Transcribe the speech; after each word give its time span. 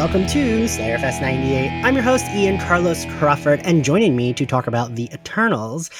welcome 0.00 0.26
to 0.26 0.64
Slayerfest 0.64 1.20
98. 1.20 1.84
I'm 1.84 1.94
your 1.94 2.02
host, 2.02 2.24
Ian 2.30 2.56
Carlos 2.56 3.04
Crawford, 3.18 3.60
and 3.64 3.84
joining 3.84 4.16
me 4.16 4.32
to 4.32 4.46
talk 4.46 4.66
about 4.66 4.94
the 4.94 5.10
Eternals, 5.12 5.90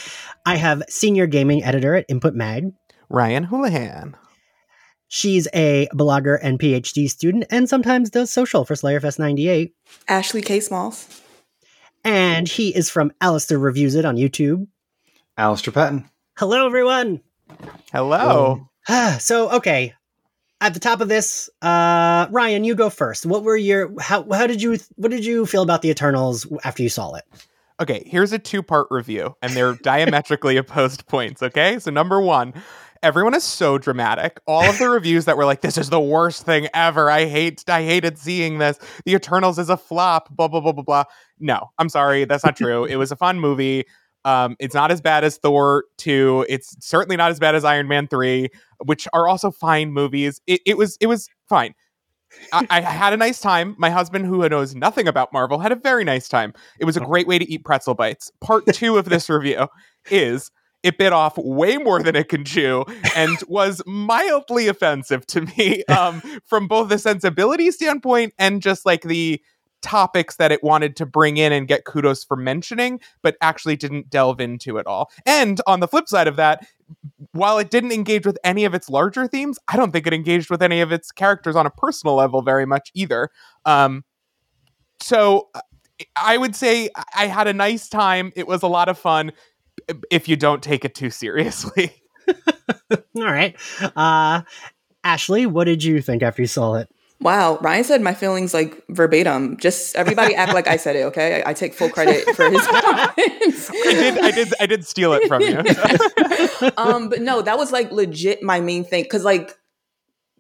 I 0.47 0.57
have 0.57 0.83
senior 0.89 1.27
gaming 1.27 1.63
editor 1.63 1.95
at 1.95 2.07
Input 2.09 2.33
Mag, 2.33 2.73
Ryan 3.11 3.45
Houlihan. 3.45 4.17
She's 5.09 5.49
a 5.53 5.87
blogger 5.93 6.39
and 6.41 6.59
PhD 6.59 7.11
student 7.11 7.45
and 7.51 7.69
sometimes 7.69 8.09
does 8.09 8.33
social 8.33 8.65
for 8.65 8.73
Slayerfest 8.73 9.19
98. 9.19 9.75
Ashley 10.09 10.41
K. 10.41 10.61
Smalls. 10.61 11.21
And 12.03 12.49
he 12.49 12.75
is 12.75 12.89
from 12.89 13.13
Alistair 13.21 13.59
Reviews 13.59 13.97
It 13.97 14.07
on 14.07 14.17
YouTube. 14.17 14.67
Alistair 15.37 15.75
Patton. 15.75 16.09
Hello, 16.39 16.65
everyone. 16.65 17.21
Hello. 17.93 18.67
Ah, 18.89 19.19
so, 19.21 19.51
okay. 19.57 19.93
At 20.63 20.75
the 20.75 20.81
top 20.81 21.01
of 21.01 21.09
this, 21.09 21.49
uh, 21.63 22.27
Ryan, 22.31 22.65
you 22.65 22.75
go 22.75 22.91
first. 22.91 23.25
What 23.25 23.45
were 23.45 23.57
your 23.57 23.93
how 24.01 24.31
how 24.31 24.47
did 24.47 24.61
you 24.61 24.79
what 24.97 25.11
did 25.11 25.25
you 25.25 25.47
feel 25.47 25.63
about 25.63 25.81
the 25.83 25.89
Eternals 25.91 26.47
after 26.65 26.83
you 26.83 26.91
saw 26.91 27.15
it? 27.15 27.25
Okay, 27.81 28.03
here's 28.07 28.33
a 28.33 28.39
two-part 28.39 28.89
review, 28.91 29.35
and 29.41 29.53
they're 29.55 29.75
diametrically 29.83 30.59
opposed 30.59 31.07
points. 31.07 31.43
Okay, 31.43 31.79
so 31.79 31.91
number 31.91 32.21
one, 32.21 32.53
everyone 33.03 33.35
is 33.35 33.43
so 33.43 33.79
dramatic. 33.79 34.39
All 34.47 34.63
of 34.65 34.79
the 34.79 34.91
reviews 34.91 35.25
that 35.25 35.39
were 35.39 35.47
like, 35.47 35.63
"This 35.63 35.79
is 35.79 35.89
the 35.89 36.01
worst 36.01 36.45
thing 36.45 36.69
ever. 36.75 37.11
I 37.11 37.25
hate, 37.25 37.65
I 37.67 37.83
hated 37.83 38.19
seeing 38.19 38.59
this. 38.59 38.79
The 39.07 39.15
Eternals 39.15 39.59
is 39.59 39.71
a 39.71 39.79
flop." 39.79 40.29
Blah 40.29 40.49
blah 40.49 40.61
blah 40.61 40.73
blah 40.73 40.85
blah. 40.85 41.05
No, 41.39 41.71
I'm 41.79 41.89
sorry, 41.89 42.27
that's 42.27 42.45
not 42.45 42.57
true. 42.57 42.85
it 42.85 42.97
was 42.97 43.11
a 43.11 43.17
fun 43.17 43.41
movie. 43.41 43.87
Um, 44.25 44.57
it's 44.59 44.75
not 44.75 44.91
as 44.91 45.01
bad 45.01 45.25
as 45.25 45.39
Thor 45.39 45.85
2. 45.99 46.47
It's 46.49 46.77
certainly 46.81 47.17
not 47.17 47.31
as 47.31 47.39
bad 47.39 47.55
as 47.55 47.65
Iron 47.65 47.89
Man 47.89 48.07
3, 48.07 48.49
which 48.85 49.09
are 49.13 49.29
also 49.29 49.51
fine 49.51 49.93
movies. 49.93 50.41
It, 50.47 50.61
it 50.67 50.77
was 50.77 50.97
it 51.01 51.07
was 51.07 51.29
fine. 51.49 51.75
I, 52.53 52.67
I, 52.71 52.81
had 52.81 53.13
a 53.13 53.17
nice 53.17 53.41
time. 53.41 53.75
My 53.77 53.91
husband, 53.91 54.25
who 54.25 54.49
knows 54.49 54.75
nothing 54.75 55.09
about 55.09 55.33
Marvel, 55.33 55.59
had 55.59 55.73
a 55.73 55.77
very 55.77 56.05
nice 56.05 56.29
time. 56.29 56.53
It 56.79 56.85
was 56.85 56.97
a 56.97 57.01
great 57.01 57.27
way 57.27 57.41
to 57.41 57.51
eat 57.51 57.65
pretzel 57.65 57.95
bites. 57.95 58.31
Part 58.41 58.67
two 58.73 58.99
of 58.99 59.07
this 59.07 59.29
review 59.29 59.67
is 60.11 60.51
it 60.83 60.97
bit 60.97 61.13
off 61.13 61.37
way 61.37 61.77
more 61.77 62.03
than 62.03 62.17
it 62.17 62.29
can 62.29 62.45
chew 62.45 62.85
and 63.15 63.37
was 63.49 63.83
mildly 63.87 64.69
offensive 64.69 65.27
to 65.27 65.43
me 65.43 65.85
um, 65.89 66.23
from 66.47 66.69
both 66.69 66.89
the 66.89 66.99
sensibility 66.99 67.71
standpoint 67.71 68.33
and 68.39 68.63
just 68.63 68.87
like 68.87 69.03
the 69.03 69.43
topics 69.83 70.37
that 70.37 70.53
it 70.53 70.63
wanted 70.63 70.97
to 70.97 71.07
bring 71.07 71.37
in 71.37 71.53
and 71.53 71.69
get 71.69 71.85
kudos 71.85 72.25
for 72.25 72.37
mentioning, 72.37 73.01
but 73.23 73.37
actually 73.41 73.77
didn't 73.77 74.11
delve 74.11 74.41
into 74.41 74.79
it 74.79 74.87
all. 74.87 75.11
And 75.27 75.61
on 75.67 75.81
the 75.81 75.89
flip 75.89 76.09
side 76.09 76.29
of 76.29 76.37
that, 76.37 76.67
while 77.33 77.59
it 77.59 77.71
didn't 77.71 77.93
engage 77.93 78.27
with 78.27 78.39
any 78.45 78.65
of 78.65 78.75
its 78.75 78.91
larger 78.91 79.27
themes, 79.27 79.59
I 79.69 79.77
don't 79.77 79.93
think 79.93 80.07
it 80.07 80.13
engaged 80.13 80.51
with 80.51 80.63
any 80.63 80.81
of 80.81 80.93
its 80.93 81.13
characters 81.13 81.57
on 81.57 81.67
a 81.67 81.71
personal 81.71 82.17
level 82.17 82.43
very 82.43 82.67
much 82.67 82.91
either. 82.95 83.31
Um, 83.65 84.05
so 85.01 85.49
I 86.17 86.37
would 86.37 86.57
say 86.57 86.91
I 87.17 87.27
had 87.27 87.47
a 87.47 87.53
nice 87.53 87.89
time. 87.89 88.33
It 88.37 88.47
was 88.47 88.63
a 88.63 88.69
lot 88.69 88.89
of 88.89 88.99
fun 88.99 89.33
if 90.11 90.29
you 90.29 90.37
don't 90.37 90.63
take 90.63 90.85
it 90.85 90.95
too 90.95 91.11
seriously. 91.11 91.95
All 93.17 93.25
right. 93.25 93.57
Uh, 93.97 94.43
Ashley, 95.05 95.47
what 95.47 95.65
did 95.65 95.83
you 95.83 96.01
think 96.01 96.23
after 96.23 96.43
you 96.43 96.49
saw 96.49 96.75
it? 96.75 96.89
Wow, 97.21 97.59
Ryan 97.61 97.85
said 97.85 98.01
my 98.01 98.15
feelings 98.15 98.55
like 98.55 98.83
verbatim. 98.89 99.59
Just 99.59 99.95
everybody 99.95 100.35
act 100.35 100.55
like 100.55 100.67
I 100.67 100.79
said 100.79 100.97
it, 100.97 101.03
okay? 101.07 101.43
I, 101.43 101.51
I 101.51 101.53
take 101.53 101.75
full 101.75 101.91
credit 101.91 102.25
for 102.35 102.51
his 102.51 102.67
comments. 102.67 103.71
I 103.71 103.93
did, 103.93 104.19
I 104.19 104.31
did, 104.31 104.49
I 104.61 104.67
did 104.67 104.87
steal 104.87 105.13
it 105.13 105.29
from 105.29 105.43
you. 105.43 105.59
um, 106.79 107.11
but 107.11 107.21
no, 107.21 107.43
that 107.43 107.59
was 107.59 107.73
like 107.73 107.93
legit 107.93 108.43
my 108.43 108.61
main 108.61 108.85
thing 108.85 109.03
because, 109.03 109.23
like, 109.23 109.55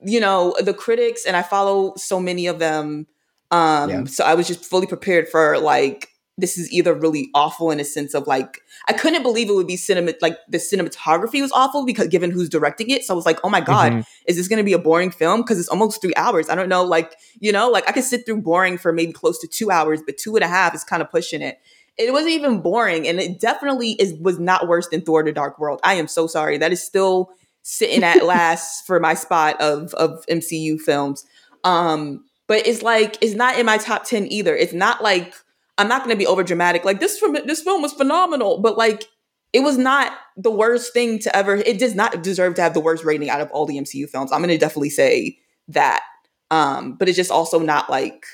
you 0.02 0.20
know, 0.20 0.54
the 0.58 0.72
critics 0.72 1.26
and 1.26 1.36
I 1.36 1.42
follow 1.42 1.92
so 1.96 2.18
many 2.18 2.46
of 2.46 2.58
them. 2.58 3.06
Um, 3.50 3.90
yeah. 3.90 4.04
so 4.04 4.24
I 4.24 4.34
was 4.34 4.46
just 4.46 4.64
fully 4.64 4.86
prepared 4.86 5.28
for 5.28 5.58
like 5.58 6.08
this 6.40 6.58
is 6.58 6.70
either 6.72 6.94
really 6.94 7.30
awful 7.34 7.70
in 7.70 7.80
a 7.80 7.84
sense 7.84 8.14
of 8.14 8.26
like 8.26 8.60
I 8.88 8.92
couldn't 8.92 9.22
believe 9.22 9.48
it 9.48 9.54
would 9.54 9.66
be 9.66 9.76
cinema 9.76 10.12
like 10.20 10.38
the 10.48 10.58
cinematography 10.58 11.40
was 11.40 11.52
awful 11.52 11.84
because 11.84 12.08
given 12.08 12.30
who's 12.30 12.48
directing 12.48 12.90
it. 12.90 13.04
So 13.04 13.14
I 13.14 13.16
was 13.16 13.26
like, 13.26 13.38
oh 13.44 13.50
my 13.50 13.60
God, 13.60 13.92
mm-hmm. 13.92 14.00
is 14.26 14.36
this 14.36 14.48
gonna 14.48 14.64
be 14.64 14.72
a 14.72 14.78
boring 14.78 15.10
film? 15.10 15.42
Because 15.42 15.58
it's 15.58 15.68
almost 15.68 16.00
three 16.00 16.14
hours. 16.16 16.48
I 16.48 16.54
don't 16.54 16.68
know, 16.68 16.84
like, 16.84 17.14
you 17.38 17.52
know, 17.52 17.68
like 17.68 17.88
I 17.88 17.92
could 17.92 18.04
sit 18.04 18.26
through 18.26 18.42
boring 18.42 18.78
for 18.78 18.92
maybe 18.92 19.12
close 19.12 19.38
to 19.40 19.46
two 19.46 19.70
hours, 19.70 20.00
but 20.04 20.16
two 20.16 20.36
and 20.36 20.44
a 20.44 20.48
half 20.48 20.74
is 20.74 20.84
kind 20.84 21.02
of 21.02 21.10
pushing 21.10 21.42
it. 21.42 21.58
It 21.98 22.12
wasn't 22.12 22.32
even 22.32 22.62
boring, 22.62 23.06
and 23.06 23.20
it 23.20 23.40
definitely 23.40 23.92
is 23.92 24.14
was 24.14 24.38
not 24.38 24.68
worse 24.68 24.88
than 24.88 25.02
Thor 25.02 25.22
the 25.22 25.32
Dark 25.32 25.58
World. 25.58 25.80
I 25.82 25.94
am 25.94 26.08
so 26.08 26.26
sorry. 26.26 26.56
That 26.56 26.72
is 26.72 26.82
still 26.82 27.30
sitting 27.62 28.02
at 28.02 28.24
last 28.24 28.86
for 28.86 28.98
my 29.00 29.14
spot 29.14 29.60
of 29.60 29.92
of 29.94 30.24
MCU 30.26 30.80
films. 30.80 31.26
Um, 31.64 32.24
but 32.46 32.66
it's 32.66 32.82
like 32.82 33.16
it's 33.20 33.34
not 33.34 33.58
in 33.58 33.66
my 33.66 33.78
top 33.78 34.04
10 34.04 34.26
either. 34.32 34.56
It's 34.56 34.72
not 34.72 35.02
like 35.02 35.34
I'm 35.80 35.88
not 35.88 36.04
going 36.04 36.14
to 36.14 36.18
be 36.18 36.26
over 36.26 36.42
dramatic. 36.44 36.84
Like 36.84 37.00
this 37.00 37.18
film, 37.18 37.36
this 37.46 37.62
film 37.62 37.80
was 37.80 37.94
phenomenal, 37.94 38.60
but 38.60 38.76
like 38.76 39.06
it 39.54 39.60
was 39.60 39.78
not 39.78 40.12
the 40.36 40.50
worst 40.50 40.92
thing 40.92 41.18
to 41.20 41.34
ever. 41.34 41.56
It 41.56 41.78
does 41.78 41.94
not 41.94 42.22
deserve 42.22 42.54
to 42.56 42.62
have 42.62 42.74
the 42.74 42.80
worst 42.80 43.02
rating 43.02 43.30
out 43.30 43.40
of 43.40 43.50
all 43.50 43.64
the 43.64 43.78
MCU 43.78 44.06
films. 44.06 44.30
I'm 44.30 44.40
going 44.40 44.50
to 44.50 44.58
definitely 44.58 44.90
say 44.90 45.38
that. 45.68 46.02
Um, 46.50 46.96
but 46.98 47.08
it's 47.08 47.16
just 47.16 47.30
also 47.30 47.58
not 47.58 47.88
like 47.88 48.26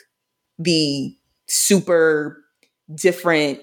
the 0.59 1.17
super 1.49 2.43
different 2.93 3.61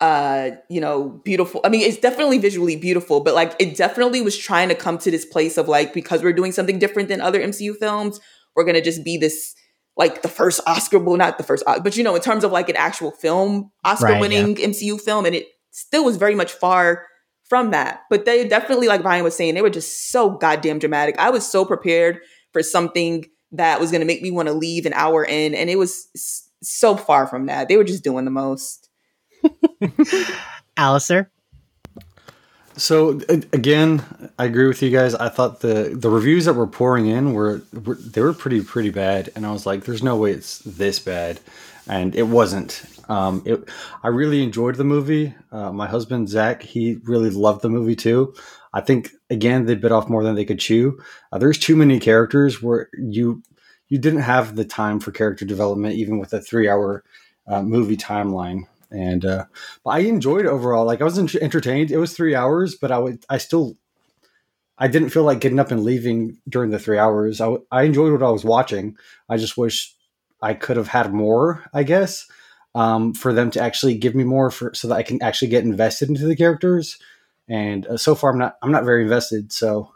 uh 0.00 0.50
you 0.68 0.80
know 0.80 1.20
beautiful 1.24 1.60
i 1.64 1.68
mean 1.68 1.80
it's 1.80 1.96
definitely 1.98 2.36
visually 2.36 2.74
beautiful 2.74 3.20
but 3.20 3.32
like 3.32 3.54
it 3.60 3.76
definitely 3.76 4.20
was 4.20 4.36
trying 4.36 4.68
to 4.68 4.74
come 4.74 4.98
to 4.98 5.08
this 5.08 5.24
place 5.24 5.56
of 5.56 5.68
like 5.68 5.94
because 5.94 6.20
we're 6.20 6.32
doing 6.32 6.50
something 6.50 6.80
different 6.80 7.08
than 7.08 7.20
other 7.20 7.40
mcu 7.40 7.76
films 7.76 8.20
we're 8.56 8.64
gonna 8.64 8.82
just 8.82 9.04
be 9.04 9.16
this 9.16 9.54
like 9.96 10.22
the 10.22 10.28
first 10.28 10.60
Oscar, 10.66 10.98
well, 10.98 11.16
not 11.16 11.38
the 11.38 11.44
first, 11.44 11.64
but 11.66 11.96
you 11.96 12.02
know, 12.02 12.14
in 12.14 12.20
terms 12.20 12.44
of 12.44 12.52
like 12.52 12.68
an 12.68 12.76
actual 12.76 13.10
film, 13.10 13.70
Oscar 13.84 14.18
winning 14.18 14.56
yeah. 14.56 14.66
MCU 14.66 15.00
film, 15.00 15.24
and 15.24 15.34
it 15.34 15.46
still 15.70 16.04
was 16.04 16.16
very 16.16 16.34
much 16.34 16.52
far 16.52 17.06
from 17.44 17.70
that. 17.70 18.00
But 18.10 18.24
they 18.24 18.46
definitely, 18.48 18.88
like 18.88 19.04
Ryan 19.04 19.24
was 19.24 19.36
saying, 19.36 19.54
they 19.54 19.62
were 19.62 19.70
just 19.70 20.10
so 20.10 20.30
goddamn 20.30 20.78
dramatic. 20.78 21.16
I 21.18 21.30
was 21.30 21.46
so 21.46 21.64
prepared 21.64 22.20
for 22.52 22.62
something 22.62 23.24
that 23.52 23.78
was 23.78 23.90
going 23.90 24.00
to 24.00 24.06
make 24.06 24.22
me 24.22 24.30
want 24.30 24.48
to 24.48 24.54
leave 24.54 24.86
an 24.86 24.92
hour 24.94 25.24
in, 25.24 25.54
and 25.54 25.70
it 25.70 25.76
was 25.76 26.08
so 26.62 26.96
far 26.96 27.26
from 27.26 27.46
that. 27.46 27.68
They 27.68 27.76
were 27.76 27.84
just 27.84 28.02
doing 28.04 28.24
the 28.24 28.30
most. 28.30 28.88
Alistair? 30.76 31.30
So 32.76 33.20
again, 33.52 34.02
I 34.38 34.46
agree 34.46 34.66
with 34.66 34.82
you 34.82 34.90
guys. 34.90 35.14
I 35.14 35.28
thought 35.28 35.60
the 35.60 35.94
the 35.94 36.10
reviews 36.10 36.46
that 36.46 36.54
were 36.54 36.66
pouring 36.66 37.06
in 37.06 37.32
were, 37.32 37.62
were, 37.84 37.94
they 37.94 38.20
were 38.20 38.32
pretty 38.32 38.62
pretty 38.62 38.90
bad, 38.90 39.30
and 39.36 39.46
I 39.46 39.52
was 39.52 39.64
like, 39.64 39.84
"There's 39.84 40.02
no 40.02 40.16
way 40.16 40.32
it's 40.32 40.58
this 40.58 40.98
bad," 40.98 41.38
and 41.86 42.16
it 42.16 42.24
wasn't. 42.24 42.82
Um, 43.08 43.42
it, 43.44 43.68
I 44.02 44.08
really 44.08 44.42
enjoyed 44.42 44.74
the 44.74 44.84
movie. 44.84 45.34
Uh, 45.52 45.70
my 45.72 45.86
husband 45.86 46.28
Zach, 46.28 46.62
he 46.62 46.98
really 47.04 47.30
loved 47.30 47.62
the 47.62 47.68
movie 47.68 47.94
too. 47.94 48.34
I 48.72 48.80
think 48.80 49.10
again 49.30 49.66
they 49.66 49.76
bit 49.76 49.92
off 49.92 50.08
more 50.08 50.24
than 50.24 50.34
they 50.34 50.44
could 50.44 50.58
chew. 50.58 50.98
Uh, 51.30 51.38
there's 51.38 51.58
too 51.58 51.76
many 51.76 52.00
characters 52.00 52.60
where 52.60 52.88
you 52.98 53.40
you 53.88 53.98
didn't 53.98 54.22
have 54.22 54.56
the 54.56 54.64
time 54.64 54.98
for 54.98 55.12
character 55.12 55.44
development, 55.44 55.94
even 55.94 56.18
with 56.18 56.32
a 56.32 56.40
three 56.40 56.68
hour 56.68 57.04
uh, 57.46 57.62
movie 57.62 57.96
timeline 57.96 58.64
and 58.94 59.24
uh, 59.24 59.44
but 59.84 59.90
I 59.90 59.98
enjoyed 60.00 60.46
overall. 60.46 60.86
Like 60.86 61.00
I 61.00 61.04
was 61.04 61.18
entertained. 61.18 61.90
It 61.90 61.98
was 61.98 62.14
three 62.14 62.34
hours, 62.34 62.74
but 62.74 62.90
I 62.90 62.98
would 62.98 63.24
I 63.28 63.38
still 63.38 63.76
I 64.78 64.88
didn't 64.88 65.10
feel 65.10 65.24
like 65.24 65.40
getting 65.40 65.60
up 65.60 65.70
and 65.70 65.84
leaving 65.84 66.38
during 66.48 66.70
the 66.70 66.78
three 66.78 66.98
hours. 66.98 67.40
I, 67.40 67.56
I 67.70 67.82
enjoyed 67.82 68.12
what 68.12 68.26
I 68.26 68.30
was 68.30 68.44
watching. 68.44 68.96
I 69.28 69.36
just 69.36 69.56
wish 69.56 69.94
I 70.42 70.54
could 70.54 70.76
have 70.76 70.88
had 70.88 71.12
more. 71.12 71.64
I 71.72 71.84
guess 71.84 72.26
um, 72.74 73.14
for 73.14 73.32
them 73.32 73.50
to 73.52 73.60
actually 73.60 73.96
give 73.96 74.14
me 74.14 74.24
more 74.24 74.50
for 74.50 74.74
so 74.74 74.88
that 74.88 74.96
I 74.96 75.02
can 75.02 75.22
actually 75.22 75.48
get 75.48 75.64
invested 75.64 76.08
into 76.08 76.26
the 76.26 76.36
characters. 76.36 76.98
And 77.48 77.86
uh, 77.86 77.96
so 77.96 78.14
far, 78.14 78.30
I'm 78.32 78.38
not 78.38 78.56
I'm 78.62 78.72
not 78.72 78.84
very 78.84 79.02
invested. 79.02 79.52
So 79.52 79.92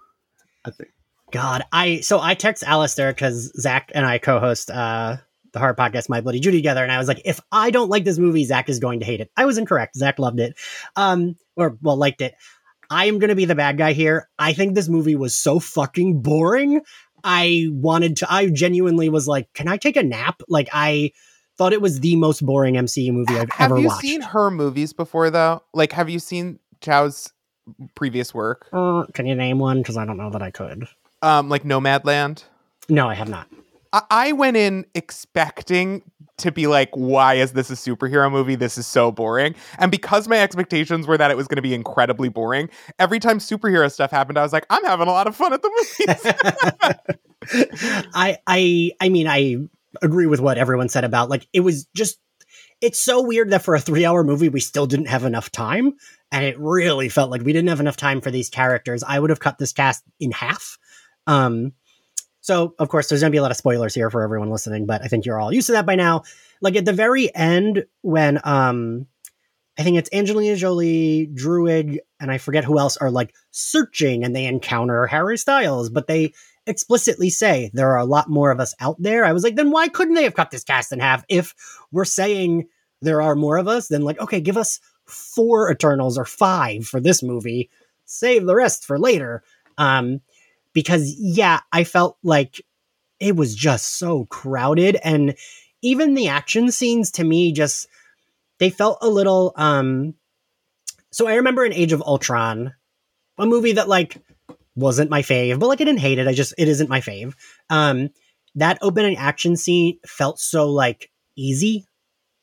I 0.65 0.71
think. 0.71 0.91
God, 1.31 1.65
I 1.73 2.01
so 2.01 2.21
I 2.21 2.35
text 2.35 2.63
Alistair 2.63 3.13
because 3.13 3.53
Zach 3.61 3.91
and 3.95 4.07
I 4.07 4.19
co-host 4.19 4.71
uh, 4.71 5.19
the 5.53 5.59
Horror 5.59 5.75
Podcast, 5.75 6.09
My 6.09 6.21
Bloody 6.21 6.41
Judy 6.41 6.59
together, 6.59 6.83
and 6.83 6.93
I 6.93 6.99
was 6.99 7.09
like, 7.09 7.23
if 7.25 7.41
I 7.53 7.71
don't 7.71 7.89
like 7.89 8.05
this 8.05 8.19
movie, 8.19 8.45
Zach 8.45 8.69
is 8.69 8.79
going 8.79 9.01
to 9.01 9.07
hate 9.07 9.21
it. 9.21 9.31
I 9.37 9.45
was 9.45 9.59
incorrect. 9.59 9.97
Zach 9.97 10.19
loved 10.19 10.41
it, 10.41 10.57
um, 10.97 11.37
or 11.57 11.79
well, 11.83 11.97
liked 11.97 12.21
it. 12.21 12.35
I 12.91 13.07
am 13.07 13.19
going 13.19 13.29
to 13.29 13.37
be 13.37 13.45
the 13.45 13.55
bad 13.55 13.77
guy 13.77 13.93
here. 13.93 14.29
I 14.39 14.53
think 14.53 14.75
this 14.75 14.89
movie 14.89 15.17
was 15.17 15.35
so 15.35 15.59
fucking 15.59 16.23
boring. 16.23 16.81
I 17.23 17.67
wanted 17.71 18.19
to. 18.19 18.33
I 18.33 18.49
genuinely 18.49 19.09
was 19.09 19.27
like, 19.27 19.53
can 19.53 19.69
I 19.69 19.77
take 19.77 19.97
a 19.97 20.03
nap? 20.03 20.41
Like 20.49 20.69
I 20.73 21.13
thought 21.59 21.73
it 21.73 21.83
was 21.83 22.01
the 22.01 22.17
most 22.17 22.45
boring 22.45 22.75
MCU 22.75 23.13
movie 23.13 23.35
I've 23.35 23.51
have 23.51 23.73
ever 23.73 23.75
watched. 23.81 23.97
Have 23.97 24.05
you 24.05 24.11
seen 24.11 24.21
her 24.23 24.51
movies 24.51 24.93
before, 24.93 25.29
though? 25.31 25.63
Like, 25.75 25.93
have 25.93 26.09
you 26.09 26.21
seen 26.21 26.61
Zhao's 26.81 27.33
previous 27.95 28.33
work? 28.33 28.69
Uh, 28.73 29.05
can 29.13 29.27
you 29.27 29.35
name 29.35 29.59
one? 29.59 29.79
Because 29.79 29.97
I 29.97 30.07
don't 30.07 30.17
know 30.17 30.31
that 30.31 30.43
I 30.43 30.51
could. 30.51 30.89
Um, 31.21 31.49
like 31.49 31.65
Nomadland. 31.65 32.45
No, 32.89 33.09
I 33.09 33.15
have 33.15 33.29
not. 33.29 33.49
I 33.93 34.33
went 34.33 34.57
in 34.57 34.87
expecting 34.95 36.03
to 36.39 36.53
be 36.53 36.67
like, 36.67 36.91
why 36.93 37.35
is 37.35 37.53
this 37.53 37.71
a 37.71 37.75
superhero 37.75 38.31
movie? 38.31 38.55
This 38.55 38.79
is 38.79 38.87
so 38.87 39.11
boring. 39.11 39.55
And 39.79 39.91
because 39.91 40.29
my 40.29 40.39
expectations 40.39 41.07
were 41.07 41.19
that 41.19 41.31
it 41.31 41.37
was 41.37 41.49
going 41.49 41.57
to 41.57 41.63
be 41.63 41.75
incredibly 41.75 42.29
boring, 42.29 42.71
every 42.99 43.19
time 43.19 43.39
superhero 43.39 43.91
stuff 43.91 44.11
happened, 44.11 44.39
I 44.39 44.43
was 44.43 44.53
like, 44.53 44.67
I'm 44.71 44.85
having 44.85 45.09
a 45.09 45.11
lot 45.11 45.27
of 45.27 45.35
fun 45.35 45.53
at 45.53 45.63
the 45.63 45.87
movies. 45.99 46.35
I, 48.15 48.39
I, 48.47 48.93
I 49.01 49.09
mean, 49.09 49.27
I 49.27 49.57
agree 50.03 50.27
with 50.27 50.41
what 50.41 50.59
everyone 50.59 50.89
said 50.89 51.05
about 51.05 51.31
like 51.31 51.49
it 51.53 51.61
was 51.61 51.87
just 51.95 52.19
it's 52.81 53.03
so 53.03 53.23
weird 53.23 53.51
that 53.51 53.63
for 53.63 53.75
a 53.75 53.81
three 53.81 54.05
hour 54.05 54.23
movie 54.23 54.49
we 54.49 54.61
still 54.61 54.87
didn't 54.87 55.07
have 55.07 55.25
enough 55.25 55.51
time 55.51 55.95
and 56.31 56.45
it 56.45 56.59
really 56.59 57.09
felt 57.09 57.31
like 57.31 57.43
we 57.43 57.53
didn't 57.53 57.69
have 57.69 57.81
enough 57.81 57.97
time 57.97 58.21
for 58.21 58.31
these 58.31 58.51
characters 58.51 59.03
i 59.03 59.19
would 59.19 59.31
have 59.31 59.41
cut 59.41 59.59
this 59.59 59.73
cast 59.73 60.05
in 60.21 60.31
half 60.31 60.79
um 61.27 61.73
so 62.49 62.75
of 62.79 62.89
course 62.89 63.09
there's 63.09 63.21
gonna 63.21 63.31
be 63.31 63.37
a 63.37 63.43
lot 63.43 63.51
of 63.51 63.57
spoilers 63.57 63.95
here 63.95 64.11
for 64.11 64.23
everyone 64.23 64.51
listening 64.51 64.87
but 64.87 65.03
i 65.03 65.07
think 65.07 65.25
you're 65.25 65.39
all 65.39 65.53
used 65.53 65.67
to 65.67 65.73
that 65.73 65.87
by 65.87 65.95
now 65.95 66.23
like 66.61 66.77
at 66.77 66.85
the 66.85 66.93
very 66.93 67.35
end 67.35 67.85
when 68.01 68.41
um 68.45 69.07
i 69.79 69.83
think 69.83 69.99
it's 69.99 70.11
angelina 70.13 70.57
jolie 70.57 71.31
Druig, 71.33 71.99
and 72.19 72.33
i 72.33 72.39
forget 72.39 72.65
who 72.65 72.79
else 72.79 72.97
are 72.97 73.11
like 73.11 73.35
searching 73.51 74.25
and 74.25 74.35
they 74.35 74.47
encounter 74.47 75.07
harry 75.07 75.37
styles 75.37 75.91
but 75.91 76.07
they 76.07 76.33
explicitly 76.69 77.31
say 77.31 77.71
there 77.73 77.91
are 77.91 77.99
a 77.99 78.05
lot 78.05 78.29
more 78.29 78.51
of 78.51 78.61
us 78.61 78.75
out 78.79 78.97
there. 79.01 79.25
I 79.25 79.33
was 79.33 79.43
like, 79.43 79.57
then 79.57 79.71
why 79.71 79.89
couldn't 79.89 80.15
they 80.15 80.25
have 80.25 80.35
cut 80.35 80.51
this 80.51 80.65
cast 80.65 80.93
in 80.93 81.01
half? 81.01 81.25
If 81.29 81.55
we're 81.91 82.05
saying 82.05 82.69
there 83.01 83.23
are 83.23 83.35
more 83.35 83.57
of 83.57 83.67
us, 83.67 83.89
then 83.89 84.03
like, 84.03 84.21
okay, 84.21 84.41
give 84.41 84.57
us 84.57 84.79
four 85.07 85.73
Eternals 85.73 86.19
or 86.19 86.27
five 86.27 86.87
for 86.87 87.01
this 87.01 87.23
movie. 87.23 87.71
Save 88.05 88.47
the 88.47 88.55
rest 88.55 88.85
for 88.85 88.99
later. 88.99 89.43
Um, 89.79 90.21
because 90.73 91.15
yeah, 91.19 91.61
I 91.73 91.85
felt 91.85 92.19
like 92.23 92.63
it 93.21 93.37
was 93.37 93.55
just 93.55 93.99
so 93.99 94.27
crowded 94.27 94.97
and 95.03 95.35
even 95.83 96.15
the 96.15 96.29
action 96.29 96.71
scenes 96.71 97.11
to 97.13 97.25
me 97.25 97.53
just 97.53 97.89
they 98.59 98.71
felt 98.71 98.99
a 99.01 99.09
little 99.09 99.53
um 99.57 100.15
so 101.11 101.27
I 101.27 101.37
remember 101.37 101.65
in 101.65 101.73
Age 101.73 101.93
of 101.93 102.03
Ultron, 102.03 102.75
a 103.39 103.47
movie 103.47 103.73
that 103.73 103.89
like 103.89 104.17
wasn't 104.75 105.11
my 105.11 105.23
fave, 105.23 105.59
but 105.59 105.67
like 105.67 105.81
I 105.81 105.85
didn't 105.85 106.01
hate 106.01 106.19
it. 106.19 106.29
I 106.29 106.33
just 106.33 106.55
it 106.59 106.69
isn't 106.69 106.91
my 106.91 107.01
fave. 107.01 107.35
Um, 107.71 108.11
that 108.55 108.79
opening 108.83 109.17
action 109.17 109.57
scene 109.57 109.99
felt 110.07 110.39
so 110.39 110.71
like 110.71 111.11
easy, 111.37 111.87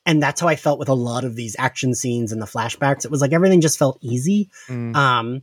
and 0.04 0.22
that's 0.22 0.40
how 0.40 0.48
I 0.48 0.56
felt 0.56 0.78
with 0.78 0.88
a 0.88 0.94
lot 0.94 1.24
of 1.24 1.36
these 1.36 1.56
action 1.58 1.94
scenes 1.94 2.32
and 2.32 2.42
the 2.42 2.46
flashbacks. 2.46 3.04
It 3.04 3.10
was 3.10 3.20
like 3.20 3.32
everything 3.32 3.60
just 3.60 3.78
felt 3.78 3.98
easy. 4.02 4.50
Mm. 4.68 4.94
Um, 4.96 5.42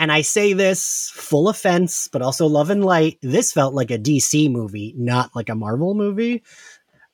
and 0.00 0.10
I 0.10 0.22
say 0.22 0.54
this 0.54 1.12
full 1.14 1.50
offense, 1.50 2.08
but 2.08 2.22
also 2.22 2.46
love 2.46 2.70
and 2.70 2.82
light. 2.82 3.18
This 3.20 3.52
felt 3.52 3.74
like 3.74 3.90
a 3.90 3.98
DC 3.98 4.50
movie, 4.50 4.94
not 4.96 5.36
like 5.36 5.50
a 5.50 5.54
Marvel 5.54 5.94
movie. 5.94 6.42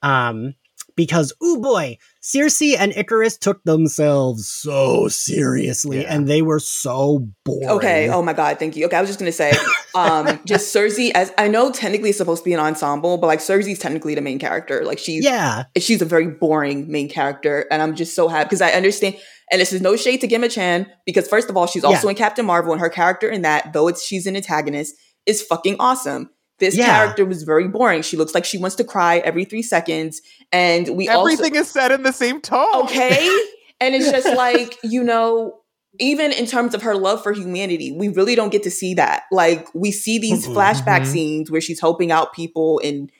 Um, 0.03 0.55
because 0.97 1.33
oh 1.43 1.61
boy, 1.61 1.99
Sersi 2.23 2.77
and 2.77 2.93
Icarus 2.97 3.37
took 3.37 3.63
themselves 3.65 4.49
so 4.49 5.09
seriously 5.09 6.03
yeah. 6.03 6.15
and 6.15 6.27
they 6.27 6.43
were 6.43 6.59
so 6.59 7.29
boring. 7.45 7.69
Okay, 7.69 8.09
oh 8.09 8.23
my 8.23 8.33
god, 8.33 8.59
thank 8.59 8.77
you. 8.77 8.87
Okay, 8.87 8.97
I 8.97 9.01
was 9.01 9.09
just 9.09 9.19
gonna 9.19 9.33
say, 9.33 9.53
um, 9.95 10.41
just 10.47 10.75
Sersi 10.75 11.13
as 11.15 11.33
I 11.39 11.49
know 11.49 11.71
technically 11.71 12.09
it's 12.11 12.19
supposed 12.19 12.43
to 12.43 12.49
be 12.49 12.55
an 12.55 12.61
ensemble, 12.61 13.19
but 13.19 13.27
like 13.27 13.41
Sersi's 13.41 13.79
technically 13.79 14.15
the 14.15 14.23
main 14.23 14.39
character. 14.39 14.85
Like 14.85 14.99
she's 14.99 15.25
yeah, 15.25 15.65
she's 15.77 16.03
a 16.03 16.07
very 16.07 16.29
boring 16.29 16.91
main 16.91 17.09
character, 17.09 17.67
and 17.71 17.83
I'm 17.83 17.95
just 17.95 18.15
so 18.15 18.29
happy 18.29 18.47
because 18.47 18.63
I 18.63 18.71
understand. 18.71 19.17
And 19.53 19.61
this 19.61 19.73
is 19.73 19.81
no 19.81 19.95
shade 19.95 20.23
to 20.23 20.27
Gemma 20.27 20.49
Chan 20.49 20.89
because 21.05 21.29
first 21.29 21.49
of 21.49 21.57
all, 21.57 21.69
she's 21.69 21.85
also 21.85 22.09
yeah. 22.09 22.11
in 22.11 22.17
Captain 22.17 22.45
Marvel, 22.45 22.73
and 22.73 22.81
her 22.81 22.89
character 22.89 23.29
in 23.29 23.43
that, 23.43 23.73
though 23.73 23.87
it's 23.87 24.05
she's 24.05 24.27
an 24.27 24.35
antagonist, 24.35 24.97
is 25.25 25.43
fucking 25.43 25.77
awesome. 25.79 26.31
This 26.59 26.77
yeah. 26.77 26.87
character 26.87 27.25
was 27.25 27.43
very 27.43 27.69
boring. 27.69 28.03
She 28.03 28.17
looks 28.17 28.35
like 28.35 28.45
she 28.45 28.59
wants 28.59 28.77
to 28.77 28.85
cry 28.85 29.19
every 29.19 29.45
three 29.45 29.63
seconds. 29.63 30.23
And 30.53 30.97
we 30.97 31.09
everything 31.09 31.53
also, 31.53 31.61
is 31.61 31.71
said 31.71 31.93
in 31.93 32.03
the 32.03 32.13
same 32.13 32.41
tone. 32.41 32.85
Okay. 32.85 33.27
and 33.81 33.95
it's 33.95 34.11
just 34.11 34.35
like, 34.37 34.79
you 34.83 35.03
know, 35.05 35.61
even 35.99 36.33
in 36.33 36.47
terms 36.47 36.75
of 36.75 36.83
her 36.83 36.95
love 36.95 37.23
for 37.23 37.33
humanity, 37.33 37.93
we 37.93 38.09
really 38.09 38.35
don't 38.35 38.51
get 38.51 38.63
to 38.63 38.71
see 38.71 38.95
that. 38.95 39.25
Like 39.31 39.69
we 39.75 39.93
see 39.93 40.19
these 40.19 40.47
mm-hmm. 40.47 40.57
flashback 40.57 41.03
mm-hmm. 41.03 41.13
scenes 41.13 41.51
where 41.51 41.61
she's 41.61 41.81
helping 41.81 42.11
out 42.11 42.33
people 42.33 42.79
in 42.79 43.11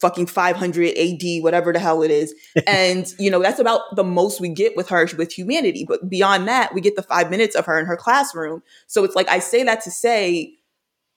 fucking 0.00 0.26
500 0.26 0.96
AD, 0.96 1.42
whatever 1.42 1.72
the 1.72 1.78
hell 1.78 2.02
it 2.02 2.10
is. 2.10 2.34
And, 2.66 3.06
you 3.18 3.30
know, 3.30 3.40
that's 3.40 3.60
about 3.60 3.82
the 3.94 4.04
most 4.04 4.40
we 4.40 4.48
get 4.48 4.76
with 4.76 4.88
her 4.88 5.08
with 5.16 5.32
humanity. 5.32 5.84
But 5.86 6.08
beyond 6.08 6.48
that, 6.48 6.74
we 6.74 6.80
get 6.80 6.96
the 6.96 7.02
five 7.02 7.30
minutes 7.30 7.54
of 7.54 7.64
her 7.66 7.78
in 7.78 7.86
her 7.86 7.96
classroom. 7.96 8.62
So 8.86 9.04
it's 9.04 9.14
like, 9.14 9.28
I 9.28 9.38
say 9.38 9.62
that 9.62 9.82
to 9.82 9.90
say, 9.90 10.55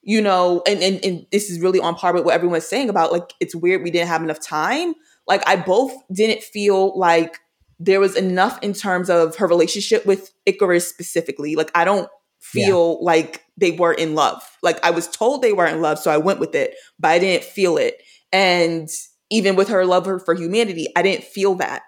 you 0.01 0.21
know, 0.21 0.61
and, 0.67 0.81
and, 0.81 1.03
and 1.03 1.25
this 1.31 1.49
is 1.49 1.59
really 1.59 1.79
on 1.79 1.95
par 1.95 2.13
with 2.13 2.25
what 2.25 2.33
everyone's 2.33 2.67
saying 2.67 2.89
about 2.89 3.11
like, 3.11 3.33
it's 3.39 3.55
weird 3.55 3.83
we 3.83 3.91
didn't 3.91 4.07
have 4.07 4.23
enough 4.23 4.39
time. 4.39 4.93
Like, 5.27 5.47
I 5.47 5.55
both 5.55 5.93
didn't 6.11 6.41
feel 6.41 6.97
like 6.97 7.39
there 7.79 7.99
was 7.99 8.15
enough 8.15 8.59
in 8.61 8.73
terms 8.73 9.09
of 9.09 9.35
her 9.37 9.47
relationship 9.47 10.05
with 10.05 10.31
Icarus 10.45 10.87
specifically. 10.87 11.55
Like, 11.55 11.71
I 11.75 11.85
don't 11.85 12.09
feel 12.39 12.97
yeah. 12.99 13.05
like 13.05 13.45
they 13.57 13.71
were 13.71 13.93
in 13.93 14.15
love. 14.15 14.41
Like, 14.63 14.83
I 14.83 14.91
was 14.91 15.07
told 15.07 15.41
they 15.41 15.53
were 15.53 15.67
in 15.67 15.81
love, 15.81 15.99
so 15.99 16.11
I 16.11 16.17
went 16.17 16.39
with 16.39 16.55
it, 16.55 16.75
but 16.99 17.09
I 17.09 17.19
didn't 17.19 17.43
feel 17.43 17.77
it. 17.77 18.01
And 18.31 18.89
even 19.29 19.55
with 19.55 19.67
her 19.69 19.85
love 19.85 20.05
for 20.23 20.33
humanity, 20.33 20.87
I 20.95 21.01
didn't 21.01 21.25
feel 21.25 21.55
that 21.55 21.83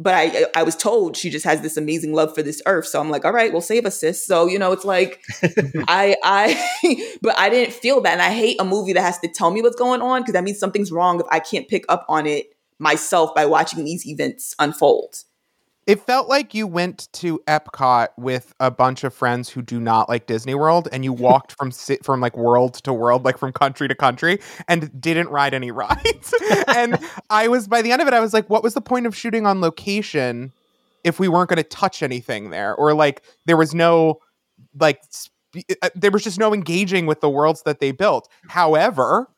but 0.00 0.14
I 0.14 0.46
I 0.56 0.62
was 0.62 0.74
told 0.74 1.16
she 1.16 1.28
just 1.28 1.44
has 1.44 1.60
this 1.60 1.76
amazing 1.76 2.14
love 2.14 2.34
for 2.34 2.42
this 2.42 2.62
earth. 2.64 2.86
So 2.86 2.98
I'm 2.98 3.10
like, 3.10 3.26
all 3.26 3.32
right, 3.32 3.52
well, 3.52 3.60
save 3.60 3.84
us, 3.84 4.00
sis. 4.00 4.24
So 4.24 4.46
you 4.46 4.58
know, 4.58 4.72
it's 4.72 4.84
like 4.84 5.22
I 5.88 6.16
I 6.24 7.18
but 7.22 7.38
I 7.38 7.50
didn't 7.50 7.74
feel 7.74 8.00
that, 8.00 8.12
and 8.12 8.22
I 8.22 8.30
hate 8.30 8.60
a 8.60 8.64
movie 8.64 8.94
that 8.94 9.02
has 9.02 9.18
to 9.18 9.28
tell 9.28 9.50
me 9.50 9.60
what's 9.60 9.76
going 9.76 10.00
on 10.00 10.22
because 10.22 10.32
that 10.32 10.42
means 10.42 10.58
something's 10.58 10.90
wrong 10.90 11.20
if 11.20 11.26
I 11.30 11.38
can't 11.38 11.68
pick 11.68 11.84
up 11.90 12.06
on 12.08 12.26
it 12.26 12.46
myself 12.78 13.34
by 13.34 13.44
watching 13.44 13.84
these 13.84 14.06
events 14.06 14.54
unfold. 14.58 15.16
It 15.90 15.98
felt 16.06 16.28
like 16.28 16.54
you 16.54 16.68
went 16.68 17.08
to 17.14 17.40
Epcot 17.48 18.10
with 18.16 18.54
a 18.60 18.70
bunch 18.70 19.02
of 19.02 19.12
friends 19.12 19.48
who 19.48 19.60
do 19.60 19.80
not 19.80 20.08
like 20.08 20.26
Disney 20.26 20.54
World, 20.54 20.86
and 20.92 21.02
you 21.02 21.12
walked 21.28 21.50
from 21.58 21.72
from 21.72 22.20
like 22.20 22.36
world 22.36 22.74
to 22.84 22.92
world, 22.92 23.24
like 23.24 23.38
from 23.38 23.52
country 23.52 23.88
to 23.88 23.94
country, 23.96 24.38
and 24.68 25.00
didn't 25.00 25.30
ride 25.30 25.52
any 25.52 25.72
rides. 25.72 26.32
and 26.68 26.96
I 27.28 27.48
was 27.48 27.66
by 27.66 27.82
the 27.82 27.90
end 27.90 28.00
of 28.00 28.06
it, 28.06 28.14
I 28.14 28.20
was 28.20 28.32
like, 28.32 28.48
what 28.48 28.62
was 28.62 28.74
the 28.74 28.80
point 28.80 29.06
of 29.06 29.16
shooting 29.16 29.46
on 29.46 29.60
location 29.60 30.52
if 31.02 31.18
we 31.18 31.26
weren't 31.26 31.48
going 31.48 31.56
to 31.56 31.64
touch 31.64 32.04
anything 32.04 32.50
there, 32.50 32.72
or 32.76 32.94
like 32.94 33.24
there 33.46 33.56
was 33.56 33.74
no 33.74 34.20
like 34.78 35.00
sp- 35.10 35.34
uh, 35.82 35.90
there 35.96 36.12
was 36.12 36.22
just 36.22 36.38
no 36.38 36.54
engaging 36.54 37.06
with 37.06 37.20
the 37.20 37.28
worlds 37.28 37.62
that 37.62 37.80
they 37.80 37.90
built. 37.90 38.28
However, 38.46 39.28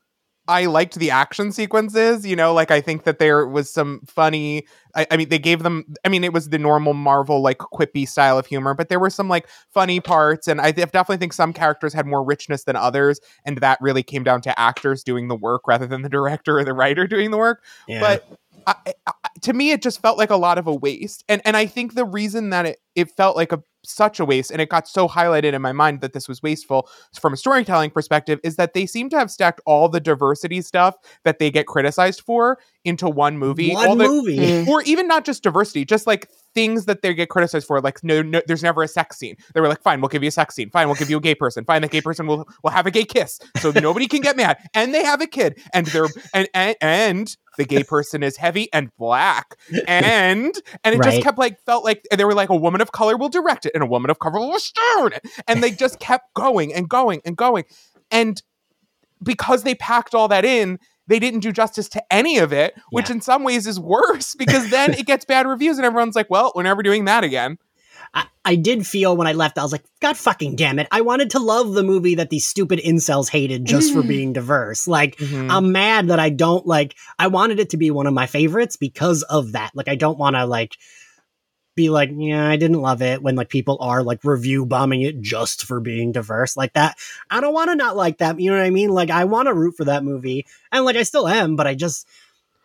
I 0.49 0.67
liked 0.67 0.97
the 0.97 1.11
action 1.11 1.53
sequences, 1.53 2.27
you 2.27 2.35
know, 2.35 2.53
like 2.53 2.73
I 2.73 2.81
think 2.81 3.05
that 3.05 3.21
there 3.21 3.47
was 3.47 3.71
some 3.71 4.01
funny 4.07 4.67
I, 4.95 5.07
I, 5.11 5.17
mean 5.17 5.29
they 5.29 5.39
gave 5.39 5.63
them 5.63 5.85
I 6.05 6.09
mean 6.09 6.25
it 6.25 6.33
was 6.33 6.49
the 6.49 6.59
normal 6.59 6.95
Marvel 6.95 7.41
like 7.41 7.59
quippy 7.59 8.09
style 8.09 8.39
of 8.39 8.47
humor, 8.47 8.75
but 8.75 8.89
there 8.89 8.99
were 8.99 9.11
some 9.11 9.29
like 9.29 9.49
funny 9.73 10.01
parts 10.01 10.49
and 10.49 10.61
I 10.61 10.73
definitely 10.73 11.19
think 11.19 11.33
some 11.33 11.53
characters 11.53 11.93
had 11.95 12.07
more 12.07 12.25
richness 12.25 12.65
than 12.65 12.75
others 12.75 13.21
and 13.45 13.59
that 13.59 13.79
really 13.81 14.03
came 14.03 14.25
down 14.25 14.41
to 14.43 14.59
actors 14.59 15.05
doing 15.05 15.29
the 15.29 15.37
work 15.37 15.69
rather 15.69 15.87
than 15.87 16.03
the 16.03 16.09
director 16.09 16.59
or 16.59 16.65
the 16.65 16.75
writer 16.75 17.07
doing 17.07 17.31
the 17.31 17.39
work. 17.39 17.63
Yeah. 17.87 18.01
But 18.01 18.39
I, 18.67 18.75
I, 19.07 19.13
to 19.43 19.53
me 19.53 19.71
it 19.71 19.83
just 19.83 20.01
felt 20.01 20.19
like 20.19 20.31
a 20.31 20.37
lot 20.37 20.59
of 20.59 20.67
a 20.67 20.75
waste. 20.75 21.25
And 21.29 21.43
and 21.45 21.57
I 21.57 21.67
think 21.67 21.95
the 21.95 22.05
reason 22.05 22.51
that 22.51 22.67
it 22.67 22.79
it 22.95 23.11
felt 23.11 23.37
like 23.37 23.53
a 23.53 23.63
such 23.85 24.21
a 24.21 24.25
waste 24.25 24.51
and 24.51 24.61
it 24.61 24.69
got 24.69 24.87
so 24.87 25.09
highlighted 25.09 25.55
in 25.55 25.63
my 25.63 25.73
mind 25.73 26.01
that 26.01 26.13
this 26.13 26.29
was 26.29 26.43
wasteful 26.43 26.89
from 27.21 27.33
a 27.33 27.37
storytelling 27.37 27.91
perspective 27.91 28.39
is 28.45 28.57
that 28.57 28.75
they 28.75 28.87
seem 28.87 29.09
to 29.11 29.19
have 29.19 29.31
stacked 29.31 29.61
all 29.67 29.89
the 29.89 30.01
diversity 30.01 30.63
stuff 30.63 30.95
that 31.25 31.39
they 31.39 31.51
get 31.51 31.67
criticized 31.67 32.21
for 32.21 32.59
into 32.85 33.09
one 33.09 33.39
movie. 33.39 33.73
One 33.73 33.99
the, 33.99 34.07
movie. 34.07 34.39
Mm. 34.39 34.69
Or 34.69 34.83
even 34.83 35.09
not 35.09 35.25
just 35.25 35.43
diversity 35.43 35.85
just 35.85 36.07
like 36.07 36.29
things 36.55 36.85
that 36.87 37.03
they 37.03 37.13
get 37.15 37.29
criticized 37.29 37.67
for 37.67 37.81
like 37.81 38.03
no, 38.05 38.23
no 38.23 38.41
there's 38.47 38.63
never 38.63 38.83
a 38.83 38.89
sex 38.89 39.19
scene. 39.19 39.37
They 39.55 39.61
were 39.61 39.69
like 39.69 39.83
fine 39.83 40.01
we'll 40.01 40.09
give 40.09 40.23
you 40.23 40.29
a 40.29 40.33
sex 40.33 40.55
scene. 40.55 40.71
Fine 40.71 40.87
we'll 40.87 40.97
give 40.97 41.11
you 41.11 41.17
a 41.17 41.21
gay 41.21 41.35
person. 41.35 41.65
Fine 41.65 41.83
the 41.83 41.89
gay 41.89 42.01
person 42.01 42.27
will 42.27 42.47
will 42.63 42.71
have 42.71 42.87
a 42.87 42.91
gay 42.91 43.05
kiss. 43.05 43.41
So 43.59 43.73
nobody 43.73 44.07
can 44.07 44.21
get 44.21 44.37
mad. 44.37 44.59
And 44.75 44.95
they 44.95 45.05
have 45.05 45.21
a 45.21 45.27
kid 45.27 45.61
and 45.73 45.87
they're 45.87 46.09
and 46.35 46.49
and, 46.55 46.77
and 46.81 47.37
the 47.59 47.65
gay 47.65 47.83
person 47.83 48.23
is 48.23 48.37
heavy 48.37 48.69
and 48.73 48.91
black 48.97 49.57
and 49.89 50.55
and 50.85 50.95
it 50.95 50.99
right. 50.99 51.03
just 51.03 51.23
kept 51.23 51.39
like 51.39 51.61
felt 51.61 51.85
like 51.85 52.07
they 52.17 52.25
were 52.25 52.35
like 52.35 52.49
a 52.49 52.57
woman 52.57 52.81
of 52.81 52.93
color 52.93 53.17
will 53.17 53.29
direct 53.29 53.67
it 53.67 53.73
and 53.75 53.83
a 53.83 53.87
woman 53.87 54.11
of 54.11 54.19
color 54.19 54.41
will 54.41 54.59
star 54.59 55.09
it 55.09 55.27
and 55.49 55.63
they 55.63 55.71
just 55.71 55.99
kept 55.99 56.33
going 56.35 56.73
and 56.73 56.89
going 56.89 57.21
and 57.25 57.37
going 57.37 57.65
and 58.11 58.43
because 59.23 59.63
they 59.63 59.75
packed 59.75 60.15
all 60.15 60.29
that 60.29 60.45
in 60.45 60.79
they 61.07 61.19
didn't 61.19 61.41
do 61.41 61.53
justice 61.53 61.89
to 61.89 62.03
any 62.13 62.39
of 62.39 62.53
it 62.53 62.75
which 62.91 63.09
yeah. 63.09 63.17
in 63.17 63.21
some 63.21 63.43
ways 63.43 63.67
is 63.67 63.79
worse 63.79 64.35
because 64.35 64.71
then 64.71 64.95
it 64.99 65.07
gets 65.07 65.25
bad 65.25 65.47
reviews 65.47 65.79
and 65.79 65.85
everyone's 65.85 66.17
like 66.17 66.31
well 66.31 66.53
we're 66.55 66.63
never 66.63 66.83
doing 66.83 67.05
that 67.05 67.25
again 67.25 67.59
I, 68.15 68.27
I 68.45 68.57
did 68.57 68.87
feel 68.87 69.17
when 69.17 69.27
I 69.27 69.33
left, 69.33 69.59
I 69.59 69.63
was 69.63 69.73
like, 69.73 69.85
God 70.01 70.17
fucking 70.17 70.57
damn 70.57 70.79
it. 70.79 70.89
I 70.91 71.01
wanted 71.01 71.31
to 71.31 71.39
love 71.39 71.73
the 71.73 71.83
movie 71.83 72.17
that 72.17 72.31
these 72.31 72.47
stupid 72.47 72.79
incels 72.81 73.29
hated 73.29 73.65
just 73.65 73.93
for 73.93 74.03
being 74.03 74.33
diverse. 74.33 74.87
Like, 74.89 75.17
mm-hmm. 75.17 75.51
I'm 75.51 75.73
mad 75.73 76.09
that 76.09 76.21
I 76.21 76.31
don't 76.31 76.67
like, 76.67 76.95
I 77.19 77.29
wanted 77.29 77.61
it 77.61 77.71
to 77.71 77.77
be 77.77 77.91
one 77.91 78.07
of 78.07 78.15
my 78.15 78.27
favorites 78.27 78.77
because 78.77 79.23
of 79.23 79.53
that. 79.53 79.71
Like, 79.75 79.89
I 79.89 79.95
don't 79.95 80.19
want 80.19 80.37
to 80.37 80.45
like, 80.45 80.77
be 81.75 81.89
like, 81.89 82.11
yeah, 82.15 82.49
I 82.49 82.57
didn't 82.57 82.83
love 82.83 83.01
it 83.01 83.23
when 83.23 83.35
like 83.35 83.49
people 83.49 83.79
are 83.81 84.03
like 84.03 84.25
review 84.25 84.67
bombing 84.67 85.03
it 85.03 85.21
just 85.21 85.65
for 85.65 85.81
being 85.81 86.13
diverse 86.13 86.57
like 86.57 86.75
that. 86.75 86.99
I 87.31 87.41
don't 87.41 87.55
want 87.55 87.71
to 87.71 87.77
not 87.77 87.97
like 87.97 88.19
that. 88.19 88.39
You 88.39 88.51
know 88.51 88.59
what 88.59 88.67
I 88.67 88.71
mean? 88.71 88.91
Like 88.91 89.11
I 89.11 89.25
want 89.25 89.47
to 89.47 89.55
root 89.55 89.77
for 89.77 89.87
that 89.87 90.05
movie, 90.05 90.47
and 90.71 90.85
like 90.85 90.97
I 90.97 91.03
still 91.03 91.27
am, 91.27 91.57
but 91.57 91.67
I 91.67 91.75
just 91.75 92.07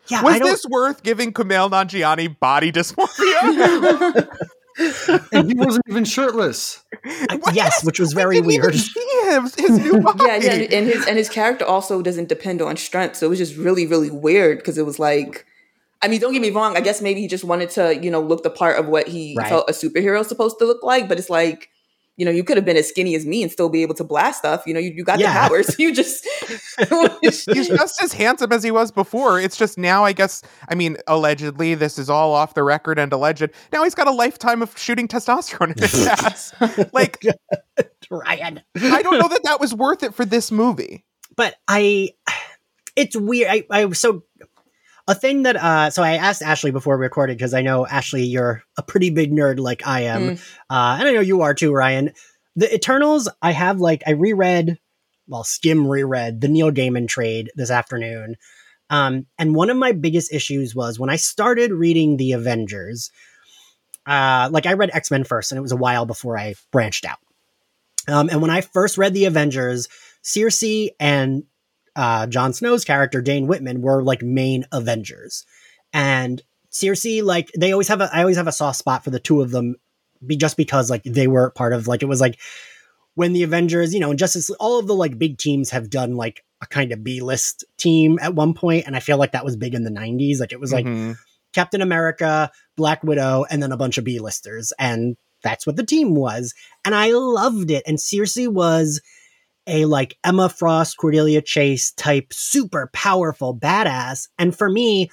yeah. 0.08 0.24
Was 0.24 0.40
this 0.40 0.66
worth 0.66 1.04
giving 1.04 1.34
Kumail 1.34 1.70
Nanjiani 1.70 2.38
body 2.40 2.72
dysmorphia? 2.72 4.28
and 5.32 5.48
he 5.52 5.56
wasn't 5.56 5.84
even 5.90 6.06
shirtless. 6.06 6.84
Uh, 7.30 7.38
yes, 7.54 7.84
which 7.84 8.00
was 8.00 8.14
very 8.14 8.40
weird. 8.42 8.76
See 8.76 9.08
his, 9.24 9.56
his 9.56 9.80
new 9.80 10.00
body. 10.02 10.24
yeah, 10.26 10.36
yeah, 10.38 10.52
and 10.78 10.88
his 10.88 11.06
and 11.08 11.18
his 11.18 11.30
character 11.30 11.66
also 11.66 12.02
doesn't 12.02 12.30
depend 12.30 12.62
on 12.62 12.78
strength, 12.78 13.16
so 13.18 13.26
it 13.26 13.30
was 13.30 13.40
just 13.40 13.56
really, 13.58 13.88
really 13.88 14.10
weird 14.12 14.58
because 14.60 14.78
it 14.78 14.86
was 14.86 15.00
like, 15.00 15.46
I 16.02 16.08
mean, 16.08 16.20
don't 16.22 16.34
get 16.34 16.42
me 16.42 16.50
wrong. 16.52 16.78
I 16.78 16.82
guess 16.82 17.02
maybe 17.02 17.22
he 17.22 17.28
just 17.28 17.44
wanted 17.44 17.70
to, 17.72 17.98
you 18.02 18.12
know, 18.12 18.22
look 18.22 18.44
the 18.44 18.50
part 18.50 18.80
of 18.80 18.88
what 18.88 19.08
he 19.08 19.36
Right. 19.38 19.50
felt 19.50 19.70
a 19.70 19.74
superhero 19.74 20.22
is 20.22 20.28
supposed 20.28 20.60
to 20.60 20.66
look 20.66 20.84
like, 20.84 21.08
but 21.10 21.18
it's 21.20 21.30
like. 21.30 21.70
You 22.18 22.26
know, 22.26 22.32
you 22.32 22.44
could 22.44 22.58
have 22.58 22.66
been 22.66 22.78
as 22.78 22.90
skinny 22.90 23.14
as 23.16 23.26
me 23.26 23.44
and 23.44 23.52
still 23.52 23.70
be 23.70 23.84
able 23.84 23.94
to 23.96 24.04
blast 24.04 24.40
stuff. 24.40 24.64
You 24.66 24.74
know, 24.74 24.80
you, 24.80 24.92
you 24.92 25.04
got 25.04 25.20
Yeah. 25.20 25.44
the 25.44 25.50
powers. 25.50 25.76
You 25.80 25.94
just 25.94 26.28
He's 27.22 27.46
just 27.68 28.02
as 28.02 28.12
handsome 28.14 28.52
as 28.52 28.64
he 28.64 28.72
was 28.72 28.92
before. 28.92 29.40
It's 29.40 29.56
just 29.56 29.78
now, 29.78 30.04
I 30.04 30.14
guess. 30.14 30.42
I 30.68 30.76
mean, 30.76 30.98
allegedly, 31.08 31.76
this 31.76 32.00
is 32.00 32.10
all 32.10 32.34
off 32.34 32.54
the 32.56 32.64
record 32.64 32.98
and 33.00 33.14
alleged. 33.14 33.50
Now 33.72 33.84
he's 33.84 33.94
got 33.96 34.08
a 34.08 34.12
lifetime 34.12 34.62
of 34.62 34.76
shooting 34.78 35.08
testosterone 35.08 35.76
in 35.78 35.82
his 35.84 36.08
ass. 36.08 36.54
like, 36.94 37.24
Ryan. 38.10 38.62
I 38.76 39.02
don't 39.02 39.20
know 39.20 39.28
that 39.28 39.44
that 39.44 39.60
was 39.60 39.74
worth 39.76 40.02
it 40.04 40.14
for 40.14 40.26
this 40.26 40.52
movie. 40.52 41.06
but 41.36 41.56
I, 41.68 42.10
it's 42.96 43.16
weird. 43.16 43.50
I, 43.52 43.64
I 43.70 43.92
so 43.92 44.24
a 45.08 45.16
thing 45.16 45.44
that 45.44 45.56
uh, 45.56 45.90
so 45.90 46.04
I 46.04 46.16
asked 46.16 46.42
Ashley 46.42 46.72
before 46.72 46.98
we 46.98 47.04
recorded 47.04 47.38
because 47.38 47.54
I 47.54 47.62
know 47.62 47.88
Ashley, 47.88 48.24
you're 48.24 48.64
a 48.78 48.84
pretty 48.84 49.10
big 49.10 49.32
nerd 49.32 49.60
like 49.60 49.88
I 49.88 50.02
am, 50.02 50.32
uh, 50.70 50.98
and 51.00 51.08
I 51.08 51.12
know 51.14 51.22
you 51.22 51.42
are 51.42 51.54
too, 51.54 51.74
Ryan. 51.74 52.12
The 52.56 52.74
Eternals, 52.74 53.30
I 53.42 53.52
have 53.52 53.80
like 53.80 54.04
I 54.06 54.12
reread, 54.12 54.80
well, 55.28 55.44
skim 55.44 55.88
reread 55.88 56.42
the 56.42 56.48
Neil 56.48 56.72
Gaiman 56.72 57.08
trade 57.08 57.52
this 57.56 57.72
afternoon, 57.72 58.36
um, 58.90 59.26
and 59.38 59.56
one 59.56 59.70
of 59.70 59.78
my 59.78 59.94
biggest 59.94 60.34
issues 60.34 60.76
was 60.76 61.00
when 61.00 61.10
I 61.10 61.16
started 61.16 61.72
reading 61.72 62.18
the 62.18 62.34
Avengers. 62.34 63.12
Uh, 64.06 64.48
like 64.52 64.66
I 64.66 64.74
read 64.74 64.92
X 64.94 65.12
Men 65.12 65.24
first, 65.24 65.52
and 65.52 65.60
it 65.60 65.62
was 65.62 65.74
a 65.74 65.78
while 65.78 66.06
before 66.06 66.38
I 66.38 66.56
branched 66.72 67.06
out. 67.06 67.20
Um, 68.08 68.30
and 68.30 68.42
when 68.42 68.52
I 68.52 68.62
first 68.62 68.98
read 68.98 69.14
the 69.14 69.26
Avengers, 69.26 69.90
Sersi 70.24 70.90
and 71.00 71.44
uh, 71.98 72.28
Jon 72.28 72.54
Snow's 72.54 72.86
character 72.86 73.22
Dane 73.22 73.48
Whitman 73.48 73.82
were 73.82 74.02
like 74.04 74.22
main 74.22 74.66
Avengers, 74.72 75.46
and 75.92 76.42
Sersi 76.72 77.24
like 77.24 77.52
they 77.58 77.72
always 77.74 77.88
have 77.90 78.00
a 78.00 78.10
I 78.14 78.22
always 78.22 78.38
have 78.38 78.48
a 78.48 78.52
soft 78.54 78.78
spot 78.78 79.04
for 79.04 79.10
the 79.10 79.20
two 79.20 79.42
of 79.42 79.52
them, 79.52 79.76
be 80.26 80.38
just 80.38 80.56
because 80.56 80.90
like 80.90 81.04
they 81.04 81.28
were 81.28 81.50
part 81.52 81.74
of 81.74 81.88
like 81.88 82.04
it 82.04 82.08
was 82.08 82.22
like 82.22 82.40
when 83.16 83.34
the 83.34 83.44
Avengers 83.44 83.94
you 83.94 84.00
know 84.00 84.12
and 84.12 84.20
Justice 84.20 84.50
all 84.52 84.80
of 84.80 84.88
the 84.88 84.96
like 84.96 85.18
big 85.18 85.38
teams 85.38 85.72
have 85.72 85.90
done 85.90 86.16
like 86.16 86.44
a 86.62 86.68
kind 86.68 86.92
of 86.92 87.04
B 87.04 87.20
list 87.22 87.66
team 87.78 88.18
at 88.22 88.34
one 88.36 88.54
point, 88.54 88.86
and 88.88 88.96
I 88.96 89.00
feel 89.00 89.18
like 89.18 89.34
that 89.34 89.46
was 89.46 89.56
big 89.56 89.74
in 89.74 89.84
the 89.84 89.90
'90s. 89.92 90.40
Like 90.40 90.54
it 90.54 90.60
was 90.60 90.72
like 90.72 90.86
Mhm. 90.86 91.18
Captain 91.54 91.82
America, 91.82 92.52
Black 92.76 93.04
Widow, 93.04 93.46
and 93.50 93.64
then 93.64 93.72
a 93.72 93.78
bunch 93.78 93.98
of 93.98 94.04
B 94.04 94.20
listers. 94.20 94.74
And 94.78 95.18
that's 95.42 95.66
what 95.66 95.76
the 95.76 95.86
team 95.86 96.14
was. 96.14 96.54
And 96.86 96.94
I 96.94 97.12
loved 97.12 97.72
it. 97.72 97.84
And 97.88 97.98
Sersi 97.98 98.48
was 98.48 99.02
a 99.68 99.86
like 99.86 100.18
Emma 100.24 100.50
Frost, 100.50 100.98
Cordelia 100.98 101.42
Chase 101.42 101.92
type 101.94 102.28
super 102.32 102.90
powerful 102.94 103.58
badass. 103.58 104.28
And 104.40 104.58
for 104.58 104.70
me, 104.70 105.10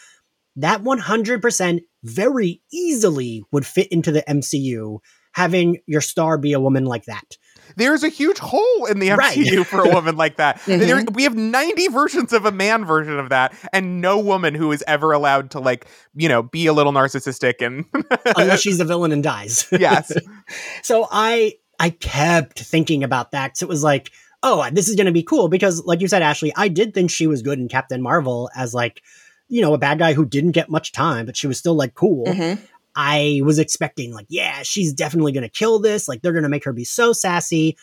that 0.57 0.83
100% 0.83 1.81
very 2.05 2.63
easily 2.73 3.43
would 3.53 3.67
fit 3.67 3.89
into 3.89 4.13
the 4.13 4.23
MCU, 4.29 4.99
having 5.33 5.79
your 5.87 6.01
star 6.01 6.39
be 6.39 6.53
a 6.53 6.61
woman 6.61 6.85
like 6.85 7.05
that. 7.07 7.37
There's 7.77 8.05
a 8.05 8.09
huge 8.09 8.39
hole 8.39 8.85
in 8.87 8.99
the 9.01 9.11
Right. 9.11 9.37
MCU 9.37 9.65
for 9.65 9.81
a 9.81 9.89
woman 9.89 10.17
like 10.17 10.37
that. 10.37 10.61
Mhm. 10.67 10.79
There, 10.87 11.05
we 11.13 11.23
have 11.25 11.35
90 11.35 11.89
versions 11.89 12.33
of 12.33 12.45
a 12.45 12.53
man 12.53 12.85
version 12.85 13.19
of 13.19 13.31
that, 13.31 13.55
and 13.73 14.01
no 14.01 14.19
woman 14.19 14.55
who 14.55 14.71
is 14.71 14.85
ever 14.87 15.13
allowed 15.13 15.51
to, 15.53 15.61
like, 15.61 15.87
you 16.15 16.29
know, 16.29 16.43
be 16.43 16.67
a 16.67 16.73
little 16.73 16.93
narcissistic 16.93 17.55
and. 17.65 17.87
Unless 18.37 18.61
she's 18.61 18.79
a 18.81 18.85
villain 18.85 19.11
and 19.13 19.23
dies. 19.23 19.67
yes. 19.73 20.13
so 20.83 21.09
I 21.11 21.55
I 21.81 21.91
kept 21.91 22.61
thinking 22.61 23.03
about 23.03 23.33
that. 23.33 23.49
'cause 23.55 23.63
it 23.63 23.69
was 23.69 23.83
like, 23.83 24.11
oh, 24.47 24.69
this 24.71 24.89
is 24.89 24.95
going 24.95 25.07
to 25.07 25.13
be 25.13 25.23
cool 25.23 25.49
because, 25.49 25.83
like 25.85 26.01
you 26.01 26.07
said, 26.07 26.23
Ashley, 26.23 26.53
I 26.55 26.69
did 26.69 26.93
think 26.95 27.11
she 27.11 27.27
was 27.27 27.43
good 27.43 27.59
in 27.59 27.67
Captain 27.67 28.03
Marvel 28.03 28.51
as 28.55 28.75
like, 28.75 29.03
you 29.49 29.63
know, 29.63 29.73
a 29.75 29.79
bad 29.79 29.99
guy 29.99 30.13
who 30.13 30.25
didn't 30.25 30.53
get 30.53 30.69
much 30.71 30.93
time, 30.93 31.25
but 31.27 31.37
she 31.37 31.47
was 31.47 31.59
still 31.59 31.75
like 31.75 31.95
cool. 31.95 32.27
Mhm. 32.27 32.61
I 32.95 33.41
was 33.43 33.59
expecting 33.59 34.13
like, 34.13 34.27
yeah, 34.29 34.63
she's 34.63 34.93
definitely 34.93 35.33
going 35.33 35.43
to 35.43 35.49
kill 35.49 35.79
this. 35.81 36.07
Like 36.07 36.23
they're 36.23 36.33
going 36.33 36.45
to 36.45 36.49
make 36.49 36.65
her 36.65 36.73
be 36.73 36.85
so 36.85 37.13
sassy, 37.13 37.77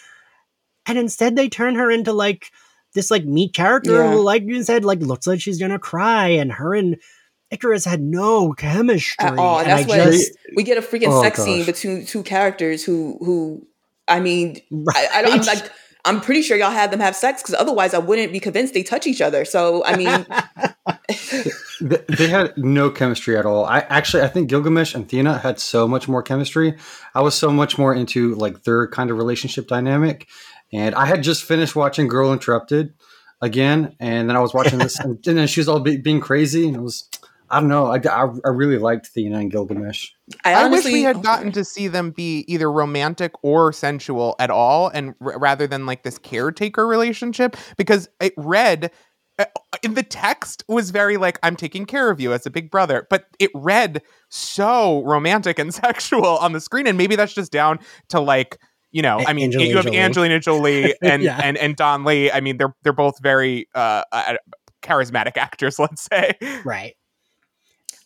and 0.85 0.97
instead 0.97 1.35
they 1.35 1.49
turn 1.49 1.75
her 1.75 1.91
into 1.91 2.13
like 2.13 2.51
this 2.93 3.09
like 3.11 3.25
meat 3.25 3.53
character 3.53 3.95
Yeah. 4.03 4.11
who, 4.11 4.21
like 4.21 4.43
you 4.43 4.63
said, 4.63 4.85
like 4.85 4.99
looks 4.99 5.27
like 5.27 5.41
she's 5.41 5.59
going 5.59 5.71
to 5.71 5.79
cry, 5.79 6.27
and 6.29 6.51
her 6.53 6.73
and 6.75 6.97
Icarus 7.49 7.83
had 7.85 8.01
no 8.01 8.53
chemistry. 8.53 9.25
At 9.25 9.37
all. 9.37 9.59
and 9.59 9.67
That's 9.69 9.85
I 9.85 9.87
what 9.97 10.11
just 10.11 10.31
we 10.55 10.63
get 10.63 10.77
a 10.77 10.81
freaking 10.81 11.07
Oh, 11.09 11.21
sex 11.21 11.37
gosh. 11.37 11.45
scene 11.45 11.65
between 11.65 12.05
two 12.05 12.23
characters 12.23 12.83
who 12.83 13.17
who 13.19 13.67
I 14.07 14.19
mean 14.21 14.61
I, 14.95 15.07
I 15.15 15.21
don't, 15.23 15.39
I'm 15.41 15.45
like 15.45 15.69
I'm 16.03 16.21
pretty 16.21 16.41
sure 16.41 16.57
y'all 16.57 16.71
had 16.71 16.91
them 16.91 16.99
have 16.99 17.15
sex 17.15 17.41
because 17.41 17.55
otherwise 17.55 17.93
I 17.93 17.99
wouldn't 17.99 18.31
be 18.31 18.39
convinced 18.39 18.73
they 18.73 18.83
touch 18.83 19.05
each 19.07 19.21
other. 19.21 19.45
So 19.45 19.83
I 19.85 19.95
mean, 19.95 20.25
They 21.81 22.27
had 22.27 22.55
no 22.57 22.89
chemistry 22.91 23.37
at 23.37 23.45
all. 23.45 23.65
I 23.65 23.79
actually, 23.79 24.23
I 24.23 24.27
think 24.27 24.49
Gilgamesh 24.49 24.93
and 24.93 25.07
Thena 25.07 25.41
had 25.41 25.59
so 25.59 25.87
much 25.87 26.07
more 26.07 26.21
chemistry. 26.21 26.77
I 27.15 27.21
was 27.21 27.33
so 27.33 27.51
much 27.51 27.77
more 27.77 27.93
into 27.93 28.35
like 28.35 28.63
their 28.63 28.87
kind 28.87 29.09
of 29.09 29.17
relationship 29.17 29.67
dynamic, 29.67 30.27
and 30.71 30.93
I 30.93 31.05
had 31.05 31.23
just 31.23 31.43
finished 31.43 31.75
watching 31.75 32.07
Girl 32.07 32.33
Interrupted 32.33 32.93
again, 33.41 33.95
and 33.99 34.29
then 34.29 34.35
I 34.35 34.39
was 34.39 34.53
watching 34.53 34.79
this, 34.79 34.99
and, 34.99 35.21
then 35.23 35.47
she 35.47 35.59
was 35.59 35.67
all 35.67 35.79
be- 35.79 35.97
being 35.97 36.19
crazy, 36.19 36.67
and 36.67 36.75
it 36.75 36.81
was, 36.81 37.09
I 37.51 37.59
don't 37.59 37.69
know, 37.69 37.87
I, 37.87 37.97
I, 37.97 38.27
I 38.45 38.49
really 38.49 38.77
liked 38.77 39.09
Thena 39.13 39.37
and 39.39 39.51
Gilgamesh. 39.51 40.09
I 40.45 40.53
I 40.53 40.67
wish 40.67 40.85
we 40.85 41.03
had 41.03 41.17
oh, 41.17 41.21
gotten 41.21 41.47
sorry. 41.53 41.63
to 41.63 41.65
see 41.65 41.87
them 41.89 42.11
be 42.11 42.45
either 42.47 42.71
romantic 42.71 43.33
or 43.43 43.73
sensual 43.73 44.35
at 44.39 44.49
all, 44.49 44.87
and 44.89 45.13
r- 45.21 45.37
rather 45.37 45.67
than 45.67 45.85
like 45.85 46.03
this 46.03 46.17
caretaker 46.17 46.87
relationship, 46.87 47.57
because 47.77 48.07
it 48.21 48.33
read 48.37 48.89
uh, 49.37 49.45
in 49.83 49.95
the 49.95 50.03
text 50.03 50.63
was 50.67 50.91
very 50.91 51.17
like 51.17 51.39
I'm 51.43 51.55
taking 51.57 51.85
care 51.85 52.09
of 52.09 52.21
you 52.21 52.31
as 52.33 52.45
a 52.45 52.49
big 52.49 52.71
brother, 52.71 53.05
but 53.09 53.25
it 53.39 53.51
read 53.53 54.01
so 54.29 55.03
romantic 55.03 55.59
and 55.59 55.73
sexual 55.85 56.25
on 56.37 56.53
the 56.53 56.61
screen, 56.61 56.87
and 56.87 56.97
maybe 56.97 57.15
that's 57.17 57.33
just 57.33 57.51
down 57.51 57.79
to 58.09 58.19
like 58.21 58.57
you 58.91 59.01
know, 59.01 59.23
I 59.25 59.33
mean, 59.33 59.45
Angelina 59.45 59.69
you 59.69 59.75
have 59.77 59.85
Jolie. 59.85 59.97
Angelina 59.99 60.39
Jolie 60.39 60.95
and 61.01 61.23
Yeah. 61.23 61.39
and 61.41 61.57
and 61.57 61.75
Don 61.75 62.03
Lee. 62.03 62.31
I 62.31 62.39
mean, 62.41 62.57
they're 62.57 62.75
they're 62.83 62.93
both 62.93 63.21
very 63.21 63.67
uh, 63.73 64.03
uh, 64.11 64.33
charismatic 64.83 65.37
actors, 65.37 65.79
let's 65.79 66.03
say. 66.03 66.33
right. 66.65 66.93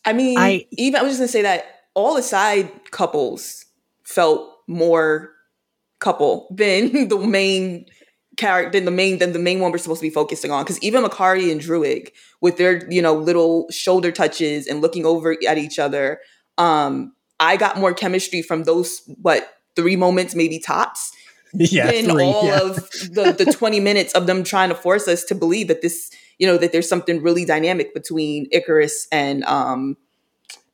I 0.06 0.12
mean, 0.12 0.38
I- 0.38 0.66
even 0.72 1.00
I 1.00 1.02
was 1.02 1.12
just 1.12 1.20
gonna 1.20 1.28
say 1.28 1.42
that 1.42 1.64
all 1.94 2.14
the 2.14 2.22
side 2.22 2.70
couples 2.90 3.64
felt 4.04 4.48
more 4.66 5.32
couple 5.98 6.48
than 6.50 7.08
the 7.08 7.18
main 7.18 7.86
character 8.36 8.70
than 8.78 8.84
the 8.84 8.90
main 8.90 9.18
than 9.18 9.32
the 9.32 9.38
main 9.38 9.60
one 9.60 9.72
we're 9.72 9.78
supposed 9.78 10.00
to 10.00 10.06
be 10.06 10.10
focusing 10.14 10.50
on. 10.50 10.62
Because 10.64 10.78
even 10.82 11.02
Makkari 11.02 11.50
and 11.50 11.60
Druig, 11.60 12.10
with 12.40 12.56
their 12.58 12.86
you 12.90 13.02
know 13.02 13.14
little 13.14 13.66
shoulder 13.70 14.12
touches 14.12 14.66
and 14.66 14.80
looking 14.80 15.04
over 15.06 15.36
at 15.46 15.58
each 15.58 15.78
other, 15.78 16.20
um, 16.58 17.14
I 17.40 17.56
got 17.56 17.78
more 17.78 17.92
chemistry 17.94 18.42
from 18.42 18.64
those 18.64 19.02
what 19.20 19.52
three 19.74 19.96
moments 19.96 20.34
maybe 20.34 20.58
tops 20.58 21.12
Yeah, 21.54 21.90
than 21.90 22.04
three, 22.10 22.22
all 22.24 22.46
yeah. 22.46 22.60
of 22.60 22.74
the, 23.14 23.34
the 23.38 23.50
20 23.50 23.80
minutes 23.80 24.12
of 24.14 24.26
them 24.26 24.44
trying 24.44 24.68
to 24.68 24.74
force 24.74 25.08
us 25.08 25.24
to 25.24 25.34
believe 25.34 25.68
that 25.68 25.80
this, 25.80 26.10
you 26.38 26.46
know, 26.46 26.56
that 26.58 26.72
there's 26.72 26.88
something 26.88 27.22
really 27.22 27.44
dynamic 27.44 27.94
between 27.94 28.46
Icarus 28.52 29.08
and 29.10 29.44
um 29.44 29.96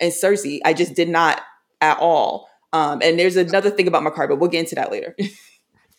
and 0.01 0.13
Sersi. 0.13 0.61
I 0.65 0.73
just 0.73 0.95
did 0.95 1.09
not 1.09 1.41
at 1.81 1.99
all. 1.99 2.49
Um, 2.73 3.01
and 3.03 3.19
there's 3.19 3.37
another 3.37 3.71
thing 3.71 3.87
about 3.87 4.03
Makar, 4.03 4.29
but 4.29 4.37
we'll 4.37 4.51
get 4.51 4.61
into 4.61 4.75
that 4.77 4.91
later. 4.91 5.15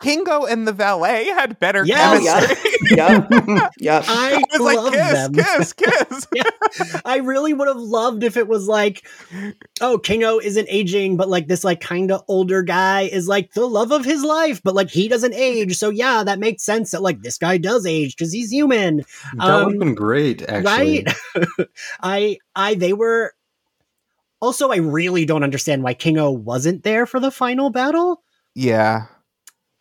Kingo 0.04 0.46
and 0.46 0.68
the 0.68 0.72
valet 0.74 1.26
had 1.26 1.60
better 1.60 1.86
Yes. 1.86 2.24
chemistry. 2.48 2.98
yep. 2.98 3.28
Yep. 3.80 4.04
I 4.08 4.44
I 4.54 4.58
was 4.58 4.60
like, 4.62 4.78
love 4.78 4.94
kiss, 4.94 5.14
them. 5.14 5.34
kiss, 5.34 5.74
kiss. 6.34 7.02
I 7.06 7.18
really 7.18 7.54
would 7.54 7.68
have 7.68 7.78
loved 7.78 8.24
if 8.24 8.38
it 8.38 8.48
was 8.48 8.68
like, 8.68 9.08
oh, 9.82 9.98
Kingo 9.98 10.40
isn't 10.40 10.68
aging, 10.70 11.18
but 11.18 11.30
like 11.30 11.48
this 11.48 11.64
like 11.64 11.82
kind 11.82 12.12
of 12.12 12.24
older 12.28 12.62
guy 12.62 13.02
is 13.02 13.28
like 13.28 13.54
the 13.54 13.66
love 13.66 13.92
of 13.92 14.06
his 14.06 14.24
life, 14.24 14.62
but 14.64 14.76
like 14.76 14.90
he 14.90 15.08
doesn't 15.08 15.34
age. 15.34 15.76
So 15.78 15.90
yeah, 15.90 16.24
that 16.24 16.40
makes 16.40 16.64
sense 16.64 16.92
that 16.92 17.02
like 17.02 17.22
this 17.22 17.38
guy 17.38 17.58
does 17.58 17.86
age 17.86 18.16
because 18.16 18.32
he's 18.34 18.52
human, 18.52 19.04
That 19.38 19.50
Um, 19.50 19.64
would 19.66 19.74
have 19.74 19.80
been 19.80 19.96
great, 19.96 20.42
actually. 20.44 21.06
right? 21.36 21.68
I, 22.02 22.38
I, 22.56 22.76
they 22.76 22.94
were. 22.94 23.34
Also, 24.42 24.72
I 24.72 24.76
really 24.78 25.24
don't 25.26 25.44
understand 25.44 25.84
why 25.84 25.94
Kingo 25.94 26.30
wasn't 26.30 26.84
there 26.84 27.06
for 27.06 27.22
the 27.22 27.32
final 27.32 27.70
battle. 27.70 28.22
Yeah. 28.56 29.06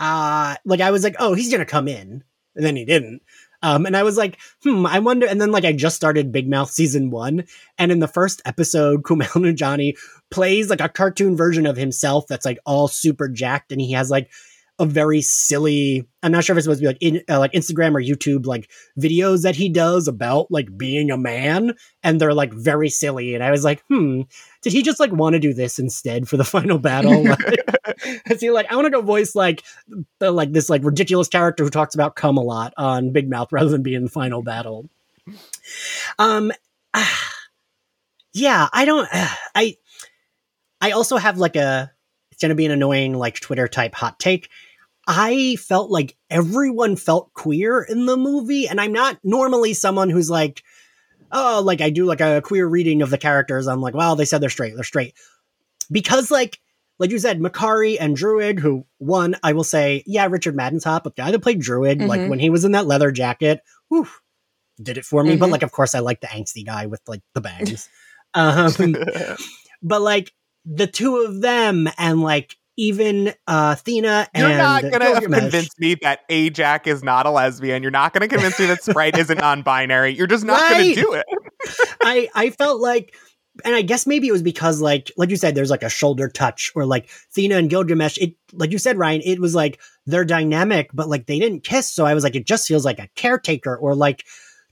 Uh 0.02 0.56
like 0.64 0.80
I 0.80 0.90
was 0.90 1.04
like, 1.04 1.16
oh, 1.18 1.34
he's 1.34 1.50
gonna 1.50 1.64
come 1.64 1.88
in, 1.88 2.24
and 2.56 2.64
then 2.64 2.76
he 2.76 2.84
didn't. 2.84 3.22
Um, 3.62 3.86
and 3.86 3.96
I 3.96 4.02
was 4.02 4.16
like, 4.16 4.38
hmm, 4.64 4.84
I 4.86 4.98
wonder. 4.98 5.26
And 5.26 5.40
then 5.40 5.52
like 5.52 5.64
I 5.64 5.72
just 5.72 5.94
started 5.94 6.32
Big 6.32 6.50
Mouth 6.50 6.70
season 6.70 7.10
one, 7.10 7.44
and 7.78 7.92
in 7.92 8.00
the 8.00 8.08
first 8.08 8.42
episode, 8.44 9.02
Kumail 9.04 9.28
Nanjiani 9.28 9.96
plays 10.30 10.68
like 10.68 10.80
a 10.80 10.88
cartoon 10.88 11.36
version 11.36 11.66
of 11.66 11.76
himself 11.76 12.26
that's 12.28 12.44
like 12.44 12.58
all 12.66 12.88
super 12.88 13.28
jacked, 13.28 13.70
and 13.70 13.80
he 13.80 13.92
has 13.92 14.10
like 14.10 14.30
a 14.78 14.84
very 14.84 15.22
silly. 15.22 16.08
I'm 16.22 16.32
not 16.32 16.44
sure 16.44 16.54
if 16.54 16.58
it's 16.58 16.64
supposed 16.64 16.80
to 16.80 16.82
be 16.82 16.88
like 16.88 16.98
in 17.00 17.22
uh, 17.28 17.38
like 17.38 17.52
Instagram 17.52 17.94
or 17.94 18.02
YouTube 18.02 18.46
like 18.46 18.68
videos 18.98 19.42
that 19.42 19.54
he 19.54 19.68
does 19.68 20.08
about 20.08 20.50
like 20.50 20.76
being 20.76 21.12
a 21.12 21.16
man, 21.16 21.74
and 22.02 22.20
they're 22.20 22.34
like 22.34 22.52
very 22.52 22.88
silly. 22.88 23.36
And 23.36 23.44
I 23.44 23.52
was 23.52 23.62
like, 23.62 23.84
hmm, 23.88 24.22
did 24.62 24.72
he 24.72 24.82
just 24.82 25.00
like 25.00 25.12
want 25.12 25.34
to 25.34 25.40
do 25.40 25.52
this 25.52 25.78
instead 25.78 26.28
for 26.28 26.36
the 26.36 26.44
final 26.44 26.78
battle? 26.78 27.26
Is 28.30 28.40
he 28.40 28.50
like 28.50 28.70
I 28.70 28.76
want 28.76 28.86
to 28.86 28.90
go 28.90 29.00
voice 29.02 29.34
like 29.34 29.62
the 30.18 30.30
like 30.30 30.52
this 30.52 30.70
like 30.70 30.84
ridiculous 30.84 31.28
character 31.28 31.64
who 31.64 31.70
talks 31.70 31.94
about 31.94 32.16
cum 32.16 32.36
a 32.38 32.42
lot 32.42 32.72
on 32.76 33.10
Big 33.10 33.28
Mouth 33.28 33.52
rather 33.52 33.70
than 33.70 33.82
be 33.82 33.94
in 33.94 34.04
the 34.04 34.10
final 34.10 34.42
battle? 34.42 34.88
Um, 36.18 36.52
yeah, 38.32 38.68
I 38.72 38.84
don't. 38.84 39.08
I 39.54 39.76
I 40.80 40.92
also 40.92 41.16
have 41.16 41.38
like 41.38 41.56
a 41.56 41.92
it's 42.30 42.40
gonna 42.40 42.54
be 42.54 42.66
an 42.66 42.72
annoying 42.72 43.14
like 43.14 43.40
Twitter 43.40 43.68
type 43.68 43.94
hot 43.94 44.18
take. 44.18 44.48
I 45.06 45.56
felt 45.56 45.90
like 45.90 46.16
everyone 46.30 46.94
felt 46.94 47.32
queer 47.34 47.82
in 47.82 48.06
the 48.06 48.16
movie, 48.16 48.68
and 48.68 48.80
I'm 48.80 48.92
not 48.92 49.18
normally 49.24 49.74
someone 49.74 50.10
who's 50.10 50.30
like, 50.30 50.62
oh, 51.32 51.62
like 51.64 51.80
I 51.80 51.90
do 51.90 52.04
like 52.04 52.20
a 52.20 52.40
queer 52.42 52.66
reading 52.66 53.02
of 53.02 53.10
the 53.10 53.18
characters. 53.18 53.66
I'm 53.66 53.80
like, 53.80 53.94
well, 53.94 54.16
they 54.16 54.24
said 54.24 54.40
they're 54.40 54.50
straight, 54.50 54.74
they're 54.74 54.84
straight. 54.84 55.14
Because 55.90 56.30
like 56.30 56.60
like 56.98 57.10
you 57.10 57.18
said, 57.18 57.40
Makkari 57.40 57.96
and 57.98 58.16
Druig, 58.16 58.60
who 58.60 58.86
one, 58.98 59.34
I 59.42 59.54
will 59.54 59.64
say, 59.64 60.04
yeah, 60.06 60.26
Richard 60.26 60.54
Madden's 60.54 60.84
hot, 60.84 61.02
but 61.02 61.16
the 61.16 61.22
guy 61.22 61.30
that 61.32 61.40
played 61.40 61.60
Druig, 61.60 61.96
mm-hmm. 61.96 62.06
like 62.06 62.30
when 62.30 62.38
he 62.38 62.50
was 62.50 62.64
in 62.64 62.72
that 62.72 62.86
leather 62.86 63.10
jacket, 63.10 63.60
whew, 63.88 64.06
did 64.80 64.98
it 64.98 65.04
for 65.04 65.24
me. 65.24 65.30
Mm-hmm. 65.30 65.40
But 65.40 65.50
like, 65.50 65.62
of 65.62 65.72
course, 65.72 65.94
I 65.94 65.98
like 65.98 66.20
the 66.20 66.28
angsty 66.28 66.64
guy 66.64 66.86
with 66.86 67.00
like 67.08 67.22
the 67.34 67.40
bangs. 67.40 67.88
um, 68.34 68.94
but 69.82 70.00
like 70.00 70.32
the 70.64 70.86
two 70.86 71.16
of 71.16 71.40
them 71.40 71.88
and 71.98 72.22
like 72.22 72.56
even 72.76 73.34
uh 73.46 73.74
Thena 73.74 74.26
You're 74.34 74.48
not 74.48 74.82
gonna 74.82 75.20
convince 75.20 75.78
me 75.78 75.96
that 75.96 76.28
Ajak 76.28 76.86
is 76.86 77.02
not 77.02 77.26
a 77.26 77.30
lesbian. 77.30 77.82
You're 77.82 77.90
not 77.90 78.12
gonna 78.12 78.28
convince 78.28 78.58
me 78.58 78.66
that 78.66 78.82
Sprite 78.82 79.16
isn't 79.18 79.38
non-binary. 79.38 80.14
You're 80.14 80.26
just 80.26 80.44
not 80.44 80.60
right. 80.60 80.94
gonna 80.94 81.06
do 81.06 81.12
it. 81.12 81.26
I 82.02 82.28
I 82.34 82.50
felt 82.50 82.80
like 82.80 83.14
and 83.64 83.74
I 83.74 83.82
guess 83.82 84.06
maybe 84.06 84.28
it 84.28 84.32
was 84.32 84.42
because 84.42 84.80
like 84.80 85.12
like 85.16 85.30
you 85.30 85.36
said, 85.36 85.54
there's 85.54 85.70
like 85.70 85.82
a 85.82 85.90
shoulder 85.90 86.28
touch 86.28 86.72
or 86.74 86.86
like 86.86 87.10
Thena 87.36 87.56
and 87.56 87.68
Gilgamesh, 87.68 88.18
it 88.18 88.34
like 88.52 88.72
you 88.72 88.78
said, 88.78 88.96
Ryan, 88.96 89.20
it 89.24 89.40
was 89.40 89.54
like 89.54 89.80
they're 90.06 90.24
dynamic, 90.24 90.90
but 90.94 91.08
like 91.08 91.26
they 91.26 91.38
didn't 91.38 91.64
kiss. 91.64 91.90
So 91.90 92.06
I 92.06 92.14
was 92.14 92.24
like, 92.24 92.34
it 92.34 92.46
just 92.46 92.66
feels 92.66 92.84
like 92.84 92.98
a 92.98 93.08
caretaker 93.14 93.76
or 93.76 93.94
like 93.94 94.24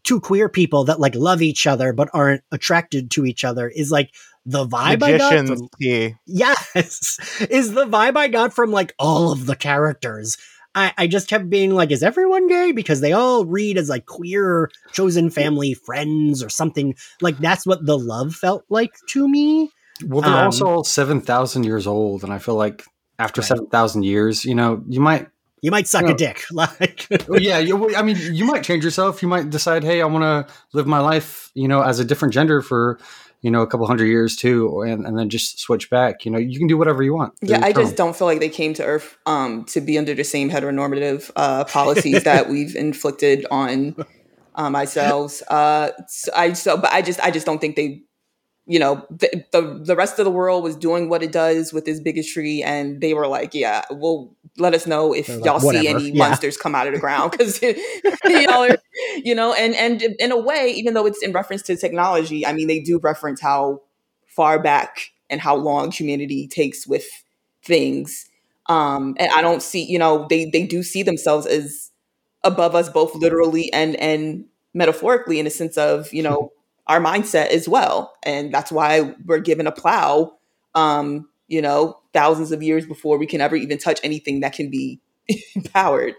two 0.04 0.20
queer 0.20 0.48
people 0.48 0.84
that 0.84 1.00
like 1.00 1.14
love 1.14 1.42
each 1.42 1.66
other 1.66 1.92
but 1.92 2.08
aren't 2.12 2.42
attracted 2.52 3.10
to 3.12 3.24
each 3.24 3.44
other 3.44 3.68
is 3.68 3.90
like 3.90 4.12
the 4.46 4.66
vibe 4.66 5.00
Magician's 5.00 5.50
I 5.50 5.54
got 5.54 5.58
from, 5.58 5.68
key. 5.80 6.14
yes 6.26 7.38
is 7.50 7.74
the 7.74 7.86
vibe 7.86 8.16
I 8.16 8.28
got 8.28 8.52
from 8.52 8.70
like 8.70 8.94
all 8.98 9.32
of 9.32 9.46
the 9.46 9.56
characters. 9.56 10.36
I, 10.74 10.92
I 10.96 11.06
just 11.08 11.28
kept 11.28 11.50
being 11.50 11.74
like, 11.74 11.90
is 11.90 12.02
everyone 12.02 12.46
gay? 12.46 12.70
Because 12.70 13.00
they 13.00 13.12
all 13.12 13.44
read 13.44 13.76
as 13.76 13.88
like 13.88 14.06
queer 14.06 14.70
chosen 14.92 15.28
family 15.30 15.74
friends 15.74 16.44
or 16.44 16.48
something. 16.48 16.94
Like 17.20 17.38
that's 17.38 17.66
what 17.66 17.84
the 17.84 17.98
love 17.98 18.34
felt 18.34 18.64
like 18.68 18.94
to 19.08 19.28
me. 19.28 19.70
Well, 20.04 20.22
they're 20.22 20.32
um, 20.32 20.46
also 20.46 20.82
seven 20.82 21.20
thousand 21.20 21.64
years 21.64 21.86
old, 21.86 22.22
and 22.22 22.32
I 22.32 22.38
feel 22.38 22.54
like 22.54 22.84
after 23.18 23.40
right. 23.40 23.48
seven 23.48 23.66
thousand 23.66 24.04
years, 24.04 24.44
you 24.44 24.54
know, 24.54 24.82
you 24.88 25.00
might 25.00 25.28
you 25.62 25.70
might 25.70 25.86
suck 25.86 26.02
you 26.02 26.08
know, 26.08 26.14
a 26.14 26.16
dick. 26.16 26.44
Like, 26.52 27.06
yeah, 27.28 27.58
you, 27.58 27.94
I 27.94 28.02
mean, 28.02 28.16
you 28.20 28.44
might 28.44 28.62
change 28.62 28.84
yourself. 28.84 29.22
You 29.22 29.28
might 29.28 29.50
decide, 29.50 29.84
hey, 29.84 30.02
I 30.02 30.06
want 30.06 30.24
to 30.24 30.54
live 30.72 30.86
my 30.86 31.00
life, 31.00 31.50
you 31.54 31.68
know, 31.68 31.82
as 31.82 31.98
a 31.98 32.04
different 32.04 32.34
gender 32.34 32.60
for, 32.62 32.98
you 33.40 33.50
know, 33.50 33.62
a 33.62 33.66
couple 33.66 33.86
hundred 33.86 34.06
years 34.06 34.36
too, 34.36 34.82
and, 34.82 35.06
and 35.06 35.18
then 35.18 35.30
just 35.30 35.58
switch 35.58 35.88
back. 35.90 36.24
You 36.24 36.30
know, 36.30 36.38
you 36.38 36.58
can 36.58 36.66
do 36.66 36.76
whatever 36.76 37.02
you 37.02 37.14
want. 37.14 37.34
Yeah, 37.40 37.60
I 37.62 37.72
just 37.72 37.96
don't 37.96 38.14
feel 38.14 38.26
like 38.26 38.40
they 38.40 38.48
came 38.48 38.74
to 38.74 38.84
Earth 38.84 39.16
um, 39.26 39.64
to 39.66 39.80
be 39.80 39.96
under 39.96 40.14
the 40.14 40.24
same 40.24 40.50
heteronormative 40.50 41.30
uh, 41.36 41.64
policies 41.64 42.24
that 42.24 42.48
we've 42.50 42.76
inflicted 42.76 43.46
on 43.50 43.96
um, 44.54 44.76
ourselves. 44.76 45.42
Uh, 45.48 45.90
so 46.08 46.32
I 46.36 46.52
so, 46.52 46.76
but 46.76 46.92
I 46.92 47.02
just, 47.02 47.20
I 47.20 47.30
just 47.30 47.46
don't 47.46 47.60
think 47.60 47.76
they 47.76 48.02
you 48.70 48.78
know 48.78 49.04
the, 49.10 49.44
the, 49.50 49.80
the 49.84 49.96
rest 49.96 50.20
of 50.20 50.24
the 50.24 50.30
world 50.30 50.62
was 50.62 50.76
doing 50.76 51.08
what 51.08 51.24
it 51.24 51.32
does 51.32 51.72
with 51.72 51.84
this 51.86 51.98
bigotry 51.98 52.62
and 52.62 53.00
they 53.00 53.14
were 53.14 53.26
like 53.26 53.52
yeah 53.52 53.82
well 53.90 54.32
let 54.58 54.74
us 54.74 54.86
know 54.86 55.12
if 55.12 55.28
y'all 55.28 55.58
see 55.58 55.88
any 55.88 56.10
yeah. 56.10 56.28
monsters 56.28 56.56
come 56.56 56.74
out 56.74 56.86
of 56.86 56.94
the 56.94 57.00
ground. 57.06 57.32
Because 57.32 57.60
y'all 58.24 58.70
are 58.70 58.78
you 59.16 59.34
know 59.34 59.52
and 59.54 59.74
and 59.74 60.02
in 60.02 60.30
a 60.30 60.38
way 60.38 60.72
even 60.76 60.94
though 60.94 61.04
it's 61.04 61.20
in 61.20 61.32
reference 61.32 61.62
to 61.62 61.76
technology 61.76 62.46
i 62.46 62.52
mean 62.52 62.68
they 62.68 62.78
do 62.78 63.00
reference 63.02 63.40
how 63.40 63.82
far 64.28 64.62
back 64.62 65.10
and 65.28 65.40
how 65.40 65.56
long 65.56 65.90
humanity 65.90 66.46
takes 66.46 66.86
with 66.86 67.06
things. 67.64 68.26
Um 68.66 69.16
and 69.18 69.32
i 69.32 69.42
don't 69.42 69.62
see 69.62 69.84
you 69.84 69.98
know 69.98 70.28
they 70.30 70.48
they 70.48 70.64
do 70.64 70.84
see 70.84 71.02
themselves 71.02 71.44
as 71.44 71.90
above 72.44 72.76
us 72.76 72.88
both 72.88 73.16
literally 73.16 73.72
and 73.72 73.96
and 73.96 74.44
metaphorically 74.74 75.40
in 75.40 75.46
a 75.48 75.50
sense 75.50 75.76
of 75.76 76.12
you 76.12 76.22
know 76.22 76.52
our 76.86 77.00
mindset 77.00 77.48
as 77.48 77.68
well. 77.68 78.14
And 78.22 78.52
that's 78.52 78.72
why 78.72 79.14
we're 79.24 79.40
given 79.40 79.66
a 79.66 79.72
plow, 79.72 80.32
um, 80.74 81.28
you 81.48 81.62
know, 81.62 81.98
thousands 82.12 82.52
of 82.52 82.62
years 82.62 82.86
before 82.86 83.18
we 83.18 83.26
can 83.26 83.40
ever 83.40 83.56
even 83.56 83.78
touch 83.78 84.00
anything 84.02 84.40
that 84.40 84.52
can 84.52 84.70
be 84.70 85.00
powered. 85.72 86.14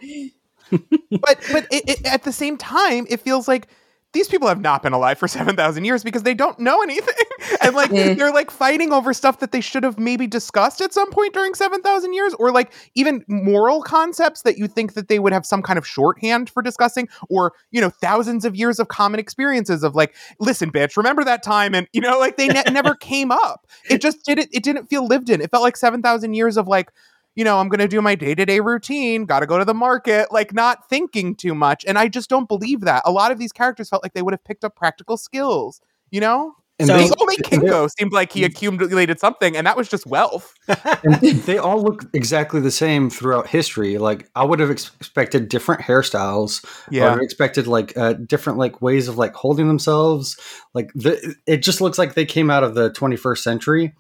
but 0.72 1.40
but 1.52 1.68
it, 1.72 1.90
it, 1.90 2.06
at 2.06 2.24
the 2.24 2.32
same 2.32 2.58
time, 2.58 3.06
it 3.10 3.20
feels 3.20 3.48
like 3.48 3.68
these 4.14 4.28
people 4.28 4.48
have 4.48 4.62
not 4.62 4.84
been 4.84 4.94
alive 4.94 5.18
for 5.18 5.28
7,000 5.28 5.86
years 5.86 6.04
because 6.04 6.24
they 6.24 6.34
don't 6.34 6.60
know 6.60 6.82
anything. 6.82 7.14
and 7.62 7.76
like 7.76 7.90
mm. 7.92 8.18
they're 8.18 8.34
like 8.34 8.52
fighting 8.52 8.92
over 8.92 9.14
stuff 9.14 9.40
that 9.40 9.52
they 9.52 9.62
should 9.62 9.84
have 9.84 9.98
maybe 9.98 10.28
discussed 10.28 10.82
at 10.82 10.94
some 10.94 11.10
point 11.12 11.34
during 11.34 11.54
7,000 11.54 12.14
years 12.14 12.34
or 12.36 12.52
like 12.52 12.74
even 12.96 13.24
moral 13.28 13.82
concepts 13.82 14.42
that 14.44 14.58
you 14.58 14.68
think 14.68 14.94
that 14.94 15.08
they 15.08 15.20
would 15.20 15.34
have 15.34 15.46
some 15.46 15.62
kind 15.62 15.78
of 15.78 15.88
shorthand 15.88 16.50
for 16.50 16.62
discussing 16.62 17.08
or, 17.30 17.54
you 17.72 17.82
know, 17.82 17.90
thousands 17.90 18.46
of 18.46 18.56
years 18.56 18.80
of 18.80 18.88
common 18.88 19.20
experiences 19.20 19.84
of 19.84 19.96
like, 19.96 20.16
listen, 20.40 20.72
bitch, 20.72 20.98
remember 20.98 21.24
that 21.24 21.44
time? 21.44 21.74
And, 21.74 21.88
you 21.94 22.02
know, 22.02 22.20
like 22.20 22.38
they 22.38 22.48
ne- 22.48 22.64
never 22.72 22.96
came 23.02 23.32
up. 23.32 23.68
It 23.90 24.02
just 24.02 24.24
didn't, 24.26 24.50
it 24.52 24.64
didn't 24.64 24.88
feel 24.88 25.06
lived 25.06 25.30
in. 25.30 25.42
It 25.42 25.52
felt 25.52 25.64
like 25.64 25.78
7,000 25.78 26.34
years 26.34 26.58
of 26.58 26.68
like, 26.68 26.92
you 27.36 27.44
know, 27.44 27.60
I'm 27.60 27.70
going 27.70 27.80
to 27.80 27.88
do 27.88 28.02
my 28.02 28.16
day 28.16 28.36
to 28.36 28.46
day 28.46 28.60
routine, 28.60 29.26
got 29.26 29.40
to 29.40 29.46
go 29.46 29.58
to 29.58 29.66
the 29.66 29.74
market, 29.74 30.32
like 30.32 30.54
not 30.54 30.90
thinking 30.90 31.36
too 31.36 31.56
much. 31.56 31.86
And 31.88 31.98
I 31.98 32.08
just 32.08 32.30
don't 32.30 32.48
believe 32.48 32.82
that. 32.82 33.04
A 33.06 33.12
lot 33.12 33.32
of 33.32 33.40
these 33.40 33.52
characters 33.52 33.90
felt 33.90 34.04
like 34.04 34.14
they 34.14 34.22
would 34.22 34.34
have 34.34 34.44
picked 34.44 34.64
up 34.64 34.76
practical 34.76 35.18
skills, 35.18 35.82
you 36.10 36.20
know? 36.20 36.56
And 36.80 36.88
so, 36.88 36.98
they, 36.98 37.10
only 37.20 37.36
Kingo 37.38 37.88
seemed 38.00 38.12
like 38.12 38.32
he 38.32 38.44
accumulated 38.44 39.20
something, 39.20 39.56
and 39.56 39.68
that 39.68 39.78
was 39.78 39.88
just 39.88 40.08
wealth. 40.08 40.56
they 41.22 41.60
all 41.60 41.80
look 41.80 42.06
exactly 42.14 42.60
the 42.60 42.72
same 42.72 43.12
throughout 43.12 43.46
history. 43.46 44.00
Like 44.00 44.28
I 44.36 44.44
would 44.44 44.60
have 44.60 44.72
ex- 44.72 44.90
expected 45.00 45.48
different 45.48 45.82
hairstyles. 45.82 46.66
Yeah, 46.90 47.04
I 47.04 47.10
would 47.10 47.14
have 47.18 47.22
expected 47.22 47.68
like 47.68 47.96
uh, 47.96 48.14
different 48.14 48.58
like 48.58 48.82
ways 48.82 49.08
of 49.08 49.18
like 49.18 49.36
holding 49.36 49.68
themselves. 49.68 50.40
Like 50.74 50.90
the, 50.96 51.36
it 51.46 51.58
just 51.58 51.82
looks 51.82 52.00
like 52.00 52.16
they 52.16 52.26
came 52.26 52.50
out 52.50 52.64
of 52.64 52.74
the 52.74 52.90
21st 52.90 53.38
century. 53.38 53.94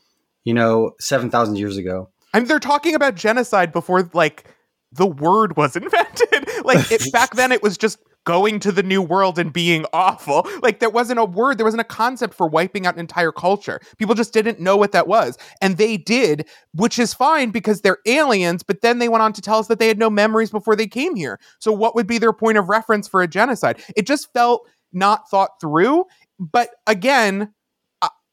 You 0.43 0.55
know, 0.55 0.93
seven 0.99 1.29
thousand 1.29 1.57
years 1.57 1.77
ago. 1.77 2.09
I 2.33 2.39
mean, 2.39 2.47
they're 2.47 2.59
talking 2.59 2.95
about 2.95 3.15
genocide 3.15 3.71
before 3.71 4.09
like 4.13 4.45
the 4.91 5.07
word 5.07 5.57
was 5.57 5.75
invented. 5.75 6.47
like 6.63 6.91
it, 6.91 7.11
back 7.13 7.35
then, 7.35 7.51
it 7.51 7.63
was 7.63 7.77
just 7.77 7.99
going 8.23 8.59
to 8.59 8.71
the 8.71 8.83
new 8.83 9.01
world 9.01 9.39
and 9.39 9.51
being 9.51 9.85
awful. 9.93 10.47
Like 10.61 10.79
there 10.79 10.89
wasn't 10.89 11.19
a 11.19 11.25
word, 11.25 11.57
there 11.57 11.65
wasn't 11.65 11.81
a 11.81 11.85
concept 11.85 12.33
for 12.33 12.47
wiping 12.47 12.85
out 12.85 12.93
an 12.93 12.99
entire 12.99 13.31
culture. 13.31 13.79
People 13.97 14.13
just 14.13 14.33
didn't 14.33 14.59
know 14.59 14.77
what 14.77 14.91
that 14.91 15.07
was. 15.07 15.37
And 15.59 15.77
they 15.77 15.97
did, 15.97 16.47
which 16.73 16.99
is 16.99 17.13
fine 17.13 17.49
because 17.49 17.81
they're 17.81 17.97
aliens, 18.05 18.61
but 18.61 18.81
then 18.81 18.99
they 18.99 19.09
went 19.09 19.23
on 19.23 19.33
to 19.33 19.41
tell 19.41 19.57
us 19.57 19.67
that 19.67 19.79
they 19.79 19.87
had 19.87 19.97
no 19.97 20.09
memories 20.09 20.51
before 20.51 20.75
they 20.75 20.87
came 20.87 21.15
here. 21.15 21.39
So 21.59 21.71
what 21.71 21.95
would 21.95 22.05
be 22.05 22.19
their 22.19 22.33
point 22.33 22.59
of 22.59 22.69
reference 22.69 23.07
for 23.07 23.21
a 23.21 23.27
genocide? 23.27 23.81
It 23.95 24.05
just 24.05 24.31
felt 24.33 24.67
not 24.93 25.29
thought 25.29 25.59
through. 25.59 26.05
But 26.39 26.69
again, 26.87 27.53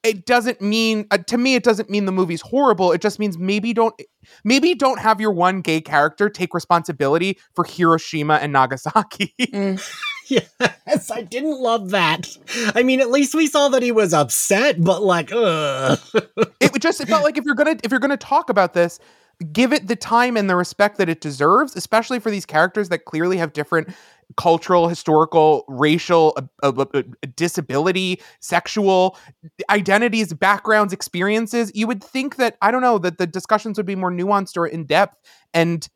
it 0.02 0.26
doesn't 0.26 0.60
mean 0.60 1.06
uh, 1.10 1.18
to 1.18 1.36
me 1.36 1.54
it 1.54 1.62
doesn't 1.62 1.90
mean 1.90 2.04
the 2.04 2.12
movie's 2.12 2.40
horrible 2.40 2.92
it 2.92 3.00
just 3.00 3.18
means 3.18 3.36
maybe 3.36 3.72
don't 3.72 4.00
maybe 4.44 4.74
don't 4.74 4.98
have 5.00 5.20
your 5.20 5.30
one 5.30 5.60
gay 5.60 5.80
character 5.80 6.28
take 6.28 6.54
responsibility 6.54 7.38
for 7.54 7.64
hiroshima 7.64 8.34
and 8.34 8.52
nagasaki 8.52 9.34
mm. 9.40 9.94
yes 10.28 11.10
i 11.10 11.22
didn't 11.22 11.58
love 11.60 11.90
that 11.90 12.36
i 12.74 12.82
mean 12.82 13.00
at 13.00 13.10
least 13.10 13.34
we 13.34 13.46
saw 13.46 13.68
that 13.68 13.82
he 13.82 13.92
was 13.92 14.12
upset 14.12 14.82
but 14.82 15.02
like 15.02 15.30
ugh. 15.32 15.98
it 16.60 16.80
just 16.80 17.00
it 17.00 17.08
felt 17.08 17.24
like 17.24 17.38
if 17.38 17.44
you're 17.44 17.54
gonna 17.54 17.76
if 17.82 17.90
you're 17.90 18.00
gonna 18.00 18.16
talk 18.16 18.50
about 18.50 18.74
this 18.74 19.00
give 19.52 19.72
it 19.72 19.86
the 19.86 19.96
time 19.96 20.36
and 20.36 20.50
the 20.50 20.56
respect 20.56 20.98
that 20.98 21.08
it 21.08 21.20
deserves 21.20 21.76
especially 21.76 22.18
for 22.18 22.30
these 22.30 22.44
characters 22.44 22.88
that 22.88 23.04
clearly 23.04 23.36
have 23.36 23.52
different 23.52 23.88
cultural, 24.36 24.88
historical, 24.88 25.64
racial, 25.68 26.36
disability, 27.34 28.20
sexual 28.40 29.18
identities, 29.70 30.32
backgrounds, 30.32 30.92
experiences, 30.92 31.72
you 31.74 31.86
would 31.86 32.02
think 32.02 32.36
that, 32.36 32.56
I 32.60 32.70
don't 32.70 32.82
know, 32.82 32.98
that 32.98 33.18
the 33.18 33.26
discussions 33.26 33.78
would 33.78 33.86
be 33.86 33.96
more 33.96 34.12
nuanced 34.12 34.56
or 34.56 34.66
in 34.66 34.84
depth. 34.84 35.16
And 35.54 35.88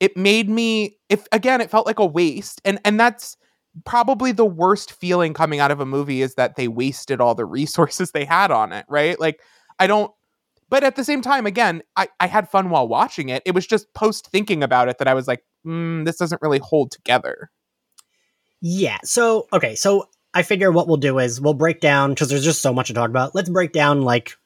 it 0.00 0.16
made 0.16 0.50
me, 0.50 0.98
if 1.08 1.26
again, 1.32 1.60
it 1.60 1.70
felt 1.70 1.86
like 1.86 1.98
a 1.98 2.06
waste. 2.06 2.60
And, 2.64 2.80
and 2.84 2.98
that's, 2.98 3.36
probably 3.84 4.32
the 4.32 4.46
worst 4.46 4.92
feeling 4.92 5.34
coming 5.34 5.60
out 5.60 5.70
of 5.70 5.80
a 5.80 5.84
movie 5.84 6.22
is 6.22 6.34
that 6.36 6.56
they 6.56 6.66
wasted 6.66 7.20
all 7.20 7.34
the 7.34 7.44
resources 7.44 8.10
they 8.14 8.24
had 8.24 8.50
on 8.50 8.72
it, 8.72 8.86
right? 8.88 9.20
Like 9.20 9.42
I 9.78 9.86
don't 9.86 10.10
but 10.68 10.82
at 10.82 10.96
the 10.96 11.04
same 11.04 11.22
time, 11.22 11.46
again, 11.46 11.82
I, 11.96 12.08
I 12.18 12.26
had 12.26 12.48
fun 12.48 12.70
while 12.70 12.88
watching 12.88 13.28
it. 13.28 13.42
It 13.46 13.54
was 13.54 13.66
just 13.66 13.92
post 13.94 14.28
thinking 14.28 14.62
about 14.62 14.88
it 14.88 14.98
that 14.98 15.06
I 15.06 15.14
was 15.14 15.28
like, 15.28 15.44
mm, 15.64 16.04
this 16.04 16.16
doesn't 16.16 16.42
really 16.42 16.58
hold 16.58 16.90
together. 16.90 17.50
Yeah. 18.60 18.98
So, 19.04 19.48
okay. 19.52 19.74
So 19.74 20.08
I 20.34 20.42
figure 20.42 20.70
what 20.70 20.88
we'll 20.88 20.96
do 20.96 21.18
is 21.18 21.40
we'll 21.40 21.54
break 21.54 21.80
down 21.80 22.10
because 22.10 22.28
there's 22.28 22.44
just 22.44 22.62
so 22.62 22.72
much 22.72 22.88
to 22.88 22.94
talk 22.94 23.08
about. 23.08 23.34
Let's 23.34 23.50
break 23.50 23.72
down 23.72 24.02
like 24.02 24.36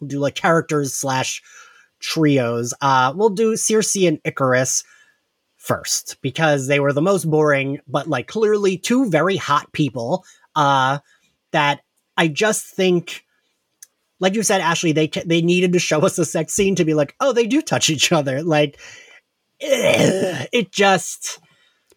we'll 0.00 0.08
do 0.08 0.18
like 0.18 0.34
characters 0.34 0.94
slash 0.94 1.42
trios. 2.00 2.74
Uh, 2.80 3.12
we'll 3.14 3.30
do 3.30 3.54
Sersi 3.54 4.06
and 4.06 4.20
Icarus 4.24 4.84
first 5.56 6.18
because 6.20 6.66
they 6.66 6.80
were 6.80 6.92
the 6.92 7.02
most 7.02 7.28
boring, 7.30 7.80
but 7.86 8.06
like 8.06 8.28
clearly 8.28 8.76
two 8.76 9.10
very 9.10 9.36
hot 9.36 9.72
people. 9.72 10.24
Uh, 10.54 10.98
that 11.52 11.80
I 12.16 12.28
just 12.28 12.66
think, 12.66 13.24
like 14.20 14.34
you 14.34 14.42
said, 14.42 14.60
Ashley, 14.60 14.92
they 14.92 15.08
they 15.08 15.42
needed 15.42 15.72
to 15.72 15.78
show 15.78 16.00
us 16.00 16.18
a 16.18 16.24
sex 16.24 16.52
scene 16.52 16.74
to 16.76 16.84
be 16.84 16.94
like, 16.94 17.14
oh, 17.20 17.32
they 17.32 17.46
do 17.46 17.62
touch 17.62 17.90
each 17.90 18.12
other. 18.12 18.42
Like, 18.42 18.78
it 19.60 20.70
just 20.70 21.38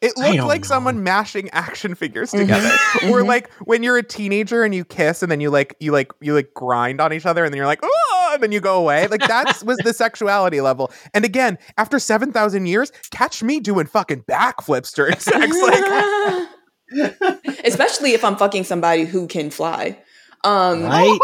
it 0.02 0.18
looked 0.18 0.40
like 0.48 0.62
know. 0.62 0.68
someone 0.68 1.04
mashing 1.04 1.50
action 1.52 1.96
figures 1.96 2.32
mm-hmm. 2.32 2.42
together. 2.42 2.70
Mm-hmm. 2.70 3.10
or 3.10 3.24
like 3.24 3.52
when 3.66 3.84
you're 3.84 3.98
a 3.98 4.04
teenager 4.04 4.64
and 4.64 4.74
you 4.74 4.86
kiss 4.86 5.24
and 5.24 5.32
then 5.32 5.42
you 5.42 5.50
like 5.50 5.76
you 5.80 5.92
like 5.92 6.12
you 6.22 6.34
like 6.34 6.54
grind 6.54 7.02
on 7.02 7.14
each 7.14 7.26
other 7.26 7.44
and 7.44 7.54
then 7.54 7.58
you're 7.58 7.66
like, 7.66 7.80
oh, 7.84 8.32
and 8.34 8.44
then 8.44 8.52
you 8.52 8.60
go 8.60 8.78
away. 8.78 9.08
Like 9.08 9.22
that 9.28 9.62
was 9.66 9.78
the 9.80 9.94
sexuality 9.94 10.62
level. 10.62 10.92
And 11.14 11.26
again, 11.26 11.58
after 11.78 12.00
7,000 12.00 12.66
years, 12.66 12.92
catch 13.12 13.42
me 13.44 13.60
doing 13.60 13.88
fucking 13.88 14.24
backflips 14.24 14.94
during 14.94 15.16
sex. 15.20 15.56
Like 15.62 16.48
Especially 17.66 18.14
if 18.14 18.24
I'm 18.24 18.38
fucking 18.38 18.64
somebody 18.64 19.06
who 19.06 19.28
can 19.28 19.50
fly. 19.50 20.00
Um, 20.44 20.84
right? 20.84 21.20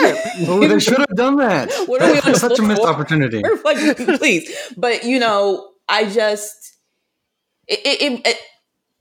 100%. 0.00 0.48
oh, 0.48 0.66
they 0.66 0.78
should 0.78 0.98
have 0.98 1.14
done 1.16 1.36
that. 1.36 1.70
What 1.86 2.00
are 2.00 2.12
we 2.12 2.20
on 2.20 2.34
such 2.36 2.58
a 2.58 2.62
missed 2.62 2.80
opportunity. 2.82 3.42
Like, 3.64 3.96
please. 4.18 4.54
But, 4.76 5.04
you 5.04 5.18
know, 5.18 5.72
I 5.88 6.08
just 6.08 6.61
it 7.68 7.80
it, 7.84 8.20
it, 8.24 8.36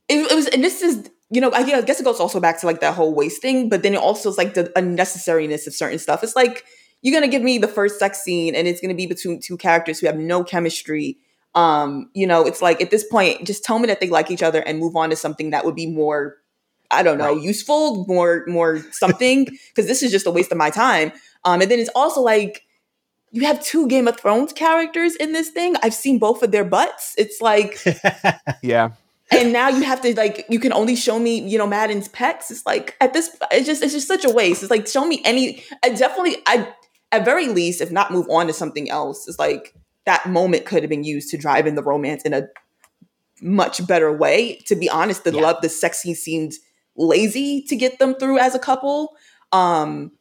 it, 0.09 0.35
was, 0.35 0.47
and 0.47 0.63
this 0.63 0.81
is 0.81 1.09
you 1.31 1.39
know, 1.39 1.51
I 1.53 1.63
guess 1.81 1.99
it 1.99 2.03
goes 2.03 2.19
also 2.19 2.41
back 2.41 2.59
to 2.59 2.65
like 2.65 2.81
that 2.81 2.93
whole 2.93 3.15
waste 3.15 3.41
thing, 3.41 3.69
but 3.69 3.83
then 3.83 3.93
it 3.93 3.99
also 3.99 4.29
is 4.29 4.37
like 4.37 4.53
the 4.53 4.65
unnecessariness 4.75 5.65
of 5.65 5.73
certain 5.73 5.97
stuff. 5.97 6.23
It's 6.23 6.35
like 6.35 6.65
you're 7.01 7.13
gonna 7.13 7.31
give 7.31 7.41
me 7.41 7.57
the 7.57 7.69
first 7.69 7.99
sex 7.99 8.21
scene, 8.21 8.53
and 8.53 8.67
it's 8.67 8.81
gonna 8.81 8.93
be 8.93 9.07
between 9.07 9.39
two 9.39 9.57
characters 9.57 9.99
who 9.99 10.07
have 10.07 10.17
no 10.17 10.43
chemistry. 10.43 11.17
Um, 11.55 12.09
you 12.13 12.27
know, 12.27 12.45
it's 12.45 12.61
like 12.61 12.81
at 12.81 12.91
this 12.91 13.05
point, 13.05 13.47
just 13.47 13.63
tell 13.63 13.79
me 13.79 13.87
that 13.87 14.01
they 14.01 14.09
like 14.09 14.29
each 14.29 14.43
other 14.43 14.59
and 14.59 14.77
move 14.79 14.95
on 14.95 15.09
to 15.09 15.15
something 15.15 15.51
that 15.51 15.65
would 15.65 15.75
be 15.75 15.87
more, 15.87 16.37
I 16.91 17.01
don't 17.01 17.17
know, 17.17 17.33
right. 17.33 17.41
useful, 17.41 18.05
more 18.07 18.43
more 18.47 18.79
something. 18.91 19.47
Because 19.69 19.87
this 19.87 20.03
is 20.03 20.11
just 20.11 20.27
a 20.27 20.31
waste 20.31 20.51
of 20.51 20.57
my 20.57 20.69
time. 20.69 21.13
Um, 21.45 21.61
and 21.61 21.71
then 21.71 21.79
it's 21.79 21.89
also 21.95 22.21
like 22.21 22.63
you 23.31 23.45
have 23.45 23.63
two 23.63 23.87
Game 23.87 24.07
of 24.07 24.19
Thrones 24.19 24.53
characters 24.53 25.15
in 25.15 25.31
this 25.33 25.49
thing. 25.49 25.75
I've 25.81 25.93
seen 25.93 26.19
both 26.19 26.43
of 26.43 26.51
their 26.51 26.65
butts. 26.65 27.15
It's 27.17 27.41
like, 27.41 27.77
yeah. 28.61 28.91
And 29.31 29.53
now 29.53 29.69
you 29.69 29.83
have 29.83 30.01
to 30.01 30.13
like, 30.15 30.45
you 30.49 30.59
can 30.59 30.73
only 30.73 30.95
show 30.95 31.17
me, 31.17 31.39
you 31.39 31.57
know, 31.57 31.67
Madden's 31.67 32.09
pecs. 32.09 32.51
It's 32.51 32.65
like 32.65 32.97
at 32.99 33.13
this, 33.13 33.35
it's 33.51 33.65
just, 33.65 33.81
it's 33.81 33.93
just 33.93 34.07
such 34.07 34.25
a 34.25 34.29
waste. 34.29 34.61
It's 34.61 34.69
like, 34.69 34.85
show 34.87 35.05
me 35.05 35.21
any. 35.23 35.63
I 35.81 35.89
definitely, 35.89 36.37
I 36.45 36.73
at 37.13 37.23
very 37.23 37.47
least, 37.47 37.79
if 37.79 37.91
not 37.91 38.11
move 38.11 38.27
on 38.29 38.47
to 38.47 38.53
something 38.53 38.89
else, 38.89 39.27
it's 39.27 39.39
like 39.39 39.73
that 40.05 40.25
moment 40.27 40.65
could 40.65 40.83
have 40.83 40.89
been 40.89 41.05
used 41.05 41.29
to 41.29 41.37
drive 41.37 41.67
in 41.67 41.75
the 41.75 41.83
romance 41.83 42.23
in 42.23 42.33
a 42.33 42.47
much 43.41 43.85
better 43.87 44.11
way. 44.11 44.57
To 44.67 44.75
be 44.75 44.89
honest, 44.89 45.23
the 45.23 45.31
yeah. 45.31 45.41
love, 45.41 45.61
the 45.61 45.69
sexy 45.69 46.13
seemed 46.13 46.53
lazy 46.97 47.61
to 47.63 47.75
get 47.77 47.99
them 47.99 48.15
through 48.15 48.39
as 48.39 48.55
a 48.55 48.59
couple. 48.59 49.15
Um, 49.53 50.11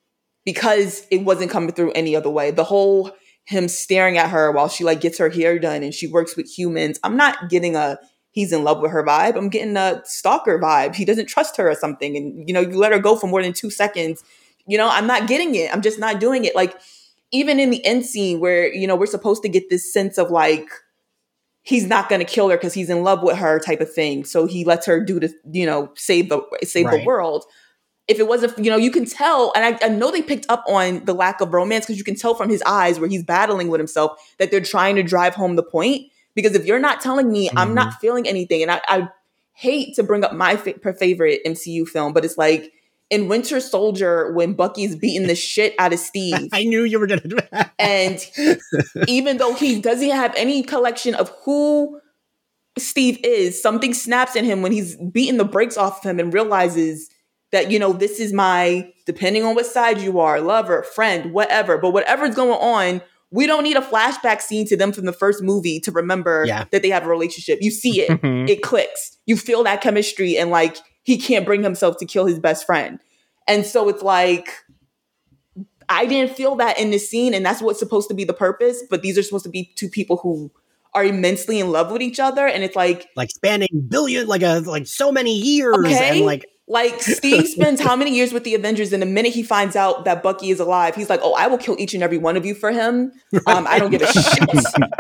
because 0.45 1.07
it 1.11 1.19
wasn't 1.19 1.51
coming 1.51 1.73
through 1.73 1.93
any 1.93 2.17
other 2.17 2.31
way. 2.31 2.51
The 2.51 2.65
whole 2.65 3.13
him 3.45 3.69
staring 3.69 4.19
at 4.19 4.31
her 4.31 4.53
while 4.53 4.69
she 4.69 4.85
like 4.85 5.01
gets 5.01 5.19
her 5.19 5.29
hair 5.29 5.59
done 5.59 5.83
and 5.83 5.93
she 5.93 6.07
works 6.07 6.37
with 6.37 6.49
humans. 6.49 7.01
I'm 7.03 7.17
not 7.17 7.49
getting 7.49 7.77
a 7.77 7.99
he's 8.31 8.53
in 8.53 8.63
love 8.63 8.81
with 8.81 8.93
her 8.93 9.05
vibe. 9.05 9.37
I'm 9.37 9.49
getting 9.49 9.77
a 9.77 10.03
stalker 10.05 10.59
vibe. 10.59 10.95
He 10.95 11.05
doesn't 11.05 11.27
trust 11.27 11.57
her 11.57 11.69
or 11.69 11.75
something. 11.75 12.17
And 12.17 12.47
you 12.49 12.55
know, 12.55 12.61
you 12.61 12.79
let 12.79 12.93
her 12.93 12.99
go 12.99 13.17
for 13.17 13.27
more 13.27 13.43
than 13.43 13.53
two 13.53 13.71
seconds. 13.71 14.23
You 14.67 14.79
know, 14.79 14.89
I'm 14.89 15.07
not 15.07 15.27
getting 15.27 15.55
it. 15.55 15.73
I'm 15.73 15.83
just 15.83 15.99
not 15.99 16.21
doing 16.21 16.45
it. 16.45 16.55
Like 16.55 16.79
even 17.33 17.59
in 17.59 17.71
the 17.71 17.85
end 17.85 18.07
scene 18.07 18.41
where, 18.41 18.73
you 18.73 18.87
know, 18.87 18.97
we're 18.97 19.07
supposed 19.07 19.43
to 19.43 19.49
get 19.49 19.69
this 19.69 19.93
sense 19.93 20.19
of 20.19 20.31
like 20.31 20.69
he's 21.63 21.87
not 21.87 22.09
going 22.09 22.21
to 22.21 22.25
kill 22.25 22.49
her 22.51 22.57
because 22.57 22.75
he's 22.75 22.91
in 22.91 23.03
love 23.03 23.23
with 23.23 23.37
her 23.37 23.59
type 23.59 23.81
of 23.81 23.93
thing. 23.93 24.25
So 24.25 24.47
he 24.47 24.65
lets 24.65 24.87
her 24.87 25.01
do 25.05 25.21
the, 25.21 25.33
you 25.51 25.67
know, 25.67 25.91
save 25.97 26.29
the 26.29 26.41
save 26.63 26.87
right. 26.87 27.01
the 27.01 27.07
world 27.07 27.45
if 28.09 28.19
it 28.19 28.27
wasn't, 28.27 28.59
you 28.59 28.71
know, 28.71 28.77
you 28.77 28.91
can 28.91 29.05
tell, 29.05 29.53
and 29.55 29.65
I, 29.65 29.87
I 29.87 29.89
know 29.89 30.11
they 30.11 30.23
picked 30.23 30.47
up 30.49 30.65
on 30.67 31.05
the 31.05 31.15
lack 31.15 31.41
of 31.41 31.55
romance 31.55 31.87
because 31.87 31.99
you 31.99 32.05
can 32.05 32.17
tell 32.17 32.35
from 32.35 32.49
his 32.49 32.63
eyes 32.63 32.99
where 32.99 33.09
he's 33.09 33.23
battling 33.23 33.69
with 33.69 33.79
himself 33.79 34.21
that 34.39 34.51
they're 34.51 34.61
trying 34.61 34.97
to 34.97 35.03
drive 35.03 35.35
home 35.35 35.57
the 35.57 35.63
point. 35.63 36.11
Because 36.35 36.55
if 36.55 36.65
you're 36.65 36.81
not 36.81 37.01
telling 37.01 37.31
me, 37.31 37.49
mm-hmm. 37.49 37.59
I'm 37.59 37.75
not 37.75 37.89
mm-hmm. 37.89 38.01
feeling 38.01 38.29
anything, 38.29 38.63
and 38.63 38.71
I, 38.71 38.81
I 38.89 39.09
hate 39.53 39.95
to 39.97 40.03
bring 40.03 40.25
up 40.25 40.33
my 40.33 40.57
fa- 40.57 40.95
favorite 40.95 41.41
MCU 41.47 41.87
film, 41.87 42.13
but 42.13 42.25
it's 42.25 42.39
like 42.39 42.73
in 43.11 43.29
Winter 43.29 43.61
Soldier 43.61 44.33
when 44.33 44.55
Bucky's 44.55 44.97
beating 44.97 45.27
the 45.27 45.35
shit 45.37 45.75
out 45.79 45.93
of 45.93 45.99
Steve. 45.99 46.49
I 46.53 46.65
knew 46.65 46.85
you 46.85 46.99
were 46.99 47.07
gonna 47.07 47.21
do 47.27 47.39
that. 47.51 47.73
And 47.79 48.25
even 49.09 49.37
though 49.37 49.55
he 49.55 49.81
doesn't 49.81 50.11
have 50.11 50.35
any 50.37 50.63
collection 50.63 51.15
of 51.15 51.31
who 51.45 52.01
Steve 52.79 53.19
is, 53.23 53.61
something 53.61 53.93
snaps 53.93 54.37
in 54.37 54.45
him 54.45 54.63
when 54.63 54.73
he's 54.73 54.97
beating 54.97 55.37
the 55.37 55.45
brakes 55.45 55.77
off 55.77 55.99
of 55.99 56.11
him 56.11 56.19
and 56.19 56.33
realizes 56.33 57.11
that 57.53 57.71
you 57.71 57.79
know 57.79 57.93
this 57.93 58.21
is 58.21 58.33
my 58.33 58.93
depending 59.07 59.45
on 59.45 59.55
what 59.55 59.67
side 59.67 60.01
you 60.01 60.21
are 60.21 60.41
lover 60.41 60.83
friend 60.83 61.33
whatever 61.33 61.79
but 61.79 61.93
whatever's 61.93 62.35
going 62.35 62.59
on 62.61 63.01
we 63.33 63.47
don't 63.47 63.63
need 63.63 63.77
a 63.77 63.81
flashback 63.81 64.41
scene 64.41 64.67
to 64.67 64.77
them 64.77 64.93
from 64.93 65.05
the 65.05 65.13
first 65.13 65.43
movie 65.43 65.79
to 65.81 65.93
remember 65.93 66.45
yeah. 66.47 66.65
that 66.73 66.83
they 66.83 66.91
have 66.91 67.05
a 67.05 67.09
relationship 67.09 67.59
you 67.61 67.71
see 67.71 68.01
it 68.01 68.11
mm-hmm. 68.11 68.49
it 68.49 68.63
clicks 68.63 69.17
you 69.27 69.37
feel 69.37 69.65
that 69.65 69.81
chemistry 69.81 70.37
and 70.37 70.51
like 70.51 70.77
he 71.03 71.17
can't 71.17 71.47
bring 71.47 71.63
himself 71.63 71.97
to 71.99 72.07
kill 72.07 72.27
his 72.27 72.39
best 72.39 72.67
friend 72.67 73.01
and 73.47 73.65
so 73.65 73.89
it's 73.89 74.03
like 74.03 74.49
i 75.89 76.07
didn't 76.07 76.35
feel 76.35 76.57
that 76.57 76.79
in 76.79 76.91
this 76.91 77.09
scene 77.09 77.35
and 77.35 77.45
that's 77.45 77.63
what's 77.63 77.79
supposed 77.79 78.09
to 78.09 78.15
be 78.15 78.25
the 78.25 78.35
purpose 78.35 78.83
but 78.91 79.03
these 79.03 79.17
are 79.19 79.23
supposed 79.23 79.45
to 79.45 79.51
be 79.51 79.73
two 79.77 79.89
people 79.89 80.17
who 80.19 80.51
are 80.93 81.05
immensely 81.05 81.61
in 81.61 81.71
love 81.71 81.93
with 81.93 82.03
each 82.03 82.19
other 82.19 82.47
and 82.47 82.65
it's 82.65 82.75
like 82.75 83.09
like 83.15 83.31
spanning 83.31 83.69
billion 83.89 84.27
like 84.27 84.43
a 84.43 84.59
like 84.61 84.87
so 84.87 85.13
many 85.13 85.33
years 85.33 85.77
okay. 85.79 86.19
and 86.19 86.27
like 86.27 86.45
like 86.71 87.03
Steve 87.03 87.49
spends 87.49 87.81
how 87.81 87.97
many 87.97 88.15
years 88.15 88.33
with 88.33 88.45
the 88.45 88.55
Avengers, 88.55 88.93
and 88.93 89.03
the 89.03 89.07
minute 89.07 89.33
he 89.33 89.43
finds 89.43 89.75
out 89.75 90.05
that 90.05 90.23
Bucky 90.23 90.51
is 90.51 90.61
alive, 90.61 90.95
he's 90.95 91.11
like, 91.11 91.19
"Oh, 91.21 91.35
I 91.35 91.49
will 91.49 91.59
kill 91.59 91.75
each 91.81 91.95
and 91.95 92.03
every 92.03 92.17
one 92.17 92.37
of 92.37 92.47
you 92.47 92.55
for 92.55 92.71
him. 92.71 93.13
Um, 93.47 93.67
I 93.69 93.81
don't 93.81 93.91
give 93.91 94.03
a 94.03 94.13
shit 94.13 94.49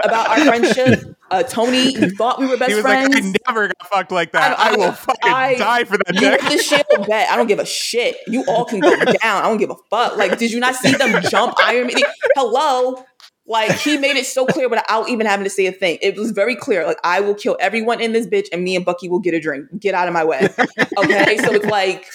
about 0.05 0.29
our 0.29 0.45
friendship." 0.45 1.17
Uh, 1.31 1.45
Tony, 1.45 1.93
you 1.93 2.11
thought 2.11 2.41
we 2.41 2.49
were 2.49 2.57
best 2.57 2.81
friends. 2.81 3.15
Like, 3.15 3.25
I 3.25 3.35
never 3.47 3.69
got 3.69 3.89
fucked 3.89 4.11
like 4.11 4.33
that. 4.33 4.59
I, 4.59 4.71
I, 4.71 4.73
I 4.73 4.77
will 4.77 4.93
fucking 4.93 5.33
I, 5.33 5.55
die 5.59 5.85
for 5.85 5.97
that. 5.97 6.15
You 6.15 6.57
the 6.57 6.61
shield 6.61 7.07
bet. 7.07 7.31
I 7.31 7.37
don't 7.37 7.47
give 7.47 7.61
a 7.61 7.65
shit. 7.65 8.17
You 8.27 8.45
all 8.49 8.65
can 8.65 8.81
go 8.81 8.91
down. 9.05 9.15
I 9.23 9.43
don't 9.43 9.59
give 9.59 9.71
a 9.71 9.77
fuck. 9.91 10.17
Like, 10.17 10.39
did 10.39 10.51
you 10.51 10.59
not 10.59 10.75
see 10.75 10.93
them 10.93 11.23
jump 11.23 11.55
Iron 11.61 11.87
Man? 11.87 12.03
Hello. 12.35 13.05
Like 13.51 13.73
he 13.73 13.99
made 13.99 14.17
it 14.17 14.27
so 14.27 14.47
clear 14.47 14.69
without 14.69 15.09
even 15.09 15.27
having 15.27 15.43
to 15.43 15.51
say 15.51 15.67
a 15.67 15.73
thing. 15.73 15.99
It 16.01 16.17
was 16.17 16.31
very 16.31 16.55
clear. 16.55 16.87
Like 16.87 17.01
I 17.03 17.19
will 17.21 17.35
kill 17.35 17.57
everyone 17.59 18.01
in 18.01 18.13
this 18.13 18.25
bitch, 18.25 18.47
and 18.53 18.63
me 18.63 18.77
and 18.77 18.85
Bucky 18.85 19.09
will 19.09 19.19
get 19.19 19.35
a 19.35 19.41
drink. 19.41 19.67
Get 19.81 19.93
out 19.93 20.07
of 20.07 20.15
my 20.15 20.25
way. 20.25 20.49
Okay, 20.97 21.37
so 21.39 21.53
it's 21.53 21.67
like 21.67 22.07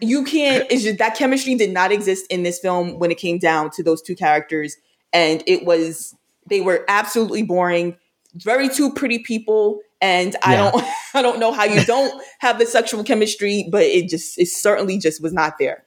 you 0.00 0.24
can't. 0.24 0.64
It's 0.70 0.84
just 0.84 0.98
that 0.98 1.16
chemistry 1.16 1.56
did 1.56 1.72
not 1.72 1.90
exist 1.90 2.26
in 2.30 2.44
this 2.44 2.60
film 2.60 3.00
when 3.00 3.10
it 3.10 3.18
came 3.18 3.38
down 3.38 3.70
to 3.70 3.82
those 3.82 4.00
two 4.00 4.14
characters, 4.14 4.76
and 5.12 5.42
it 5.48 5.64
was 5.64 6.14
they 6.48 6.60
were 6.60 6.84
absolutely 6.86 7.42
boring. 7.42 7.96
Very 8.36 8.68
two 8.68 8.92
pretty 8.92 9.18
people, 9.18 9.80
and 10.00 10.36
I 10.44 10.54
don't 10.54 10.84
I 11.14 11.20
don't 11.20 11.40
know 11.40 11.50
how 11.50 11.64
you 11.64 11.84
don't 11.84 12.22
have 12.38 12.60
the 12.60 12.66
sexual 12.66 13.02
chemistry, 13.02 13.66
but 13.72 13.82
it 13.82 14.08
just 14.08 14.38
it 14.38 14.46
certainly 14.46 14.98
just 14.98 15.20
was 15.20 15.32
not 15.32 15.54
there. 15.58 15.84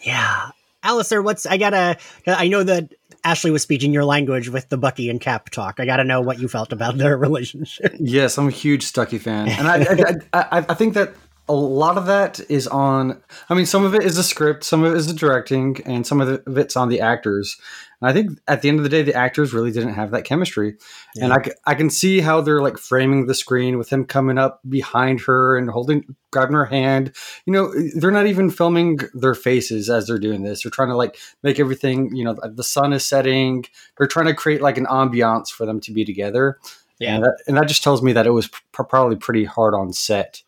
Yeah, 0.00 0.50
Alistair, 0.82 1.22
what's 1.22 1.46
I 1.46 1.56
gotta? 1.56 1.98
I 2.26 2.48
know 2.48 2.64
that 2.64 2.92
Ashley 3.26 3.50
was 3.50 3.60
speaking 3.60 3.92
your 3.92 4.04
language 4.04 4.48
with 4.48 4.68
the 4.68 4.78
Bucky 4.78 5.10
and 5.10 5.20
Cap 5.20 5.50
talk. 5.50 5.80
I 5.80 5.84
got 5.84 5.96
to 5.96 6.04
know 6.04 6.20
what 6.20 6.38
you 6.38 6.46
felt 6.46 6.72
about 6.72 6.96
their 6.96 7.16
relationship. 7.18 7.92
Yes, 7.98 8.38
I'm 8.38 8.46
a 8.46 8.52
huge 8.52 8.84
Stucky 8.84 9.18
fan, 9.18 9.48
and 9.48 9.66
I, 9.66 10.22
I, 10.32 10.58
I, 10.58 10.64
I, 10.68 10.74
think 10.74 10.94
that 10.94 11.12
a 11.48 11.54
lot 11.54 11.96
of 11.96 12.06
that 12.06 12.40
is 12.48 12.66
on. 12.66 13.22
I 13.48 13.54
mean, 13.54 13.66
some 13.66 13.84
of 13.84 13.94
it 13.94 14.02
is 14.02 14.16
the 14.16 14.22
script, 14.22 14.64
some 14.64 14.82
of 14.82 14.92
it 14.92 14.96
is 14.96 15.06
the 15.06 15.14
directing, 15.14 15.80
and 15.84 16.06
some 16.06 16.20
of 16.20 16.42
it's 16.58 16.76
on 16.76 16.88
the 16.88 17.00
actors. 17.00 17.56
And 18.00 18.10
I 18.10 18.12
think 18.12 18.38
at 18.46 18.62
the 18.62 18.68
end 18.68 18.78
of 18.78 18.82
the 18.82 18.90
day, 18.90 19.02
the 19.02 19.14
actors 19.14 19.54
really 19.54 19.70
didn't 19.70 19.94
have 19.94 20.10
that 20.10 20.24
chemistry. 20.24 20.76
Yeah. 21.14 21.24
And 21.24 21.32
I, 21.32 21.70
I 21.70 21.74
can 21.74 21.88
see 21.88 22.20
how 22.20 22.40
they're 22.40 22.60
like 22.60 22.78
framing 22.78 23.26
the 23.26 23.34
screen 23.34 23.78
with 23.78 23.88
him 23.90 24.04
coming 24.04 24.38
up 24.38 24.60
behind 24.68 25.20
her 25.22 25.56
and 25.56 25.70
holding, 25.70 26.16
grabbing 26.30 26.56
her 26.56 26.66
hand. 26.66 27.12
You 27.46 27.52
know, 27.52 27.72
they're 27.94 28.10
not 28.10 28.26
even 28.26 28.50
filming 28.50 28.98
their 29.14 29.34
faces 29.34 29.88
as 29.88 30.06
they're 30.06 30.18
doing 30.18 30.42
this. 30.42 30.62
They're 30.62 30.70
trying 30.70 30.90
to 30.90 30.96
like 30.96 31.16
make 31.42 31.58
everything, 31.58 32.14
you 32.14 32.24
know, 32.24 32.36
the 32.44 32.64
sun 32.64 32.92
is 32.92 33.06
setting. 33.06 33.64
They're 33.96 34.06
trying 34.06 34.26
to 34.26 34.34
create 34.34 34.60
like 34.60 34.78
an 34.78 34.86
ambiance 34.86 35.48
for 35.48 35.64
them 35.64 35.80
to 35.80 35.92
be 35.92 36.04
together. 36.04 36.58
Yeah. 36.98 37.14
And 37.14 37.24
that, 37.24 37.42
and 37.46 37.56
that 37.56 37.68
just 37.68 37.82
tells 37.82 38.02
me 38.02 38.12
that 38.12 38.26
it 38.26 38.30
was 38.30 38.48
pr- 38.48 38.82
probably 38.82 39.16
pretty 39.16 39.44
hard 39.44 39.74
on 39.74 39.92
set. 39.92 40.42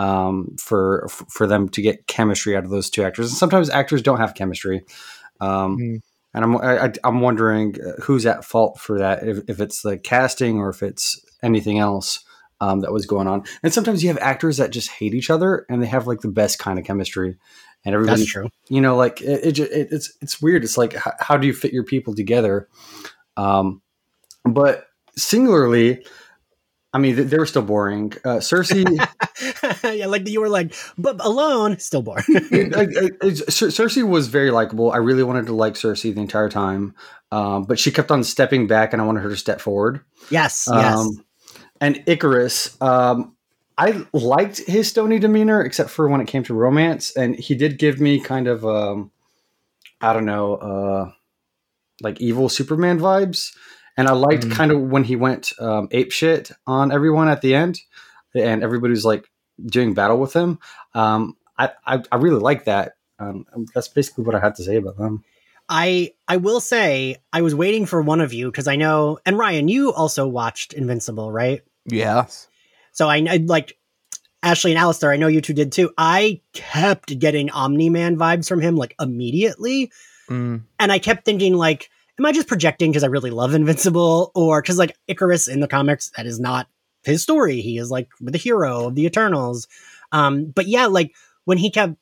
Um, 0.00 0.56
for 0.58 1.08
for 1.28 1.46
them 1.46 1.68
to 1.70 1.82
get 1.82 2.06
chemistry 2.06 2.56
out 2.56 2.64
of 2.64 2.70
those 2.70 2.88
two 2.90 3.04
actors, 3.04 3.28
and 3.28 3.36
sometimes 3.36 3.68
actors 3.68 4.02
don't 4.02 4.18
have 4.18 4.34
chemistry. 4.34 4.84
Um, 5.40 5.78
mm 5.78 6.02
and 6.32 6.44
I'm 6.44 6.56
I, 6.58 6.92
I'm 7.02 7.20
wondering 7.20 7.74
uh, 7.80 8.00
who's 8.02 8.26
at 8.26 8.44
fault 8.44 8.78
for 8.78 8.98
that. 8.98 9.26
If, 9.26 9.38
if 9.48 9.60
it's 9.60 9.82
the 9.82 9.98
casting 9.98 10.58
or 10.58 10.68
if 10.68 10.82
it's 10.82 11.20
anything 11.42 11.78
else 11.78 12.24
um, 12.60 12.80
that 12.80 12.92
was 12.92 13.06
going 13.06 13.26
on. 13.26 13.44
And 13.62 13.72
sometimes 13.72 14.02
you 14.02 14.08
have 14.08 14.18
actors 14.18 14.58
that 14.58 14.70
just 14.70 14.90
hate 14.90 15.14
each 15.14 15.30
other 15.30 15.66
and 15.68 15.82
they 15.82 15.86
have 15.86 16.06
like 16.06 16.20
the 16.20 16.28
best 16.28 16.58
kind 16.58 16.78
of 16.78 16.84
chemistry. 16.84 17.36
And 17.84 17.94
everybody, 17.94 18.20
That's 18.20 18.30
true. 18.30 18.50
you 18.68 18.80
know, 18.82 18.96
like 18.96 19.22
it, 19.22 19.58
it, 19.58 19.58
it 19.58 19.88
it's 19.90 20.12
it's 20.20 20.42
weird. 20.42 20.64
It's 20.64 20.76
like 20.76 20.94
how, 20.94 21.12
how 21.18 21.36
do 21.38 21.46
you 21.46 21.54
fit 21.54 21.72
your 21.72 21.84
people 21.84 22.14
together? 22.14 22.68
Um, 23.38 23.80
but 24.44 24.86
singularly, 25.16 26.04
I 26.92 26.98
mean, 26.98 27.14
they, 27.14 27.22
they 27.22 27.38
were 27.38 27.46
still 27.46 27.62
boring. 27.62 28.12
Uh, 28.24 28.38
Sersi, 28.38 28.84
yeah, 29.96 30.06
like 30.06 30.28
you 30.28 30.40
were 30.40 30.48
like, 30.48 30.74
but 30.98 31.24
alone, 31.24 31.78
still 31.78 32.02
boring. 32.02 32.24
I- 32.28 32.80
I- 33.22 33.30
Sersi 33.30 34.06
was 34.06 34.26
very 34.28 34.50
likable. 34.50 34.90
I 34.90 34.96
really 34.96 35.22
wanted 35.22 35.46
to 35.46 35.54
like 35.54 35.74
Sersi 35.74 36.12
the 36.14 36.20
entire 36.20 36.48
time, 36.48 36.94
um, 37.30 37.62
but 37.64 37.78
she 37.78 37.90
kept 37.92 38.10
on 38.10 38.24
stepping 38.24 38.66
back, 38.66 38.92
and 38.92 39.00
I 39.00 39.04
wanted 39.04 39.20
her 39.22 39.28
to 39.30 39.36
step 39.36 39.60
forward. 39.60 40.00
yes, 40.30 40.68
yes. 40.72 40.96
Um, 40.98 41.24
and 41.80 42.02
Icarus, 42.06 42.76
um, 42.82 43.36
I 43.78 44.04
liked 44.12 44.58
his 44.66 44.88
stony 44.88 45.18
demeanor, 45.20 45.62
except 45.62 45.90
for 45.90 46.08
when 46.08 46.20
it 46.20 46.26
came 46.26 46.42
to 46.44 46.54
romance, 46.54 47.16
and 47.16 47.36
he 47.36 47.54
did 47.54 47.78
give 47.78 48.00
me 48.00 48.20
kind 48.20 48.48
of, 48.48 48.66
um, 48.66 49.10
I 50.00 50.12
don't 50.12 50.26
know, 50.26 50.54
uh, 50.56 51.12
like 52.02 52.20
evil 52.20 52.48
Superman 52.48 52.98
vibes. 52.98 53.52
And 54.00 54.08
I 54.08 54.12
liked 54.12 54.44
Mhm. 54.44 54.52
kind 54.52 54.70
of 54.72 54.80
when 54.80 55.04
he 55.04 55.14
went 55.16 55.52
um, 55.60 55.88
ape 55.90 56.10
shit 56.10 56.50
on 56.66 56.90
everyone 56.90 57.28
at 57.28 57.42
the 57.42 57.54
end, 57.54 57.78
and 58.34 58.62
everybody 58.64 58.92
was 58.92 59.04
like 59.04 59.30
doing 59.64 59.92
battle 59.94 60.18
with 60.18 60.32
him. 60.32 60.58
Um, 60.94 61.36
I, 61.58 61.70
I 61.86 62.02
I 62.10 62.16
really 62.16 62.40
like 62.40 62.64
that. 62.64 62.94
Um, 63.18 63.44
that's 63.74 63.88
basically 63.88 64.24
what 64.24 64.34
I 64.34 64.40
had 64.40 64.54
to 64.56 64.64
say 64.64 64.76
about 64.76 64.96
them. 64.96 65.22
I 65.68 66.12
I 66.26 66.38
will 66.38 66.60
say 66.60 67.16
I 67.32 67.42
was 67.42 67.54
waiting 67.54 67.84
for 67.86 68.00
one 68.00 68.20
of 68.22 68.32
you 68.32 68.46
because 68.50 68.66
I 68.66 68.76
know, 68.76 69.18
and 69.26 69.36
Ryan, 69.38 69.68
you 69.68 69.92
also 69.92 70.26
watched 70.26 70.72
Invincible, 70.72 71.30
right? 71.30 71.60
Yes. 71.84 72.48
So 72.92 73.08
I, 73.08 73.16
I 73.28 73.36
like 73.44 73.76
Ashley 74.42 74.72
and 74.72 74.78
Alistair. 74.80 75.12
I 75.12 75.16
know 75.16 75.28
you 75.28 75.40
two 75.42 75.52
did 75.52 75.70
too. 75.72 75.90
I 75.98 76.40
kept 76.54 77.18
getting 77.18 77.50
Omni 77.50 77.90
Man 77.90 78.16
vibes 78.16 78.48
from 78.48 78.60
him 78.62 78.76
like 78.76 78.94
immediately, 78.98 79.92
Mm. 80.30 80.62
and 80.78 80.90
I 80.92 80.98
kept 81.00 81.24
thinking 81.24 81.54
like, 81.54 81.90
am 82.20 82.26
I 82.26 82.32
just 82.32 82.48
projecting 82.48 82.90
because 82.90 83.02
I 83.02 83.08
really 83.08 83.30
love 83.30 83.54
Invincible, 83.54 84.30
or 84.34 84.60
because 84.60 84.78
like 84.78 84.96
Icarus 85.08 85.48
in 85.48 85.60
the 85.60 85.68
comics 85.68 86.10
that 86.16 86.26
is 86.26 86.38
not 86.38 86.68
his 87.02 87.22
story. 87.22 87.62
He 87.62 87.78
is 87.78 87.90
like 87.90 88.08
the 88.20 88.38
hero 88.38 88.86
of 88.86 88.94
the 88.94 89.06
Eternals. 89.06 89.66
Um, 90.12 90.46
but 90.46 90.66
yeah, 90.66 90.86
like 90.86 91.14
when 91.46 91.56
he 91.56 91.70
kept 91.70 91.94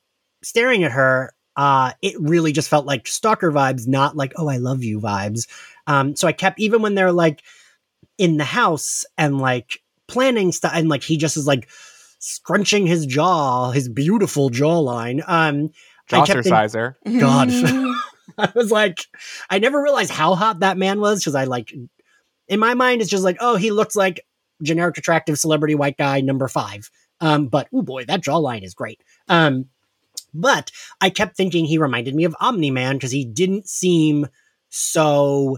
staring 0.43 0.83
at 0.83 0.91
her, 0.91 1.33
uh, 1.55 1.93
it 2.01 2.15
really 2.19 2.51
just 2.51 2.69
felt 2.69 2.85
like 2.85 3.07
stalker 3.07 3.51
vibes, 3.51 3.87
not 3.87 4.17
like 4.17 4.33
oh 4.35 4.49
I 4.49 4.57
love 4.57 4.83
you 4.83 4.99
vibes. 4.99 5.47
Um, 5.87 6.15
so 6.15 6.27
I 6.27 6.33
kept 6.33 6.59
even 6.59 6.81
when 6.81 6.95
they're 6.95 7.13
like 7.13 7.41
in 8.17 8.37
the 8.37 8.43
house 8.45 9.05
and 9.17 9.39
like 9.39 9.81
planning 10.07 10.51
stuff, 10.51 10.73
and 10.75 10.89
like 10.89 11.03
he 11.03 11.15
just 11.15 11.37
is 11.37 11.47
like 11.47 11.69
scrunching 12.19 12.85
his 12.85 13.05
jaw, 13.05 13.71
his 13.71 13.87
beautiful 13.87 14.49
jawline. 14.49 15.23
Um, 15.27 15.71
I 16.11 16.25
kept 16.25 16.43
think- 16.43 16.53
God. 17.19 17.49
I 18.37 18.51
was 18.55 18.71
like, 18.71 19.05
I 19.49 19.59
never 19.59 19.81
realized 19.81 20.11
how 20.11 20.35
hot 20.35 20.59
that 20.59 20.77
man 20.77 20.99
was 20.99 21.19
because 21.19 21.35
I 21.35 21.45
like, 21.45 21.73
in 22.47 22.59
my 22.59 22.73
mind, 22.73 23.01
it's 23.01 23.09
just 23.09 23.23
like, 23.23 23.37
oh, 23.39 23.55
he 23.55 23.71
looks 23.71 23.95
like 23.95 24.25
generic 24.61 24.97
attractive 24.97 25.39
celebrity 25.39 25.75
white 25.75 25.97
guy 25.97 26.21
number 26.21 26.47
five. 26.47 26.89
Um, 27.21 27.47
but 27.47 27.67
oh 27.73 27.81
boy, 27.81 28.05
that 28.05 28.23
jawline 28.23 28.63
is 28.63 28.73
great. 28.73 29.01
Um, 29.27 29.65
but 30.33 30.71
I 31.01 31.09
kept 31.09 31.35
thinking 31.35 31.65
he 31.65 31.77
reminded 31.77 32.15
me 32.15 32.23
of 32.23 32.35
Omni 32.39 32.71
Man 32.71 32.95
because 32.95 33.11
he 33.11 33.25
didn't 33.25 33.67
seem 33.67 34.27
so. 34.69 35.57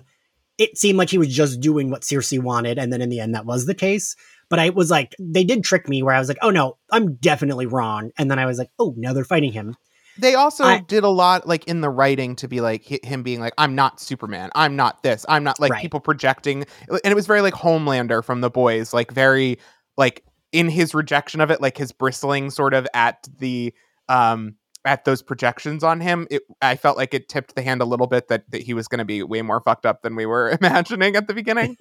It 0.58 0.78
seemed 0.78 0.98
like 0.98 1.10
he 1.10 1.18
was 1.18 1.34
just 1.34 1.60
doing 1.60 1.90
what 1.90 2.04
Sersi 2.04 2.40
wanted, 2.40 2.78
and 2.78 2.94
then 2.94 3.02
in 3.02 3.10
the 3.10 3.20
end, 3.20 3.34
that 3.36 3.46
was 3.46 3.66
the 3.66 3.74
case. 3.74 4.16
But 4.50 4.60
I 4.60 4.70
was 4.70 4.92
like, 4.92 5.16
they 5.18 5.44
did 5.44 5.64
trick 5.64 5.88
me 5.88 6.04
where 6.04 6.14
I 6.14 6.20
was 6.20 6.28
like, 6.28 6.38
oh 6.42 6.52
no, 6.52 6.78
I'm 6.92 7.16
definitely 7.16 7.66
wrong. 7.66 8.12
And 8.18 8.30
then 8.30 8.38
I 8.38 8.46
was 8.46 8.58
like, 8.58 8.70
oh, 8.78 8.94
now 8.98 9.14
they're 9.14 9.24
fighting 9.24 9.54
him. 9.54 9.76
They 10.18 10.36
also 10.36 10.64
I- 10.66 10.80
did 10.80 11.04
a 11.04 11.10
lot, 11.10 11.48
like 11.48 11.66
in 11.68 11.82
the 11.82 11.90
writing, 11.90 12.36
to 12.38 12.48
be 12.48 12.62
like 12.62 12.84
him 13.04 13.24
being 13.24 13.40
like, 13.40 13.54
"I'm 13.58 13.76
not 13.76 14.00
Superman. 14.02 14.50
I'm 14.56 14.76
not 14.76 15.04
this. 15.04 15.26
I'm 15.30 15.44
not 15.44 15.60
like 15.60 15.72
Right. 15.72 15.82
people 15.82 16.00
projecting." 16.00 16.66
And 16.90 17.00
it 17.06 17.16
was 17.16 17.28
very 17.28 17.42
like 17.42 17.54
Homelander 17.54 18.24
from 18.24 18.42
the 18.42 18.50
boys, 18.50 18.94
like 18.94 19.12
very 19.12 19.58
like 19.98 20.24
in 20.52 20.68
his 20.70 20.94
rejection 20.94 21.40
of 21.42 21.50
it, 21.52 21.62
like 21.62 21.78
his 21.78 21.92
bristling 21.92 22.50
sort 22.50 22.74
of 22.74 22.88
at 22.94 23.28
the 23.40 23.74
um 24.10 24.56
at 24.84 25.06
those 25.06 25.22
projections 25.22 25.84
on 25.84 26.02
him. 26.02 26.28
It 26.32 26.42
I 26.62 26.76
felt 26.76 26.98
like 26.98 27.14
it 27.14 27.30
tipped 27.30 27.56
the 27.56 27.62
hand 27.62 27.82
a 27.82 27.86
little 27.86 28.08
bit 28.08 28.28
that 28.30 28.50
that 28.52 28.62
he 28.64 28.74
was 28.74 28.88
going 28.88 29.00
to 29.00 29.06
be 29.06 29.24
way 29.24 29.42
more 29.44 29.62
fucked 29.62 29.86
up 29.86 30.02
than 30.02 30.16
we 30.16 30.26
were 30.26 30.50
imagining 30.62 31.16
at 31.16 31.28
the 31.28 31.34
beginning. 31.34 31.78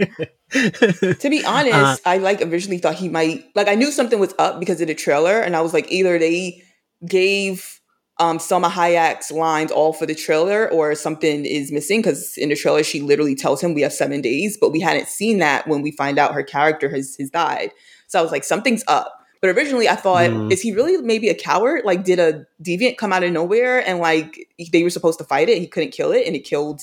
to 0.52 1.28
be 1.30 1.44
honest, 1.46 1.74
Uh, 1.74 1.96
I 2.10 2.18
like 2.18 2.42
originally 2.42 2.78
thought 2.78 2.94
he 2.96 3.08
might 3.08 3.44
like 3.54 3.68
I 3.68 3.74
knew 3.74 3.90
something 3.90 4.18
was 4.20 4.34
up 4.38 4.60
because 4.60 4.80
of 4.80 4.86
the 4.86 4.94
trailer, 4.94 5.40
and 5.40 5.56
I 5.56 5.62
was 5.62 5.72
like, 5.72 5.90
either 5.90 6.18
they 6.18 6.62
gave 7.06 7.79
um 8.20 8.38
Salma 8.38 8.70
Hayek's 8.70 9.30
lines 9.32 9.72
all 9.72 9.92
for 9.92 10.06
the 10.06 10.14
trailer, 10.14 10.70
or 10.70 10.94
something 10.94 11.44
is 11.44 11.72
missing 11.72 12.00
because 12.00 12.36
in 12.38 12.50
the 12.50 12.54
trailer 12.56 12.84
she 12.84 13.00
literally 13.00 13.34
tells 13.34 13.60
him 13.60 13.74
we 13.74 13.80
have 13.82 13.92
seven 13.92 14.20
days, 14.20 14.56
but 14.60 14.70
we 14.70 14.80
hadn't 14.80 15.08
seen 15.08 15.38
that 15.38 15.66
when 15.66 15.82
we 15.82 15.90
find 15.90 16.18
out 16.18 16.34
her 16.34 16.42
character 16.44 16.88
has 16.88 17.16
has 17.18 17.30
died. 17.30 17.72
So 18.06 18.18
I 18.18 18.22
was 18.22 18.30
like, 18.30 18.44
something's 18.44 18.84
up. 18.86 19.16
But 19.40 19.56
originally 19.56 19.88
I 19.88 19.96
thought, 19.96 20.30
Mhm. 20.30 20.52
is 20.52 20.60
he 20.60 20.70
really 20.72 20.96
maybe 20.98 21.28
a 21.30 21.34
coward? 21.34 21.82
Like, 21.84 22.04
did 22.04 22.18
a 22.18 22.44
deviant 22.62 22.98
come 22.98 23.12
out 23.12 23.24
of 23.24 23.32
nowhere 23.32 23.80
and 23.88 23.98
like 23.98 24.48
they 24.72 24.82
were 24.82 24.90
supposed 24.90 25.18
to 25.18 25.24
fight 25.24 25.48
it? 25.48 25.58
He 25.58 25.66
couldn't 25.66 25.92
kill 25.92 26.12
it, 26.12 26.26
and 26.26 26.36
it 26.36 26.44
killed 26.44 26.82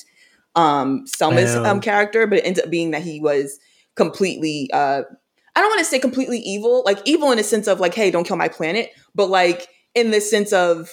um 0.55 1.05
Salma's 1.05 1.55
um 1.65 1.79
character, 1.81 2.25
but 2.27 2.39
it 2.39 2.45
ended 2.45 2.63
up 2.65 2.71
being 2.71 2.91
that 2.91 3.03
he 3.03 3.19
was 3.21 3.59
completely 3.95 4.69
uh 4.73 5.03
I 5.55 5.61
don't 5.61 5.69
want 5.69 5.79
to 5.79 5.85
say 5.85 5.99
completely 5.99 6.39
evil, 6.39 6.83
like 6.85 6.99
evil 7.05 7.31
in 7.31 7.39
a 7.39 7.43
sense 7.43 7.67
of 7.67 7.79
like, 7.79 7.95
hey, 7.95 8.11
don't 8.11 8.25
kill 8.27 8.37
my 8.37 8.47
planet, 8.47 8.91
but 9.15 9.29
like 9.29 9.67
in 9.95 10.11
the 10.11 10.21
sense 10.21 10.53
of 10.53 10.91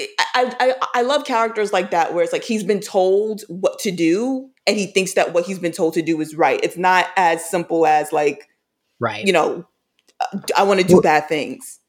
I, 0.00 0.54
I 0.60 0.74
I 0.94 1.02
love 1.02 1.24
characters 1.24 1.72
like 1.72 1.90
that 1.90 2.14
where 2.14 2.22
it's 2.22 2.32
like 2.32 2.44
he's 2.44 2.62
been 2.64 2.80
told 2.80 3.42
what 3.48 3.78
to 3.80 3.90
do 3.90 4.50
and 4.66 4.76
he 4.76 4.86
thinks 4.86 5.14
that 5.14 5.32
what 5.34 5.44
he's 5.46 5.58
been 5.58 5.72
told 5.72 5.94
to 5.94 6.02
do 6.02 6.20
is 6.20 6.34
right. 6.36 6.60
It's 6.62 6.76
not 6.76 7.06
as 7.16 7.48
simple 7.48 7.86
as 7.86 8.12
like, 8.12 8.48
right. 9.00 9.24
you 9.24 9.32
know, 9.32 9.66
uh, 10.20 10.38
I 10.56 10.62
want 10.64 10.80
to 10.80 10.86
do 10.86 10.94
Well- 10.94 11.02
bad 11.02 11.28
things. 11.28 11.80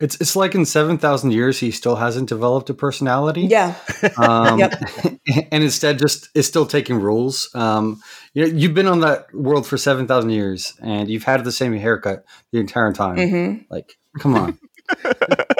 It's 0.00 0.14
it's 0.20 0.36
like 0.36 0.54
in 0.54 0.64
seven 0.64 0.96
thousand 0.96 1.32
years 1.32 1.58
he 1.58 1.72
still 1.72 1.96
hasn't 1.96 2.28
developed 2.28 2.70
a 2.70 2.74
personality. 2.74 3.40
Yeah. 3.42 3.74
um, 4.16 4.60
Yep. 4.60 4.80
and 5.50 5.64
instead 5.64 5.98
just 5.98 6.28
is 6.36 6.46
still 6.46 6.66
taking 6.66 7.00
rules. 7.00 7.50
Um, 7.52 8.00
you 8.32 8.46
know, 8.46 8.56
you've 8.56 8.74
been 8.74 8.86
on 8.86 9.00
that 9.00 9.26
world 9.34 9.66
for 9.66 9.76
seven 9.76 10.06
thousand 10.06 10.30
years, 10.30 10.74
and 10.80 11.10
you've 11.10 11.24
had 11.24 11.42
the 11.42 11.50
same 11.50 11.72
haircut 11.72 12.24
the 12.52 12.60
entire 12.60 12.92
time. 12.92 13.16
hmm 13.28 13.54
Like, 13.70 13.98
come 14.20 14.36
on. 14.36 14.58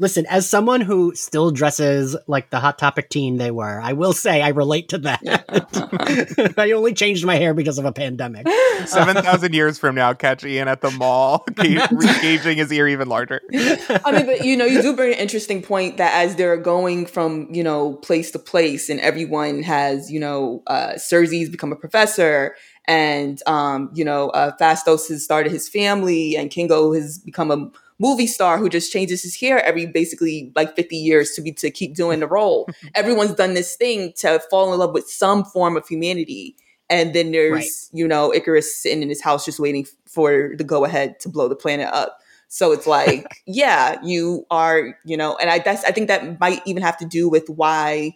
Listen, 0.00 0.24
as 0.30 0.48
someone 0.48 0.80
who 0.80 1.14
still 1.14 1.50
dresses 1.50 2.16
like 2.26 2.48
the 2.48 2.58
Hot 2.58 2.78
Topic 2.78 3.10
teen 3.10 3.36
they 3.36 3.50
were, 3.50 3.78
I 3.78 3.92
will 3.92 4.14
say 4.14 4.40
I 4.40 4.48
relate 4.48 4.88
to 4.88 4.98
that. 4.98 6.54
I 6.56 6.72
only 6.72 6.94
changed 6.94 7.26
my 7.26 7.36
hair 7.36 7.52
because 7.52 7.78
of 7.78 7.84
a 7.84 7.92
pandemic. 7.92 8.48
Seven 8.86 9.22
thousand 9.22 9.52
years 9.52 9.78
from 9.78 9.94
now, 9.96 10.14
catch 10.14 10.42
Ian 10.42 10.68
at 10.68 10.80
the 10.80 10.90
mall, 10.92 11.40
keep 11.56 11.82
gauging 12.22 12.56
his 12.56 12.72
ear 12.72 12.88
even 12.88 13.10
larger. 13.10 13.42
I 13.52 14.12
mean, 14.12 14.24
but 14.24 14.42
you 14.42 14.56
know, 14.56 14.64
you 14.64 14.80
do 14.80 14.96
bring 14.96 15.12
an 15.12 15.18
interesting 15.18 15.60
point 15.60 15.98
that 15.98 16.14
as 16.14 16.34
they're 16.34 16.56
going 16.56 17.04
from 17.04 17.48
you 17.52 17.62
know 17.62 17.96
place 17.96 18.30
to 18.30 18.38
place, 18.38 18.88
and 18.88 19.00
everyone 19.00 19.62
has 19.62 20.10
you 20.10 20.18
know 20.18 20.62
uh, 20.66 20.94
Sersi's 20.96 21.50
become 21.50 21.72
a 21.72 21.76
professor, 21.76 22.56
and 22.88 23.38
um, 23.46 23.90
you 23.92 24.06
know 24.06 24.30
uh, 24.30 24.52
Phastos 24.58 25.08
has 25.10 25.22
started 25.22 25.52
his 25.52 25.68
family, 25.68 26.36
and 26.36 26.50
Kingo 26.50 26.94
has 26.94 27.18
become 27.18 27.50
a 27.50 27.70
movie 28.00 28.26
star 28.26 28.58
who 28.58 28.68
just 28.68 28.90
changes 28.92 29.22
his 29.22 29.38
hair 29.38 29.62
every 29.62 29.86
basically 29.86 30.50
like 30.56 30.74
50 30.74 30.96
years 30.96 31.32
to 31.32 31.42
be 31.42 31.52
to 31.52 31.70
keep 31.70 31.94
doing 31.94 32.18
the 32.20 32.26
role. 32.26 32.68
Everyone's 32.94 33.34
done 33.34 33.54
this 33.54 33.76
thing 33.76 34.12
to 34.16 34.40
fall 34.50 34.72
in 34.72 34.78
love 34.80 34.92
with 34.94 35.08
some 35.08 35.44
form 35.44 35.76
of 35.76 35.86
humanity. 35.86 36.56
And 36.88 37.14
then 37.14 37.30
there's, 37.30 37.52
Right. 37.52 37.70
you 37.92 38.08
know, 38.08 38.34
Icarus 38.34 38.74
sitting 38.82 39.02
in 39.02 39.08
his 39.08 39.22
house 39.22 39.44
just 39.44 39.60
waiting 39.60 39.86
for 40.06 40.52
the 40.56 40.64
go 40.64 40.84
ahead 40.84 41.20
to 41.20 41.28
blow 41.28 41.46
the 41.48 41.54
planet 41.54 41.88
up. 41.92 42.18
So 42.48 42.72
it's 42.72 42.86
like, 42.86 43.26
yeah, 43.46 44.00
you 44.02 44.44
are, 44.50 44.96
you 45.04 45.16
know, 45.16 45.36
and 45.36 45.48
I 45.50 45.60
that's 45.60 45.84
I 45.84 45.92
think 45.92 46.08
that 46.08 46.40
might 46.40 46.62
even 46.66 46.82
have 46.82 46.96
to 46.98 47.04
do 47.04 47.28
with 47.28 47.48
why 47.48 48.14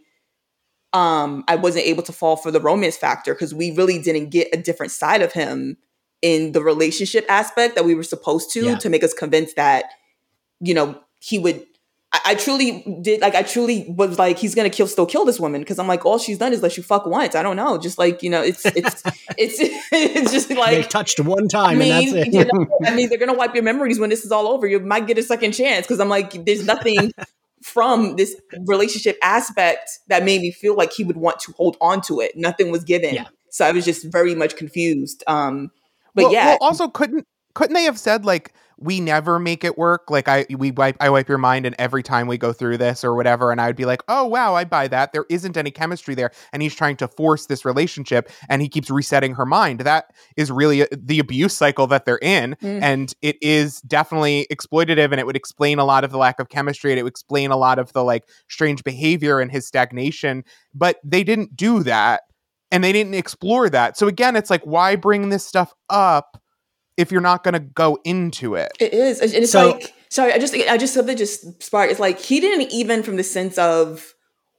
um 0.92 1.44
I 1.48 1.56
wasn't 1.56 1.86
able 1.86 2.02
to 2.04 2.12
fall 2.12 2.36
for 2.36 2.50
the 2.50 2.60
romance 2.60 2.96
factor 2.96 3.34
because 3.34 3.54
we 3.54 3.72
really 3.72 4.00
didn't 4.00 4.30
get 4.30 4.48
a 4.52 4.56
different 4.56 4.92
side 4.92 5.22
of 5.22 5.32
him 5.32 5.76
in 6.24 6.52
the 6.52 6.62
relationship 6.62 7.26
aspect 7.28 7.74
that 7.74 7.84
we 7.84 7.94
were 7.94 8.02
supposed 8.02 8.50
to 8.52 8.60
Yeah. 8.64 8.76
to 8.78 8.88
make 8.88 9.04
us 9.04 9.12
convinced 9.12 9.56
that, 9.56 9.84
you 10.60 10.72
know, 10.72 10.98
he 11.20 11.38
would 11.38 11.66
I, 12.14 12.20
I 12.26 12.34
truly 12.36 12.68
did 13.02 13.20
like 13.20 13.34
I 13.34 13.42
truly 13.42 13.84
was 13.88 14.18
like 14.18 14.38
he's 14.38 14.54
gonna 14.54 14.70
kill 14.70 14.86
still 14.86 15.04
kill 15.04 15.24
this 15.24 15.38
woman 15.40 15.60
because 15.60 15.78
I'm 15.78 15.88
like 15.88 16.06
all 16.06 16.18
she's 16.18 16.38
done 16.38 16.52
is 16.52 16.62
let 16.62 16.76
you 16.76 16.82
fuck 16.82 17.04
once 17.06 17.34
I 17.34 17.42
don't 17.42 17.56
know 17.56 17.76
just 17.76 17.98
like 17.98 18.22
you 18.22 18.30
know 18.30 18.40
it's 18.40 18.64
it's 18.64 19.02
it's 19.36 19.56
it's 19.92 20.32
just 20.32 20.48
they 20.48 20.54
like 20.54 20.88
touched 20.88 21.18
one 21.20 21.48
time 21.48 21.70
I 21.70 21.74
mean, 21.74 21.92
and 21.92 22.16
that's 22.16 22.28
it. 22.28 22.32
you 22.34 22.44
know, 22.44 22.66
I 22.86 22.94
mean, 22.94 23.08
they're 23.10 23.18
gonna 23.18 23.34
wipe 23.34 23.54
your 23.54 23.64
memories 23.64 23.98
when 23.98 24.10
this 24.10 24.24
is 24.24 24.32
all 24.32 24.46
over. 24.48 24.66
You 24.66 24.80
might 24.80 25.06
get 25.06 25.18
a 25.18 25.22
second 25.22 25.52
chance 25.52 25.86
because 25.86 26.00
I'm 26.00 26.08
like, 26.08 26.44
there's 26.46 26.64
nothing 26.64 27.12
from 27.62 28.16
this 28.16 28.36
relationship 28.66 29.18
aspect 29.22 29.90
that 30.08 30.24
made 30.24 30.40
me 30.40 30.52
feel 30.52 30.76
like 30.76 30.92
he 30.92 31.02
would 31.04 31.16
want 31.16 31.40
to 31.40 31.52
hold 31.52 31.76
on 31.80 32.00
to 32.02 32.20
it. 32.20 32.32
Nothing 32.36 32.70
was 32.70 32.84
given. 32.84 33.14
Yeah. 33.14 33.26
So 33.50 33.64
I 33.64 33.72
was 33.72 33.84
just 33.84 34.06
very 34.10 34.34
much 34.34 34.56
confused. 34.56 35.24
Um, 35.26 35.70
but 36.14 36.24
well, 36.24 36.32
yeah, 36.32 36.46
well, 36.46 36.58
also 36.60 36.88
couldn't 36.88 37.26
couldn't 37.54 37.74
they 37.74 37.84
have 37.84 37.98
said 37.98 38.24
like 38.24 38.52
we 38.76 38.98
never 39.00 39.38
make 39.38 39.62
it 39.62 39.78
work? 39.78 40.10
Like 40.10 40.26
i 40.26 40.44
we 40.50 40.72
wipe 40.72 40.96
i 40.98 41.08
wipe 41.08 41.28
your 41.28 41.38
mind 41.38 41.64
and 41.64 41.76
every 41.78 42.02
time 42.02 42.26
we 42.26 42.36
go 42.36 42.52
through 42.52 42.76
this 42.78 43.04
or 43.04 43.14
whatever 43.14 43.52
and 43.52 43.60
i 43.60 43.68
would 43.68 43.76
be 43.76 43.84
like 43.84 44.02
oh 44.08 44.24
wow 44.26 44.56
i 44.56 44.64
buy 44.64 44.88
that. 44.88 45.12
There 45.12 45.24
isn't 45.30 45.56
any 45.56 45.70
chemistry 45.70 46.16
there. 46.16 46.32
And 46.52 46.60
he's 46.60 46.74
trying 46.74 46.96
to 46.96 47.06
force 47.06 47.46
this 47.46 47.64
relationship 47.64 48.28
and 48.48 48.60
he 48.60 48.68
keeps 48.68 48.90
resetting 48.90 49.34
her 49.34 49.46
mind. 49.46 49.80
That 49.80 50.06
is 50.36 50.50
really 50.50 50.80
a, 50.80 50.88
the 50.90 51.20
abuse 51.20 51.54
cycle 51.54 51.86
that 51.86 52.04
they're 52.04 52.18
in 52.18 52.56
Mm. 52.60 52.82
and 52.82 53.14
it 53.22 53.36
is 53.40 53.80
definitely 53.82 54.48
exploitative 54.52 55.12
and 55.12 55.20
it 55.20 55.26
would 55.26 55.36
explain 55.36 55.78
a 55.78 55.84
lot 55.84 56.02
of 56.02 56.10
the 56.10 56.18
lack 56.18 56.40
of 56.40 56.48
chemistry 56.48 56.90
and 56.90 56.98
it 56.98 57.04
would 57.04 57.12
explain 57.12 57.52
a 57.52 57.56
lot 57.56 57.78
of 57.78 57.92
the 57.92 58.02
like 58.02 58.24
strange 58.48 58.82
behavior 58.82 59.38
and 59.38 59.52
his 59.52 59.66
stagnation 59.66 60.42
but 60.74 60.96
they 61.04 61.22
didn't 61.22 61.54
do 61.56 61.82
that 61.84 62.22
and 62.74 62.84
they 62.84 62.92
didn't 62.92 63.14
explore 63.14 63.70
that 63.70 63.96
so 63.96 64.06
again 64.08 64.36
it's 64.36 64.50
like 64.50 64.62
why 64.64 64.96
bring 64.96 65.30
this 65.30 65.46
stuff 65.46 65.72
up 65.88 66.40
if 66.96 67.10
you're 67.10 67.20
not 67.20 67.42
going 67.42 67.54
to 67.54 67.58
go 67.60 67.98
into 68.04 68.54
it. 68.54 68.70
It 68.78 68.94
is, 68.94 69.18
and 69.20 69.32
it's 69.34 69.50
So- 69.50 69.72
like 69.72 69.92
sorry. 70.10 70.32
I 70.32 70.38
just, 70.38 70.54
I 70.54 70.76
just 70.78 70.94
something 70.94 71.16
just 71.16 71.60
sparked. 71.60 71.90
It's 71.90 71.98
like 71.98 72.20
he 72.20 72.38
didn't 72.38 72.72
even, 72.72 73.02
from 73.02 73.16
the 73.16 73.24
sense 73.24 73.58
of 73.58 74.14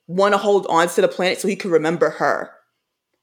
want 0.08 0.34
to 0.34 0.38
hold 0.38 0.68
on 0.68 0.90
to 0.90 1.02
the 1.02 1.08
planet 1.08 1.40
so 1.40 1.48
he 1.48 1.56
could 1.56 1.72
remember 1.72 2.10
her, 2.10 2.52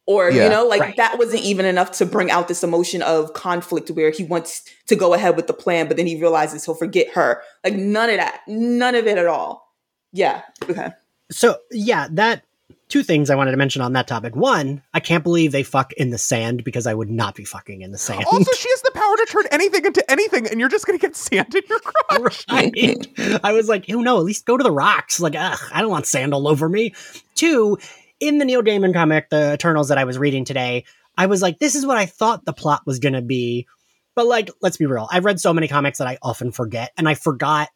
or 0.06 0.30
Yeah. 0.30 0.44
you 0.44 0.48
know, 0.48 0.64
like 0.66 0.80
Right. 0.80 0.96
that 0.96 1.18
wasn't 1.18 1.42
even 1.42 1.66
enough 1.66 1.90
to 1.98 2.06
bring 2.06 2.30
out 2.30 2.48
this 2.48 2.64
emotion 2.64 3.02
of 3.02 3.34
conflict 3.34 3.90
where 3.90 4.10
he 4.10 4.24
wants 4.24 4.62
to 4.86 4.96
go 4.96 5.12
ahead 5.12 5.36
with 5.36 5.46
the 5.46 5.52
plan, 5.52 5.88
but 5.88 5.98
then 5.98 6.06
he 6.06 6.18
realizes 6.18 6.64
he'll 6.64 6.74
forget 6.74 7.08
her. 7.10 7.42
Like 7.62 7.74
none 7.74 8.08
of 8.08 8.16
that, 8.16 8.40
none 8.48 8.94
of 8.94 9.06
it 9.06 9.18
at 9.18 9.26
all. 9.26 9.74
Yeah. 10.10 10.40
Okay. 10.70 10.88
So 11.30 11.58
yeah, 11.70 12.08
that 12.12 12.44
two 12.92 13.02
things 13.02 13.30
I 13.30 13.36
wanted 13.36 13.52
to 13.52 13.56
mention 13.56 13.80
on 13.80 13.94
that 13.94 14.06
topic. 14.06 14.36
One, 14.36 14.82
I 14.92 15.00
can't 15.00 15.24
believe 15.24 15.50
they 15.50 15.62
fuck 15.62 15.94
in 15.94 16.10
the 16.10 16.18
sand 16.18 16.62
because 16.62 16.86
I 16.86 16.92
would 16.92 17.10
not 17.10 17.34
be 17.34 17.42
fucking 17.42 17.80
in 17.80 17.90
the 17.90 17.96
sand. 17.96 18.26
Also, 18.26 18.52
she 18.54 18.68
has 18.68 18.82
the 18.82 18.90
power 18.92 19.16
to 19.16 19.26
turn 19.30 19.44
anything 19.50 19.86
into 19.86 20.10
anything, 20.10 20.46
and 20.46 20.60
you're 20.60 20.68
just 20.68 20.86
going 20.86 20.98
to 20.98 21.00
get 21.00 21.16
sand 21.16 21.54
in 21.54 21.62
your 21.70 21.80
crotch. 21.80 22.44
right? 22.52 23.40
I 23.42 23.52
was 23.52 23.66
like, 23.66 23.86
oh 23.88 24.02
no, 24.02 24.18
at 24.18 24.24
least 24.24 24.44
go 24.44 24.58
to 24.58 24.62
the 24.62 24.70
rocks. 24.70 25.20
Like, 25.20 25.34
ugh, 25.34 25.58
I 25.72 25.80
don't 25.80 25.90
want 25.90 26.04
sand 26.04 26.34
all 26.34 26.46
over 26.46 26.68
me. 26.68 26.92
Two, 27.34 27.78
in 28.20 28.36
the 28.36 28.44
Neil 28.44 28.62
Gaiman 28.62 28.92
comic, 28.92 29.30
The 29.30 29.54
Eternals 29.54 29.88
that 29.88 29.96
I 29.96 30.04
was 30.04 30.18
reading 30.18 30.44
today, 30.44 30.84
I 31.16 31.24
was 31.26 31.40
like, 31.40 31.60
this 31.60 31.74
is 31.74 31.86
what 31.86 31.96
I 31.96 32.04
thought 32.04 32.44
the 32.44 32.52
plot 32.52 32.82
was 32.84 32.98
gonna 32.98 33.22
be. 33.22 33.66
But 34.14 34.26
like, 34.26 34.50
let's 34.60 34.76
be 34.76 34.84
real. 34.84 35.08
I've 35.10 35.24
read 35.24 35.40
so 35.40 35.54
many 35.54 35.66
comics 35.66 35.96
that 35.96 36.08
I 36.08 36.18
often 36.20 36.52
forget, 36.52 36.92
and 36.98 37.08
I 37.08 37.14
forgot. 37.14 37.70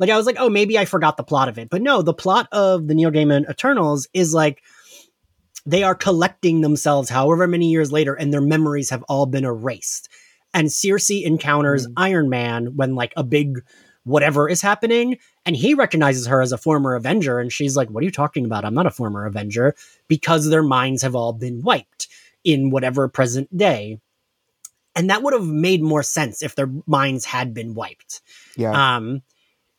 Like, 0.00 0.10
I 0.10 0.16
was 0.16 0.26
like, 0.26 0.36
oh, 0.38 0.48
maybe 0.48 0.78
I 0.78 0.86
forgot 0.86 1.16
the 1.16 1.22
plot 1.22 1.48
of 1.48 1.58
it. 1.58 1.68
But 1.70 1.82
no, 1.82 2.02
the 2.02 2.14
plot 2.14 2.48
of 2.50 2.88
the 2.88 2.94
Neil 2.94 3.10
Gaiman 3.10 3.48
Eternals 3.48 4.08
is 4.14 4.34
like 4.34 4.62
they 5.66 5.82
are 5.82 5.94
collecting 5.94 6.62
themselves 6.62 7.10
however 7.10 7.46
many 7.46 7.70
years 7.70 7.92
later, 7.92 8.14
and 8.14 8.32
their 8.32 8.40
memories 8.40 8.90
have 8.90 9.04
all 9.04 9.26
been 9.26 9.44
erased. 9.44 10.08
And 10.54 10.68
Sersi 10.68 11.22
encounters 11.22 11.86
Iron 11.96 12.28
Man 12.28 12.76
when 12.76 12.94
like 12.94 13.12
a 13.16 13.22
big 13.22 13.60
whatever 14.04 14.48
is 14.48 14.62
happening, 14.62 15.18
and 15.44 15.54
he 15.54 15.74
recognizes 15.74 16.26
her 16.26 16.40
as 16.40 16.52
a 16.52 16.58
former 16.58 16.94
Avenger, 16.94 17.38
and 17.38 17.52
she's 17.52 17.76
like, 17.76 17.90
"What 17.90 18.00
are 18.00 18.06
you 18.06 18.10
talking 18.10 18.46
about? 18.46 18.64
I'm 18.64 18.74
not 18.74 18.86
a 18.86 18.90
former 18.90 19.26
Avenger," 19.26 19.74
because 20.08 20.48
their 20.48 20.62
minds 20.62 21.02
have 21.02 21.14
all 21.14 21.34
been 21.34 21.60
wiped 21.60 22.08
in 22.42 22.70
whatever 22.70 23.06
present 23.06 23.54
day. 23.54 24.00
And 24.96 25.10
that 25.10 25.22
would 25.22 25.34
have 25.34 25.46
made 25.46 25.82
more 25.82 26.02
sense 26.02 26.42
if 26.42 26.54
their 26.54 26.70
minds 26.86 27.26
had 27.26 27.54
been 27.54 27.74
wiped. 27.74 28.22
Yeah. 28.56 28.96
Um, 28.96 29.22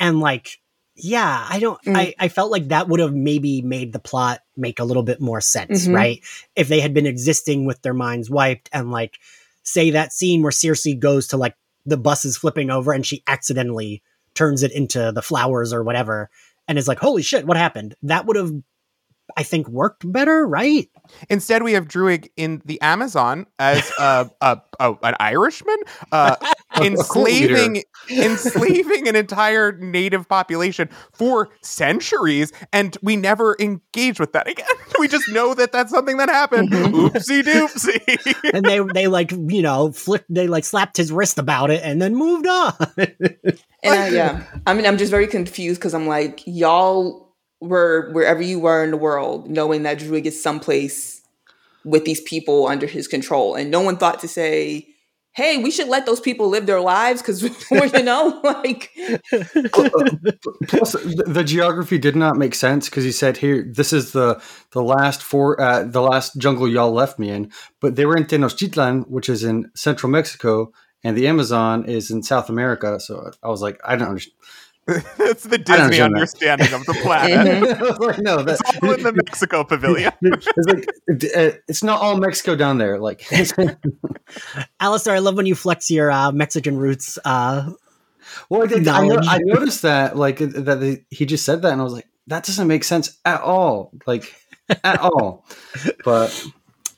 and 0.02 0.20
like, 0.20 0.60
yeah, 0.96 1.48
I 1.50 1.60
don't, 1.60 1.82
Mm. 1.86 1.96
I, 1.96 2.14
I 2.20 2.28
felt 2.28 2.52
like 2.52 2.68
that 2.68 2.90
would 2.90 3.00
have 3.00 3.14
maybe 3.14 3.62
made 3.62 3.94
the 3.94 4.00
plot 4.00 4.42
make 4.58 4.80
a 4.80 4.84
little 4.84 5.04
bit 5.04 5.22
more 5.22 5.40
sense, 5.40 5.88
Mhm. 5.88 5.96
right? 5.96 6.20
If 6.56 6.68
they 6.68 6.82
had 6.82 6.94
been 6.94 7.06
existing 7.06 7.66
with 7.66 7.82
their 7.82 7.94
minds 7.94 8.30
wiped 8.30 8.70
and 8.74 8.92
like, 8.92 9.18
say 9.64 9.92
that 9.92 10.12
scene 10.12 10.42
where 10.42 10.52
Sersi 10.52 11.00
goes 11.00 11.28
to 11.28 11.38
like 11.38 11.56
the 11.86 11.98
bus 11.98 12.26
is 12.26 12.36
flipping 12.36 12.70
over 12.70 12.92
and 12.92 13.06
she 13.06 13.24
accidentally 13.28 14.02
turns 14.34 14.64
it 14.64 14.72
into 14.72 15.12
the 15.14 15.22
flowers 15.22 15.72
or 15.72 15.84
whatever 15.84 16.30
and 16.68 16.78
is 16.78 16.88
like, 16.88 17.00
holy 17.00 17.22
shit, 17.22 17.46
what 17.48 17.58
happened? 17.58 17.96
That 18.04 18.26
would 18.26 18.36
have, 18.38 18.52
I 19.38 19.44
think, 19.44 19.68
worked 19.68 20.10
better, 20.12 20.46
right? 20.46 20.90
Instead, 21.30 21.64
we 21.64 21.74
have 21.74 21.88
Druig 21.88 22.30
in 22.38 22.62
the 22.66 22.80
Amazon 22.82 23.46
as 23.60 23.92
a, 24.00 24.30
a, 24.42 24.62
a 24.80 24.96
an 25.04 25.16
Irishman, 25.20 25.78
uh, 26.12 26.36
enslaving 26.82 27.84
enslaving 28.10 29.08
an 29.08 29.16
entire 29.16 29.74
native 29.74 30.28
population 30.28 30.90
for 31.14 31.50
centuries, 31.62 32.52
and 32.72 32.98
we 33.02 33.16
never 33.16 33.56
engage 33.60 34.20
with 34.20 34.34
that 34.34 34.48
again. 34.48 34.66
We 35.00 35.08
just 35.08 35.30
know 35.30 35.56
that 35.56 35.72
that's 35.72 35.90
something 35.90 36.18
that 36.18 36.30
happened. 36.30 36.70
Oopsie 36.70 37.42
doopsie. 37.42 38.52
and 38.54 38.64
they 38.64 38.80
they 38.94 39.08
like 39.08 39.32
you 39.32 39.64
know 39.64 39.92
flicked 39.92 40.26
they 40.30 40.48
like 40.48 40.64
slapped 40.64 40.96
his 40.96 41.12
wrist 41.12 41.40
about 41.40 41.72
it 41.72 41.82
and 41.84 42.00
then 42.00 42.14
moved 42.16 42.46
on. 42.46 42.74
And 43.84 44.00
I, 44.00 44.10
yeah, 44.10 44.44
I 44.68 44.76
mean, 44.76 44.86
I'm 44.86 45.00
just 45.00 45.10
very 45.10 45.26
confused 45.26 45.80
because 45.80 45.96
I'm 45.96 46.06
like, 46.06 46.44
y'all 46.46 47.31
were 47.62 48.10
wherever 48.12 48.42
you 48.42 48.60
were 48.60 48.84
in 48.84 48.92
the 48.92 48.98
world, 48.98 49.50
knowing 49.50 49.84
that 49.84 50.00
Druig 50.00 50.26
is 50.26 50.42
someplace 50.42 51.22
with 51.86 52.06
these 52.06 52.22
people 52.22 52.68
under 52.68 52.88
his 52.88 53.08
control, 53.08 53.56
and 53.56 53.72
no 53.72 53.82
one 53.82 53.98
thought 53.98 54.20
to 54.20 54.28
say, 54.28 54.88
"Hey, 55.34 55.58
we 55.58 55.72
should 55.72 55.88
let 55.88 56.06
those 56.06 56.20
people 56.20 56.50
live 56.50 56.66
their 56.66 56.82
lives," 56.82 57.22
because 57.22 57.44
you 57.94 58.04
know, 58.04 58.42
like, 58.44 58.90
Plus, 60.68 60.94
the, 60.94 61.24
the 61.28 61.44
geography 61.44 61.98
did 61.98 62.16
not 62.16 62.36
make 62.36 62.56
sense 62.56 62.90
because 62.90 63.04
he 63.04 63.12
said, 63.12 63.38
"Here, 63.38 63.64
this 63.72 63.94
is 63.94 64.12
the 64.12 64.42
the 64.72 64.84
last 64.84 65.22
four, 65.22 65.60
uh, 65.62 65.84
the 65.84 66.02
last 66.02 66.38
jungle 66.38 66.68
y'all 66.68 66.92
left 66.92 67.20
me 67.20 67.30
in." 67.30 67.52
But 67.80 67.96
they 67.96 68.06
were 68.06 68.18
in 68.18 68.26
Tenochtitlan, 68.26 69.08
which 69.08 69.30
is 69.30 69.44
in 69.44 69.72
central 69.76 70.12
Mexico, 70.12 70.72
and 71.04 71.18
the 71.18 71.28
Amazon 71.28 71.86
is 71.86 72.12
in 72.12 72.24
South 72.24 72.50
America. 72.50 73.00
So 73.00 73.32
I 73.44 73.48
was 73.50 73.62
like, 73.62 73.80
I 73.84 73.96
don't 73.96 74.10
understand. 74.10 74.36
that's 75.18 75.44
the 75.44 75.58
Disney 75.58 76.00
understand 76.02 76.14
that. 76.14 76.18
understanding 76.18 76.74
of 76.74 76.86
the 76.86 76.94
planet. 77.02 77.78
I 77.78 77.82
was 77.82 78.00
like, 78.00 78.20
no, 78.20 78.42
that, 78.44 78.60
It's 78.60 78.84
all 78.84 78.92
in 78.94 79.04
the 79.04 79.14
Mexico 79.14 79.64
pavilion. 79.64 80.12
it's 80.22 80.48
like 80.68 80.88
uh, 81.36 81.58
it's 81.68 81.84
not 81.84 82.02
all 82.02 82.18
Mexico 82.18 82.56
down 82.56 82.78
there. 82.78 83.00
Like, 83.00 83.26
Alistair, 84.80 85.16
I 85.16 85.20
love 85.20 85.36
when 85.36 85.46
you 85.46 85.56
flex 85.56 85.90
your 85.92 86.12
uh, 86.12 86.32
Mexican 86.32 86.78
roots. 86.78 87.18
Uh, 87.24 87.72
well, 88.50 88.64
I, 88.64 88.68
did, 88.68 88.88
I, 88.88 89.06
no- 89.06 89.20
I 89.22 89.40
noticed 89.44 89.82
that, 89.82 90.16
like 90.18 90.38
that 90.40 90.80
they, 90.80 91.06
he 91.10 91.26
just 91.26 91.46
said 91.46 91.62
that, 91.62 91.72
and 91.72 91.82
I 91.82 91.84
was 91.84 91.94
like, 91.94 92.08
that 92.28 92.44
doesn't 92.44 92.68
make 92.68 92.84
sense 92.84 93.18
at 93.26 93.42
all, 93.42 93.92
like 94.06 94.34
at 94.84 95.00
all. 95.00 95.46
But 96.04 96.46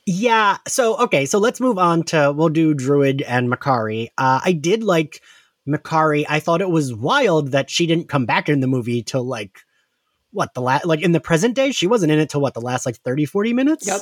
yeah. 0.06 0.58
So 0.68 0.98
okay. 1.04 1.26
So 1.26 1.40
let's 1.40 1.60
move 1.60 1.78
on 1.78 2.04
to 2.04 2.34
we'll 2.36 2.50
do 2.50 2.76
Druig 2.76 3.24
and 3.28 3.52
Makkari. 3.52 4.08
Uh, 4.18 4.42
I 4.44 4.52
did 4.52 4.84
like 4.84 5.22
Makkari. 5.68 6.26
I 6.28 6.40
thought 6.40 6.62
it 6.62 6.70
was 6.70 6.94
wild 6.94 7.52
that 7.52 7.70
she 7.70 7.88
didn't 7.88 8.10
come 8.10 8.26
back 8.26 8.50
in 8.50 8.60
the 8.60 8.68
movie 8.68 9.04
till 9.04 9.24
like 9.24 9.60
what 10.32 10.54
the 10.54 10.62
last 10.62 10.86
like 10.86 11.02
in 11.02 11.12
the 11.12 11.20
present 11.20 11.56
day 11.56 11.72
she 11.72 11.88
wasn't 11.88 12.12
in 12.12 12.20
it 12.20 12.30
till 12.30 12.42
what 12.42 12.54
the 12.54 12.62
last 12.62 12.86
like 12.86 12.98
30 12.98 13.26
40 13.26 13.54
minutes 13.54 13.88
yep, 13.88 14.02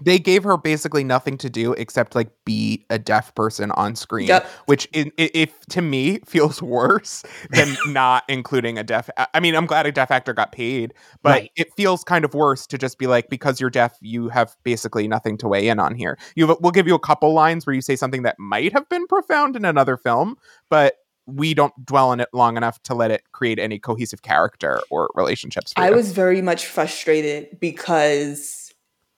they 0.00 0.18
gave 0.18 0.44
her 0.44 0.56
basically 0.56 1.02
nothing 1.04 1.36
to 1.38 1.50
do 1.50 1.72
except 1.74 2.14
like 2.14 2.30
be 2.44 2.84
a 2.90 2.98
deaf 2.98 3.34
person 3.34 3.70
on 3.72 3.94
screen 3.96 4.28
Yep. 4.28 4.46
which 4.66 4.86
in, 4.92 5.12
if 5.16 5.58
to 5.70 5.82
me 5.82 6.20
feels 6.26 6.62
worse 6.62 7.24
than 7.50 7.76
not 7.86 8.24
including 8.28 8.78
a 8.78 8.84
deaf 8.84 9.10
i 9.34 9.40
mean 9.40 9.54
i'm 9.54 9.66
glad 9.66 9.86
a 9.86 9.92
deaf 9.92 10.10
actor 10.10 10.32
got 10.32 10.52
paid 10.52 10.94
but 11.22 11.28
Right. 11.30 11.50
it 11.56 11.68
feels 11.76 12.04
kind 12.04 12.24
of 12.24 12.34
worse 12.34 12.66
to 12.68 12.78
just 12.78 12.98
be 12.98 13.06
like 13.06 13.28
because 13.28 13.60
you're 13.60 13.70
deaf 13.70 13.96
you 14.00 14.28
have 14.28 14.56
basically 14.64 15.08
nothing 15.08 15.36
to 15.38 15.48
weigh 15.48 15.68
in 15.68 15.78
on 15.78 15.94
here 15.94 16.18
you 16.36 16.46
we'll 16.60 16.72
give 16.72 16.86
you 16.86 16.94
a 16.94 17.00
couple 17.00 17.32
lines 17.32 17.66
where 17.66 17.74
you 17.74 17.80
say 17.82 17.96
something 17.96 18.22
that 18.22 18.38
might 18.38 18.72
have 18.72 18.88
been 18.88 19.06
profound 19.06 19.56
in 19.56 19.64
another 19.64 19.96
film 19.96 20.36
but 20.70 20.94
we 21.26 21.52
don't 21.52 21.74
dwell 21.84 22.08
on 22.08 22.20
it 22.20 22.28
long 22.32 22.56
enough 22.56 22.82
to 22.84 22.94
let 22.94 23.10
it 23.10 23.22
create 23.32 23.58
any 23.58 23.78
cohesive 23.78 24.22
character 24.22 24.80
or 24.90 25.10
relationships 25.14 25.74
I 25.76 25.90
you. 25.90 25.94
was 25.96 26.12
very 26.12 26.40
much 26.40 26.64
frustrated 26.64 27.58
because 27.60 28.67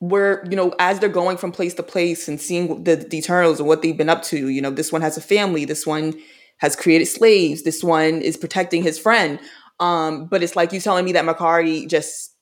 we're, 0.01 0.43
you 0.49 0.57
know, 0.57 0.75
as 0.79 0.99
they're 0.99 1.09
going 1.09 1.37
from 1.37 1.53
place 1.53 1.75
to 1.75 1.83
place 1.83 2.27
and 2.27 2.41
seeing 2.41 2.85
the, 2.85 2.97
the 2.97 3.19
Eternals 3.19 3.61
and 3.61 3.69
what 3.69 3.83
they've 3.83 3.97
been 3.97 4.09
up 4.09 4.23
to, 4.25 4.49
you 4.49 4.63
know, 4.63 4.71
this 4.71 4.91
one 4.91 5.03
has 5.03 5.17
a 5.17 5.21
family, 5.21 5.67
this 5.67 5.87
one 5.87 6.15
has 6.59 6.75
created 6.75 7.07
slaves, 7.07 7.63
this 7.63 7.85
one 7.85 8.23
is 8.23 8.37
protecting 8.37 8.83
his 8.83 8.99
friend. 8.99 9.39
Um, 9.79 10.27
but 10.27 10.43
it's 10.43 10.57
like 10.57 10.73
you 10.73 10.81
telling 10.81 11.05
me 11.05 11.13
that 11.13 11.25
Makkari 11.25 11.87
just 11.89 12.35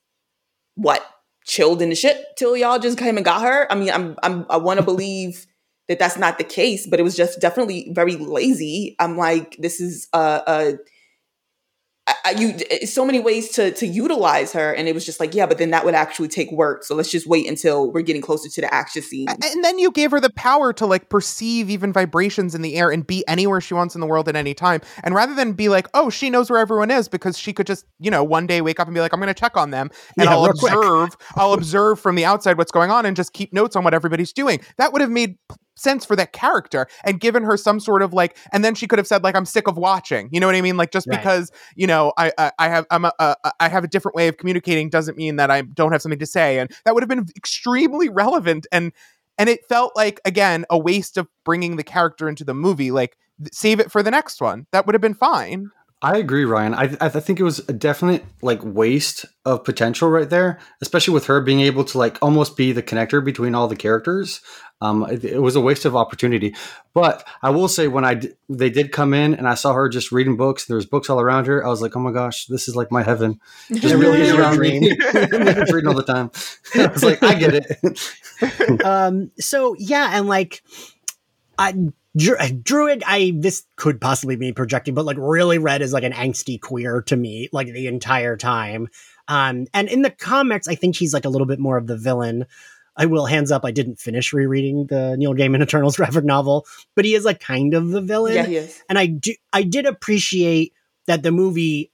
what 0.75 1.05
chilled 1.45 1.83
in 1.83 1.89
the 1.89 1.95
ship 1.95 2.37
till 2.37 2.57
y'all 2.57 2.79
just 2.79 2.99
came 2.99 3.17
and 3.17 3.25
got 3.25 3.43
her. 3.43 3.71
I 3.71 3.75
mean, 3.75 3.91
I'm, 3.91 4.17
I'm 4.23 4.47
I 4.49 4.57
want 4.57 4.79
to 4.79 4.85
believe 4.85 5.47
that 5.89 5.99
that's 5.99 6.19
not 6.19 6.39
the 6.39 6.45
case, 6.45 6.87
but 6.87 7.01
it 7.01 7.03
was 7.03 7.17
just 7.17 7.41
definitely 7.41 7.91
very 7.93 8.17
lazy. 8.17 8.95
I'm 9.01 9.17
like, 9.17 9.57
this 9.59 9.81
is 9.81 10.09
a, 10.13 10.43
a 10.47 10.73
I, 12.25 12.31
you 12.31 12.87
so 12.87 13.05
many 13.05 13.21
ways 13.21 13.51
to 13.51 13.71
to 13.73 13.87
utilize 13.87 14.53
her 14.53 14.73
and 14.73 14.89
it 14.89 14.95
was 14.95 15.05
just 15.05 15.21
like 15.21 15.35
yeah 15.35 15.47
but 15.47 15.59
then 15.59 15.71
that 15.71 15.85
would 15.85 15.95
actually 15.95 16.29
take 16.29 16.51
work. 16.51 16.85
So 16.85 16.95
let's 16.95 17.11
just 17.11 17.27
wait 17.27 17.49
until 17.49 17.91
we're 17.91 18.03
getting 18.03 18.23
closer 18.23 18.49
to 18.49 18.61
the 18.61 18.73
action 18.73 19.03
scene. 19.03 19.29
And 19.29 19.65
then 19.65 19.79
you 19.79 19.91
gave 19.91 20.11
her 20.11 20.21
the 20.21 20.31
power 20.31 20.73
to 20.75 20.87
like 20.87 21.09
perceive 21.09 21.71
even 21.71 21.93
vibrations 21.93 22.55
in 22.55 22.63
the 22.63 22.77
air 22.77 22.91
and 22.91 23.07
be 23.07 23.27
anywhere 23.29 23.61
she 23.61 23.75
wants 23.75 23.95
in 23.95 24.01
the 24.01 24.07
world 24.07 24.29
at 24.29 24.37
any 24.37 24.55
time. 24.55 24.81
And 25.03 25.15
rather 25.15 25.35
than 25.35 25.53
be 25.53 25.69
like 25.69 25.87
oh 25.95 26.11
she 26.11 26.31
knows 26.31 26.51
where 26.51 26.59
everyone 26.59 26.91
is 26.91 27.09
because 27.09 27.39
she 27.39 27.53
could 27.53 27.67
just 27.67 27.85
you 27.99 28.11
know 28.11 28.25
one 28.25 28.47
day 28.47 28.61
wake 28.61 28.81
up 28.81 28.87
and 28.87 28.95
be 28.95 29.01
like 29.01 29.13
i'm 29.13 29.21
going 29.21 29.29
to 29.29 29.39
check 29.39 29.57
on 29.57 29.71
them 29.71 29.91
and 30.17 30.27
yeah, 30.27 30.35
i'll 30.35 30.45
observe 30.45 31.17
i'll 31.37 31.53
observe 31.53 32.01
from 32.01 32.15
the 32.15 32.25
outside 32.25 32.59
what's 32.59 32.73
going 32.73 32.91
on 32.91 33.07
and 33.07 33.17
just 33.17 33.33
keep 33.33 33.53
notes 33.53 33.77
on 33.77 33.85
what 33.85 33.95
everybody's 33.95 34.33
doing. 34.33 34.61
That 34.77 34.93
would 34.93 35.01
have 35.01 35.11
made 35.11 35.37
sense 35.79 36.05
for 36.05 36.17
that 36.17 36.33
character 36.33 36.87
and 37.05 37.21
given 37.21 37.43
her 37.43 37.57
some 37.57 37.81
sort 37.81 38.03
of 38.03 38.13
like 38.13 38.37
and 38.53 38.65
then 38.65 38.75
she 38.75 38.87
could 38.87 38.99
have 38.99 39.07
said 39.07 39.23
like 39.23 39.37
i'm 39.37 39.45
sick 39.45 39.69
of 39.69 39.77
watching 39.77 40.29
you 40.33 40.41
know 40.41 40.47
what 40.47 40.55
i 40.55 40.61
mean? 40.61 40.77
Like 40.77 40.91
just 40.91 41.07
right. 41.07 41.19
because 41.19 41.51
you 41.77 41.87
know 41.87 42.13
i 42.17 42.33
i, 42.39 42.53
I 42.59 42.69
have 42.69 42.87
i'm 42.91 43.05
a, 43.05 43.13
uh, 43.19 43.35
i 43.61 43.69
have 43.69 43.85
a 43.85 43.89
different 43.89 44.15
way 44.15 44.29
of 44.29 44.37
communicating 44.37 44.91
doesn't 44.91 45.17
mean 45.17 45.37
that 45.37 45.51
i 45.51 45.63
don't 45.63 45.93
have 45.93 46.03
something 46.03 46.19
to 46.19 46.27
say 46.27 46.59
and 46.59 46.71
that 46.85 46.95
would 46.95 47.03
have 47.03 47.09
been 47.09 47.27
extremely 47.37 48.09
relevant 48.09 48.67
and 48.73 48.93
and 49.39 49.49
it 49.49 49.61
felt 49.69 49.93
like 49.97 50.21
again 50.25 50.65
a 50.71 50.79
waste 50.79 51.17
of 51.17 51.29
bringing 51.45 51.77
the 51.77 51.85
character 51.85 52.29
into 52.29 52.45
the 52.45 52.55
movie 52.55 52.91
like 52.91 53.17
save 53.53 53.81
it 53.81 53.91
for 53.91 54.03
the 54.03 54.11
next 54.11 54.41
one. 54.41 54.67
That 54.73 54.87
would 54.87 54.95
have 54.95 55.01
been 55.01 55.15
fine 55.15 55.71
I 56.01 56.19
agree, 56.19 56.45
Ryan. 56.45 56.75
I 56.75 56.97
I 57.01 57.09
think 57.09 57.41
it 57.41 57.43
was 57.43 57.59
a 57.69 57.73
definite 57.73 58.25
like 58.41 58.61
waste 58.63 59.25
of 59.45 59.65
potential 59.65 60.09
right 60.09 60.31
there, 60.31 60.61
especially 60.81 61.15
with 61.15 61.27
her 61.27 61.41
being 61.41 61.61
able 61.61 61.85
to 61.87 61.99
like 61.99 62.19
almost 62.23 62.57
be 62.57 62.71
the 62.71 62.85
connector 62.85 63.25
between 63.25 63.57
all 63.57 63.67
the 63.67 63.75
characters. 63.75 64.41
Um, 64.81 65.05
it, 65.11 65.25
it, 65.25 65.43
was 65.43 65.57
a 65.57 65.61
waste 65.61 65.85
of 65.85 65.97
opportunity. 65.97 66.55
But 66.95 67.27
I 67.43 67.51
will 67.51 67.67
say, 67.67 67.89
when 67.89 68.05
I 68.05 68.15
d- 68.15 68.31
they 68.49 68.71
did 68.71 68.93
come 68.93 69.13
in 69.13 69.35
and 69.35 69.49
I 69.49 69.55
saw 69.55 69.73
her 69.73 69.89
just 69.89 70.13
reading 70.13 70.37
books, 70.37 70.67
there's 70.67 70.87
books 70.87 71.11
all 71.11 71.21
around 71.21 71.49
her. 71.49 71.67
I 71.67 71.69
was 71.69 71.83
like, 71.83 71.97
oh 71.97 72.01
my 72.01 72.13
gosh, 72.13 72.47
this 72.47 72.69
is 72.69 72.77
like 72.77 72.93
my 72.93 73.03
heaven. 73.03 73.41
Just 73.73 73.97
really 73.97 74.31
around 74.31 74.61
me, 74.61 74.79
reading 75.15 75.89
all 75.89 75.95
the 75.95 76.05
time. 76.07 76.31
I 76.77 76.87
was 76.87 77.03
like, 77.03 77.21
I 77.25 77.35
get 77.35 77.55
it. 77.55 78.85
um. 78.85 79.33
So 79.41 79.75
yeah, 79.79 80.11
and 80.13 80.29
like, 80.29 80.63
I. 81.59 81.75
Druig, 82.17 83.03
I 83.07 83.33
this 83.37 83.65
could 83.77 84.01
possibly 84.01 84.37
be 84.37 84.53
projecting, 84.53 84.95
but 84.95 85.05
like 85.05 85.19
really 85.19 85.59
read 85.59 85.83
as 85.83 85.93
like 85.93 86.05
an 86.05 86.13
angsty 86.13 86.61
queer 86.61 87.03
to 87.03 87.17
me, 87.17 87.49
like 87.53 87.69
the 87.69 87.87
entire 87.87 88.37
time. 88.37 88.89
Um, 89.29 89.67
and 89.75 89.89
in 89.89 90.03
the 90.03 90.11
comics, 90.11 90.69
I 90.69 90.75
think 90.75 90.97
he's 90.97 91.13
like 91.13 91.27
a 91.27 91.29
little 91.29 91.47
bit 91.47 91.59
more 91.59 91.77
of 91.77 91.87
the 91.87 91.97
villain. 91.97 92.47
I 92.97 93.07
will 93.07 93.27
hands 93.27 93.53
up. 93.53 93.65
I 93.65 93.71
didn't 93.71 94.01
finish 94.01 94.33
rereading 94.33 94.87
the 94.87 95.17
Neil 95.17 95.35
Gaiman 95.35 95.63
Eternals 95.63 95.97
graphic 95.97 96.25
novel, 96.25 96.67
but 96.97 97.05
he 97.05 97.15
is 97.15 97.25
like 97.25 97.41
kind 97.41 97.75
of 97.75 97.91
the 97.91 98.01
villain. 98.01 98.35
Yeah, 98.35 98.47
he 98.47 98.57
is. 98.57 98.83
And 98.89 98.99
I 98.99 99.07
do, 99.07 99.35
I 99.53 99.63
did 99.63 99.87
appreciate 99.87 100.73
that 101.07 101.23
the 101.23 101.31
movie. 101.31 101.93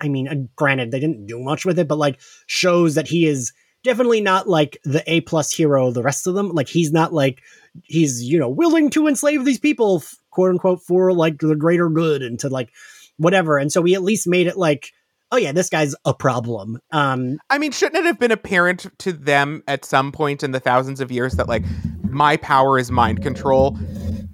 I 0.00 0.08
mean, 0.08 0.28
uh, 0.28 0.48
granted, 0.56 0.90
they 0.90 1.00
didn't 1.00 1.26
do 1.26 1.38
much 1.38 1.66
with 1.66 1.78
it, 1.78 1.86
but 1.86 1.98
like 1.98 2.18
shows 2.46 2.94
that 2.94 3.06
he 3.06 3.26
is 3.26 3.52
definitely 3.82 4.20
not 4.20 4.48
like 4.48 4.78
the 4.84 5.02
A 5.06 5.20
plus 5.22 5.52
hero. 5.52 5.90
The 5.90 6.02
rest 6.02 6.26
of 6.26 6.34
them, 6.34 6.50
like 6.50 6.68
he's 6.68 6.92
not 6.92 7.12
like 7.12 7.42
he's 7.84 8.22
you 8.22 8.38
know 8.38 8.48
willing 8.48 8.90
to 8.90 9.06
enslave 9.08 9.44
these 9.44 9.58
people, 9.58 10.02
quote 10.30 10.50
unquote, 10.50 10.82
for 10.82 11.12
like 11.12 11.38
the 11.38 11.56
greater 11.56 11.88
good 11.88 12.22
and 12.22 12.38
to 12.40 12.48
like 12.48 12.70
whatever. 13.16 13.58
And 13.58 13.72
so 13.72 13.80
we 13.80 13.94
at 13.94 14.02
least 14.02 14.26
made 14.26 14.46
it 14.46 14.56
like 14.56 14.92
oh 15.32 15.36
yeah, 15.36 15.52
this 15.52 15.68
guy's 15.68 15.94
a 16.04 16.12
problem. 16.12 16.80
Um, 16.90 17.38
I 17.50 17.58
mean, 17.58 17.70
shouldn't 17.72 17.98
it 17.98 18.06
have 18.06 18.18
been 18.18 18.32
apparent 18.32 18.86
to 18.98 19.12
them 19.12 19.62
at 19.68 19.84
some 19.84 20.10
point 20.12 20.42
in 20.42 20.50
the 20.50 20.60
thousands 20.60 21.00
of 21.00 21.12
years 21.12 21.34
that 21.34 21.48
like 21.48 21.62
my 22.02 22.36
power 22.36 22.78
is 22.78 22.90
mind 22.90 23.22
control? 23.22 23.78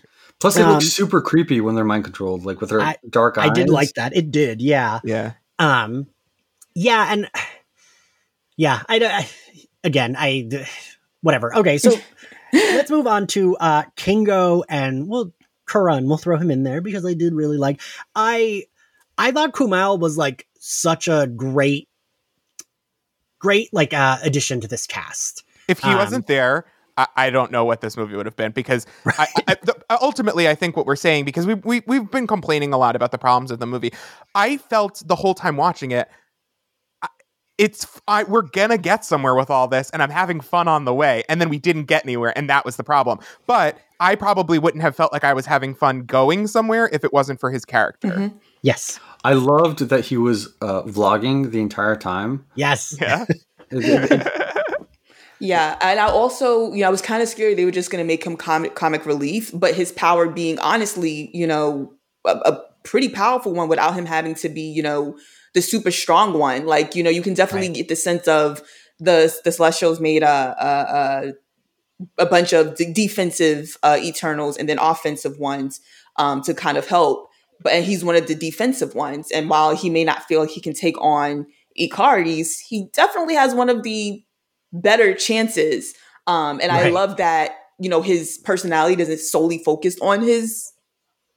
Plus, 0.40 0.54
they 0.54 0.62
um, 0.62 0.72
look 0.72 0.82
super 0.82 1.20
creepy 1.20 1.60
when 1.60 1.74
they're 1.74 1.84
mind 1.84 2.04
controlled, 2.04 2.44
like 2.44 2.60
with 2.60 2.70
their 2.70 2.80
I, 2.80 2.96
dark 3.08 3.38
eyes. 3.38 3.50
I 3.50 3.52
did 3.52 3.70
like 3.70 3.94
that. 3.94 4.14
It 4.14 4.30
did, 4.30 4.60
yeah, 4.60 5.00
yeah, 5.02 5.32
um, 5.58 6.06
yeah, 6.74 7.06
and 7.10 7.30
yeah. 8.56 8.82
I, 8.88 8.98
I 9.02 9.28
again, 9.82 10.14
I 10.18 10.66
whatever. 11.22 11.56
Okay, 11.56 11.78
so 11.78 11.92
let's 12.52 12.90
move 12.90 13.06
on 13.06 13.26
to 13.28 13.56
uh, 13.56 13.84
Kingo 13.96 14.62
and 14.68 15.08
well, 15.08 15.32
Karun. 15.66 16.06
We'll 16.06 16.18
throw 16.18 16.36
him 16.36 16.50
in 16.50 16.64
there 16.64 16.82
because 16.82 17.06
I 17.06 17.14
did 17.14 17.32
really 17.32 17.56
like. 17.56 17.80
I 18.14 18.64
I 19.16 19.32
thought 19.32 19.54
Kumail 19.54 19.98
was 19.98 20.18
like 20.18 20.46
such 20.58 21.08
a 21.08 21.26
great, 21.26 21.88
great 23.38 23.72
like 23.72 23.94
uh, 23.94 24.18
addition 24.22 24.60
to 24.60 24.68
this 24.68 24.86
cast. 24.86 25.44
If 25.66 25.80
he 25.80 25.88
um, 25.88 25.96
wasn't 25.96 26.26
there, 26.26 26.66
I, 26.96 27.06
I, 27.16 27.30
don't 27.30 27.50
know 27.50 27.64
what 27.64 27.80
this 27.80 27.96
movie 27.96 28.16
would 28.16 28.26
have 28.26 28.36
been 28.36 28.52
because 28.52 28.86
right. 29.04 29.16
I, 29.18 29.26
I, 29.48 29.56
the, 29.62 29.76
ultimately 30.00 30.48
I 30.48 30.54
think 30.54 30.76
what 30.76 30.86
we're 30.86 30.96
saying 30.96 31.24
because 31.24 31.46
we, 31.46 31.54
we 31.54 31.82
we've 31.86 32.10
been 32.10 32.26
complaining 32.26 32.72
a 32.72 32.78
lot 32.78 32.96
about 32.96 33.10
the 33.10 33.18
problems 33.18 33.50
of 33.50 33.58
the 33.58 33.66
movie. 33.66 33.92
I 34.34 34.56
felt 34.56 35.02
the 35.06 35.16
whole 35.16 35.34
time 35.34 35.56
watching 35.56 35.90
it 35.90 36.08
it's 37.58 38.00
I, 38.06 38.24
we're 38.24 38.42
gonna 38.42 38.78
get 38.78 39.04
somewhere 39.04 39.34
with 39.34 39.50
all 39.50 39.68
this 39.68 39.90
and 39.90 40.02
i'm 40.02 40.10
having 40.10 40.40
fun 40.40 40.68
on 40.68 40.84
the 40.84 40.94
way 40.94 41.24
and 41.28 41.40
then 41.40 41.48
we 41.48 41.58
didn't 41.58 41.84
get 41.84 42.04
anywhere 42.04 42.36
and 42.36 42.48
that 42.50 42.64
was 42.64 42.76
the 42.76 42.84
problem 42.84 43.18
but 43.46 43.78
i 44.00 44.14
probably 44.14 44.58
wouldn't 44.58 44.82
have 44.82 44.94
felt 44.94 45.12
like 45.12 45.24
i 45.24 45.32
was 45.32 45.46
having 45.46 45.74
fun 45.74 46.04
going 46.04 46.46
somewhere 46.46 46.90
if 46.92 47.04
it 47.04 47.12
wasn't 47.12 47.40
for 47.40 47.50
his 47.50 47.64
character 47.64 48.08
mm-hmm. 48.08 48.36
yes 48.62 49.00
i 49.24 49.32
loved 49.32 49.80
that 49.80 50.04
he 50.04 50.16
was 50.16 50.54
uh, 50.60 50.82
vlogging 50.82 51.50
the 51.50 51.60
entire 51.60 51.96
time 51.96 52.44
yes 52.54 52.96
yeah 53.00 53.24
yeah 55.40 55.76
and 55.80 56.00
i 56.00 56.08
also 56.08 56.72
you 56.72 56.80
know 56.80 56.88
i 56.88 56.90
was 56.90 57.02
kind 57.02 57.22
of 57.22 57.28
scared 57.28 57.56
they 57.56 57.64
were 57.64 57.70
just 57.70 57.90
going 57.90 58.02
to 58.02 58.06
make 58.06 58.24
him 58.24 58.36
comic 58.36 58.74
comic 58.74 59.04
relief 59.04 59.50
but 59.54 59.74
his 59.74 59.92
power 59.92 60.28
being 60.28 60.58
honestly 60.60 61.30
you 61.34 61.46
know 61.46 61.92
a, 62.26 62.30
a 62.30 62.64
pretty 62.84 63.08
powerful 63.08 63.52
one 63.52 63.68
without 63.68 63.94
him 63.94 64.06
having 64.06 64.34
to 64.34 64.48
be 64.48 64.62
you 64.62 64.82
know 64.82 65.16
the 65.56 65.62
super 65.62 65.90
strong 65.90 66.38
one. 66.38 66.66
Like, 66.66 66.94
you 66.94 67.02
know, 67.02 67.08
you 67.08 67.22
can 67.22 67.32
definitely 67.32 67.68
right. 67.68 67.76
get 67.76 67.88
the 67.88 67.96
sense 67.96 68.28
of 68.28 68.62
the 69.00 69.34
the 69.42 69.50
Celestials 69.50 69.98
made 70.00 70.22
a 70.22 71.34
a, 72.18 72.22
a, 72.22 72.26
bunch 72.26 72.52
of 72.52 72.76
d- 72.76 72.92
defensive 72.92 73.76
uh, 73.82 73.98
Eternals 74.00 74.58
and 74.58 74.68
then 74.68 74.78
offensive 74.78 75.38
ones 75.38 75.80
um, 76.16 76.42
to 76.42 76.52
kind 76.52 76.76
of 76.76 76.86
help. 76.86 77.30
But 77.62 77.72
and 77.72 77.84
he's 77.86 78.04
one 78.04 78.16
of 78.16 78.26
the 78.26 78.34
defensive 78.34 78.94
ones. 78.94 79.30
And 79.30 79.48
while 79.48 79.74
he 79.74 79.88
may 79.88 80.04
not 80.04 80.24
feel 80.24 80.44
he 80.44 80.60
can 80.60 80.74
take 80.74 81.00
on 81.00 81.46
Ikaris, 81.80 82.58
he 82.68 82.88
definitely 82.92 83.34
has 83.34 83.54
one 83.54 83.70
of 83.70 83.82
the 83.82 84.22
better 84.82 85.14
chances. 85.14 85.94
Um, 86.26 86.60
and 86.60 86.72
right. 86.72 86.86
I 86.86 86.88
love 86.90 87.18
that 87.18 87.56
you 87.78 87.88
know 87.88 88.02
his 88.02 88.38
personality 88.38 88.96
doesn't 88.96 89.20
solely 89.20 89.58
focus 89.58 89.96
on 90.00 90.22
his 90.22 90.72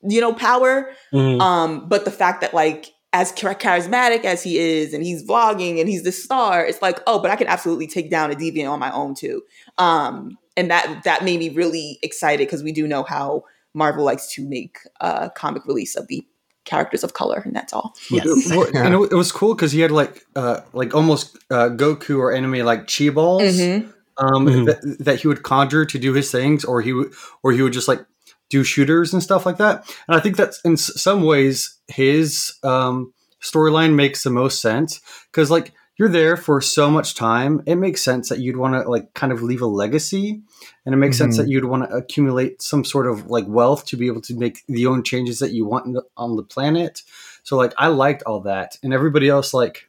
you 0.02 0.22
know 0.22 0.34
power, 0.34 0.92
mm-hmm. 1.14 1.42
um, 1.42 1.88
but 1.88 2.06
the 2.06 2.12
fact 2.12 2.42
that 2.42 2.54
like 2.54 2.92
as 3.12 3.32
charismatic 3.32 4.24
as 4.24 4.44
he 4.44 4.58
is 4.58 4.94
and 4.94 5.04
he's 5.04 5.24
vlogging 5.24 5.80
and 5.80 5.90
he's 5.90 6.04
the 6.04 6.12
star 6.12 6.64
it's 6.64 6.82
like 6.82 7.00
oh 7.08 7.20
but 7.20 7.32
i 7.32 7.36
can 7.36 7.48
absolutely 7.48 7.88
take 7.88 8.10
down 8.10 8.32
a 8.32 8.36
deviant 8.36 8.70
on 8.70 8.80
my 8.80 8.92
own 8.92 9.16
too 9.16 9.42
um 9.80 10.38
and 10.56 10.70
that 10.70 11.04
that 11.04 11.24
made 11.24 11.40
me 11.40 11.50
really 11.50 11.98
excited 12.04 12.46
because 12.46 12.62
we 12.62 12.72
do 12.72 12.88
know 12.88 13.02
how 13.02 13.44
marvel 13.74 14.06
likes 14.06 14.32
to 14.32 14.48
make 14.48 14.78
a 15.02 15.32
comic 15.36 15.66
release 15.66 15.96
of 15.96 16.08
the 16.08 16.24
characters 16.70 17.04
of 17.04 17.14
color 17.14 17.42
and 17.46 17.56
that's 17.56 17.74
all 17.74 17.96
yes 18.12 18.52
and 18.76 18.94
it, 18.94 19.14
was 19.14 19.32
cool 19.32 19.56
because 19.56 19.72
he 19.72 19.80
had 19.80 19.92
like 19.92 20.24
uh 20.36 20.62
like 20.74 20.94
almost 20.94 21.38
uh 21.50 21.70
goku 21.70 22.20
or 22.20 22.32
anime 22.32 22.66
like 22.66 22.88
chi 22.88 23.10
balls 23.10 23.58
mm-hmm. 23.60 23.90
um 24.24 24.46
mm-hmm. 24.46 24.66
That, 24.66 24.98
that 25.00 25.20
he 25.22 25.28
would 25.28 25.42
conjure 25.42 25.86
to 25.86 25.98
do 25.98 26.14
his 26.14 26.32
things 26.32 26.64
or 26.64 26.82
he 26.82 26.94
would 26.94 27.12
or 27.42 27.52
he 27.52 27.62
would 27.64 27.74
just 27.74 27.88
like 27.88 28.06
do 28.50 28.64
shooters 28.64 29.14
and 29.14 29.24
stuff 29.24 29.46
like 29.46 29.58
that. 29.58 29.88
And 30.08 30.18
I 30.18 30.20
think 30.20 30.36
that's 30.36 30.60
in 30.62 30.76
some 30.76 31.24
ways 31.24 31.78
his 31.88 32.54
um, 32.64 33.14
storyline 33.42 33.96
makes 33.96 34.24
the 34.24 34.30
most 34.30 34.62
sense 34.62 35.00
because 35.32 35.52
like 35.52 35.74
you're 36.00 36.10
there 36.10 36.38
for 36.38 36.62
so 36.62 36.90
much 36.90 37.14
time. 37.14 37.62
It 37.66 37.76
makes 37.76 38.02
sense 38.02 38.30
that 38.30 38.40
you'd 38.40 38.56
want 38.56 38.74
to 38.74 38.90
like 38.90 39.14
kind 39.14 39.34
of 39.34 39.44
leave 39.44 39.62
a 39.62 39.68
legacy, 39.68 40.42
and 40.86 40.96
it 40.96 40.98
makes 40.98 41.18
mm-hmm. 41.18 41.26
sense 41.26 41.38
that 41.38 41.50
you'd 41.50 41.66
want 41.66 41.88
to 41.88 41.96
accumulate 41.96 42.62
some 42.62 42.86
sort 42.86 43.06
of 43.06 43.28
like 43.28 43.46
wealth 43.48 43.86
to 43.88 43.98
be 43.98 44.08
able 44.08 44.22
to 44.22 44.36
make 44.36 44.64
the 44.68 44.88
own 44.88 45.04
changes 45.04 45.40
that 45.40 45.52
you 45.52 45.66
want 45.66 45.94
the, 45.94 46.04
on 46.16 46.38
the 46.38 46.44
planet. 46.44 47.04
So 47.44 47.58
like 47.58 47.74
I 47.78 47.88
liked 47.88 48.24
all 48.24 48.40
that, 48.42 48.78
and 48.82 48.94
everybody 48.94 49.30
else 49.30 49.54
like. 49.54 49.86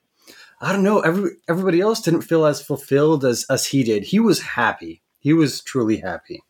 I 0.62 0.72
don't 0.72 0.82
know. 0.82 1.00
Every, 1.00 1.30
everybody 1.48 1.80
else 1.80 2.02
didn't 2.02 2.20
feel 2.20 2.44
as 2.44 2.60
fulfilled 2.60 3.24
as, 3.24 3.46
as 3.48 3.64
he 3.64 3.82
did. 3.82 4.02
He 4.02 4.20
was 4.20 4.42
happy. 4.42 5.00
He 5.18 5.32
was 5.32 5.62
truly 5.62 5.96
happy. 5.96 6.42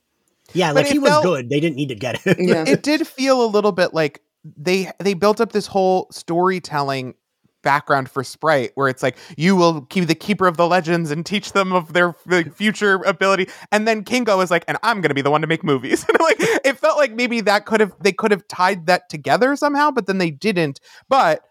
Yeah, 0.53 0.73
like 0.73 0.87
he 0.87 0.99
was 0.99 1.11
felt, 1.11 1.23
good. 1.23 1.49
They 1.49 1.61
didn't 1.61 1.77
need 1.77 1.91
to 1.91 1.95
get 1.95 2.21
it 2.27 2.37
Yeah. 2.41 2.65
it 2.67 2.83
did 2.83 3.07
feel 3.07 3.45
a 3.45 3.47
little 3.47 3.71
bit 3.71 3.95
like 3.95 4.21
they 4.45 4.91
they 4.99 5.15
built 5.15 5.41
up 5.41 5.53
this 5.53 5.69
whole 5.69 6.09
storytelling 6.11 7.15
background 7.63 8.11
for 8.11 8.25
Sprite, 8.25 8.73
where 8.75 8.89
it's 8.89 9.03
like 9.03 9.17
you 9.37 9.57
will 9.57 9.83
keep 9.83 10.07
the 10.07 10.15
keeper 10.15 10.47
of 10.47 10.57
the 10.57 10.67
legends 10.67 11.11
and 11.11 11.25
teach 11.25 11.53
them 11.53 11.73
of 11.73 11.93
their 11.93 12.13
future 12.55 12.97
ability, 13.07 13.49
and 13.73 13.87
then 13.87 14.05
Kingo 14.05 14.41
is 14.41 14.51
like, 14.51 14.65
and 14.69 14.79
I'm 14.83 15.01
going 15.01 15.11
to 15.11 15.15
be 15.15 15.23
the 15.23 15.31
one 15.31 15.41
to 15.41 15.47
make 15.47 15.65
movies. 15.65 16.05
and 16.09 16.19
like 16.21 16.37
it 16.39 16.79
felt 16.79 16.99
like 16.99 17.13
maybe 17.13 17.41
that 17.43 17.67
could 17.67 17.81
have 17.81 17.95
they 18.01 18.13
could 18.13 18.31
have 18.31 18.47
tied 18.49 18.87
that 18.87 19.09
together 19.09 19.57
somehow, 19.57 19.91
but 19.91 20.07
then 20.07 20.19
they 20.19 20.31
didn't. 20.31 20.81
But 21.09 21.43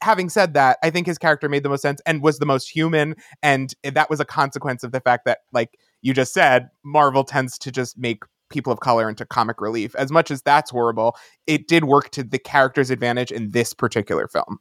having 0.00 0.30
said 0.30 0.54
that, 0.54 0.78
I 0.82 0.90
think 0.90 1.06
his 1.06 1.18
character 1.18 1.48
made 1.48 1.62
the 1.62 1.68
most 1.68 1.82
sense 1.82 2.00
and 2.06 2.22
was 2.22 2.38
the 2.38 2.46
most 2.46 2.68
human, 2.68 3.14
and 3.42 3.74
that 3.82 4.10
was 4.10 4.20
a 4.20 4.24
consequence 4.24 4.82
of 4.82 4.92
the 4.92 5.00
fact 5.00 5.24
that 5.26 5.38
like 5.52 5.78
you 6.02 6.14
just 6.14 6.32
said, 6.32 6.68
Marvel 6.84 7.24
tends 7.24 7.58
to 7.58 7.72
just 7.72 7.98
make 7.98 8.22
people 8.50 8.72
of 8.72 8.80
color 8.80 9.08
into 9.08 9.26
comic 9.26 9.60
relief. 9.60 9.94
As 9.96 10.10
much 10.10 10.30
as 10.30 10.42
that's 10.42 10.70
horrible, 10.70 11.16
it 11.46 11.68
did 11.68 11.84
work 11.84 12.10
to 12.10 12.24
the 12.24 12.38
character's 12.38 12.90
advantage 12.90 13.30
in 13.30 13.50
this 13.50 13.74
particular 13.74 14.28
film. 14.28 14.58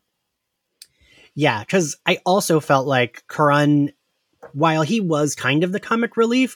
Yeah, 1.37 1.59
because 1.59 1.95
I 2.03 2.17
also 2.25 2.59
felt 2.59 2.87
like 2.87 3.23
Karun, 3.29 3.93
while 4.53 4.81
he 4.81 5.01
was 5.01 5.35
kind 5.35 5.63
of 5.63 5.71
the 5.71 5.79
comic 5.79 6.17
relief, 6.17 6.55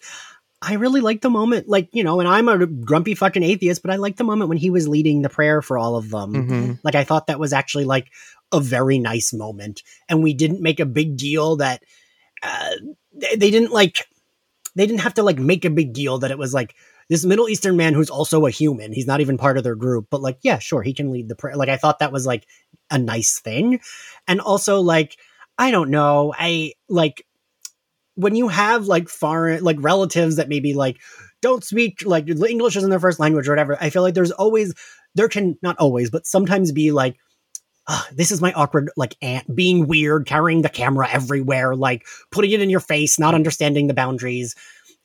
I 0.59 0.73
really 0.73 1.01
liked 1.01 1.21
the 1.21 1.29
moment, 1.29 1.69
like, 1.69 1.89
you 1.93 2.03
know, 2.03 2.19
and 2.19 2.27
I'm 2.27 2.49
a 2.49 2.65
grumpy 2.65 3.13
fucking 3.13 3.43
atheist, 3.43 3.84
but 3.84 3.91
I 3.91 3.97
liked 3.97 4.17
the 4.17 4.23
moment 4.23 4.49
when 4.49 4.57
he 4.57 4.71
was 4.71 4.88
leading 4.88 5.21
the 5.21 5.29
prayer 5.29 5.61
for 5.61 5.77
all 5.77 5.97
of 5.97 6.09
them. 6.09 6.34
Mm-hmm. 6.34 6.71
Like, 6.84 6.95
I 6.95 7.03
thought 7.03 7.27
that 7.27 7.39
was 7.39 7.53
actually 7.53 7.86
like 7.86 8.07
a 8.51 8.59
very 8.59 8.97
nice 8.97 9.34
moment. 9.34 9.84
And 10.09 10.23
we 10.23 10.34
didn't 10.34 10.63
make 10.63 10.79
a 10.79 10.86
big 10.88 11.15
deal 11.15 11.57
that 11.57 11.84
uh, 12.41 12.71
they 13.13 13.51
didn't 13.51 13.71
like, 13.71 14.07
they 14.75 14.88
didn't 14.88 15.01
have 15.01 15.13
to 15.13 15.23
like 15.23 15.38
make 15.38 15.63
a 15.63 15.69
big 15.69 15.93
deal 15.93 16.17
that 16.17 16.32
it 16.32 16.39
was 16.39 16.55
like, 16.55 16.73
this 17.07 17.23
Middle 17.23 17.49
Eastern 17.49 17.77
man 17.77 17.93
who's 17.93 18.09
also 18.09 18.47
a 18.47 18.51
human. 18.51 18.93
He's 18.93 19.05
not 19.05 19.21
even 19.21 19.38
part 19.38 19.57
of 19.57 19.63
their 19.63 19.75
group, 19.75 20.07
but 20.09 20.21
like, 20.21 20.39
yeah, 20.41 20.57
sure, 20.57 20.82
he 20.82 20.95
can 20.95 21.11
lead 21.11 21.27
the 21.29 21.36
prayer. 21.36 21.55
Like, 21.55 21.69
I 21.69 21.77
thought 21.77 21.99
that 21.99 22.11
was 22.11 22.25
like 22.25 22.47
a 22.92 23.00
nice 23.00 23.39
thing. 23.39 23.80
And 24.28 24.39
also, 24.39 24.82
like, 24.82 25.18
I 25.58 25.72
don't 25.72 25.89
know, 25.89 26.34
I 26.38 26.74
like 26.89 27.26
when 28.16 28.36
you 28.36 28.50
have 28.50 28.88
like 28.88 29.10
foreign, 29.10 29.64
like 29.64 29.78
relatives 29.80 30.36
that 30.36 30.50
maybe 30.50 30.74
like 30.74 30.98
don't 31.42 31.64
speak 31.64 32.04
like 32.06 32.28
English 32.30 32.76
isn't 32.76 32.89
their 32.89 33.00
first 33.00 33.20
language 33.20 33.48
or 33.48 33.52
whatever. 33.52 33.78
I 33.80 33.89
feel 33.89 34.02
like 34.02 34.14
there's 34.14 34.32
always, 34.32 34.74
there 35.16 35.30
can 35.30 35.58
not 35.62 35.78
always, 35.78 36.10
but 36.10 36.28
sometimes 36.28 36.72
be 36.72 36.92
like, 36.92 37.18
oh, 37.88 38.06
this 38.14 38.32
is 38.32 38.42
my 38.42 38.54
awkward 38.54 38.92
like 38.96 39.16
aunt 39.22 39.54
being 39.56 39.88
weird, 39.88 40.28
carrying 40.28 40.62
the 40.62 40.70
camera 40.70 41.10
everywhere, 41.10 41.76
like 41.76 42.06
putting 42.32 42.52
it 42.52 42.62
in 42.62 42.70
your 42.70 42.80
face, 42.80 43.18
not 43.18 43.36
understanding 43.36 43.88
the 43.88 43.94
boundaries. 43.94 44.56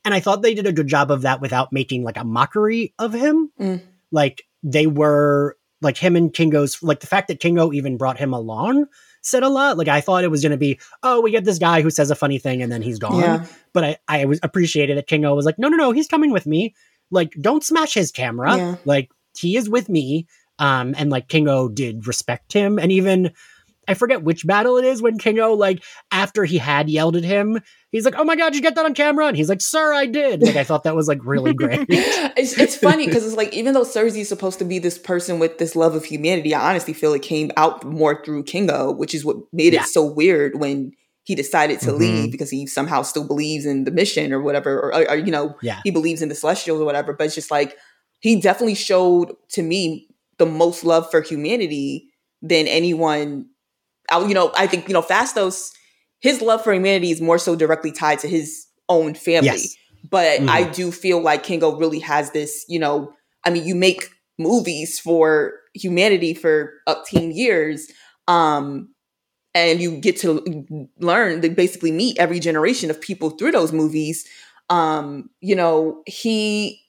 And 0.05 0.15
I 0.15 0.21
thought 0.21 0.43
they 0.43 0.55
did 0.55 0.67
a 0.67 0.73
good 0.73 0.87
job 0.87 1.11
of 1.11 1.23
that 1.23 1.41
without 1.41 1.73
making 1.73 2.05
like 2.05 2.17
a 2.17 2.25
mockery 2.25 2.95
of 2.99 3.13
him. 3.13 3.51
Mm. 3.59 3.83
Like 4.13 4.43
they 4.63 4.87
were 4.87 5.57
like 5.87 5.97
him 5.97 6.17
and 6.17 6.35
Kingo's 6.35 6.83
like 6.83 7.01
the 7.01 7.07
fact 7.07 7.29
that 7.29 7.41
Kingo 7.41 7.73
even 7.73 7.97
brought 7.97 8.19
him 8.19 8.35
along 8.35 8.87
said 9.23 9.43
a 9.43 9.49
lot. 9.49 9.79
Like 9.79 9.89
I 9.89 10.01
thought 10.01 10.25
it 10.25 10.31
was 10.31 10.43
going 10.43 10.51
to 10.51 10.59
be, 10.59 10.79
oh, 11.03 11.21
we 11.21 11.31
get 11.31 11.45
this 11.45 11.59
guy 11.59 11.81
who 11.81 11.91
says 11.91 12.11
a 12.11 12.15
funny 12.15 12.39
thing 12.39 12.63
and 12.63 12.71
then 12.71 12.83
he's 12.83 12.99
gone. 12.99 13.21
Yeah. 13.21 13.47
But 13.73 13.85
I 13.85 13.99
I 14.09 14.25
was 14.27 14.41
appreciated 14.43 14.99
that 14.99 15.07
Kingo 15.07 15.35
was 15.35 15.47
like, 15.47 15.59
no, 15.59 15.69
no, 15.69 15.77
no, 15.77 15.93
he's 15.93 16.09
coming 16.09 16.33
with 16.33 16.47
me. 16.47 16.75
Like 17.11 17.33
don't 17.41 17.65
smash 17.65 17.95
his 17.95 18.11
camera. 18.11 18.57
Yeah. 18.57 18.77
Like 18.85 19.11
he 19.39 19.57
is 19.57 19.69
with 19.71 19.89
me. 19.89 20.27
Um, 20.59 20.95
and 20.97 21.11
like 21.11 21.29
Kingo 21.29 21.69
did 21.69 22.07
respect 22.07 22.55
him, 22.55 22.79
and 22.79 22.91
even 22.91 23.33
I 23.89 23.95
forget 23.95 24.23
which 24.23 24.47
battle 24.47 24.77
it 24.77 24.85
is 24.85 25.03
when 25.03 25.19
Kingo, 25.19 25.55
like, 25.55 25.83
after 26.11 26.45
he 26.45 26.59
had 26.59 26.89
yelled 26.89 27.17
at 27.17 27.25
him, 27.25 27.61
he's 27.91 28.05
like, 28.05 28.15
"Oh 28.17 28.25
my 28.25 28.37
god, 28.37 28.55
you 28.55 28.63
get 28.63 28.75
that 28.75 28.85
on 28.85 28.95
camera?" 28.95 29.27
And 29.27 29.37
he's 29.37 29.49
like, 29.49 29.61
"Sir, 29.61 29.93
I 29.93 30.07
did." 30.07 30.43
Like, 30.43 30.57
I 30.57 30.65
thought 30.65 30.85
that 30.85 30.97
was 30.97 31.09
like 31.09 31.21
really 31.25 31.55
great. 31.55 31.87
it's, 31.89 32.59
it's 32.59 32.77
funny 32.77 33.07
because 33.07 33.25
it's 33.25 33.37
like 33.37 33.53
even 33.53 33.75
though 33.75 33.85
Sersi 33.85 34.21
is 34.21 34.29
supposed 34.29 34.59
to 34.59 34.65
be 34.65 34.79
this 34.79 34.99
person 34.99 35.39
with 35.39 35.59
this 35.59 35.77
love 35.77 35.95
of 35.95 36.05
humanity, 36.05 36.55
I 36.55 36.71
honestly 36.71 36.93
feel 36.93 37.13
it 37.15 37.23
came 37.23 37.51
out 37.57 37.85
more 37.85 38.23
through 38.25 38.45
Kingo, 38.45 38.93
which 38.93 39.15
is 39.15 39.25
what 39.25 39.37
made 39.53 39.73
yeah. 39.73 39.83
it 39.83 39.87
so 39.87 40.05
weird 40.05 40.59
when 40.59 40.93
he 41.25 41.35
decided 41.35 41.81
to 41.81 41.89
mm-hmm. 41.89 41.99
leave 41.99 42.33
because 42.33 42.51
he 42.51 42.67
somehow 42.67 43.03
still 43.03 43.27
believes 43.27 43.67
in 43.67 43.85
the 43.85 43.91
mission 43.91 44.33
or 44.33 44.41
whatever, 44.41 44.79
or, 44.79 44.95
or, 44.95 45.11
or 45.11 45.17
you 45.17 45.33
know, 45.33 45.57
yeah. 45.61 45.81
he 45.83 45.91
believes 45.91 46.23
in 46.23 46.29
the 46.29 46.35
Celestials 46.35 46.81
or 46.81 46.85
whatever. 46.85 47.13
But 47.13 47.27
it's 47.27 47.35
just 47.35 47.51
like 47.51 47.77
he 48.21 48.41
definitely 48.41 48.75
showed 48.75 49.35
to 49.51 49.63
me 49.63 50.09
the 50.39 50.47
most 50.47 50.85
love 50.85 51.11
for 51.11 51.21
humanity 51.23 52.11
than 52.43 52.69
anyone 52.69 53.47
I, 53.47 53.56
you 54.13 54.35
know, 54.35 54.53
I 54.57 54.67
think 54.67 54.89
you 54.89 54.95
know 54.95 55.03
Phastos, 55.03 55.73
his 56.21 56.41
love 56.41 56.63
for 56.63 56.73
humanity 56.73 57.11
is 57.11 57.21
more 57.21 57.39
so 57.39 57.57
directly 57.57 57.93
tied 57.93 58.19
to 58.21 58.29
his 58.29 58.67
own 58.89 59.15
family. 59.15 59.49
Yes. 59.49 59.77
But 60.09 60.41
mm-hmm. 60.41 60.51
I 60.51 60.65
do 60.65 60.93
feel 60.93 61.21
like 61.21 61.43
Kingo 61.43 61.77
really 61.77 61.99
has 62.01 62.31
this. 62.31 62.65
You 62.69 62.79
know, 62.79 63.13
I 63.45 63.51
mean, 63.51 63.67
you 63.67 63.75
make 63.75 64.11
movies 64.39 64.99
for 64.99 65.55
humanity 65.75 66.35
for 66.35 66.75
up 66.87 67.07
teen 67.07 67.33
years, 67.33 67.91
um, 68.29 68.95
and 69.55 69.81
you 69.81 69.99
get 69.99 70.19
to 70.19 70.89
learn 70.99 71.41
to 71.43 71.49
basically 71.51 71.93
meet 71.93 72.19
every 72.19 72.39
generation 72.39 72.91
of 72.91 73.01
people 73.01 73.31
through 73.31 73.53
those 73.53 73.73
movies. 73.73 74.27
Um, 74.69 75.31
you 75.41 75.55
know, 75.55 76.03
he 76.07 76.83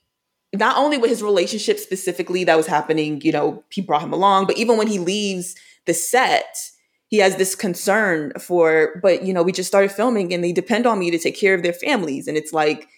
not 0.54 0.76
only 0.76 0.96
with 0.96 1.10
his 1.10 1.22
relationship 1.22 1.78
specifically 1.78 2.44
that 2.44 2.56
was 2.56 2.66
happening, 2.66 3.20
you 3.22 3.32
know, 3.32 3.62
he 3.70 3.82
brought 3.82 4.02
him 4.02 4.12
along, 4.12 4.46
but 4.46 4.56
even 4.56 4.76
when 4.76 4.86
he 4.86 4.98
leaves 4.98 5.54
the 5.86 5.94
set 5.94 6.70
he 7.08 7.18
has 7.18 7.36
this 7.36 7.54
concern 7.54 8.32
for, 8.38 9.00
but 9.02 9.22
you 9.24 9.32
know, 9.32 9.42
we 9.42 9.52
just 9.52 9.68
started 9.68 9.90
filming 9.90 10.32
and 10.32 10.44
they 10.44 10.52
depend 10.52 10.86
on 10.86 10.98
me 10.98 11.10
to 11.10 11.18
take 11.18 11.36
care 11.36 11.54
of 11.54 11.62
their 11.62 11.72
families. 11.72 12.28
And 12.28 12.36
it's 12.36 12.52
like 12.52 12.88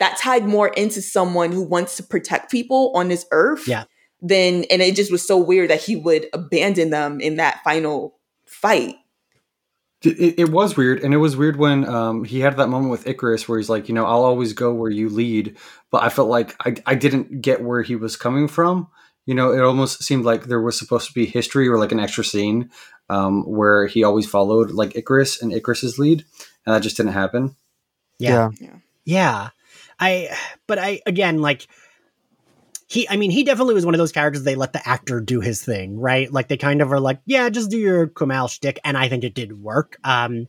that 0.00 0.18
tied 0.18 0.44
more 0.44 0.68
into 0.68 1.00
someone 1.00 1.52
who 1.52 1.62
wants 1.62 1.96
to 1.96 2.02
protect 2.02 2.50
people 2.50 2.92
on 2.94 3.08
this 3.08 3.24
earth. 3.30 3.66
Yeah. 3.68 3.84
Then, 4.20 4.64
and 4.70 4.82
it 4.82 4.96
just 4.96 5.12
was 5.12 5.26
so 5.26 5.38
weird 5.38 5.70
that 5.70 5.82
he 5.82 5.96
would 5.96 6.26
abandon 6.32 6.90
them 6.90 7.20
in 7.20 7.36
that 7.36 7.62
final 7.62 8.18
fight. 8.46 8.96
It, 10.02 10.38
it, 10.38 10.48
was 10.50 10.76
weird, 10.76 11.02
and 11.02 11.14
it 11.14 11.18
was 11.18 11.34
weird 11.34 11.56
when 11.56 11.88
um, 11.88 12.24
he 12.24 12.40
had 12.40 12.58
that 12.58 12.68
moment 12.68 12.90
with 12.90 13.04
Ikaris 13.06 13.48
where 13.48 13.58
he's 13.58 13.70
like, 13.70 13.88
you 13.88 13.94
know, 13.94 14.04
I'll 14.04 14.24
always 14.24 14.52
go 14.52 14.72
where 14.74 14.90
you 14.90 15.08
lead. 15.08 15.56
But 15.90 16.02
I 16.02 16.10
felt 16.10 16.28
like 16.28 16.54
I, 16.60 16.74
I 16.84 16.94
didn't 16.94 17.40
get 17.40 17.62
where 17.62 17.80
he 17.80 17.96
was 17.96 18.16
coming 18.16 18.48
from. 18.48 18.88
You 19.26 19.34
know, 19.34 19.52
it 19.52 19.60
almost 19.60 20.02
seemed 20.02 20.24
like 20.24 20.44
there 20.44 20.60
was 20.60 20.78
supposed 20.78 21.08
to 21.08 21.14
be 21.14 21.26
history 21.26 21.68
or 21.68 21.78
like 21.78 21.92
an 21.92 22.00
extra 22.00 22.24
scene 22.24 22.70
um, 23.08 23.42
where 23.44 23.86
he 23.86 24.04
always 24.04 24.28
followed 24.28 24.70
like 24.70 24.90
Ikaris 24.90 25.40
and 25.40 25.52
Ikaris's 25.52 25.98
lead, 25.98 26.24
and 26.66 26.74
that 26.74 26.82
just 26.82 26.96
didn't 26.96 27.12
happen. 27.12 27.56
Yeah. 28.18 28.50
yeah, 28.60 28.76
yeah. 29.04 29.48
I, 29.98 30.36
but 30.66 30.78
I 30.78 31.00
again 31.06 31.40
like 31.40 31.66
he. 32.86 33.08
I 33.08 33.16
mean, 33.16 33.30
he 33.30 33.44
definitely 33.44 33.74
was 33.74 33.86
one 33.86 33.94
of 33.94 33.98
those 33.98 34.12
characters 34.12 34.42
they 34.42 34.56
let 34.56 34.72
the 34.72 34.86
actor 34.86 35.20
do 35.20 35.40
his 35.40 35.62
thing, 35.62 35.98
right? 35.98 36.30
Like 36.30 36.48
they 36.48 36.56
kind 36.56 36.82
of 36.82 36.92
are 36.92 37.00
like, 37.00 37.20
yeah, 37.24 37.48
just 37.48 37.70
do 37.70 37.78
your 37.78 38.08
Kumail 38.08 38.50
shtick, 38.50 38.78
and 38.84 38.96
I 38.96 39.08
think 39.08 39.24
it 39.24 39.34
did 39.34 39.62
work. 39.62 39.96
Um, 40.04 40.48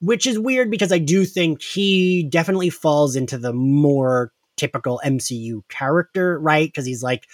which 0.00 0.26
is 0.26 0.38
weird 0.38 0.70
because 0.70 0.92
I 0.92 0.98
do 0.98 1.24
think 1.24 1.62
he 1.62 2.24
definitely 2.24 2.70
falls 2.70 3.16
into 3.16 3.38
the 3.38 3.52
more 3.52 4.32
typical 4.56 5.00
MCU 5.04 5.62
character, 5.68 6.38
right? 6.38 6.68
Because 6.68 6.86
he's 6.86 7.02
like 7.02 7.26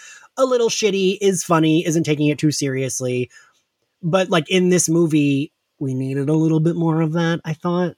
a 0.42 0.46
little 0.46 0.68
shitty, 0.68 1.18
is 1.20 1.44
funny, 1.44 1.86
isn't 1.86 2.04
taking 2.04 2.28
it 2.28 2.38
too 2.38 2.50
seriously, 2.50 3.30
but 4.02 4.28
like 4.28 4.50
in 4.50 4.68
this 4.68 4.88
movie, 4.88 5.52
we 5.78 5.94
needed 5.94 6.28
a 6.28 6.34
little 6.34 6.60
bit 6.60 6.76
more 6.76 7.00
of 7.00 7.12
that, 7.12 7.40
I 7.44 7.54
thought. 7.54 7.96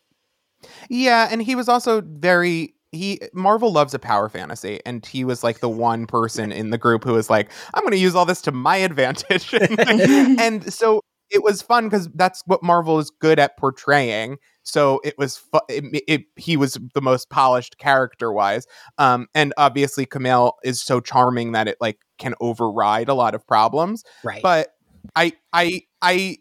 Yeah, 0.88 1.28
and 1.30 1.42
he 1.42 1.54
was 1.54 1.68
also 1.68 2.00
very 2.00 2.74
he 2.94 3.20
Marvel 3.32 3.72
loves 3.72 3.92
a 3.92 3.98
power 3.98 4.28
fantasy, 4.28 4.80
and 4.86 5.04
he 5.04 5.24
was 5.24 5.42
like 5.44 5.60
the 5.60 5.68
one 5.68 6.06
person 6.06 6.52
in 6.52 6.70
the 6.70 6.78
group 6.78 7.04
who 7.04 7.12
was 7.12 7.28
like, 7.28 7.50
"I'm 7.74 7.82
going 7.82 7.92
to 7.92 7.98
use 7.98 8.14
all 8.14 8.24
this 8.24 8.40
to 8.42 8.52
my 8.52 8.76
advantage," 8.76 9.52
and 9.78 10.72
so 10.72 11.00
it 11.30 11.42
was 11.42 11.62
fun 11.62 11.88
because 11.88 12.08
that's 12.14 12.42
what 12.46 12.62
Marvel 12.62 12.98
is 12.98 13.10
good 13.10 13.38
at 13.38 13.58
portraying. 13.58 14.36
So 14.62 15.00
it 15.04 15.14
was 15.18 15.36
fu- 15.36 15.60
it, 15.68 16.02
it, 16.06 16.22
he 16.36 16.56
was 16.56 16.78
the 16.94 17.02
most 17.02 17.28
polished 17.28 17.78
character 17.78 18.32
wise, 18.32 18.66
um, 18.98 19.26
and 19.34 19.52
obviously 19.58 20.06
Kumail 20.06 20.52
is 20.62 20.80
so 20.80 21.00
charming 21.00 21.52
that 21.52 21.68
it 21.68 21.76
like 21.80 21.98
can 22.18 22.34
override 22.40 23.08
a 23.08 23.14
lot 23.14 23.34
of 23.34 23.46
problems. 23.46 24.04
Right, 24.22 24.42
but 24.42 24.74
I 25.16 25.32
I 25.52 25.82
I 26.02 26.38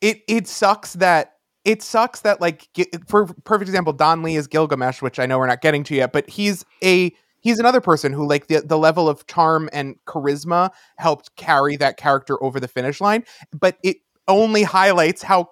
it 0.00 0.22
it 0.28 0.46
sucks 0.46 0.94
that 0.94 1.34
it 1.64 1.82
sucks 1.82 2.20
that 2.20 2.40
like 2.40 2.68
for 3.08 3.26
perfect 3.44 3.68
example 3.68 3.92
Don 3.92 4.22
Lee 4.22 4.36
is 4.36 4.46
Gilgamesh 4.46 5.02
which 5.02 5.18
I 5.18 5.26
know 5.26 5.38
we're 5.38 5.46
not 5.46 5.60
getting 5.60 5.84
to 5.84 5.94
yet 5.94 6.12
but 6.12 6.28
he's 6.28 6.64
a 6.82 7.12
he's 7.40 7.58
another 7.58 7.80
person 7.80 8.12
who 8.12 8.26
like 8.26 8.46
the, 8.48 8.60
the 8.60 8.78
level 8.78 9.08
of 9.08 9.26
charm 9.26 9.68
and 9.72 9.96
charisma 10.06 10.70
helped 10.96 11.34
carry 11.36 11.76
that 11.76 11.96
character 11.96 12.42
over 12.42 12.60
the 12.60 12.68
finish 12.68 13.00
line 13.00 13.24
but 13.58 13.78
it 13.82 13.98
only 14.28 14.62
highlights 14.62 15.22
how 15.22 15.48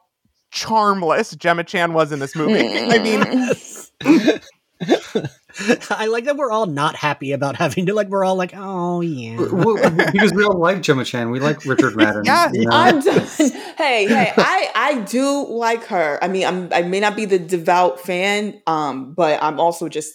charmless 0.52 1.36
Gemma 1.36 1.64
Chan 1.64 1.92
was 1.92 2.12
in 2.12 2.20
this 2.20 2.36
movie 2.36 2.68
I 2.68 2.98
mean 3.02 4.40
I 5.90 6.06
like 6.06 6.24
that 6.24 6.36
we're 6.36 6.50
all 6.50 6.66
not 6.66 6.96
happy 6.96 7.32
about 7.32 7.56
having 7.56 7.86
to 7.86 7.94
like 7.94 8.08
we're 8.08 8.24
all 8.24 8.34
like 8.34 8.52
oh 8.56 9.00
yeah 9.00 9.36
because 9.36 10.32
we 10.34 10.44
all 10.44 10.58
like 10.58 10.82
Gemma 10.82 11.04
Chan 11.04 11.30
we 11.30 11.38
like 11.38 11.64
Richard 11.64 11.96
Madden 11.96 12.24
yeah 12.24 12.50
you 12.52 12.64
know? 12.64 12.70
I'm 12.72 13.00
done. 13.00 13.26
hey 13.76 14.06
hey 14.06 14.32
I 14.36 14.70
I 14.74 15.00
do 15.02 15.46
like 15.48 15.84
her 15.84 16.18
I 16.22 16.28
mean 16.28 16.44
I'm 16.44 16.72
I 16.72 16.82
may 16.82 16.98
not 16.98 17.14
be 17.14 17.24
the 17.24 17.38
devout 17.38 18.00
fan 18.00 18.60
um 18.66 19.14
but 19.14 19.40
I'm 19.42 19.60
also 19.60 19.88
just 19.88 20.12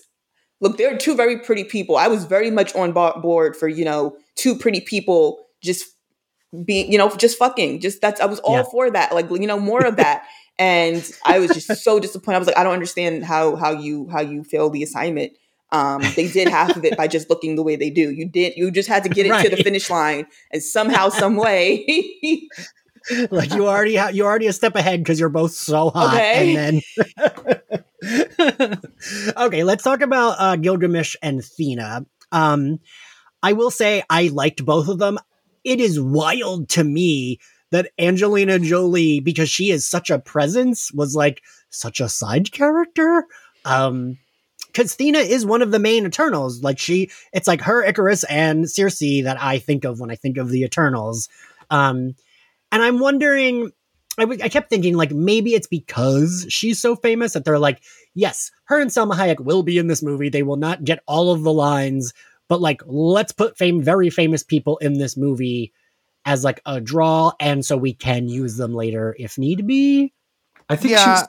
look 0.60 0.78
they're 0.78 0.98
two 0.98 1.16
very 1.16 1.40
pretty 1.40 1.64
people 1.64 1.96
I 1.96 2.10
was 2.10 2.26
very 2.26 2.52
much 2.52 2.76
on 2.76 2.92
board 2.92 3.56
for 3.56 3.70
you 3.70 3.86
know 3.86 4.18
two 4.36 4.58
pretty 4.58 4.82
people 4.82 5.46
just 5.64 5.86
being 6.66 6.92
you 6.92 6.98
know 6.98 7.16
just 7.16 7.38
fucking 7.38 7.80
just 7.80 8.02
that's 8.02 8.20
I 8.20 8.26
was 8.26 8.40
all 8.40 8.58
yeah. 8.58 8.64
for 8.64 8.92
that 8.92 9.14
like 9.14 9.30
you 9.30 9.48
know 9.48 9.60
more 9.60 9.86
of 9.86 9.96
that 9.98 10.26
and 10.60 11.10
I 11.26 11.40
was 11.40 11.52
just 11.52 11.84
so 11.84 12.00
disappointed. 12.02 12.36
I 12.36 12.40
was 12.40 12.48
like, 12.48 12.58
I 12.58 12.64
don't 12.64 12.74
understand 12.74 13.24
how 13.24 13.56
how 13.56 13.72
you 13.72 14.08
how 14.12 14.22
you 14.22 14.44
fail 14.44 14.70
the 14.70 14.84
assignment. 14.84 15.34
Um, 15.72 16.02
they 16.16 16.28
did 16.28 16.48
half 16.48 16.76
of 16.76 16.84
it 16.84 16.98
by 16.98 17.08
just 17.08 17.30
looking 17.30 17.56
the 17.56 17.64
way 17.64 17.76
they 17.76 17.90
do. 17.90 18.12
You 18.12 18.28
did 18.28 18.54
you 18.58 18.70
just 18.70 18.90
had 18.90 19.04
to 19.04 19.10
get 19.10 19.26
it 19.26 19.32
right. 19.32 19.44
to 19.50 19.56
the 19.56 19.64
finish 19.64 19.90
line, 19.90 20.28
and 20.52 20.62
somehow, 20.62 21.10
some 21.10 21.38
way. 21.38 21.86
like 23.32 23.54
you 23.54 23.68
already 23.68 23.96
ha- 23.96 24.10
you 24.10 24.26
already 24.26 24.48
a 24.48 24.54
step 24.54 24.76
ahead 24.76 25.00
because 25.00 25.20
you're 25.20 25.30
both 25.30 25.52
so 25.52 25.90
hot, 25.92 26.14
okay. 26.14 26.56
and 26.56 26.84
then 28.04 28.82
okay, 29.38 29.64
let's 29.64 29.84
talk 29.84 30.02
about 30.02 30.36
uh, 30.40 30.56
Gilgamesh 30.56 31.16
and 31.22 31.42
Thena. 31.42 32.06
Um, 32.32 32.80
I 33.42 33.54
will 33.54 33.72
say 33.72 34.04
I 34.10 34.28
liked 34.28 34.66
both 34.66 34.90
of 34.90 35.00
them. 35.00 35.18
It 35.64 35.80
is 35.80 36.00
wild 36.00 36.70
to 36.70 36.84
me 36.84 37.40
that 37.72 37.92
Angelina 38.00 38.60
Jolie, 38.60 39.20
because 39.20 39.50
she 39.50 39.72
is 39.72 39.86
such 39.86 40.10
a 40.10 40.20
presence, 40.20 40.92
was 40.94 41.16
like 41.16 41.42
such 41.70 42.00
a 42.00 42.10
side 42.10 42.52
character. 42.52 43.26
Um, 43.66 44.18
because 44.68 44.96
Thena 44.96 45.18
is 45.18 45.46
one 45.46 45.62
of 45.64 45.72
the 45.72 45.80
main 45.80 46.06
Eternals. 46.06 46.62
Like 46.62 46.78
she, 46.78 47.10
it's 47.34 47.48
like 47.48 47.62
her, 47.62 47.84
Ikaris 47.84 48.24
and 48.30 48.66
Sersi 48.66 49.24
that 49.24 49.42
I 49.42 49.58
think 49.58 49.84
of 49.84 50.00
when 50.00 50.12
I 50.12 50.16
think 50.16 50.38
of 50.38 50.50
the 50.50 50.62
Eternals. 50.62 51.28
Um, 51.72 52.16
and 52.72 52.84
I'm 52.84 53.00
wondering, 53.00 53.72
I, 54.20 54.24
w- 54.24 54.40
I 54.44 54.50
kept 54.50 54.70
thinking 54.70 54.96
like 54.96 55.12
maybe 55.12 55.54
it's 55.56 55.68
because 55.68 56.46
she's 56.50 56.80
so 56.80 56.96
famous 56.96 57.34
that 57.34 57.46
they're 57.46 57.60
like, 57.60 57.82
yes, 58.14 58.52
her 58.66 58.80
and 58.80 58.92
Salma 58.92 59.14
Hayek 59.14 59.40
will 59.40 59.64
be 59.64 59.78
in 59.78 59.88
this 59.88 60.04
movie. 60.04 60.30
They 60.30 60.44
will 60.44 60.58
not 60.58 60.84
get 60.84 61.02
all 61.08 61.32
of 61.32 61.42
the 61.42 61.54
lines, 61.54 62.14
but 62.48 62.62
like 62.62 62.82
let's 62.86 63.32
put 63.32 63.58
fame, 63.58 63.82
very 63.82 64.10
famous 64.10 64.44
people 64.44 64.78
in 64.78 65.00
this 65.00 65.18
movie 65.18 65.74
as 66.26 66.44
like 66.44 66.62
a 66.66 66.80
draw, 66.82 67.32
and 67.40 67.66
so 67.66 67.78
we 67.78 67.94
can 67.94 68.28
use 68.28 68.58
them 68.58 68.74
later 68.74 69.16
if 69.20 69.38
need 69.38 69.66
be. 69.68 70.14
I 70.70 70.76
think 70.76 70.92
Yeah. 70.94 71.20
she's. 71.20 71.28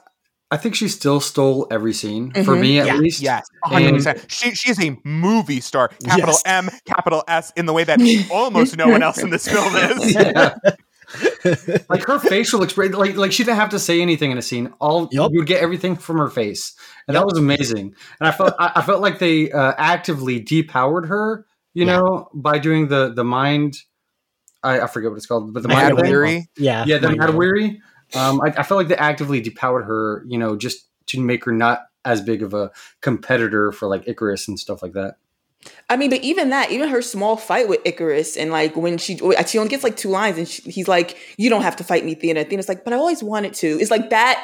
I 0.53 0.57
think 0.57 0.75
she 0.75 0.89
still 0.89 1.21
stole 1.21 1.65
every 1.71 1.93
scene 1.93 2.31
for 2.33 2.55
Mhm. 2.57 2.59
me 2.59 2.79
at 2.79 2.85
Yeah. 2.87 2.95
least. 2.97 3.21
Yes, 3.21 3.45
100%. 3.63 4.29
She, 4.29 4.51
she 4.53 4.69
is 4.69 4.81
a 4.83 4.97
movie 5.05 5.61
star, 5.61 5.87
capital 6.03 6.27
Yes. 6.33 6.43
M, 6.45 6.69
capital 6.85 7.23
S, 7.25 7.53
in 7.55 7.65
the 7.67 7.71
way 7.71 7.85
that 7.85 8.01
almost 8.29 8.75
no 8.75 8.89
one 8.89 9.01
else 9.01 9.19
in 9.19 9.29
this 9.29 9.47
film 9.47 9.73
is. 9.77 10.13
Yeah. 10.13 10.55
like 11.89 12.03
her 12.05 12.19
facial 12.19 12.63
expression, 12.63 12.93
like 12.93 13.15
like 13.15 13.31
she 13.31 13.43
didn't 13.43 13.57
have 13.57 13.69
to 13.69 13.79
say 13.79 14.01
anything 14.01 14.31
in 14.31 14.37
a 14.37 14.41
scene. 14.41 14.73
All 14.79 15.07
Yup. 15.11 15.31
you 15.31 15.39
would 15.39 15.47
get 15.47 15.61
everything 15.61 15.95
from 15.95 16.17
her 16.17 16.29
face, 16.29 16.73
and 17.07 17.15
that 17.15 17.25
was 17.25 17.37
amazing. 17.37 17.95
And 18.19 18.27
I 18.27 18.31
felt 18.31 18.53
I, 18.59 18.71
I 18.75 18.81
felt 18.81 19.01
like 19.01 19.19
they 19.19 19.51
uh, 19.51 19.73
actively 19.77 20.41
depowered 20.43 21.07
her, 21.07 21.45
you 21.73 21.85
Yeah. 21.85 21.97
know, 21.97 22.29
by 22.33 22.59
doing 22.59 22.87
the 22.89 23.13
the 23.13 23.23
mind. 23.23 23.77
I, 24.63 24.81
I 24.81 24.87
forget 24.87 25.11
what 25.11 25.17
it's 25.17 25.25
called, 25.25 25.53
but 25.53 25.63
the 25.63 25.69
Mad 25.69 25.93
mind. 25.93 26.07
Weary. 26.07 26.49
Yeah, 26.57 26.85
Yeah, 26.85 26.97
the 26.97 27.07
Mind 27.07 27.19
mad 27.19 27.35
weary. 27.35 27.81
Um, 28.13 28.41
I, 28.41 28.47
I 28.49 28.63
felt 28.63 28.77
like 28.77 28.87
they 28.87 28.95
actively 28.95 29.41
depowered 29.41 29.85
her, 29.85 30.23
you 30.27 30.37
know, 30.37 30.55
just 30.55 30.85
to 31.07 31.21
make 31.21 31.45
her 31.45 31.51
not 31.51 31.85
as 32.03 32.21
big 32.21 32.43
of 32.43 32.53
a 32.53 32.71
competitor 33.01 33.71
for 33.71 33.87
like 33.87 34.05
Ikaris 34.05 34.47
and 34.47 34.59
stuff 34.59 34.81
like 34.81 34.93
that. 34.93 35.15
I 35.89 35.97
mean, 35.97 36.09
but 36.09 36.21
even 36.21 36.49
that, 36.49 36.71
even 36.71 36.89
her 36.89 37.01
small 37.01 37.37
fight 37.37 37.69
with 37.69 37.83
Ikaris, 37.83 38.35
and 38.39 38.51
like 38.51 38.75
when 38.75 38.97
she 38.97 39.17
she 39.17 39.57
only 39.57 39.69
gets 39.69 39.83
like 39.83 39.95
two 39.95 40.09
lines, 40.09 40.37
and 40.37 40.47
she, 40.47 40.63
he's 40.63 40.87
like, 40.87 41.17
"You 41.37 41.51
don't 41.51 41.61
have 41.61 41.75
to 41.75 41.83
fight 41.83 42.03
me, 42.03 42.13
Athena." 42.13 42.41
Athena's 42.41 42.67
like, 42.67 42.83
"But 42.83 42.93
I 42.93 42.95
always 42.95 43.21
wanted 43.21 43.53
to." 43.55 43.67
It's 43.79 43.91
like 43.91 44.09
that 44.09 44.43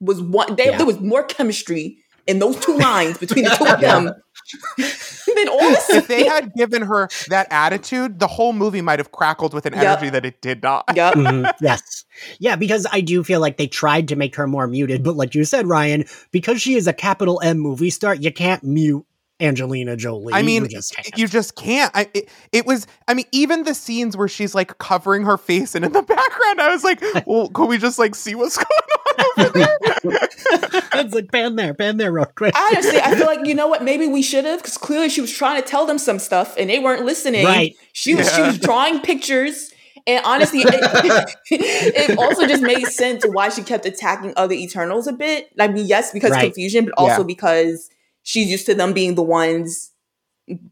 was 0.00 0.20
one. 0.20 0.56
They, 0.56 0.66
Yeah. 0.66 0.78
There 0.78 0.86
was 0.86 0.98
more 1.00 1.22
chemistry 1.22 1.98
in 2.26 2.40
those 2.40 2.58
two 2.58 2.76
lines 2.76 3.18
between 3.18 3.44
the 3.44 3.50
two 3.50 3.64
of 3.64 3.80
them 3.80 4.12
than 5.36 5.48
all 5.48 5.76
If 5.90 6.08
they 6.08 6.26
had 6.26 6.52
given 6.54 6.82
her 6.82 7.08
that 7.28 7.46
attitude, 7.50 8.18
the 8.18 8.26
whole 8.26 8.52
movie 8.52 8.80
might 8.80 8.98
have 8.98 9.12
crackled 9.12 9.54
with 9.54 9.66
an 9.66 9.74
Yep. 9.74 9.82
energy 9.84 10.10
that 10.10 10.24
it 10.26 10.40
did 10.42 10.62
not. 10.62 10.84
Yep. 10.94 11.14
Mhm, 11.14 11.54
yes. 11.60 12.04
Yeah, 12.38 12.56
because 12.56 12.86
I 12.90 13.00
do 13.00 13.22
feel 13.22 13.40
like 13.40 13.56
they 13.56 13.66
tried 13.66 14.08
to 14.08 14.16
make 14.16 14.34
her 14.36 14.46
more 14.46 14.66
muted, 14.66 15.02
but 15.04 15.16
like 15.16 15.34
you 15.34 15.44
said, 15.44 15.66
Ryan, 15.66 16.04
because 16.32 16.60
she 16.60 16.74
is 16.74 16.86
a 16.86 16.92
capital 16.92 17.40
M 17.44 17.58
movie 17.58 17.90
star, 17.90 18.14
you 18.14 18.32
can't 18.32 18.64
mute 18.64 19.04
Angelina 19.38 19.96
Jolie. 19.96 20.32
I 20.32 20.42
mean, 20.42 20.62
you 20.62 20.68
just 20.68 20.94
can't. 20.96 21.18
you 21.18 21.28
just 21.28 21.56
can't. 21.56 21.90
I, 21.94 22.08
it, 22.14 22.28
it 22.52 22.66
was, 22.66 22.86
I 23.06 23.14
mean, 23.14 23.26
even 23.32 23.64
the 23.64 23.74
scenes 23.74 24.16
where 24.16 24.28
she's 24.28 24.54
like 24.54 24.78
covering 24.78 25.24
her 25.24 25.36
face 25.36 25.74
and 25.74 25.84
in 25.84 25.92
the 25.92 26.02
background, 26.14 26.60
I 26.60 26.70
was 26.72 26.82
like, 26.84 27.02
well, 27.26 27.48
could 27.50 27.66
we 27.68 27.76
just 27.78 27.98
like 27.98 28.14
see 28.14 28.34
what's 28.34 28.56
going 28.56 28.68
on 29.38 29.46
over 29.46 29.48
there? 29.58 30.28
it's 30.94 31.14
like 31.14 31.30
pan 31.30 31.56
there, 31.56 31.74
pan 31.74 31.98
there, 31.98 32.12
real 32.12 32.24
quick. 32.26 32.54
Honestly, 32.56 32.98
I 32.98 33.14
feel 33.14 33.26
like 33.26 33.46
you 33.46 33.54
know 33.54 33.68
what? 33.68 33.82
Maybe 33.84 34.06
we 34.06 34.22
should 34.22 34.44
have 34.46 34.60
because 34.60 34.78
clearly 34.78 35.08
she 35.10 35.20
was 35.20 35.30
trying 35.32 35.60
to 35.62 35.68
tell 35.68 35.84
them 35.86 35.98
some 35.98 36.18
stuff 36.18 36.54
and 36.58 36.70
they 36.70 36.78
weren't 36.78 37.04
listening. 37.04 37.44
Right. 37.44 37.74
She 37.92 38.14
was 38.14 38.32
she 38.34 38.40
was 38.42 38.58
drawing 38.58 39.00
pictures. 39.00 39.72
And 40.08 40.24
honestly, 40.24 40.60
it, 40.64 41.34
it 41.50 42.16
also 42.18 42.46
just 42.46 42.62
made 42.62 42.86
sense 42.86 43.24
why 43.26 43.48
she 43.48 43.62
kept 43.62 43.84
attacking 43.86 44.34
other 44.36 44.54
Eternals 44.54 45.08
a 45.08 45.12
bit. 45.12 45.48
I 45.58 45.66
mean, 45.68 45.86
yes, 45.86 46.12
because 46.12 46.30
Right. 46.30 46.44
confusion, 46.44 46.84
but 46.84 46.94
also 46.96 47.18
Yeah. 47.22 47.26
because 47.26 47.90
she's 48.26 48.48
used 48.50 48.66
to 48.66 48.74
them 48.74 48.92
being 48.92 49.14
the 49.14 49.22
ones, 49.22 49.92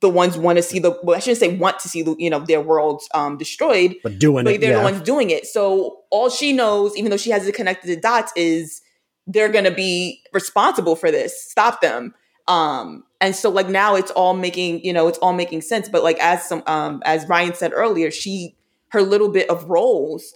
the 0.00 0.10
ones 0.10 0.36
want 0.36 0.56
to 0.58 0.62
see 0.62 0.78
the. 0.80 0.98
Well, 1.02 1.16
I 1.16 1.20
shouldn't 1.20 1.38
say 1.38 1.56
want 1.56 1.78
to 1.80 1.88
see 1.88 2.02
the 2.02 2.14
you 2.18 2.28
know 2.28 2.40
their 2.40 2.60
worlds 2.60 3.08
um 3.14 3.38
destroyed, 3.38 3.94
but 4.02 4.18
doing 4.18 4.44
but 4.44 4.54
it, 4.54 4.60
they're 4.60 4.72
yeah. 4.72 4.78
the 4.78 4.84
ones 4.84 5.00
doing 5.02 5.30
it. 5.30 5.46
So 5.46 6.00
all 6.10 6.28
she 6.28 6.52
knows, 6.52 6.96
even 6.96 7.10
though 7.10 7.16
she 7.16 7.30
hasn't 7.30 7.54
connected 7.54 7.88
the 7.88 7.96
dots, 7.96 8.32
is 8.36 8.82
they're 9.26 9.48
gonna 9.48 9.70
be 9.70 10.20
responsible 10.32 10.96
for 10.96 11.10
this. 11.10 11.32
Stop 11.50 11.80
them. 11.80 12.14
Um, 12.46 13.04
and 13.20 13.34
so 13.34 13.48
like 13.50 13.68
now 13.68 13.94
it's 13.94 14.10
all 14.10 14.34
making, 14.34 14.84
you 14.84 14.92
know, 14.92 15.08
it's 15.08 15.18
all 15.18 15.32
making 15.32 15.62
sense. 15.62 15.88
But 15.88 16.02
like 16.02 16.18
as 16.18 16.46
some 16.48 16.62
um 16.66 17.02
as 17.06 17.26
Ryan 17.28 17.54
said 17.54 17.72
earlier, 17.74 18.10
she 18.10 18.56
her 18.88 19.02
little 19.02 19.28
bit 19.30 19.48
of 19.48 19.64
roles 19.70 20.34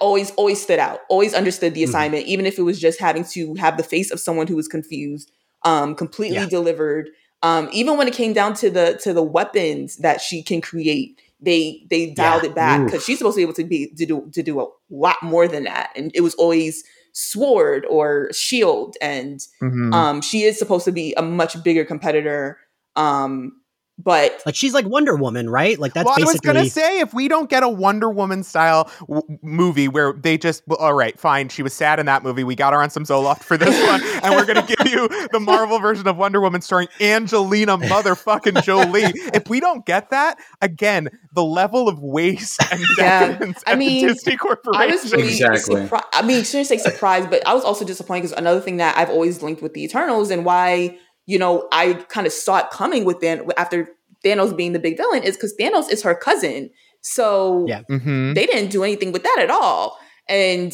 always 0.00 0.30
always 0.32 0.60
stood 0.60 0.78
out, 0.78 1.00
always 1.08 1.32
understood 1.34 1.74
the 1.74 1.82
Mhm. 1.82 1.88
assignment, 1.88 2.26
even 2.26 2.46
if 2.46 2.58
it 2.58 2.62
was 2.62 2.78
just 2.78 3.00
having 3.00 3.24
to 3.24 3.54
have 3.54 3.76
the 3.76 3.82
face 3.82 4.10
of 4.10 4.20
someone 4.20 4.46
who 4.46 4.56
was 4.56 4.68
confused, 4.68 5.32
um, 5.66 5.94
completely 5.94 6.36
Yeah. 6.38 6.48
delivered. 6.48 7.10
Um, 7.42 7.68
even 7.72 7.98
when 7.98 8.08
it 8.08 8.14
came 8.14 8.32
down 8.32 8.54
to 8.54 8.70
the 8.70 8.98
to 9.02 9.12
the 9.12 9.22
weapons 9.22 9.96
that 9.98 10.20
she 10.22 10.42
can 10.42 10.60
create, 10.62 11.20
they 11.40 11.82
they 11.90 12.06
dialed 12.10 12.44
Yeah. 12.44 12.48
it 12.50 12.54
back 12.54 12.86
because 12.86 13.04
she's 13.04 13.18
supposed 13.18 13.34
to 13.34 13.40
be 13.40 13.42
able 13.42 13.52
to 13.54 13.64
be 13.64 13.88
to 13.98 14.06
do 14.06 14.30
to 14.32 14.42
do 14.42 14.60
a 14.60 14.66
lot 14.90 15.16
more 15.22 15.46
than 15.46 15.64
that, 15.64 15.90
and 15.94 16.10
it 16.14 16.22
was 16.22 16.34
always 16.36 16.82
sword 17.12 17.84
or 17.88 18.30
shield, 18.32 18.96
and 19.00 19.40
Mhm. 19.62 19.92
um, 19.92 20.20
she 20.22 20.42
is 20.42 20.58
supposed 20.58 20.84
to 20.86 20.92
be 20.92 21.14
a 21.16 21.22
much 21.22 21.62
bigger 21.62 21.84
competitor. 21.84 22.58
Um, 22.94 23.60
but 23.98 24.42
like 24.44 24.54
she's 24.54 24.74
like 24.74 24.86
Wonder 24.86 25.16
Woman, 25.16 25.48
right? 25.48 25.78
Like 25.78 25.94
that's 25.94 26.04
well, 26.04 26.14
I 26.18 26.24
was 26.24 26.40
gonna 26.40 26.66
say 26.66 27.00
if 27.00 27.14
we 27.14 27.28
don't 27.28 27.48
get 27.48 27.62
a 27.62 27.68
Wonder 27.68 28.10
Woman 28.10 28.42
style 28.42 28.90
w- 29.08 29.22
movie 29.42 29.88
where 29.88 30.12
they 30.12 30.36
just, 30.36 30.62
well, 30.66 30.78
all 30.78 30.92
right, 30.94 31.18
fine, 31.18 31.48
she 31.48 31.62
was 31.62 31.72
sad 31.72 31.98
in 31.98 32.06
that 32.06 32.22
movie. 32.22 32.44
We 32.44 32.54
got 32.54 32.72
her 32.74 32.82
on 32.82 32.90
some 32.90 33.04
Zoloft 33.04 33.42
for 33.42 33.56
this 33.56 33.80
one, 33.86 34.02
and 34.22 34.34
we're 34.34 34.44
gonna 34.44 34.66
give 34.66 34.86
you 34.92 35.08
the 35.32 35.40
Marvel 35.40 35.78
version 35.78 36.06
of 36.06 36.16
Wonder 36.18 36.40
Woman 36.40 36.60
starring 36.60 36.88
Angelina 37.00 37.78
motherfucking 37.78 38.62
Jolie. 38.62 39.12
if 39.32 39.48
we 39.48 39.60
don't 39.60 39.86
get 39.86 40.10
that, 40.10 40.38
again, 40.60 41.08
the 41.32 41.44
level 41.44 41.88
of 41.88 41.98
waste 42.00 42.60
and 42.70 42.80
Yeah. 42.98 43.28
decadence 43.28 43.62
I 43.66 43.72
at 43.72 43.78
mean, 43.78 44.06
Disney 44.06 44.36
Corporation. 44.36 44.82
I 44.82 44.86
was 44.94 45.10
really 45.12 45.28
Exactly. 45.28 45.82
surprised. 45.84 46.04
I 46.12 46.22
mean, 46.22 46.44
shouldn't 46.44 46.66
say 46.68 46.78
surprised, 46.78 47.30
but 47.30 47.46
I 47.46 47.54
was 47.54 47.64
also 47.64 47.84
disappointed 47.84 48.22
because 48.22 48.36
another 48.38 48.60
thing 48.60 48.76
that 48.76 48.96
I've 48.98 49.10
always 49.10 49.42
linked 49.42 49.62
with 49.62 49.72
the 49.74 49.82
Eternals 49.84 50.30
and 50.30 50.44
why 50.44 50.98
you 51.26 51.38
know 51.38 51.68
I 51.72 51.94
kind 52.08 52.26
of 52.26 52.32
saw 52.32 52.58
it 52.58 52.70
coming 52.70 53.04
with 53.04 53.22
after 53.56 53.88
Thanos 54.24 54.56
being 54.56 54.72
the 54.72 54.78
big 54.78 54.96
villain 54.96 55.22
is 55.22 55.36
because 55.36 55.54
Thanos 55.60 55.90
is 55.90 56.02
her 56.02 56.14
cousin. 56.14 56.70
So 57.00 57.64
Yeah. 57.68 57.82
Mhm. 57.90 58.34
they 58.34 58.46
didn't 58.46 58.70
do 58.70 58.82
anything 58.82 59.12
with 59.12 59.22
that 59.22 59.38
at 59.40 59.50
all. 59.50 59.98
And 60.28 60.72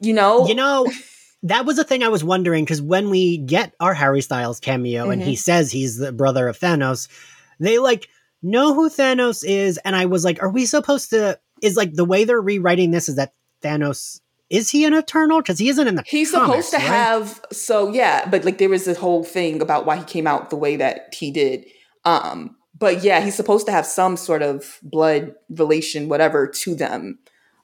you 0.00 0.12
know, 0.12 0.46
You 0.46 0.54
know, 0.54 0.86
that 1.42 1.64
was 1.66 1.78
a 1.78 1.84
thing 1.84 2.02
I 2.02 2.08
was 2.08 2.22
wondering 2.22 2.64
because 2.64 2.80
when 2.82 3.10
we 3.10 3.38
get 3.38 3.74
our 3.80 3.94
Harry 3.94 4.20
Styles 4.20 4.60
cameo 4.60 5.10
and 5.10 5.22
he 5.22 5.34
says 5.36 5.70
he's 5.70 5.96
the 5.96 6.12
brother 6.12 6.46
of 6.48 6.58
Thanos, 6.58 7.08
they 7.58 7.78
like 7.78 8.08
know 8.42 8.72
who 8.74 8.88
Thanos 8.88 9.44
is, 9.44 9.78
and 9.84 9.96
I 9.96 10.06
was 10.06 10.24
like, 10.24 10.40
are 10.42 10.48
we 10.50 10.64
supposed 10.66 11.10
to? 11.10 11.38
Is 11.60 11.76
like 11.76 11.92
the 11.94 12.04
way 12.04 12.22
they're 12.24 12.40
rewriting 12.40 12.92
this 12.92 13.08
is 13.08 13.16
that 13.16 13.32
Thanos 13.62 14.20
is 14.50 14.70
he 14.70 14.84
an 14.84 14.94
Eternal? 14.94 15.38
Because 15.40 15.58
he 15.58 15.68
isn't 15.68 15.86
in 15.86 15.94
the. 15.94 16.04
He's 16.06 16.30
comics, 16.30 16.68
supposed 16.68 16.70
to 16.70 16.76
right? 16.76 16.96
have 16.96 17.44
so 17.52 17.92
yeah, 17.92 18.28
but 18.28 18.44
like 18.44 18.58
there 18.58 18.68
was 18.68 18.84
this 18.84 18.98
whole 18.98 19.24
thing 19.24 19.60
about 19.60 19.86
why 19.86 19.96
he 19.96 20.04
came 20.04 20.26
out 20.26 20.50
the 20.50 20.56
way 20.56 20.76
that 20.76 21.14
he 21.14 21.30
did. 21.30 21.66
Um, 22.04 22.56
but 22.78 23.02
yeah, 23.02 23.20
he's 23.20 23.34
supposed 23.34 23.66
to 23.66 23.72
have 23.72 23.86
some 23.86 24.16
sort 24.16 24.42
of 24.42 24.78
blood 24.82 25.34
relation, 25.50 26.08
whatever, 26.08 26.46
to 26.46 26.74
them. 26.74 27.18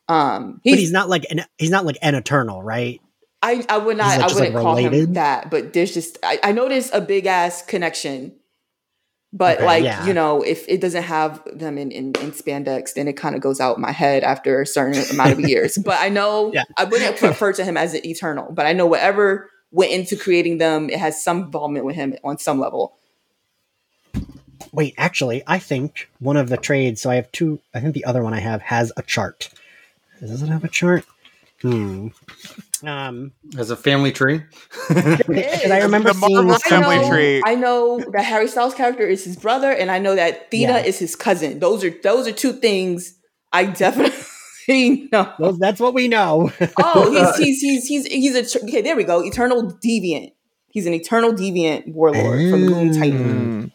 Um, 0.08 0.60
but 0.64 0.78
he's 0.78 0.92
not 0.92 1.08
like 1.08 1.24
an 1.30 1.44
he's 1.58 1.70
not 1.70 1.86
like 1.86 1.96
an 2.02 2.14
Eternal, 2.14 2.62
right? 2.62 3.00
I, 3.42 3.64
I 3.68 3.76
would 3.76 3.98
not 3.98 4.18
like, 4.18 4.30
I 4.30 4.34
wouldn't 4.34 4.56
call 4.56 4.76
him 4.76 5.12
that, 5.14 5.50
but 5.50 5.74
there's 5.74 5.92
just 5.92 6.18
I, 6.22 6.38
I 6.42 6.52
there's 6.52 6.90
a 6.92 7.00
big 7.00 7.26
ass 7.26 7.62
connection. 7.62 8.34
But 9.36 9.56
Okay, 9.56 9.66
like, 9.66 9.84
yeah. 9.84 10.06
you 10.06 10.14
know, 10.14 10.42
if 10.42 10.64
it 10.68 10.80
doesn't 10.80 11.02
have 11.02 11.42
them 11.52 11.76
in, 11.76 11.90
in, 11.90 12.06
in 12.20 12.30
spandex, 12.30 12.94
then 12.94 13.08
it 13.08 13.14
kind 13.14 13.34
of 13.34 13.40
goes 13.40 13.58
out 13.58 13.80
my 13.80 13.90
head 13.90 14.22
after 14.22 14.62
a 14.62 14.66
certain 14.66 15.02
amount 15.10 15.32
of 15.32 15.40
years. 15.40 15.76
But 15.76 15.98
I 16.00 16.08
know 16.08 16.52
Yeah. 16.54 16.62
I 16.76 16.84
wouldn't 16.84 17.20
refer 17.22 17.52
to 17.54 17.64
him 17.64 17.76
as 17.76 17.94
an 17.94 18.06
eternal, 18.06 18.52
but 18.52 18.64
I 18.64 18.72
know 18.72 18.86
whatever 18.86 19.50
went 19.72 19.90
into 19.90 20.14
creating 20.16 20.58
them, 20.58 20.88
it 20.88 21.00
has 21.00 21.22
some 21.22 21.42
involvement 21.42 21.84
with 21.84 21.96
him 21.96 22.14
on 22.22 22.38
some 22.38 22.60
level. 22.60 22.96
Wait, 24.72 24.94
actually, 24.96 25.42
I 25.48 25.58
think 25.58 26.08
one 26.20 26.36
of 26.36 26.48
the 26.48 26.56
trades. 26.56 27.02
So 27.02 27.10
I 27.10 27.16
have 27.16 27.30
two. 27.32 27.60
I 27.74 27.80
think 27.80 27.94
the 27.94 28.04
other 28.04 28.22
one 28.22 28.34
I 28.34 28.40
have 28.40 28.62
has 28.62 28.92
a 28.96 29.02
chart. 29.02 29.50
Does 30.20 30.42
it 30.42 30.48
have 30.48 30.62
a 30.64 30.68
chart? 30.68 31.04
Hmm. 31.60 32.08
Um. 32.82 33.32
As 33.58 33.70
a 33.70 33.76
family 33.76 34.12
tree. 34.12 34.42
Because 34.88 35.70
I 35.70 35.80
remember 35.82 36.12
The 36.12 36.14
seeing 36.20 36.34
Marvel 36.34 36.52
this 36.52 36.66
I 36.66 36.68
Family 36.68 36.96
know, 36.96 37.08
tree. 37.08 37.42
I 37.44 37.54
know 37.54 38.00
that 38.12 38.24
Harry 38.24 38.48
Styles 38.48 38.74
character 38.74 39.06
is 39.06 39.24
his 39.24 39.36
brother, 39.36 39.70
and 39.70 39.90
I 39.90 39.98
know 39.98 40.14
that 40.14 40.50
Thena 40.50 40.60
Yeah. 40.60 40.78
is 40.78 40.98
his 40.98 41.16
cousin. 41.16 41.58
Those 41.60 41.84
are 41.84 41.90
those 42.02 42.26
are 42.26 42.32
two 42.32 42.52
things 42.52 43.14
I 43.52 43.64
definitely 43.66 45.08
know. 45.12 45.32
Well, 45.38 45.52
that's 45.52 45.80
what 45.80 45.94
we 45.94 46.08
know. 46.08 46.50
Oh, 46.78 47.10
he's 47.10 47.36
he's 47.60 47.60
he's 47.60 47.86
he's 47.86 48.06
he's 48.06 48.34
a 48.34 48.58
tr- 48.58 48.64
okay. 48.66 48.82
There 48.82 48.96
we 48.96 49.04
go. 49.04 49.22
Eternal 49.24 49.72
deviant. 49.84 50.32
He's 50.70 50.86
an 50.86 50.94
eternal 50.94 51.32
deviant 51.32 51.92
warlord 51.92 52.50
from 52.50 52.66
Moon 52.66 52.92
Titan. 52.92 53.62
Mm. 53.64 53.70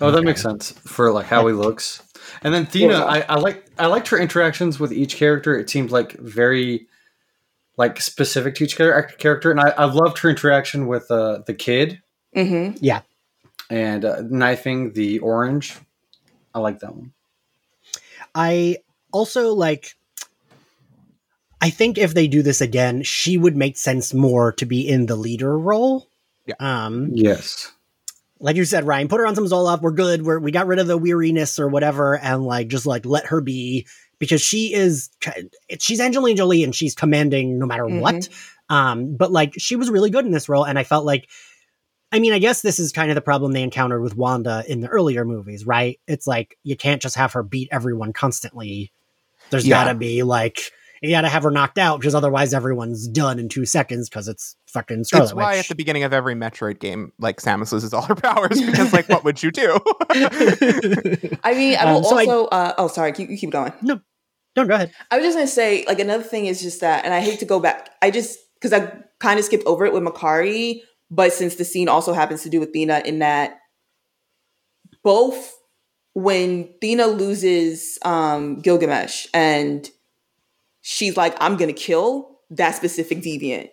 Oh, 0.00 0.10
that 0.10 0.22
makes 0.22 0.42
sense 0.42 0.70
for 0.86 1.10
like 1.12 1.26
how 1.26 1.46
he 1.46 1.52
looks. 1.52 2.02
And 2.42 2.52
then 2.54 2.66
Thena, 2.66 3.02
I, 3.06 3.20
I 3.28 3.34
like 3.36 3.66
I 3.78 3.86
liked 3.86 4.08
her 4.08 4.18
interactions 4.18 4.78
with 4.80 4.92
each 4.92 5.16
character. 5.16 5.58
It 5.58 5.68
seemed 5.70 5.90
like 5.90 6.12
very 6.18 6.86
like 7.76 8.00
specific 8.00 8.54
to 8.56 8.64
each 8.64 8.76
character, 8.76 9.50
and 9.50 9.60
I, 9.60 9.70
I 9.70 9.84
loved 9.86 10.18
her 10.18 10.30
interaction 10.30 10.86
with 10.86 11.10
uh, 11.10 11.38
the 11.46 11.54
kid 11.54 12.00
Mm-hmm. 12.36 12.78
Yeah. 12.80 13.00
and 13.70 14.04
uh, 14.04 14.22
knifing 14.28 14.92
the 14.92 15.20
orange. 15.20 15.78
I 16.54 16.58
like 16.58 16.80
that 16.80 16.94
one. 16.94 17.12
I 18.34 18.78
also 19.12 19.54
like. 19.54 19.94
I 21.60 21.70
think 21.70 21.96
if 21.96 22.12
they 22.12 22.26
do 22.28 22.42
this 22.42 22.60
again, 22.60 23.02
she 23.02 23.38
would 23.38 23.56
make 23.56 23.78
sense 23.78 24.12
more 24.12 24.52
to 24.54 24.66
be 24.66 24.86
in 24.86 25.06
the 25.06 25.16
leader 25.16 25.56
role. 25.58 26.06
Yeah. 26.46 26.54
Um, 26.60 27.08
Yes. 27.12 27.72
like 28.38 28.56
you 28.56 28.64
said, 28.66 28.84
Ryan, 28.86 29.08
put 29.08 29.18
her 29.20 29.26
on 29.26 29.34
some 29.34 29.46
Zoloft. 29.46 29.80
We're 29.80 29.92
good. 29.92 30.22
We're, 30.22 30.38
we 30.40 30.50
got 30.50 30.66
rid 30.66 30.78
of 30.78 30.86
the 30.86 30.98
weariness 30.98 31.58
or 31.58 31.68
whatever, 31.68 32.18
and 32.18 32.44
like 32.44 32.68
just 32.68 32.84
like 32.84 33.06
let 33.06 33.26
her 33.26 33.40
be 33.40 33.86
because 34.18 34.40
she 34.40 34.72
is 34.72 35.10
she's 35.78 36.00
Angelina 36.00 36.36
Jolie 36.36 36.64
and 36.64 36.74
she's 36.74 36.94
commanding 36.94 37.58
no 37.58 37.66
matter 37.66 37.86
what. 37.86 38.28
Um, 38.68 39.16
but 39.16 39.30
like 39.30 39.54
she 39.58 39.76
was 39.76 39.90
really 39.90 40.10
good 40.10 40.24
in 40.24 40.32
this 40.32 40.48
role, 40.48 40.64
and 40.64 40.78
I 40.78 40.84
felt 40.84 41.04
like, 41.04 41.28
I 42.12 42.18
mean, 42.18 42.32
I 42.32 42.38
guess 42.38 42.62
this 42.62 42.78
is 42.78 42.92
kind 42.92 43.10
of 43.10 43.14
the 43.14 43.20
problem 43.20 43.52
they 43.52 43.62
encountered 43.62 44.00
with 44.00 44.16
Wanda 44.16 44.64
in 44.68 44.80
the 44.80 44.88
earlier 44.88 45.24
movies, 45.24 45.66
right? 45.66 46.00
It's 46.06 46.26
like 46.26 46.56
you 46.62 46.76
can't 46.76 47.02
just 47.02 47.16
have 47.16 47.32
her 47.32 47.42
beat 47.42 47.68
everyone 47.72 48.12
constantly. 48.12 48.92
There's 49.50 49.66
Yeah. 49.66 49.84
got 49.84 49.92
to 49.92 49.98
be 49.98 50.22
like 50.22 50.60
you 51.04 51.10
got 51.10 51.22
to 51.22 51.28
have 51.28 51.42
her 51.42 51.50
knocked 51.50 51.78
out 51.78 52.00
because 52.00 52.14
otherwise 52.14 52.54
everyone's 52.54 53.06
done 53.08 53.38
in 53.38 53.48
two 53.48 53.64
seconds 53.66 54.08
because 54.08 54.28
it's 54.28 54.56
fucking 54.68 55.04
Scarlet 55.04 55.24
It's 55.26 55.34
why 55.34 55.52
Witch. 55.56 55.64
at 55.64 55.68
the 55.68 55.74
beginning 55.74 56.02
of 56.02 56.12
every 56.12 56.34
Metroid 56.34 56.78
game, 56.80 57.12
like 57.18 57.40
Samus 57.40 57.72
loses 57.72 57.92
all 57.92 58.02
her 58.02 58.14
powers 58.16 58.60
because, 58.60 58.92
like, 58.92 59.08
what 59.08 59.24
would 59.24 59.42
you 59.42 59.50
do? 59.50 59.78
I 60.10 61.54
mean, 61.54 61.76
I 61.76 61.92
will 61.92 61.98
Um, 61.98 62.04
so 62.04 62.16
I- 62.16 62.20
also. 62.26 62.44
uh, 62.46 62.74
oh, 62.78 62.88
sorry. 62.88 63.12
Keep, 63.12 63.28
keep 63.38 63.50
going. 63.50 63.72
no, 63.82 64.00
no, 64.56 64.66
go 64.66 64.74
ahead. 64.74 64.92
I 65.10 65.16
was 65.16 65.24
just 65.26 65.36
gonna 65.36 65.46
say, 65.46 65.84
like 65.86 65.98
another 66.00 66.22
thing 66.24 66.46
is 66.46 66.62
just 66.62 66.80
that, 66.80 67.04
and 67.04 67.12
I 67.12 67.20
hate 67.20 67.38
to 67.40 67.44
go 67.44 67.58
back. 67.60 67.90
I 68.02 68.10
just 68.10 68.38
because 68.60 68.72
I 68.72 68.92
kind 69.20 69.38
of 69.38 69.44
skipped 69.44 69.66
over 69.66 69.84
it 69.84 69.92
with 69.92 70.02
Makkari, 70.02 70.80
but 71.10 71.32
since 71.32 71.56
the 71.56 71.64
scene 71.64 71.88
also 71.88 72.12
happens 72.12 72.42
to 72.44 72.48
do 72.50 72.60
with 72.60 72.72
Thena, 72.72 73.04
in 73.04 73.18
that 73.18 73.58
both 75.02 75.52
when 76.14 76.68
Thena 76.80 77.06
loses 77.18 77.98
um, 78.04 78.60
Gilgamesh 78.60 79.26
and 79.34 79.88
she's 80.86 81.16
like, 81.16 81.34
"I'm 81.40 81.56
gonna 81.56 81.72
kill 81.72 82.38
that 82.50 82.76
specific 82.76 83.18
deviant." 83.18 83.70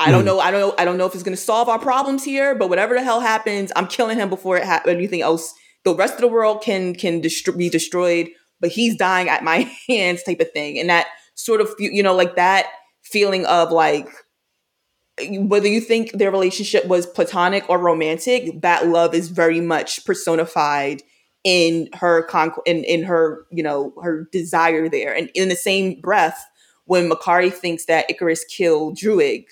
I 0.00 0.10
don't 0.10 0.20
Hmm. 0.20 0.26
know. 0.26 0.40
I 0.40 0.50
don't 0.50 0.60
know. 0.60 0.74
I 0.78 0.84
don't 0.84 0.96
know 0.98 1.06
if 1.06 1.14
it's 1.14 1.22
going 1.22 1.36
to 1.36 1.42
solve 1.42 1.68
our 1.68 1.78
problems 1.78 2.24
here, 2.24 2.54
but 2.54 2.68
whatever 2.68 2.94
the 2.94 3.02
hell 3.02 3.20
happens, 3.20 3.70
I'm 3.76 3.86
killing 3.86 4.18
him 4.18 4.28
before 4.28 4.56
it 4.56 4.64
ha- 4.64 4.82
anything 4.88 5.22
else. 5.22 5.52
The 5.84 5.94
rest 5.94 6.14
of 6.14 6.20
the 6.20 6.28
world 6.28 6.62
can 6.62 6.94
can 6.94 7.20
destro- 7.22 7.56
be 7.56 7.68
destroyed, 7.68 8.28
but 8.60 8.70
he's 8.70 8.96
dying 8.96 9.28
at 9.28 9.44
my 9.44 9.70
hands, 9.88 10.22
type 10.22 10.40
of 10.40 10.50
thing. 10.52 10.78
And 10.80 10.88
that 10.90 11.06
sort 11.34 11.60
of 11.60 11.74
you 11.78 12.02
know 12.02 12.14
like 12.14 12.36
that 12.36 12.66
feeling 13.02 13.44
of 13.46 13.70
like 13.70 14.08
whether 15.28 15.68
you 15.68 15.80
think 15.80 16.10
their 16.12 16.30
relationship 16.32 16.86
was 16.86 17.06
platonic 17.06 17.68
or 17.70 17.78
romantic, 17.78 18.60
that 18.62 18.88
love 18.88 19.14
is 19.14 19.28
very 19.28 19.60
much 19.60 20.04
personified 20.04 21.02
in 21.44 21.88
her 21.92 22.22
con- 22.22 22.52
in 22.66 22.84
in 22.84 23.02
her 23.04 23.46
you 23.50 23.62
know 23.62 23.92
her 24.02 24.26
desire 24.32 24.88
there. 24.88 25.14
And 25.14 25.30
in 25.34 25.48
the 25.48 25.56
same 25.56 26.00
breath, 26.00 26.44
when 26.86 27.08
Makkari 27.08 27.52
thinks 27.52 27.84
that 27.86 28.08
Ikaris 28.08 28.40
killed 28.50 28.96
Druig, 28.96 29.44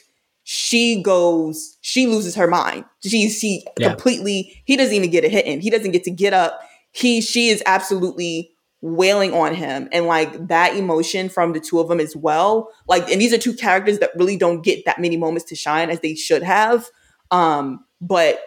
she 0.45 1.03
goes, 1.03 1.77
she 1.83 2.07
loses 2.07 2.35
her 2.35 2.47
mind. 2.49 2.85
She 3.05 3.29
she 3.29 3.65
Yeah. 3.79 3.91
completely. 3.91 4.61
He 4.65 4.77
doesn't 4.77 4.95
even 4.95 5.11
get 5.11 5.25
a 5.25 5.29
hit 5.29 5.47
in. 5.47 5.61
He 5.61 5.71
doesn't 5.71 5.93
get 5.93 6.05
to 6.05 6.11
get 6.11 6.33
up. 6.33 6.61
He 6.91 7.21
she 7.21 7.49
is 7.49 7.63
absolutely 7.67 8.51
wailing 8.85 9.33
on 9.33 9.55
him 9.55 9.89
and 9.93 10.07
like 10.07 10.49
that 10.49 10.75
emotion 10.77 11.29
from 11.29 11.53
the 11.53 11.61
two 11.61 11.79
of 11.79 11.87
them 11.87 12.01
as 12.01 12.17
well 12.17 12.69
like 12.89 13.09
and 13.09 13.21
these 13.21 13.33
are 13.33 13.39
two 13.39 13.55
characters 13.55 14.01
that 14.01 14.11
really 14.17 14.37
don't 14.37 14.65
get 14.65 14.85
that 14.85 14.99
many 14.99 15.17
moments 15.17 15.45
to 15.49 15.55
shine 15.55 15.89
as 15.89 16.01
they 16.01 16.17
should 16.17 16.43
have 16.43 16.89
um 17.31 17.85
but 18.01 18.41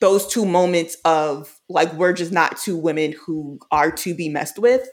those 0.00 0.26
two 0.26 0.44
moments 0.44 0.96
of 1.04 1.58
like 1.68 1.92
we're 1.94 2.12
just 2.12 2.32
not 2.32 2.56
two 2.56 2.76
women 2.76 3.14
who 3.24 3.58
are 3.70 3.90
to 3.90 4.14
be 4.14 4.28
messed 4.28 4.58
with. 4.58 4.88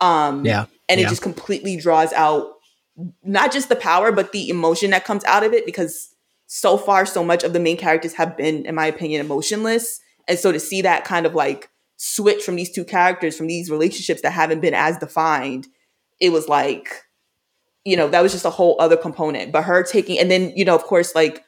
Um 0.00 0.44
Yeah, 0.44 0.66
and 0.88 1.00
it 1.00 1.04
yeah. 1.04 1.08
just 1.08 1.22
completely 1.22 1.76
draws 1.76 2.12
out 2.12 2.52
not 3.24 3.52
just 3.52 3.68
the 3.68 3.76
power 3.76 4.12
but 4.12 4.32
the 4.32 4.50
emotion 4.50 4.90
that 4.90 5.04
comes 5.04 5.24
out 5.24 5.42
of 5.42 5.54
it 5.54 5.64
because 5.64 6.14
so 6.46 6.76
far 6.76 7.06
so 7.06 7.24
much 7.24 7.42
of 7.42 7.54
the 7.54 7.60
main 7.60 7.78
characters 7.78 8.12
have 8.12 8.36
been 8.36 8.66
in 8.66 8.74
my 8.74 8.86
opinion 8.86 9.20
emotionless. 9.20 10.00
And 10.28 10.38
so 10.38 10.52
to 10.52 10.60
see 10.60 10.82
that 10.82 11.04
kind 11.04 11.26
of 11.26 11.34
like 11.34 11.70
switch 11.96 12.42
from 12.42 12.56
these 12.56 12.70
two 12.70 12.84
characters 12.84 13.36
from 13.36 13.46
these 13.46 13.70
relationships 13.70 14.22
that 14.22 14.32
haven't 14.32 14.60
been 14.60 14.74
as 14.74 14.98
defined 14.98 15.66
it 16.20 16.30
was 16.30 16.48
like 16.48 17.04
you 17.84 17.96
know 17.96 18.08
that 18.08 18.22
was 18.22 18.32
just 18.32 18.44
a 18.44 18.50
whole 18.50 18.76
other 18.78 18.96
component. 18.96 19.52
But 19.52 19.64
her 19.64 19.82
taking 19.82 20.18
and 20.18 20.30
then 20.30 20.52
you 20.56 20.64
know 20.64 20.74
of 20.74 20.84
course 20.84 21.14
like 21.14 21.44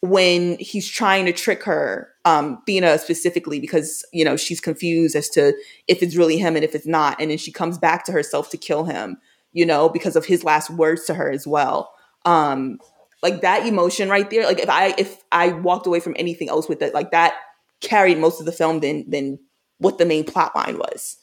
when 0.00 0.56
he's 0.58 0.88
trying 0.88 1.26
to 1.26 1.32
trick 1.32 1.64
her 1.64 2.08
um 2.28 2.62
Thena 2.66 2.98
specifically 2.98 3.60
because 3.60 4.04
you 4.12 4.24
know 4.24 4.36
she's 4.36 4.60
confused 4.60 5.16
as 5.16 5.28
to 5.30 5.54
if 5.86 6.02
it's 6.02 6.16
really 6.16 6.36
him 6.36 6.56
and 6.56 6.64
if 6.64 6.74
it's 6.74 6.86
not. 6.86 7.20
And 7.20 7.30
then 7.30 7.38
she 7.38 7.52
comes 7.52 7.78
back 7.78 8.04
to 8.04 8.12
herself 8.12 8.50
to 8.50 8.56
kill 8.56 8.84
him 8.84 9.18
you 9.52 9.64
know 9.64 9.88
because 9.88 10.16
of 10.16 10.26
his 10.26 10.44
last 10.44 10.70
words 10.70 11.04
to 11.06 11.14
her 11.14 11.30
as 11.30 11.46
well. 11.46 11.92
Um 12.24 12.78
like 13.22 13.40
that 13.40 13.66
emotion 13.66 14.08
right 14.08 14.30
there 14.30 14.44
like 14.44 14.60
if 14.60 14.68
i 14.68 14.94
if 14.96 15.24
i 15.32 15.48
walked 15.48 15.88
away 15.88 15.98
from 15.98 16.14
anything 16.16 16.48
else 16.48 16.68
with 16.68 16.80
it 16.82 16.94
like 16.94 17.10
that 17.10 17.34
carried 17.80 18.16
most 18.16 18.38
of 18.38 18.46
the 18.46 18.52
film 18.52 18.78
than 18.78 19.08
than 19.10 19.40
what 19.78 19.98
the 19.98 20.06
main 20.06 20.24
plot 20.24 20.54
line 20.54 20.78
was. 20.78 21.16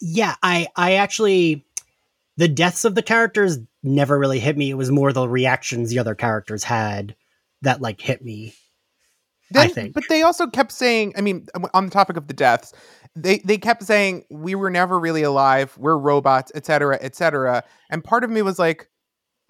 Yeah 0.00 0.34
i 0.42 0.68
i 0.76 0.94
actually 0.94 1.66
the 2.38 2.48
deaths 2.48 2.84
of 2.84 2.94
the 2.94 3.02
characters 3.02 3.58
never 3.82 4.16
really 4.16 4.38
hit 4.38 4.56
me. 4.56 4.70
It 4.70 4.74
was 4.74 4.92
more 4.92 5.12
the 5.12 5.28
reactions 5.28 5.90
the 5.90 5.98
other 5.98 6.14
characters 6.14 6.62
had 6.64 7.16
that 7.62 7.80
like 7.82 8.00
hit 8.00 8.24
me 8.24 8.54
I 9.54 9.68
think. 9.68 9.94
But 9.94 10.04
they 10.08 10.22
also 10.22 10.46
kept 10.46 10.72
saying, 10.72 11.14
I 11.16 11.20
mean, 11.20 11.46
on 11.74 11.86
the 11.86 11.90
topic 11.90 12.16
of 12.16 12.26
the 12.26 12.34
deaths, 12.34 12.72
they 13.16 13.38
they 13.38 13.58
kept 13.58 13.82
saying 13.82 14.24
we 14.30 14.54
were 14.54 14.70
never 14.70 14.98
really 14.98 15.22
alive, 15.22 15.76
we're 15.78 15.96
robots, 15.96 16.52
etc., 16.54 16.64
cetera, 16.94 16.98
et 17.00 17.16
cetera. 17.16 17.64
And 17.90 18.04
part 18.04 18.24
of 18.24 18.30
me 18.30 18.42
was 18.42 18.58
like, 18.58 18.88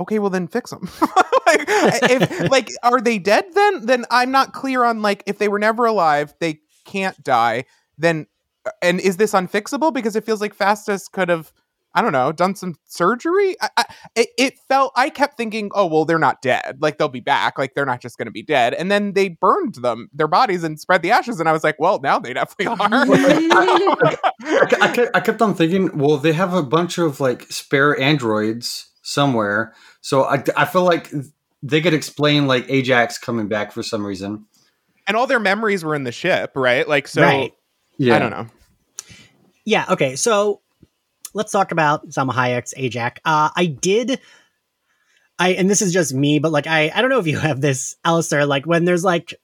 okay, 0.00 0.18
well 0.18 0.30
then 0.30 0.46
fix 0.46 0.70
them. 0.70 0.88
like, 1.46 1.66
if, 1.68 2.50
like, 2.50 2.70
are 2.82 3.00
they 3.00 3.18
dead 3.18 3.44
then? 3.54 3.86
Then 3.86 4.04
I'm 4.10 4.30
not 4.30 4.52
clear 4.52 4.84
on 4.84 5.02
like 5.02 5.22
if 5.26 5.38
they 5.38 5.48
were 5.48 5.58
never 5.58 5.84
alive, 5.86 6.34
they 6.40 6.60
can't 6.84 7.20
die. 7.22 7.64
Then, 7.96 8.26
uh, 8.64 8.70
and 8.82 9.00
is 9.00 9.16
this 9.16 9.32
unfixable? 9.32 9.92
Because 9.92 10.16
it 10.16 10.24
feels 10.24 10.40
like 10.40 10.56
Phastos 10.56 11.10
could 11.10 11.28
have. 11.28 11.52
I 11.98 12.00
don't 12.00 12.12
know, 12.12 12.30
done 12.30 12.54
some 12.54 12.76
surgery. 12.84 13.56
I, 13.60 13.70
I, 13.76 13.84
it, 14.14 14.28
it 14.38 14.58
felt. 14.68 14.92
I 14.94 15.10
kept 15.10 15.36
thinking, 15.36 15.72
oh 15.74 15.84
well, 15.86 16.04
they're 16.04 16.16
not 16.16 16.40
dead. 16.42 16.78
Like 16.80 16.96
they'll 16.96 17.08
be 17.08 17.18
back. 17.18 17.58
Like 17.58 17.74
they're 17.74 17.84
not 17.84 18.00
just 18.00 18.18
going 18.18 18.26
to 18.26 18.32
be 18.32 18.44
dead. 18.44 18.72
And 18.72 18.88
then 18.88 19.14
they 19.14 19.30
burned 19.30 19.74
them, 19.74 20.08
their 20.12 20.28
bodies, 20.28 20.62
and 20.62 20.78
spread 20.78 21.02
the 21.02 21.10
ashes. 21.10 21.40
And 21.40 21.48
I 21.48 21.52
was 21.52 21.64
like, 21.64 21.74
well, 21.80 21.98
now 22.00 22.20
they 22.20 22.34
definitely 22.34 22.66
are. 22.68 22.76
I, 22.80 24.28
I 24.80 24.92
kept, 24.94 25.10
I 25.16 25.18
kept 25.18 25.42
on 25.42 25.56
thinking, 25.56 25.98
well, 25.98 26.18
they 26.18 26.32
have 26.34 26.54
a 26.54 26.62
bunch 26.62 26.98
of 26.98 27.18
like 27.18 27.50
spare 27.50 27.98
androids 28.00 28.92
somewhere, 29.02 29.74
so 30.00 30.22
I, 30.22 30.44
I 30.56 30.66
feel 30.66 30.84
like 30.84 31.10
they 31.64 31.80
could 31.80 31.94
explain 31.94 32.46
like 32.46 32.68
Ajak 32.68 33.20
coming 33.22 33.48
back 33.48 33.72
for 33.72 33.82
some 33.82 34.06
reason. 34.06 34.46
and 35.08 35.16
all 35.16 35.26
their 35.26 35.40
memories 35.40 35.82
were 35.82 35.96
in 35.96 36.04
the 36.04 36.12
ship, 36.12 36.52
right? 36.54 36.86
Like 36.88 37.08
so. 37.08 37.22
Right. 37.22 37.52
Yeah, 37.96 38.14
I 38.14 38.18
don't 38.20 38.30
know. 38.30 38.46
Yeah. 39.64 39.86
Okay. 39.90 40.14
So 40.14 40.60
let's 41.34 41.52
talk 41.52 41.72
about 41.72 42.08
Salma 42.08 42.32
Hayek's 42.32 42.74
Ajak. 42.74 43.18
Uh, 43.24 43.50
I 43.54 43.66
did. 43.66 44.20
I 45.38 45.50
and 45.50 45.70
this 45.70 45.82
is 45.82 45.92
just 45.92 46.12
me, 46.12 46.38
but 46.38 46.52
like 46.52 46.66
I 46.66 46.90
I 46.94 47.00
don't 47.00 47.10
know 47.10 47.20
if 47.20 47.26
you 47.26 47.38
have 47.48 47.60
this, 47.60 47.96
Alistair. 48.04 48.46
Like 48.46 48.66
when 48.66 48.84
there's 48.84 49.04
like, 49.04 49.34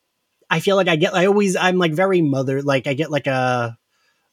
I 0.51 0.61
feel 0.61 0.77
like 0.77 0.89
I 0.89 0.97
get 0.97 1.15
I 1.15 1.27
always 1.27 1.57
I'm 1.57 1.79
like 1.79 1.93
very 1.93 2.23
mother 2.23 2.63
like 2.63 2.87
I 2.87 2.95
get 2.95 3.11
like 3.11 3.27
a 3.27 3.79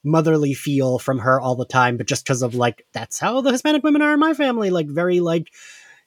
motherly 0.03 0.53
feel 0.53 0.99
from 0.99 1.19
her 1.19 1.39
all 1.39 1.55
the 1.55 1.65
time, 1.65 1.97
but 1.97 2.07
just 2.07 2.25
because 2.25 2.41
of 2.41 2.55
like 2.55 2.85
that's 2.93 3.19
how 3.19 3.41
the 3.41 3.51
Hispanic 3.51 3.83
women 3.83 4.01
are 4.01 4.13
in 4.13 4.19
my 4.19 4.33
family. 4.33 4.69
Like 4.69 4.87
very 4.87 5.19
like, 5.19 5.47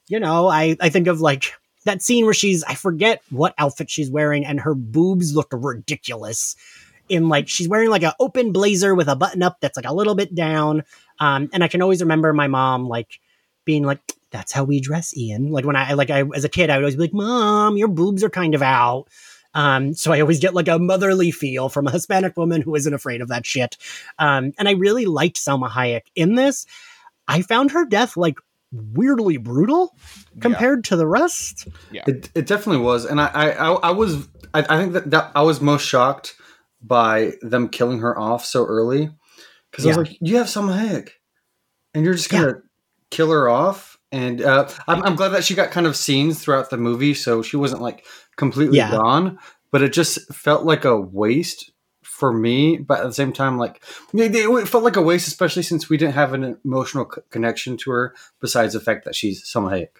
you 0.07 0.19
know, 0.19 0.47
I 0.47 0.75
I 0.81 0.89
think 0.89 1.07
of 1.07 1.21
like 1.21 1.53
that 1.85 2.01
scene 2.01 2.25
where 2.25 2.33
she's 2.33 2.63
I 2.63 2.75
forget 2.75 3.21
what 3.29 3.55
outfit 3.57 3.89
she's 3.89 4.11
wearing 4.11 4.45
and 4.45 4.59
her 4.59 4.75
boobs 4.75 5.35
look 5.35 5.49
ridiculous 5.51 6.55
in 7.07 7.29
like 7.29 7.47
she's 7.47 7.69
wearing 7.69 7.89
like 7.89 8.03
an 8.03 8.13
open 8.19 8.51
blazer 8.51 8.95
with 8.95 9.07
a 9.07 9.15
button 9.15 9.43
up 9.43 9.59
that's 9.61 9.77
like 9.77 9.87
a 9.87 9.93
little 9.93 10.15
bit 10.15 10.33
down. 10.35 10.83
Um, 11.19 11.49
and 11.53 11.63
I 11.63 11.67
can 11.67 11.81
always 11.81 12.01
remember 12.01 12.33
my 12.33 12.47
mom 12.47 12.87
like 12.87 13.19
being 13.63 13.83
like, 13.83 13.99
"That's 14.31 14.51
how 14.51 14.63
we 14.63 14.79
dress, 14.79 15.15
Ian." 15.15 15.51
Like 15.51 15.65
when 15.65 15.75
I 15.75 15.93
like 15.93 16.09
I 16.09 16.23
as 16.35 16.45
a 16.45 16.49
kid, 16.49 16.69
I 16.69 16.77
would 16.77 16.83
always 16.83 16.95
be 16.95 17.03
like, 17.03 17.13
"Mom, 17.13 17.77
your 17.77 17.87
boobs 17.87 18.23
are 18.23 18.29
kind 18.29 18.55
of 18.55 18.61
out." 18.61 19.07
Um, 19.53 19.93
so 19.93 20.11
I 20.11 20.19
always 20.19 20.39
get 20.39 20.53
like 20.53 20.67
a 20.67 20.77
motherly 20.77 21.31
feel 21.31 21.69
from 21.69 21.87
a 21.87 21.91
Hispanic 21.91 22.35
woman 22.35 22.61
who 22.61 22.75
isn't 22.75 22.93
afraid 22.93 23.21
of 23.21 23.29
that 23.29 23.45
shit. 23.45 23.77
Um, 24.19 24.51
and 24.59 24.67
I 24.67 24.73
really 24.73 25.05
liked 25.05 25.37
Salma 25.37 25.69
Hayek 25.69 26.03
in 26.13 26.35
this. 26.35 26.65
I 27.27 27.41
found 27.41 27.71
her 27.71 27.85
death 27.85 28.17
like 28.17 28.35
weirdly 28.71 29.37
brutal 29.37 29.95
compared 30.41 30.79
yeah. 30.79 30.89
to 30.89 30.95
the 30.97 31.07
rest. 31.07 31.69
Yeah, 31.91 32.03
it, 32.05 32.29
it 32.35 32.45
definitely 32.45 32.83
was, 32.83 33.05
and 33.05 33.21
I 33.21 33.27
I, 33.27 33.71
I 33.71 33.91
was 33.91 34.27
I, 34.53 34.59
I 34.69 34.81
think 34.81 34.93
that, 34.93 35.11
that 35.11 35.31
I 35.35 35.41
was 35.41 35.61
most 35.61 35.85
shocked 35.85 36.35
by 36.81 37.33
them 37.41 37.69
killing 37.69 37.99
her 37.99 38.17
off 38.17 38.45
so 38.45 38.65
early 38.65 39.09
because 39.75 39.85
yeah. 39.85 39.93
I 39.93 39.97
was 39.97 40.07
like, 40.07 40.17
you 40.21 40.37
have 40.37 40.47
Salma 40.47 40.79
Hayek, 40.79 41.09
and 41.93 42.05
you're 42.05 42.13
just 42.13 42.29
gonna 42.29 42.47
yeah. 42.47 42.53
kill 43.11 43.29
her 43.29 43.49
off. 43.49 43.99
And 44.09 44.41
uh, 44.41 44.69
I'm, 44.87 45.03
I'm 45.03 45.15
glad 45.17 45.29
that 45.29 45.43
she 45.43 45.55
got 45.55 45.71
kind 45.71 45.85
of 45.85 45.97
scenes 45.97 46.41
throughout 46.41 46.69
the 46.69 46.77
movie, 46.77 47.13
so 47.13 47.41
she 47.41 47.57
wasn't 47.57 47.81
like 47.81 48.05
completely 48.37 48.77
yeah. 48.77 48.91
gone. 48.91 49.37
But 49.71 49.81
it 49.81 49.91
just 49.91 50.33
felt 50.33 50.63
like 50.63 50.85
a 50.85 50.97
waste 50.97 51.71
for 52.03 52.31
me, 52.31 52.77
but 52.77 53.01
at 53.01 53.07
the 53.07 53.13
same 53.13 53.33
time, 53.33 53.57
like 53.57 53.83
it 54.13 54.67
felt 54.67 54.85
like 54.85 54.95
a 54.95 55.01
waste, 55.01 55.27
especially 55.27 55.63
since 55.63 55.89
we 55.89 55.97
didn't 55.97 56.13
have 56.13 56.31
an 56.31 56.57
emotional 56.63 57.03
connection 57.03 57.75
to 57.77 57.91
her 57.91 58.15
besides 58.39 58.73
the 58.73 58.79
fact 58.79 59.03
that 59.03 59.15
she's 59.15 59.43
Salma 59.43 59.71
Hayek. 59.71 59.97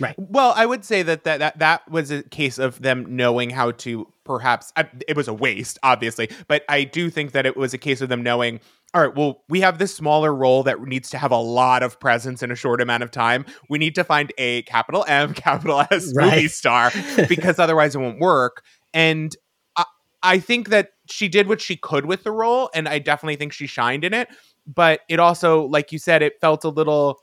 Right. 0.00 0.14
Well, 0.18 0.54
I 0.56 0.64
would 0.64 0.84
say 0.84 1.02
that 1.02 1.24
that 1.24 1.38
that, 1.38 1.58
that 1.58 1.90
was 1.90 2.10
a 2.10 2.22
case 2.22 2.58
of 2.58 2.80
them 2.80 3.16
knowing 3.16 3.50
how 3.50 3.72
to 3.72 4.10
perhaps 4.24 4.72
I, 4.76 4.88
it 5.06 5.16
was 5.16 5.28
a 5.28 5.34
waste, 5.34 5.78
obviously, 5.82 6.30
but 6.48 6.64
I 6.68 6.84
do 6.84 7.10
think 7.10 7.32
that 7.32 7.46
it 7.46 7.56
was 7.56 7.74
a 7.74 7.78
case 7.78 8.00
of 8.00 8.08
them 8.08 8.22
knowing. 8.22 8.60
All 8.92 9.06
right, 9.06 9.14
well, 9.14 9.44
we 9.48 9.60
have 9.60 9.78
this 9.78 9.94
smaller 9.94 10.34
role 10.34 10.64
that 10.64 10.80
needs 10.82 11.10
to 11.10 11.18
have 11.18 11.30
a 11.30 11.36
lot 11.36 11.84
of 11.84 12.00
presence 12.00 12.42
in 12.42 12.50
a 12.50 12.56
short 12.56 12.80
amount 12.80 13.04
of 13.04 13.12
time. 13.12 13.44
We 13.68 13.78
need 13.78 13.94
to 13.94 14.02
find 14.02 14.32
a 14.36 14.62
capital 14.62 15.04
M, 15.06 15.32
capital 15.34 15.84
S 15.92 16.12
right. 16.16 16.34
movie 16.34 16.48
star 16.48 16.90
because 17.28 17.58
otherwise 17.58 17.94
it 17.94 17.98
won't 17.98 18.18
work. 18.18 18.64
And 18.92 19.36
I, 19.76 19.84
I 20.24 20.38
think 20.40 20.70
that 20.70 20.90
she 21.08 21.28
did 21.28 21.46
what 21.46 21.60
she 21.60 21.76
could 21.76 22.06
with 22.06 22.24
the 22.24 22.32
role, 22.32 22.70
and 22.74 22.88
I 22.88 22.98
definitely 22.98 23.36
think 23.36 23.52
she 23.52 23.66
shined 23.66 24.02
in 24.04 24.14
it. 24.14 24.28
But 24.66 25.00
it 25.08 25.20
also, 25.20 25.66
like 25.66 25.92
you 25.92 25.98
said, 25.98 26.22
it 26.22 26.40
felt 26.40 26.64
a 26.64 26.68
little 26.68 27.20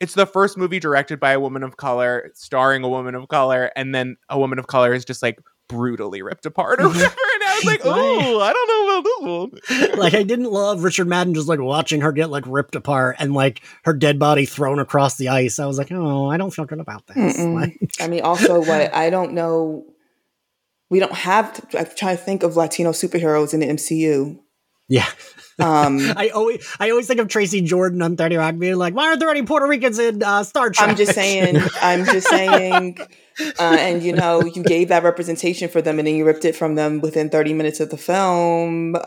it's 0.00 0.14
the 0.14 0.26
first 0.26 0.56
movie 0.56 0.80
directed 0.80 1.20
by 1.20 1.32
a 1.32 1.40
woman 1.40 1.62
of 1.62 1.76
color, 1.76 2.30
starring 2.34 2.82
a 2.82 2.88
woman 2.88 3.14
of 3.14 3.28
color, 3.28 3.70
and 3.76 3.94
then 3.94 4.16
a 4.28 4.38
woman 4.38 4.58
of 4.58 4.66
color 4.66 4.94
is 4.94 5.04
just 5.04 5.22
like 5.22 5.38
brutally 5.68 6.22
ripped 6.22 6.46
apart 6.46 6.80
or 6.80 6.88
whatever. 6.88 7.04
And 7.04 7.42
I 7.44 7.54
was 7.56 7.64
like, 7.64 7.80
oh, 7.84 8.40
I 8.40 8.52
don't 8.52 8.68
know 8.68 8.98
about 8.98 9.60
this 9.68 9.88
one. 9.88 9.98
like 9.98 10.14
I 10.14 10.22
didn't 10.22 10.50
love 10.50 10.82
Richard 10.82 11.06
Madden 11.06 11.34
just 11.34 11.48
like 11.48 11.60
watching 11.60 12.00
her 12.00 12.12
get 12.12 12.30
like 12.30 12.44
ripped 12.46 12.74
apart 12.74 13.16
and 13.18 13.34
like 13.34 13.62
her 13.84 13.92
dead 13.92 14.18
body 14.18 14.46
thrown 14.46 14.78
across 14.78 15.16
the 15.16 15.28
ice. 15.28 15.58
I 15.58 15.66
was 15.66 15.78
like, 15.78 15.92
oh, 15.92 16.28
I 16.28 16.36
don't 16.36 16.52
feel 16.52 16.64
good 16.64 16.80
about 16.80 17.06
this. 17.06 17.38
Like, 17.38 17.78
I 18.00 18.08
mean, 18.08 18.22
also 18.22 18.58
what 18.66 18.94
I 18.94 19.10
don't 19.10 19.32
know. 19.32 19.84
We 20.88 20.98
don't 20.98 21.12
have. 21.12 21.70
To, 21.70 21.78
I'm 21.78 21.86
trying 21.96 22.16
to 22.16 22.22
think 22.22 22.42
of 22.42 22.56
Latino 22.56 22.90
superheroes 22.90 23.54
in 23.54 23.60
the 23.60 23.68
MCU. 23.68 24.40
Yeah. 24.88 25.06
Um, 25.60 25.98
I 26.16 26.30
always 26.30 26.66
I 26.78 26.90
always 26.90 27.06
think 27.06 27.20
of 27.20 27.28
Tracy 27.28 27.60
Jordan 27.60 28.02
on 28.02 28.16
Thirty 28.16 28.36
Rock 28.36 28.58
being 28.58 28.76
like, 28.76 28.94
"Why 28.94 29.08
aren't 29.08 29.20
there 29.20 29.30
any 29.30 29.42
Puerto 29.42 29.66
Ricans 29.66 29.98
in 29.98 30.22
uh, 30.22 30.44
Star 30.44 30.70
Trek?" 30.70 30.88
I'm 30.88 30.96
just 30.96 31.14
saying. 31.14 31.60
I'm 31.82 32.04
just 32.04 32.28
saying. 32.28 32.98
Uh, 33.58 33.76
and 33.78 34.02
you 34.02 34.12
know, 34.12 34.44
you 34.44 34.62
gave 34.62 34.88
that 34.88 35.02
representation 35.02 35.68
for 35.68 35.80
them, 35.80 35.98
and 35.98 36.06
then 36.06 36.14
you 36.14 36.26
ripped 36.26 36.44
it 36.44 36.54
from 36.54 36.74
them 36.74 37.00
within 37.00 37.30
30 37.30 37.54
minutes 37.54 37.80
of 37.80 37.88
the 37.88 37.96
film. 37.96 38.96
Um, 38.96 39.02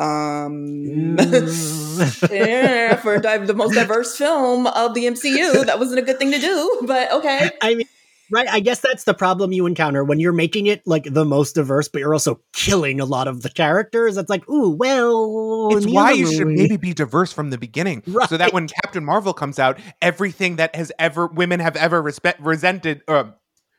mm. 1.18 2.32
yeah, 2.32 2.96
for 2.96 3.20
the 3.20 3.54
most 3.54 3.76
diverse 3.76 4.18
film 4.18 4.66
of 4.66 4.96
the 4.96 5.06
MCU, 5.06 5.66
that 5.66 5.78
wasn't 5.78 6.00
a 6.00 6.02
good 6.02 6.18
thing 6.18 6.32
to 6.32 6.40
do, 6.40 6.82
but 6.88 7.12
okay. 7.14 7.52
I 7.62 7.76
mean, 7.76 7.88
Right. 8.34 8.48
I 8.50 8.62
guess 8.62 8.80
that's 8.80 9.04
the 9.04 9.14
problem 9.14 9.52
you 9.52 9.68
encounter 9.68 10.04
when 10.04 10.20
you're 10.20 10.34
making 10.34 10.66
it 10.66 10.82
like 10.88 11.04
the 11.04 11.24
most 11.24 11.54
diverse, 11.54 11.88
but 11.88 12.00
you're 12.00 12.16
also 12.16 12.42
killing 12.52 13.00
a 13.00 13.06
lot 13.06 13.28
of 13.28 13.44
the 13.44 13.50
characters. 13.50 14.18
It's 14.18 14.30
like, 14.30 14.50
ooh, 14.50 14.72
well, 14.72 15.70
it's 15.78 15.86
why 15.86 16.14
you 16.14 16.34
should 16.34 16.48
maybe 16.48 16.78
be 16.78 16.96
diverse 16.96 17.32
from 17.32 17.52
the 17.52 17.60
beginning, 17.60 18.02
right. 18.08 18.28
so 18.28 18.38
that 18.38 18.52
when 18.52 18.68
Captain 18.68 19.06
Marvel 19.06 19.34
comes 19.34 19.60
out, 19.60 19.80
everything 20.02 20.56
that 20.56 20.76
has 20.76 20.92
ever 20.98 21.28
women 21.28 21.60
have 21.60 21.76
ever 21.76 22.02
respect 22.02 22.42
resented. 22.42 23.04
Uh, 23.08 23.26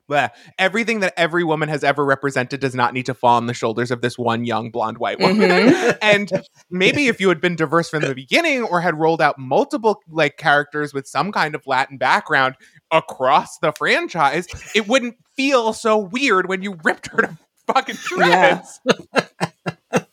Bleh. 0.08 0.30
Everything 0.58 1.00
that 1.00 1.14
every 1.16 1.44
woman 1.44 1.68
has 1.68 1.82
ever 1.82 2.04
represented 2.04 2.60
does 2.60 2.74
not 2.74 2.92
need 2.92 3.06
to 3.06 3.14
fall 3.14 3.36
on 3.36 3.46
the 3.46 3.54
shoulders 3.54 3.90
of 3.90 4.02
this 4.02 4.18
one 4.18 4.44
young 4.44 4.70
blonde 4.70 4.98
white 4.98 5.18
woman. 5.18 5.48
Mm-hmm. 5.48 5.90
and 6.02 6.30
maybe 6.70 7.08
if 7.08 7.20
you 7.20 7.30
had 7.30 7.40
been 7.40 7.56
diverse 7.56 7.88
from 7.88 8.02
the 8.02 8.14
beginning 8.14 8.62
or 8.62 8.80
had 8.80 8.98
rolled 8.98 9.22
out 9.22 9.38
multiple 9.38 10.02
like 10.08 10.36
characters 10.36 10.92
with 10.92 11.06
some 11.06 11.32
kind 11.32 11.54
of 11.54 11.66
Latin 11.66 11.96
background 11.96 12.56
across 12.94 13.58
the 13.58 13.72
franchise, 13.72 14.46
it 14.74 14.88
wouldn't 14.88 15.16
feel 15.36 15.72
so 15.72 15.98
weird 15.98 16.48
when 16.48 16.62
you 16.62 16.78
ripped 16.84 17.08
her 17.08 17.22
to 17.22 17.38
fucking 17.66 17.96
shreds. 17.96 18.80
Yeah. 18.84 20.00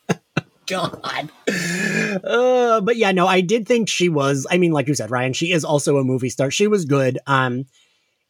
God. 0.66 1.30
Uh, 2.24 2.80
but 2.80 2.96
yeah, 2.96 3.12
no, 3.12 3.26
I 3.26 3.40
did 3.40 3.66
think 3.66 3.88
she 3.88 4.08
was. 4.08 4.46
I 4.50 4.58
mean, 4.58 4.72
like 4.72 4.88
you 4.88 4.94
said, 4.94 5.10
Ryan, 5.10 5.32
she 5.32 5.52
is 5.52 5.64
also 5.64 5.98
a 5.98 6.04
movie 6.04 6.28
star. 6.28 6.50
She 6.50 6.66
was 6.66 6.84
good. 6.84 7.18
Um, 7.26 7.66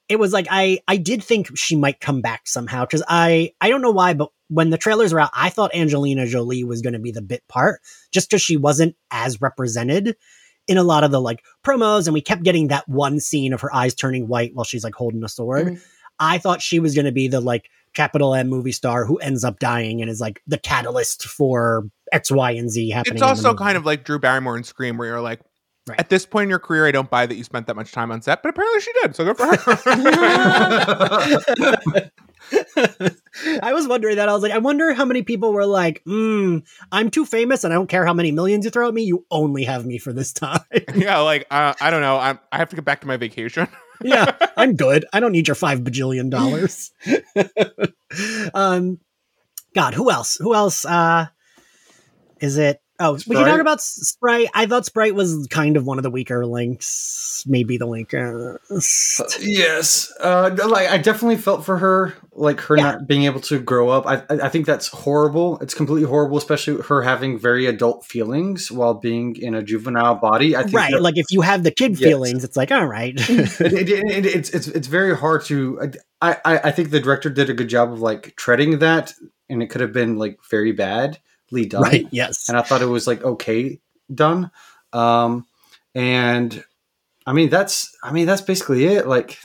it 0.08 0.18
was 0.18 0.32
like 0.32 0.46
I 0.50 0.80
I 0.88 0.96
did 0.96 1.22
think 1.22 1.56
she 1.56 1.76
might 1.76 2.00
come 2.00 2.20
back 2.20 2.42
somehow 2.46 2.84
because 2.84 3.02
I 3.08 3.52
I 3.60 3.68
don't 3.68 3.82
know 3.82 3.92
why, 3.92 4.14
but 4.14 4.30
when 4.48 4.70
the 4.70 4.78
trailers 4.78 5.12
were 5.12 5.20
out, 5.20 5.30
I 5.34 5.50
thought 5.50 5.74
Angelina 5.74 6.26
Jolie 6.26 6.64
was 6.64 6.82
going 6.82 6.92
to 6.94 6.98
be 6.98 7.12
the 7.12 7.22
bit 7.22 7.46
part 7.48 7.80
just 8.10 8.28
because 8.28 8.42
she 8.42 8.56
wasn't 8.56 8.96
as 9.10 9.40
represented 9.40 10.16
in 10.68 10.78
a 10.78 10.82
lot 10.82 11.04
of 11.04 11.10
the 11.10 11.20
like 11.20 11.42
promos, 11.64 12.06
and 12.06 12.14
we 12.14 12.20
kept 12.20 12.42
getting 12.42 12.68
that 12.68 12.88
one 12.88 13.20
scene 13.20 13.52
of 13.52 13.60
her 13.60 13.74
eyes 13.74 13.94
turning 13.94 14.28
white 14.28 14.54
while 14.54 14.64
she's 14.64 14.84
like 14.84 14.94
holding 14.94 15.22
a 15.24 15.28
sword. 15.28 15.66
Mm-hmm. 15.66 15.82
I 16.18 16.38
thought 16.38 16.62
she 16.62 16.78
was 16.78 16.94
going 16.94 17.06
to 17.06 17.12
be 17.12 17.28
the 17.28 17.40
like 17.40 17.68
capital 17.94 18.34
M 18.34 18.48
movie 18.48 18.72
star 18.72 19.04
who 19.04 19.18
ends 19.18 19.44
up 19.44 19.58
dying 19.58 20.00
and 20.00 20.10
is 20.10 20.20
like 20.20 20.40
the 20.46 20.58
catalyst 20.58 21.24
for 21.24 21.88
X, 22.12 22.30
Y, 22.30 22.52
and 22.52 22.70
Z 22.70 22.90
happening. 22.90 23.14
It's 23.14 23.22
also 23.22 23.54
kind 23.54 23.76
of 23.76 23.84
like 23.84 24.04
Drew 24.04 24.18
Barrymore 24.18 24.56
in 24.56 24.64
Scream, 24.64 24.98
where 24.98 25.08
you're 25.08 25.20
like, 25.20 25.40
Right. 25.88 25.98
At 25.98 26.10
this 26.10 26.24
point 26.24 26.44
in 26.44 26.50
your 26.50 26.60
career, 26.60 26.86
I 26.86 26.92
don't 26.92 27.10
buy 27.10 27.26
that 27.26 27.34
you 27.34 27.42
spent 27.42 27.66
that 27.66 27.74
much 27.74 27.90
time 27.90 28.12
on 28.12 28.22
set, 28.22 28.40
but 28.40 28.50
apparently 28.50 28.80
she 28.80 28.92
did. 29.02 29.16
So 29.16 29.24
good 29.24 29.36
for 29.36 29.46
her. 29.46 29.56
I 33.62 33.72
was 33.72 33.88
wondering 33.88 34.16
that. 34.16 34.28
I 34.28 34.32
was 34.32 34.42
like, 34.42 34.52
I 34.52 34.58
wonder 34.58 34.92
how 34.92 35.04
many 35.04 35.22
people 35.22 35.52
were 35.52 35.66
like, 35.66 36.02
mm, 36.04 36.62
I'm 36.90 37.10
too 37.10 37.24
famous 37.24 37.64
and 37.64 37.72
I 37.72 37.76
don't 37.76 37.88
care 37.88 38.04
how 38.04 38.12
many 38.12 38.32
millions 38.32 38.64
you 38.64 38.70
throw 38.70 38.88
at 38.88 38.94
me. 38.94 39.02
You 39.02 39.24
only 39.30 39.64
have 39.64 39.86
me 39.86 39.98
for 39.98 40.12
this 40.12 40.32
time. 40.32 40.60
yeah, 40.94 41.18
like, 41.18 41.46
uh, 41.50 41.74
I 41.80 41.90
don't 41.90 42.02
know. 42.02 42.16
i 42.16 42.38
I 42.50 42.58
have 42.58 42.68
to 42.70 42.76
get 42.76 42.84
back 42.84 43.00
to 43.00 43.06
my 43.06 43.16
vacation. 43.16 43.68
yeah, 44.02 44.36
I'm 44.56 44.76
good. 44.76 45.04
I 45.12 45.20
don't 45.20 45.32
need 45.32 45.48
your 45.48 45.54
five 45.54 45.80
bajillion 45.80 46.30
dollars. 46.30 46.90
um, 48.54 48.98
God, 49.74 49.94
who 49.94 50.10
else? 50.10 50.36
Who 50.36 50.54
else? 50.54 50.84
Uh, 50.84 51.26
is 52.40 52.58
it 52.58 52.81
Oh, 53.04 53.16
Sprite? 53.16 53.36
we 53.36 53.42
can 53.42 53.50
talk 53.50 53.60
about 53.60 53.80
Sprite. 53.80 54.48
I 54.54 54.66
thought 54.66 54.86
Sprite 54.86 55.16
was 55.16 55.48
kind 55.50 55.76
of 55.76 55.84
one 55.84 55.98
of 55.98 56.04
the 56.04 56.10
weaker 56.10 56.46
links, 56.46 57.42
maybe 57.48 57.76
the 57.76 57.86
weakest. 57.88 59.20
Uh, 59.20 59.24
yes, 59.40 60.12
uh, 60.20 60.56
like 60.68 60.88
I 60.88 60.98
definitely 60.98 61.38
felt 61.38 61.64
for 61.64 61.78
her, 61.78 62.14
like 62.30 62.60
her 62.60 62.76
yeah. 62.76 62.82
not 62.84 63.08
being 63.08 63.24
able 63.24 63.40
to 63.40 63.58
grow 63.58 63.88
up. 63.88 64.06
I 64.06 64.22
I 64.30 64.48
think 64.48 64.66
that's 64.66 64.86
horrible. 64.86 65.58
It's 65.58 65.74
completely 65.74 66.08
horrible, 66.08 66.38
especially 66.38 66.80
her 66.82 67.02
having 67.02 67.40
very 67.40 67.66
adult 67.66 68.04
feelings 68.04 68.70
while 68.70 68.94
being 68.94 69.34
in 69.34 69.56
a 69.56 69.64
juvenile 69.64 70.14
body. 70.14 70.54
I 70.54 70.62
think 70.62 70.76
right, 70.76 70.92
that, 70.92 71.02
like 71.02 71.18
if 71.18 71.26
you 71.30 71.40
have 71.40 71.64
the 71.64 71.72
kid 71.72 71.98
yes. 71.98 72.08
feelings, 72.08 72.44
it's 72.44 72.56
like 72.56 72.70
all 72.70 72.86
right. 72.86 73.14
it, 73.18 73.60
it, 73.60 73.88
it, 73.88 74.26
it's 74.26 74.50
it's 74.50 74.68
it's 74.68 74.86
very 74.86 75.16
hard 75.16 75.44
to. 75.46 75.90
I, 76.20 76.36
I 76.44 76.58
I 76.58 76.70
think 76.70 76.90
the 76.90 77.00
director 77.00 77.30
did 77.30 77.50
a 77.50 77.54
good 77.54 77.68
job 77.68 77.92
of 77.92 78.00
like 78.00 78.36
treading 78.36 78.78
that, 78.78 79.12
and 79.48 79.60
it 79.60 79.70
could 79.70 79.80
have 79.80 79.92
been 79.92 80.18
like 80.18 80.38
very 80.48 80.70
bad 80.70 81.18
done. 81.66 81.82
Right. 81.82 82.08
Yes. 82.10 82.48
And 82.48 82.58
I 82.58 82.62
thought 82.62 82.82
it 82.82 82.86
was 82.86 83.06
like 83.06 83.22
okay 83.22 83.80
done. 84.12 84.50
Um, 84.92 85.46
and 85.94 86.64
I 87.26 87.32
mean 87.32 87.48
that's 87.48 87.96
I 88.02 88.12
mean 88.12 88.26
that's 88.26 88.42
basically 88.42 88.84
it. 88.86 89.06
Like 89.06 89.38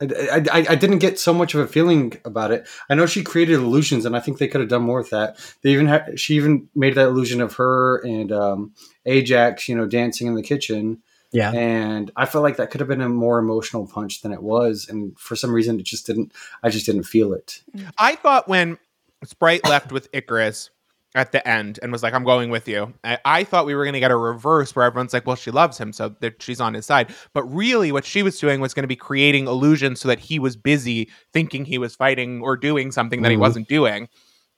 I, 0.00 0.44
I, 0.52 0.66
I, 0.70 0.74
didn't 0.74 0.98
get 0.98 1.18
so 1.18 1.32
much 1.32 1.54
of 1.54 1.60
a 1.60 1.66
feeling 1.66 2.20
about 2.26 2.50
it. 2.50 2.68
I 2.90 2.94
know 2.94 3.06
she 3.06 3.22
created 3.22 3.54
illusions, 3.54 4.04
and 4.04 4.14
I 4.14 4.20
think 4.20 4.36
they 4.36 4.48
could 4.48 4.60
have 4.60 4.68
done 4.68 4.82
more 4.82 4.98
with 4.98 5.10
that. 5.10 5.38
They 5.62 5.70
even 5.70 5.86
had 5.86 6.20
she 6.20 6.34
even 6.34 6.68
made 6.74 6.96
that 6.96 7.08
illusion 7.08 7.40
of 7.40 7.54
her 7.54 7.98
and 8.04 8.30
um, 8.30 8.74
Ajak, 9.06 9.68
you 9.68 9.74
know, 9.74 9.86
dancing 9.86 10.26
in 10.26 10.34
the 10.34 10.42
kitchen. 10.42 11.02
Yeah, 11.32 11.50
and 11.52 12.10
I 12.14 12.26
felt 12.26 12.44
like 12.44 12.58
that 12.58 12.70
could 12.70 12.80
have 12.80 12.88
been 12.88 13.00
a 13.00 13.08
more 13.08 13.38
emotional 13.38 13.86
punch 13.86 14.20
than 14.20 14.32
it 14.32 14.42
was, 14.42 14.86
and 14.88 15.18
for 15.18 15.34
some 15.34 15.52
reason, 15.52 15.80
it 15.80 15.86
just 15.86 16.06
didn't. 16.06 16.32
I 16.62 16.68
just 16.68 16.84
didn't 16.84 17.04
feel 17.04 17.32
it. 17.32 17.62
I 17.96 18.16
thought 18.16 18.48
when 18.48 18.78
Sprite 19.24 19.64
left 19.64 19.92
with 19.92 20.12
Ikaris, 20.12 20.70
at 21.16 21.32
the 21.32 21.46
end 21.48 21.78
and 21.82 21.90
was 21.90 22.02
like, 22.02 22.14
I'm 22.14 22.24
going 22.24 22.50
with 22.50 22.68
you. 22.68 22.92
I, 23.02 23.18
I 23.24 23.44
thought 23.44 23.66
we 23.66 23.74
were 23.74 23.84
going 23.84 23.94
to 23.94 24.00
get 24.00 24.10
a 24.10 24.16
reverse 24.16 24.76
where 24.76 24.84
everyone's 24.84 25.12
like, 25.12 25.26
well, 25.26 25.34
she 25.34 25.50
loves 25.50 25.78
him, 25.78 25.92
so 25.92 26.10
that 26.20 26.42
she's 26.42 26.60
on 26.60 26.74
his 26.74 26.86
side. 26.86 27.12
But 27.32 27.44
really, 27.44 27.90
what 27.90 28.04
she 28.04 28.22
was 28.22 28.38
doing 28.38 28.60
was 28.60 28.74
going 28.74 28.84
to 28.84 28.88
be 28.88 28.96
creating 28.96 29.46
illusions 29.46 30.00
so 30.00 30.08
that 30.08 30.20
he 30.20 30.38
was 30.38 30.56
busy 30.56 31.08
thinking 31.32 31.64
he 31.64 31.78
was 31.78 31.96
fighting 31.96 32.42
or 32.42 32.56
doing 32.56 32.92
something 32.92 33.22
that 33.22 33.28
mm-hmm. 33.28 33.32
he 33.32 33.38
wasn't 33.38 33.68
doing. 33.68 34.08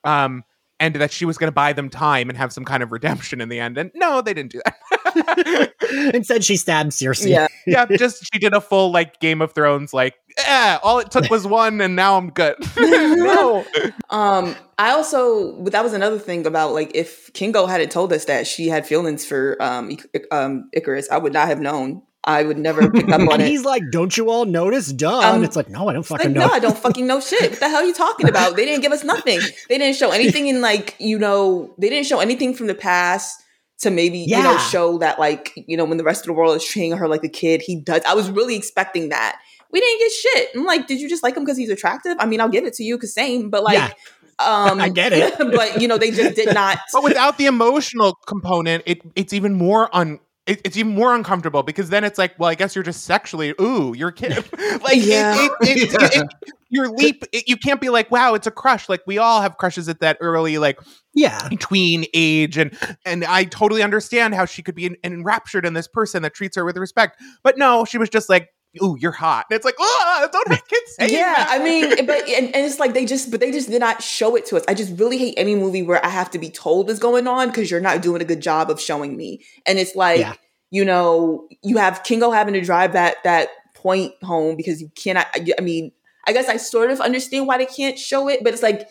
Um, 0.05 0.43
and 0.81 0.95
that 0.97 1.11
she 1.11 1.25
was 1.25 1.39
going 1.39 1.49
to 1.49 1.53
buy 1.53 1.73
them 1.73 1.89
time 1.89 2.29
and 2.29 2.39
have 2.39 2.53
some 2.53 2.65
kind 2.65 2.83
of 2.83 2.93
redemption 2.93 3.41
in 3.41 3.49
the 3.49 3.59
end. 3.59 3.79
And 3.79 3.91
no, 3.95 4.21
they 4.21 4.35
didn't 4.35 4.53
do 4.53 4.61
that. 4.65 4.77
Instead, 6.15 6.45
she 6.45 6.57
stabbed 6.57 6.91
Sersi. 6.93 7.31
Yeah, 7.31 7.47
yeah. 7.67 7.87
Just 7.87 8.29
she 8.33 8.39
did 8.39 8.53
a 8.53 8.61
full 8.61 8.91
like 8.91 9.21
Game 9.21 9.41
of 9.41 9.53
Thrones, 9.53 9.93
like, 9.93 10.15
yeah. 10.37 10.79
All 10.83 10.99
it 10.99 11.11
took 11.11 11.31
was 11.31 11.47
one, 11.47 11.81
and 11.81 11.97
now 11.97 12.17
I'm 12.17 12.31
good. 12.31 12.57
no. 12.79 13.65
Um, 14.11 14.55
I 14.79 14.91
also 14.91 15.61
but 15.61 15.73
that 15.73 15.83
was 15.83 15.93
another 15.93 16.19
thing 16.19 16.47
about 16.47 16.73
like 16.73 16.93
if 16.95 17.33
Kingo 17.33 17.67
hadn't 17.67 17.91
told 17.91 18.13
us 18.13 18.27
that 18.27 18.47
she 18.47 18.69
had 18.69 18.87
feelings 18.87 19.25
for 19.25 19.57
um, 19.61 19.97
um 20.31 20.71
Ikaris, 20.77 21.11
I 21.11 21.19
would 21.19 21.33
not 21.33 21.49
have 21.49 21.61
known 21.61 22.03
I 22.25 22.43
would 22.43 22.59
never 22.59 22.91
pick 22.91 23.09
up 23.09 23.21
on 23.21 23.33
and 23.33 23.43
it. 23.43 23.49
he's 23.49 23.65
like, 23.65 23.83
"Don't 23.91 24.15
you 24.15 24.29
all 24.29 24.45
notice?" 24.45 24.93
Duh. 24.93 25.19
Um, 25.19 25.37
and 25.37 25.45
it's 25.45 25.57
like, 25.57 25.71
"No, 25.71 25.89
I 25.89 25.95
don't 25.95 26.11
Like, 26.11 26.21
fucking 26.21 26.35
no. 26.35 26.47
I 26.47 26.59
don't 26.59 26.77
fucking 26.77 27.07
know 27.07 27.21
shit. 27.21 27.51
What 27.53 27.61
the 27.61 27.69
hell 27.69 27.79
are 27.83 27.85
you 27.85 27.95
talking 27.95 28.29
about? 28.29 28.55
They 28.55 28.67
didn't 28.67 28.83
give 28.83 28.93
us 28.93 29.03
nothing. 29.03 29.41
They 29.69 29.79
didn't 29.79 29.97
show 29.97 30.11
anything 30.11 30.49
in 30.49 30.61
like, 30.61 30.95
you 30.99 31.19
know, 31.19 31.75
they 31.79 31.89
didn't 31.89 32.07
show 32.07 32.21
anything 32.21 32.55
from 32.55 32.67
the 32.67 32.75
past 32.75 33.43
to 33.79 33.91
maybe, 33.91 34.18
you 34.18 34.43
know, 34.43 34.59
show 34.59 34.99
that 34.99 35.18
like, 35.18 35.53
you 35.66 35.76
know, 35.76 35.85
when 35.85 35.99
the 35.99 36.05
rest 36.05 36.22
of 36.22 36.26
the 36.26 36.33
world 36.33 36.57
is 36.57 36.64
treating 36.64 36.93
her 36.97 37.09
like 37.09 37.22
a 37.24 37.29
kid, 37.29 37.62
he 37.64 37.81
does. 37.81 38.03
I 38.07 38.14
was 38.14 38.31
really 38.31 38.57
expecting 38.57 39.11
that. 39.11 39.41
We 39.70 39.81
didn't 39.81 39.99
get 40.01 40.12
shit. 40.12 40.49
I'm 40.57 40.64
like, 40.64 40.87
did 40.87 41.01
you 41.01 41.09
just 41.09 41.22
like 41.22 41.37
him 41.37 41.45
because 41.45 41.59
he's 41.59 41.70
attractive? 41.70 42.16
I 42.18 42.26
mean, 42.26 42.41
I'll 42.41 42.49
give 42.49 42.64
it 42.64 42.74
to 42.74 42.83
you 42.83 42.97
because 42.97 43.14
same, 43.14 43.51
but 43.51 43.62
like, 43.62 43.76
Yeah. 43.76 43.93
um, 44.39 44.81
I 44.81 44.89
get 44.89 45.12
it. 45.12 45.37
but 45.39 45.81
you 45.81 45.89
know, 45.89 45.99
they 45.99 46.11
just 46.11 46.37
did 46.37 46.55
not. 46.55 46.79
But 46.93 47.03
without 47.05 47.39
the 47.39 47.47
emotional 47.47 48.14
component, 48.26 48.83
it 48.87 49.03
it's 49.14 49.33
even 49.33 49.55
more 49.55 49.95
un 49.95 50.20
it, 50.49 50.61
it's 50.65 50.77
even 50.77 50.95
more 50.95 51.15
uncomfortable 51.15 51.63
because 51.63 51.91
then 51.91 52.03
it's 52.05 52.19
like, 52.19 52.39
well, 52.39 52.49
I 52.49 52.55
guess 52.55 52.75
you're 52.75 52.83
just 52.85 53.05
sexually, 53.05 53.55
ooh, 53.61 53.95
you're 53.95 54.09
a 54.09 54.13
kid. 54.13 54.33
like, 54.83 54.97
Yeah. 54.97 55.37
it, 55.39 55.53
it, 55.63 55.79
it, 55.83 55.93
Yeah. 56.15 56.23
it- 56.23 56.29
your 56.71 56.89
leap, 56.91 57.25
it, 57.33 57.49
you 57.49 57.57
can't 57.57 57.81
be 57.81 57.89
like, 57.89 58.11
wow, 58.11 58.35
it's 58.35 58.47
a 58.47 58.51
crush. 58.51 58.91
Like 58.91 59.01
we 59.07 59.17
all 59.17 59.41
have 59.41 59.57
crushes 59.57 59.89
at 59.89 60.01
that 60.01 60.19
early, 60.21 60.59
like 60.59 60.79
yeah, 61.15 61.49
tween 61.61 62.05
age, 62.13 62.59
and 62.59 62.77
and 63.07 63.25
I 63.25 63.45
totally 63.45 63.83
understand 63.83 64.35
how 64.35 64.45
she 64.45 64.63
could 64.63 64.75
be 64.75 64.85
en- 64.85 64.97
enraptured 65.03 65.65
in 65.65 65.73
this 65.73 65.89
person 65.89 66.23
that 66.25 66.35
treats 66.35 66.57
her 66.57 66.67
with 66.67 66.77
respect. 66.77 67.23
But 67.43 67.57
no, 67.57 67.87
she 67.87 67.97
was 67.97 68.11
just 68.11 68.29
like, 68.29 68.51
ooh, 68.83 68.97
you're 68.99 69.12
hot. 69.12 69.47
And 69.51 69.57
it's 69.57 69.64
like, 69.64 69.77
oh, 69.79 70.29
don't 70.33 70.49
have 70.49 70.66
kids 70.69 70.95
saying 70.99 71.12
yeah, 71.12 71.35
that. 71.35 71.49
I 71.51 71.62
mean, 71.64 72.07
but 72.07 72.29
and, 72.29 72.55
and 72.55 72.66
it's 72.66 72.79
like 72.79 72.95
they 72.95 73.05
just, 73.07 73.31
but 73.31 73.41
they 73.41 73.51
just 73.51 73.69
did 73.71 73.81
not 73.81 74.03
show 74.03 74.37
it 74.37 74.47
to 74.47 74.57
us. 74.57 74.64
I 74.69 74.75
just 74.75 74.99
really 74.99 75.19
hate 75.19 75.35
any 75.37 75.55
movie 75.55 75.83
where 75.83 76.05
I 76.05 76.09
have 76.09 76.31
to 76.33 76.39
be 76.39 76.51
told 76.51 76.87
what's 76.89 76.99
going 76.99 77.27
on 77.27 77.49
because 77.49 77.71
you're 77.71 77.81
not 77.81 78.03
doing 78.03 78.23
a 78.23 78.25
good 78.25 78.41
job 78.41 78.71
of 78.71 78.81
showing 78.81 79.16
me. 79.16 79.45
And 79.66 79.79
it's 79.79 79.97
like, 79.97 80.21
Yeah. 80.21 80.35
you 80.71 80.85
know, 80.85 81.49
you 81.62 81.79
have 81.79 82.03
Kingo 82.05 82.31
having 82.31 82.55
to 82.55 82.61
drive 82.61 82.93
that 82.93 83.16
that 83.25 83.49
point 83.75 84.12
home 84.23 84.57
because 84.57 84.81
you 84.81 84.91
cannot. 84.97 85.27
I 85.59 85.61
mean, 85.62 85.93
I 86.27 86.33
guess 86.33 86.49
I 86.49 86.57
sort 86.59 86.91
of 86.91 87.01
understand 87.01 87.47
why 87.47 87.59
they 87.59 87.66
can't 87.66 87.99
show 87.99 88.29
it, 88.29 88.45
but 88.45 88.53
it's 88.53 88.62
like 88.62 88.89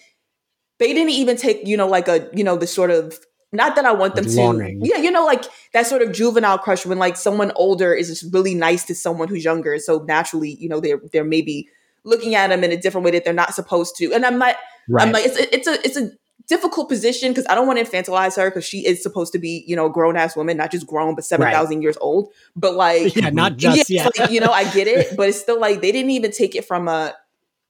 they 0.80 0.94
didn't 0.94 1.12
even 1.12 1.38
take, 1.38 1.68
you 1.68 1.78
know, 1.78 1.88
like 1.88 2.08
a, 2.08 2.30
you 2.34 2.44
know, 2.44 2.56
the 2.58 2.68
sort 2.68 2.90
of. 2.92 3.18
Not 3.58 3.76
that 3.76 3.86
I 3.86 3.92
want 3.92 4.16
them 4.16 4.26
to, 4.26 4.78
yeah, 4.84 4.98
you 4.98 5.10
know, 5.10 5.26
like 5.26 5.44
that 5.74 5.88
sort 5.88 6.04
of 6.04 6.12
juvenile 6.12 6.60
crush 6.60 6.86
when 6.86 7.00
like 7.00 7.18
someone 7.18 7.52
older 7.56 7.92
is 7.92 8.08
just 8.08 8.32
really 8.32 8.54
nice 8.54 8.84
to 8.86 8.94
someone 8.94 9.28
who's 9.28 9.44
younger, 9.44 9.80
so 9.80 10.04
naturally, 10.08 10.52
you 10.60 10.70
know, 10.70 10.80
they're 10.80 11.02
they're 11.12 11.24
maybe 11.24 11.68
looking 12.04 12.36
at 12.36 12.48
them 12.48 12.64
in 12.64 12.72
a 12.72 12.78
different 12.78 13.04
way 13.04 13.12
that 13.12 13.26
they're 13.26 13.34
not 13.34 13.54
supposed 13.54 13.96
to. 13.98 14.14
And 14.14 14.26
I'm 14.26 14.38
not, 14.38 14.56
right. 14.88 15.06
I'm 15.06 15.12
like, 15.12 15.26
it's 15.26 15.38
a, 15.38 15.56
it's 15.56 15.68
a, 15.68 15.86
it's 15.86 15.98
a 15.98 16.12
difficult 16.48 16.88
position 16.88 17.32
because 17.32 17.46
I 17.50 17.56
don't 17.56 17.68
want 17.68 17.80
to 17.80 17.86
infantilize 17.86 18.38
her 18.38 18.50
because 18.50 18.64
she 18.64 18.86
is 18.86 19.04
supposed 19.04 19.34
to 19.34 19.40
be, 19.40 19.66
you 19.68 19.76
know, 19.76 19.88
a 19.88 19.90
grown 19.90 20.16
ass 20.16 20.36
woman, 20.36 20.58
not 20.58 20.72
just 20.72 20.88
grown, 20.88 21.16
but 21.16 21.26
7,000 21.26 21.82
years 21.82 21.98
old. 22.00 22.32
But 22.56 22.76
like, 22.76 23.16
yeah, 23.16 23.30
not 23.30 23.58
just 23.58 23.90
yeah, 23.90 24.04
yeah. 24.04 24.24
like, 24.24 24.32
you 24.32 24.40
know, 24.40 24.52
I 24.52 24.72
get 24.72 24.88
it, 24.88 25.16
but 25.18 25.30
it's 25.30 25.40
still 25.40 25.60
like 25.60 25.82
they 25.82 25.92
didn't 25.92 26.12
even 26.12 26.32
take 26.32 26.56
it 26.56 26.66
from 26.66 26.88
a, 26.88 27.14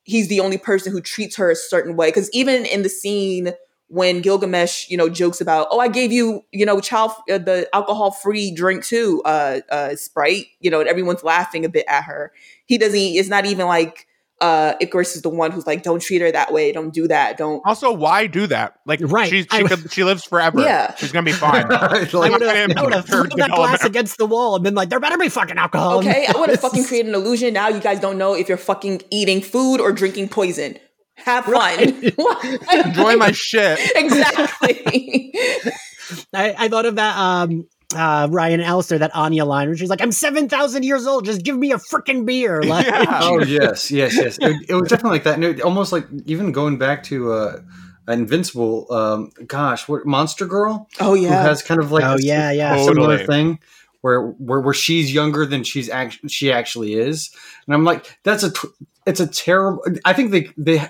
he's 0.04 0.28
the 0.28 0.40
only 0.40 0.58
person 0.58 0.92
who 0.92 1.02
treats 1.02 1.36
her 1.38 1.50
a 1.50 1.56
certain 1.56 1.96
way. 1.96 2.10
Because 2.10 2.30
even 2.32 2.66
in 2.66 2.84
the 2.84 2.90
scene 2.90 3.54
when 3.90 4.22
Gilgamesh, 4.22 4.90
you 4.90 4.98
know, 4.98 5.08
jokes 5.10 5.40
about, 5.40 5.68
oh, 5.72 5.80
I 5.80 5.88
gave 5.88 6.12
you, 6.12 6.44
you 6.52 6.66
know, 6.66 6.80
child, 6.82 7.12
uh, 7.32 7.38
the 7.38 7.70
alcohol 7.74 8.12
free 8.12 8.52
drink 8.54 8.84
too, 8.84 9.22
uh, 9.24 9.62
uh, 9.72 9.96
Sprite, 9.96 10.48
you 10.60 10.70
know, 10.70 10.80
and 10.82 10.90
everyone's 10.90 11.24
laughing 11.24 11.64
a 11.64 11.70
bit 11.70 11.86
at 11.88 12.04
her. 12.04 12.34
He 12.66 12.78
doesn't, 12.78 13.00
it's 13.00 13.30
not 13.30 13.46
even 13.46 13.66
like, 13.68 14.06
uh, 14.40 14.76
Ikaris 14.80 15.16
is 15.16 15.24
the 15.24 15.30
one 15.30 15.52
who's 15.52 15.66
like, 15.66 15.82
don't 15.82 16.00
treat 16.00 16.22
her 16.22 16.32
that 16.32 16.54
way. 16.54 16.72
Don't 16.72 16.94
do 16.94 17.08
that. 17.08 17.38
Don't. 17.38 17.60
Also, 17.66 17.92
why 17.92 18.28
do 18.28 18.46
that? 18.46 18.76
Like, 18.86 19.00
Right. 19.02 19.28
She's, 19.30 19.48
she, 19.52 19.64
w- 19.64 19.68
could, 19.82 19.92
she 19.92 20.04
lives 20.04 20.24
forever. 20.26 20.60
Yeah. 20.62 20.94
she's 20.96 21.12
gonna 21.12 21.26
be 21.26 21.32
fine. 21.32 21.66
Like, 21.70 22.14
I 22.14 22.30
would 22.30 22.40
gonna 22.42 22.54
have, 22.54 22.78
I 22.78 22.84
would 22.84 22.94
have 22.94 23.06
impact 23.06 23.08
thrown 23.10 23.24
her 23.32 23.38
that 23.38 23.50
glass 23.50 23.50
development. 23.50 23.84
against 23.86 24.18
the 24.20 24.28
wall 24.28 24.54
and 24.56 24.64
been 24.64 24.76
like, 24.76 24.90
"There 24.90 25.00
better 25.00 25.18
be 25.18 25.30
fucking 25.30 25.58
alcohol." 25.58 26.00
Okay, 26.00 26.28
I 26.28 26.38
would 26.38 26.50
have 26.50 26.60
fucking 26.60 26.86
created 26.86 27.10
an 27.10 27.16
illusion. 27.16 27.54
Now 27.54 27.70
you 27.70 27.80
guys 27.80 28.00
don't 28.00 28.20
know 28.20 28.36
if 28.36 28.48
you're 28.48 28.58
fucking 28.60 29.02
eating 29.10 29.42
food 29.42 29.80
or 29.82 29.92
drinking 29.92 30.30
poison. 30.30 30.78
Have 31.18 31.46
fun. 31.46 31.54
Right. 31.54 32.04
Enjoy 32.86 33.16
my 33.18 33.32
shit. 33.32 33.80
exactly. 33.96 35.34
I, 36.34 36.56
I 36.58 36.68
thought 36.70 36.86
of 36.86 36.96
that 36.96 37.18
um 37.18 37.68
uh 37.96 38.28
Ryan 38.32 38.60
and 38.62 38.70
Alistair, 38.70 39.00
that 39.00 39.16
Anya 39.16 39.46
line 39.46 39.68
where 39.68 39.78
she's 39.78 39.90
like, 39.90 40.02
I'm 40.02 40.12
seven 40.12 40.48
thousand 40.48 40.84
years 40.84 41.06
old, 41.08 41.26
just 41.26 41.44
give 41.44 41.58
me 41.58 41.72
a 41.72 41.78
freaking 41.78 42.26
beer. 42.26 42.62
Like 42.64 42.86
Yeah. 42.86 43.20
oh 43.24 43.40
yes, 43.44 43.92
yes, 43.92 44.16
yes. 44.16 44.38
It, 44.40 44.70
it 44.70 44.74
was 44.76 44.90
definitely 44.90 45.12
like 45.18 45.24
that. 45.24 45.36
And 45.36 45.44
it, 45.44 45.62
almost 45.62 45.92
like 45.92 46.06
even 46.26 46.52
going 46.52 46.78
back 46.78 47.04
to 47.04 47.34
uh, 47.34 47.60
Invincible. 48.08 48.88
Um, 48.92 49.32
gosh, 49.48 49.88
what 49.90 50.06
Monster 50.06 50.46
Girl? 50.46 50.88
oh 51.02 51.16
Who 51.16 51.24
yeah. 51.24 51.42
has 51.44 51.62
kind 51.62 51.82
of 51.82 51.92
like 51.92 52.06
Oh, 52.06 52.14
a 52.16 52.22
yeah, 52.22 52.52
yeah. 52.52 52.78
similar 52.86 53.18
Totally. 53.18 53.26
thing 53.28 53.60
where, 54.02 54.22
where 54.22 54.62
where 54.62 54.74
she's 54.74 55.14
younger 55.14 55.46
than 55.46 55.64
she's 55.66 55.90
act- 55.90 56.20
she 56.30 56.52
actually 56.52 56.94
is, 56.94 57.32
and 57.66 57.74
I'm 57.76 57.84
like, 57.84 58.18
that's 58.24 58.44
a 58.44 58.52
tw- 58.52 58.74
it's 59.06 59.20
a 59.20 59.28
terrible. 59.28 59.84
I 60.06 60.14
think 60.14 60.32
they 60.32 60.50
they. 60.58 60.88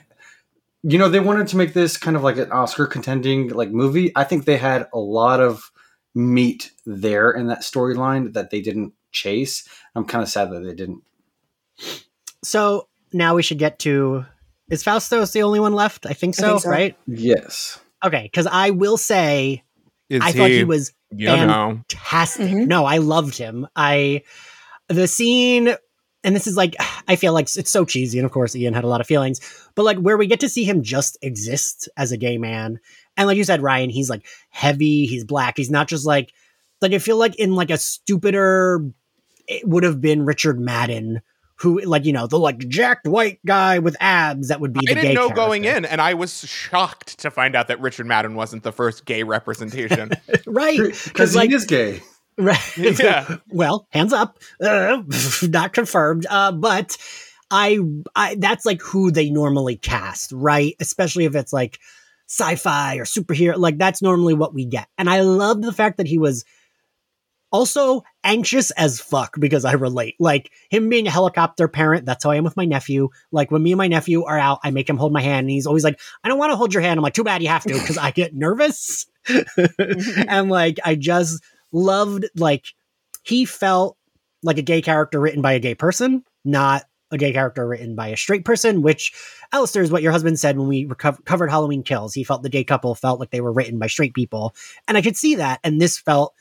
You 0.83 0.97
know, 0.97 1.09
they 1.09 1.19
wanted 1.19 1.47
to 1.47 1.57
make 1.57 1.73
this 1.73 1.97
kind 1.97 2.15
of 2.15 2.23
like 2.23 2.37
an 2.37 2.51
Oscar 2.51 2.85
contending 2.85 3.49
like 3.49 3.71
movie. 3.71 4.11
I 4.15 4.23
think 4.23 4.45
they 4.45 4.57
had 4.57 4.87
a 4.93 4.99
lot 4.99 5.39
of 5.39 5.71
meat 6.15 6.71
there 6.85 7.31
in 7.31 7.47
that 7.47 7.61
storyline 7.61 8.33
that 8.33 8.49
they 8.49 8.61
didn't 8.61 8.93
chase. 9.11 9.67
I'm 9.95 10.05
kind 10.05 10.23
of 10.23 10.29
sad 10.29 10.51
that 10.51 10.59
they 10.63 10.73
didn't. 10.73 11.03
So 12.43 12.87
now 13.13 13.35
we 13.35 13.43
should 13.43 13.57
get 13.59 13.79
to 13.79 14.25
is 14.69 14.83
Phastos 14.83 15.31
the 15.31 15.43
only 15.43 15.59
one 15.59 15.73
left? 15.73 16.05
I 16.05 16.13
think 16.13 16.37
I 16.37 16.41
so, 16.41 16.47
think 16.49 16.61
so. 16.61 16.69
right? 16.69 16.97
Yes. 17.07 17.79
Okay, 18.03 18.23
because 18.23 18.47
I 18.47 18.71
will 18.71 18.97
say 18.97 19.63
Is 20.09 20.21
I 20.21 20.31
thought 20.31 20.49
he 20.49 20.63
was 20.63 20.91
you 21.11 21.27
know, 21.27 21.81
fantastic. 21.89 22.49
Mhm. 22.49 22.67
No, 22.67 22.85
I 22.85 22.97
loved 22.97 23.37
him. 23.37 23.67
I 23.75 24.23
the 24.89 25.07
scene, 25.07 25.75
and 26.27 26.35
this 26.35 26.45
is 26.45 26.57
like 26.57 26.75
I 27.07 27.15
feel 27.15 27.33
like 27.33 27.47
it's 27.55 27.71
so 27.71 27.85
cheesy, 27.85 28.19
and 28.19 28.25
of 28.25 28.31
course 28.31 28.55
Ian 28.55 28.73
had 28.73 28.83
a 28.83 28.87
lot 28.87 29.01
of 29.01 29.07
feelings, 29.07 29.39
but 29.73 29.83
like 29.83 29.97
where 29.97 30.17
we 30.17 30.27
get 30.27 30.41
to 30.41 30.49
see 30.49 30.65
him 30.65 30.83
just 30.83 31.17
exist 31.23 31.89
as 31.97 32.11
a 32.11 32.17
gay 32.17 32.37
man, 32.37 32.79
and 33.15 33.27
like 33.27 33.37
you 33.37 33.45
said, 33.45 33.63
Ryan, 33.63 33.89
he's 33.89 34.09
like 34.09 34.27
heavy, 34.49 35.07
he's 35.07 35.23
black, 35.23 35.57
he's 35.57 35.71
not 35.71 35.87
just 35.87 36.05
like 36.05 36.33
like 36.81 36.91
I 36.91 36.99
feel 36.99 37.17
like 37.17 37.35
in 37.37 37.55
like 37.55 37.71
a 37.71 37.77
stupider, 37.77 38.85
it 39.47 39.67
would 39.67 39.83
have 39.83 40.01
been 40.01 40.25
Richard 40.25 40.59
Madden. 40.59 41.21
Who 41.61 41.81
like 41.81 42.05
you 42.05 42.13
know 42.13 42.27
the 42.27 42.37
like 42.37 42.59
jacked 42.67 43.07
white 43.07 43.39
guy 43.43 43.79
with 43.79 43.97
abs 43.99 44.49
that 44.49 44.61
would 44.61 44.73
be 44.73 44.81
I 44.81 44.93
didn't 44.93 45.03
gay 45.05 45.13
know 45.15 45.31
going 45.31 45.65
in, 45.65 45.85
and 45.85 45.99
I 45.99 46.13
was 46.13 46.45
shocked 46.45 47.17
to 47.21 47.31
find 47.31 47.55
out 47.55 47.69
that 47.69 47.81
Richard 47.81 48.05
Madden 48.05 48.35
wasn't 48.35 48.61
the 48.61 48.71
first 48.71 49.05
gay 49.05 49.23
representation. 49.23 50.11
right 50.45 50.77
Because 50.77 51.35
like 51.35 51.49
he 51.49 51.55
is 51.55 51.65
gay. 51.65 52.03
Right. 52.47 52.77
Yeah. 52.77 53.37
well, 53.49 53.87
hands 53.89 54.13
up. 54.13 54.37
Uh, 54.61 55.01
not 55.41 55.73
confirmed. 55.73 56.27
Uh, 56.29 56.51
but 56.51 56.95
I, 57.49 57.79
I, 58.15 58.35
that's 58.35 58.63
like 58.63 58.79
who 58.79 59.09
they 59.09 59.31
normally 59.31 59.75
cast, 59.75 60.31
right? 60.31 60.75
Especially 60.79 61.25
if 61.25 61.35
it's 61.35 61.51
like 61.51 61.79
sci-fi 62.27 62.97
or 62.97 63.05
superhero. 63.05 63.57
Like 63.57 63.79
that's 63.79 64.03
normally 64.03 64.35
what 64.35 64.53
we 64.53 64.65
get. 64.65 64.87
And 64.99 65.09
I 65.09 65.21
love 65.21 65.63
the 65.63 65.73
fact 65.73 65.97
that 65.97 66.05
he 66.05 66.19
was 66.19 66.45
also 67.51 68.03
anxious 68.23 68.71
as 68.71 68.99
fuck 68.99 69.39
because 69.39 69.65
I 69.65 69.73
relate. 69.73 70.15
Like 70.19 70.51
him 70.69 70.89
being 70.89 71.07
a 71.07 71.11
helicopter 71.11 71.67
parent, 71.67 72.05
that's 72.05 72.23
how 72.23 72.31
I 72.31 72.35
am 72.35 72.43
with 72.43 72.57
my 72.57 72.65
nephew. 72.65 73.09
Like 73.31 73.51
when 73.51 73.63
me 73.63 73.71
and 73.71 73.77
my 73.77 73.87
nephew 73.87 74.25
are 74.25 74.37
out, 74.37 74.59
I 74.63 74.71
make 74.71 74.89
him 74.89 74.97
hold 74.97 75.13
my 75.13 75.21
hand 75.21 75.45
and 75.45 75.49
he's 75.49 75.65
always 75.65 75.83
like, 75.83 75.99
I 76.23 76.27
don't 76.27 76.37
want 76.37 76.51
to 76.51 76.57
hold 76.57 76.73
your 76.73 76.81
hand. 76.81 76.99
I'm 76.99 77.03
like, 77.03 77.13
too 77.13 77.23
bad 77.23 77.41
you 77.41 77.47
have 77.49 77.63
to 77.63 77.73
because 77.73 77.97
I 77.97 78.11
get 78.11 78.35
nervous. 78.35 79.07
and 80.27 80.49
like 80.49 80.77
I 80.83 80.95
just 80.95 81.43
loved 81.71 82.25
like 82.35 82.65
he 83.23 83.45
felt 83.45 83.97
like 84.43 84.57
a 84.57 84.61
gay 84.61 84.81
character 84.81 85.19
written 85.19 85.41
by 85.41 85.53
a 85.53 85.59
gay 85.59 85.75
person, 85.75 86.23
not 86.45 86.83
a 87.11 87.17
gay 87.17 87.31
character 87.31 87.65
written 87.67 87.95
by 87.95 88.09
a 88.09 88.17
straight 88.17 88.45
person, 88.45 88.81
which 88.81 89.13
Alistair 89.53 89.81
is 89.81 89.91
what 89.91 90.01
your 90.01 90.11
husband 90.11 90.39
said 90.39 90.57
when 90.57 90.67
we 90.67 90.85
reco- 90.85 91.23
covered 91.25 91.49
Halloween 91.49 91.83
Kills. 91.83 92.13
He 92.13 92.23
felt 92.23 92.43
the 92.43 92.49
gay 92.49 92.63
couple 92.63 92.93
felt 92.95 93.19
like 93.19 93.31
they 93.31 93.41
were 93.41 93.51
written 93.53 93.79
by 93.79 93.87
straight 93.87 94.13
people. 94.13 94.53
And 94.87 94.97
I 94.97 95.01
could 95.01 95.15
see 95.15 95.35
that. 95.35 95.59
And 95.63 95.79
this 95.79 95.97
felt, 95.97 96.33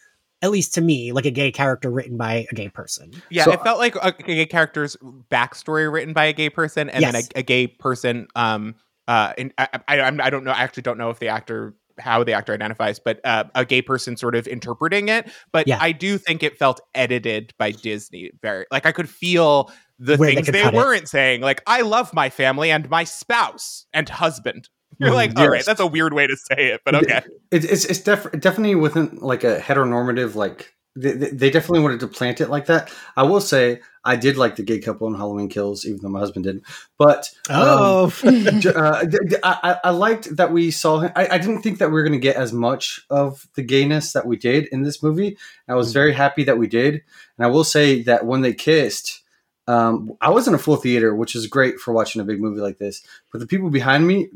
at 0.42 0.50
least 0.50 0.74
to 0.74 0.80
me, 0.80 1.12
like 1.12 1.24
a 1.24 1.30
gay 1.30 1.52
character 1.52 1.90
written 1.90 2.16
by 2.16 2.46
a 2.50 2.54
gay 2.54 2.68
person. 2.68 3.12
Yeah, 3.30 3.44
So- 3.44 3.52
it 3.52 3.62
felt 3.62 3.78
like 3.78 3.96
a 3.96 4.12
gay 4.12 4.46
character's 4.46 4.96
backstory 5.30 5.90
written 5.90 6.12
by 6.12 6.26
a 6.26 6.32
gay 6.32 6.50
person, 6.50 6.88
and 6.90 7.02
then 7.02 7.14
a, 7.14 7.38
a 7.38 7.42
gay 7.42 7.68
person. 7.68 8.26
Um, 8.34 8.74
uh, 9.08 9.32
and 9.38 9.52
I, 9.56 9.68
I, 9.86 10.00
I 10.00 10.30
don't 10.30 10.44
know. 10.44 10.50
I 10.50 10.62
actually 10.62 10.82
don't 10.82 10.98
know 10.98 11.10
if 11.10 11.20
the 11.20 11.28
actor 11.28 11.74
how 11.98 12.22
the 12.24 12.32
actor 12.32 12.52
identifies, 12.52 12.98
but 12.98 13.20
uh, 13.24 13.44
a 13.54 13.64
gay 13.64 13.82
person 13.82 14.16
sort 14.16 14.34
of 14.34 14.46
interpreting 14.46 15.08
it. 15.08 15.28
But 15.52 15.66
Yeah. 15.66 15.78
I 15.80 15.92
do 15.92 16.18
think 16.18 16.42
it 16.42 16.58
felt 16.58 16.80
edited 16.94 17.54
by 17.58 17.70
Disney. 17.70 18.30
Very 18.42 18.66
like 18.70 18.86
I 18.86 18.92
could 18.92 19.08
feel 19.08 19.70
the 19.98 20.16
Where 20.16 20.30
things 20.34 20.46
could 20.46 20.54
they, 20.54 20.68
weren't 20.68 21.08
saying. 21.08 21.40
Like 21.40 21.62
I 21.66 21.80
love 21.82 22.12
my 22.12 22.28
family 22.30 22.70
and 22.70 22.88
my 22.90 23.04
spouse 23.04 23.86
and 23.92 24.08
husband. 24.08 24.68
You're 24.98 25.10
like, 25.10 25.38
all 25.38 25.48
right, 25.48 25.56
Yes. 25.58 25.66
that's 25.66 25.80
a 25.80 25.86
weird 25.86 26.12
way 26.14 26.26
to 26.26 26.36
say 26.36 26.68
it, 26.68 26.80
but 26.84 26.94
okay. 26.94 27.22
It, 27.50 27.64
it's 27.64 27.84
it's 27.84 28.00
def- 28.00 28.30
definitely 28.38 28.76
within 28.76 29.18
like 29.20 29.44
a 29.44 29.58
heteronormative 29.58 30.34
like 30.34 30.72
they, 30.96 31.12
they 31.12 31.50
definitely 31.50 31.80
wanted 31.80 32.00
to 32.00 32.08
plant 32.08 32.40
it 32.40 32.48
like 32.48 32.66
that. 32.66 32.90
I 33.16 33.24
will 33.24 33.40
say 33.40 33.80
I 34.04 34.16
did 34.16 34.38
like 34.38 34.56
the 34.56 34.62
gay 34.62 34.78
couple 34.78 35.06
in 35.08 35.14
Halloween 35.14 35.48
Kills, 35.48 35.84
even 35.84 36.00
though 36.00 36.08
my 36.08 36.20
husband 36.20 36.44
didn't. 36.44 36.64
But 36.96 37.30
oh, 37.50 38.12
um, 38.24 38.60
uh, 38.74 39.04
I, 39.42 39.78
I, 39.84 39.90
liked 39.90 40.36
that 40.36 40.52
we 40.52 40.70
saw 40.70 41.00
him. 41.00 41.12
I, 41.14 41.28
I 41.32 41.38
didn't 41.38 41.62
think 41.62 41.78
that 41.78 41.88
we 41.88 41.94
were 41.94 42.02
going 42.02 42.12
to 42.12 42.18
get 42.18 42.36
as 42.36 42.52
much 42.52 43.04
of 43.10 43.46
the 43.54 43.62
gayness 43.62 44.12
that 44.12 44.26
we 44.26 44.36
did 44.36 44.66
in 44.72 44.82
this 44.82 45.02
movie. 45.02 45.36
I 45.68 45.74
was 45.74 45.92
very 45.92 46.12
happy 46.14 46.44
that 46.44 46.58
we 46.58 46.66
did, 46.66 46.94
and 47.36 47.46
I 47.46 47.48
will 47.48 47.64
say 47.64 48.02
that 48.02 48.24
when 48.26 48.40
they 48.40 48.54
kissed. 48.54 49.22
Um, 49.68 50.12
I 50.20 50.30
was 50.30 50.46
in 50.46 50.54
a 50.54 50.58
full 50.58 50.76
theater, 50.76 51.12
which 51.12 51.34
is 51.34 51.48
great 51.48 51.80
for 51.80 51.92
watching 51.92 52.22
a 52.22 52.24
big 52.24 52.40
movie 52.40 52.60
like 52.60 52.78
this. 52.78 53.02
But 53.32 53.40
the 53.40 53.48
people 53.48 53.68
behind 53.68 54.06
me 54.06 54.28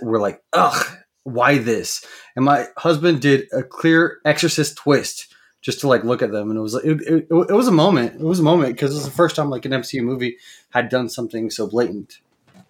were 0.00 0.18
like, 0.18 0.42
"Ugh, 0.54 0.96
why 1.24 1.58
this?" 1.58 2.02
And 2.34 2.46
my 2.46 2.66
husband 2.78 3.20
did 3.20 3.48
a 3.52 3.62
clear 3.62 4.18
Exorcist 4.24 4.78
twist 4.78 5.34
just 5.66 5.80
to 5.80 5.88
like 5.88 6.04
look 6.04 6.22
at 6.22 6.30
them 6.30 6.48
and 6.48 6.56
it 6.56 6.62
was 6.62 6.74
it, 6.76 7.00
it, 7.00 7.26
it 7.28 7.52
was 7.52 7.66
a 7.66 7.72
moment. 7.72 8.14
It 8.14 8.24
was 8.24 8.38
a 8.38 8.42
moment 8.44 8.76
because 8.76 8.92
it 8.92 8.94
was 8.94 9.04
the 9.04 9.10
first 9.10 9.34
time 9.34 9.50
like 9.50 9.64
an 9.64 9.72
mcu 9.72 10.00
movie 10.00 10.36
had 10.70 10.88
done 10.88 11.08
something 11.08 11.50
so 11.50 11.66
blatant. 11.66 12.20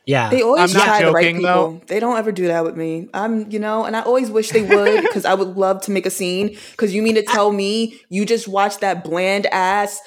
Yeah. 0.07 0.31
They 0.31 0.41
always 0.41 0.75
I'm 0.75 0.83
try 0.83 1.03
to 1.03 1.11
write 1.11 1.35
people 1.35 1.43
though. 1.43 1.83
they 1.89 2.01
don't 2.01 2.17
ever 2.17 2.33
do 2.33 2.47
that 2.47 2.65
with 2.65 2.75
me. 2.75 3.11
I'm 3.13 3.51
you 3.51 3.59
know 3.59 3.85
and 3.85 3.95
i 3.95 4.01
always 4.01 4.31
wish 4.31 4.49
they 4.49 4.63
would 4.63 5.03
because 5.03 5.27
i 5.27 5.35
would 5.35 5.59
love 5.59 5.83
to 5.83 5.91
make 5.91 6.07
a 6.07 6.11
scene. 6.11 6.57
Because 6.71 6.95
you 6.95 7.03
mean 7.03 7.17
to 7.17 7.23
tell 7.35 7.53
me 7.53 8.01
you 8.09 8.25
just 8.25 8.49
watched 8.49 8.81
that 8.81 9.05
bland 9.05 9.45
ass 9.45 10.01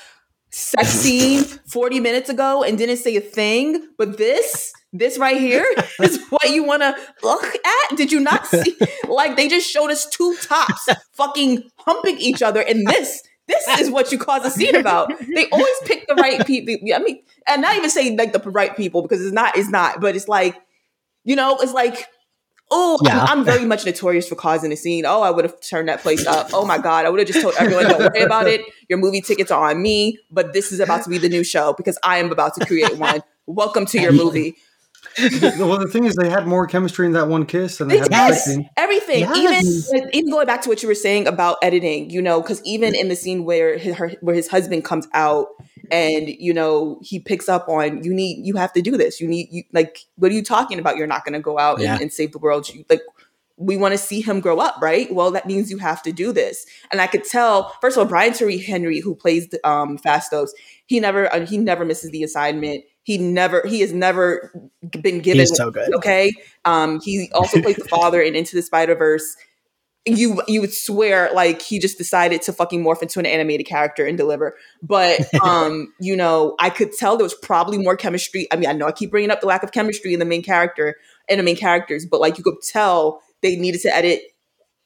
sex 0.49 0.89
scene 1.01 1.43
40 1.43 1.99
minutes 1.99 2.29
ago 2.29 2.63
and 2.63 2.77
didn't 2.77 2.97
say 2.97 3.15
a 3.15 3.21
thing 3.21 3.87
but 3.97 4.17
this 4.17 4.73
this 4.93 5.17
right 5.17 5.37
here 5.37 5.65
is 6.01 6.23
what 6.29 6.49
you 6.49 6.63
want 6.63 6.81
to 6.81 6.95
look 7.23 7.43
at. 7.45 7.97
Did 7.97 8.11
you 8.11 8.19
not 8.19 8.47
see? 8.47 8.75
like 9.07 9.35
they 9.35 9.47
just 9.47 9.69
showed 9.69 9.91
us 9.91 10.07
two 10.09 10.35
tops 10.41 10.87
fucking 11.13 11.63
humping 11.77 12.17
each 12.17 12.41
other, 12.41 12.61
and 12.61 12.87
this 12.87 13.21
this 13.47 13.67
is 13.79 13.89
what 13.89 14.11
you 14.11 14.17
cause 14.17 14.45
a 14.45 14.51
scene 14.51 14.75
about. 14.75 15.11
They 15.35 15.47
always 15.49 15.75
pick 15.85 16.07
the 16.07 16.15
right 16.15 16.45
people. 16.45 16.75
I 16.93 16.99
mean, 16.99 17.23
and 17.47 17.61
not 17.61 17.75
even 17.75 17.89
say 17.89 18.15
like 18.15 18.33
the 18.33 18.39
right 18.51 18.75
people 18.75 19.01
because 19.01 19.23
it's 19.23 19.33
not. 19.33 19.57
It's 19.57 19.69
not. 19.69 20.01
But 20.01 20.15
it's 20.15 20.27
like, 20.27 20.55
you 21.23 21.35
know, 21.35 21.57
it's 21.59 21.73
like. 21.73 22.05
Oh, 22.71 22.99
yeah. 23.03 23.23
I'm, 23.23 23.39
I'm, 23.39 23.45
very 23.45 23.65
much 23.65 23.85
notorious 23.85 24.27
for 24.27 24.35
causing 24.35 24.71
a 24.71 24.75
scene. 24.75 25.05
Oh, 25.05 25.21
I 25.21 25.31
would 25.31 25.43
have 25.43 25.59
turned 25.59 25.89
that 25.89 26.01
place 26.01 26.25
up. 26.27 26.49
Oh 26.53 26.65
my 26.65 26.77
God, 26.77 27.05
I 27.05 27.09
would 27.09 27.19
have 27.19 27.27
just 27.27 27.41
told 27.41 27.55
everyone, 27.57 27.85
don't 27.85 27.99
worry 27.99 28.21
about 28.21 28.47
it. 28.47 28.61
Your 28.87 28.99
movie 28.99 29.21
tickets 29.21 29.49
are 29.49 29.71
on 29.71 29.81
me, 29.81 30.19
but 30.29 30.53
this 30.53 30.71
is 30.71 30.79
about 30.79 31.03
to 31.05 31.09
be 31.09 31.17
the 31.17 31.29
new 31.29 31.43
show 31.43 31.73
because 31.73 31.97
I 32.03 32.19
am 32.19 32.31
about 32.31 32.53
to 32.55 32.65
create 32.65 32.97
one. 32.97 33.21
Welcome 33.47 33.87
to 33.87 33.99
your 33.99 34.11
movie 34.11 34.55
well, 35.17 35.77
the 35.77 35.87
thing 35.91 36.05
is, 36.05 36.15
they 36.15 36.29
had 36.29 36.47
more 36.47 36.67
chemistry 36.67 37.05
in 37.05 37.13
that 37.13 37.27
one 37.27 37.45
kiss 37.45 37.77
than 37.77 37.87
they 37.87 37.97
had 37.97 38.11
yes, 38.11 38.57
everything. 38.77 39.21
Yes. 39.21 39.91
Even 39.93 40.09
even 40.13 40.31
going 40.31 40.45
back 40.45 40.61
to 40.63 40.69
what 40.69 40.81
you 40.81 40.87
were 40.87 40.95
saying 40.95 41.27
about 41.27 41.57
editing, 41.61 42.09
you 42.09 42.21
know, 42.21 42.41
because 42.41 42.61
even 42.63 42.95
in 42.95 43.07
the 43.09 43.15
scene 43.15 43.43
where 43.43 43.77
his 43.77 43.95
her, 43.95 44.11
where 44.21 44.35
his 44.35 44.47
husband 44.47 44.85
comes 44.85 45.07
out 45.13 45.47
and 45.91 46.27
you 46.27 46.53
know 46.53 46.99
he 47.01 47.19
picks 47.19 47.49
up 47.49 47.67
on 47.67 48.03
you 48.03 48.13
need 48.13 48.45
you 48.45 48.55
have 48.55 48.73
to 48.73 48.81
do 48.81 48.97
this. 48.97 49.19
You 49.19 49.27
need 49.27 49.47
you 49.51 49.63
like 49.73 50.05
what 50.15 50.31
are 50.31 50.35
you 50.35 50.43
talking 50.43 50.79
about? 50.79 50.97
You're 50.97 51.07
not 51.07 51.25
going 51.25 51.33
to 51.33 51.39
go 51.39 51.59
out 51.59 51.79
yeah. 51.79 51.93
and, 51.93 52.03
and, 52.03 52.13
save 52.13 52.31
the 52.31 52.39
world. 52.39 52.69
You, 52.69 52.85
like 52.89 53.01
we 53.59 53.75
want 53.75 53.91
to 53.91 53.97
see 53.97 54.21
him 54.21 54.39
grow 54.39 54.59
up, 54.59 54.77
right? 54.81 55.13
Well, 55.13 55.31
that 55.31 55.45
means 55.45 55.69
you 55.69 55.79
have 55.79 56.01
to 56.03 56.13
do 56.13 56.31
this. 56.31 56.65
And 56.91 57.01
I 57.01 57.07
could 57.07 57.25
tell, 57.25 57.75
first 57.81 57.97
of 57.97 58.01
all, 58.01 58.07
Brian 58.07 58.31
Tyree 58.31 58.57
Henry, 58.57 59.01
who 59.01 59.13
plays 59.13 59.53
um, 59.65 59.97
Phastos, 59.97 60.51
he 60.85 60.99
never 61.01 61.31
uh, 61.33 61.45
he 61.45 61.57
never 61.57 61.83
misses 61.83 62.11
the 62.11 62.23
assignment. 62.23 62.85
He 63.09 63.17
never 63.17 63.65
he 63.65 63.81
has 63.81 63.91
never 63.91 64.51
been 65.01 65.21
given 65.21 65.39
He's 65.39 65.57
so 65.57 65.71
good. 65.71 65.95
Okay. 65.95 66.31
Um 66.63 67.01
he 67.01 67.31
also 67.33 67.59
plays 67.59 67.77
the 67.77 67.85
father 67.85 68.21
in 68.21 68.35
Into 68.35 68.55
the 68.55 68.61
Spider-Verse. 68.61 69.35
You 70.05 70.43
you 70.47 70.61
would 70.61 70.71
swear 70.71 71.31
like 71.33 71.59
he 71.59 71.79
just 71.79 71.97
decided 71.97 72.43
to 72.43 72.53
fucking 72.53 72.83
morph 72.83 73.01
into 73.01 73.17
an 73.17 73.25
animated 73.25 73.65
character 73.65 74.05
and 74.05 74.15
deliver. 74.15 74.55
But 74.83 75.21
um, 75.43 75.91
you 75.99 76.15
know, 76.15 76.55
I 76.59 76.69
could 76.69 76.91
tell 76.93 77.17
there 77.17 77.23
was 77.23 77.33
probably 77.33 77.79
more 77.79 77.97
chemistry. 77.97 78.47
I 78.51 78.57
mean, 78.57 78.69
I 78.69 78.73
know 78.73 78.85
I 78.85 78.91
keep 78.91 79.09
bringing 79.09 79.31
up 79.31 79.41
the 79.41 79.47
lack 79.47 79.63
of 79.63 79.71
chemistry 79.71 80.13
in 80.13 80.19
the 80.19 80.25
main 80.25 80.43
character 80.43 80.95
and 81.27 81.39
the 81.39 81.43
main 81.43 81.57
characters, 81.57 82.05
but 82.05 82.21
like 82.21 82.37
you 82.37 82.43
could 82.43 82.61
tell 82.61 83.23
they 83.41 83.55
needed 83.55 83.81
to 83.81 83.95
edit 83.95 84.21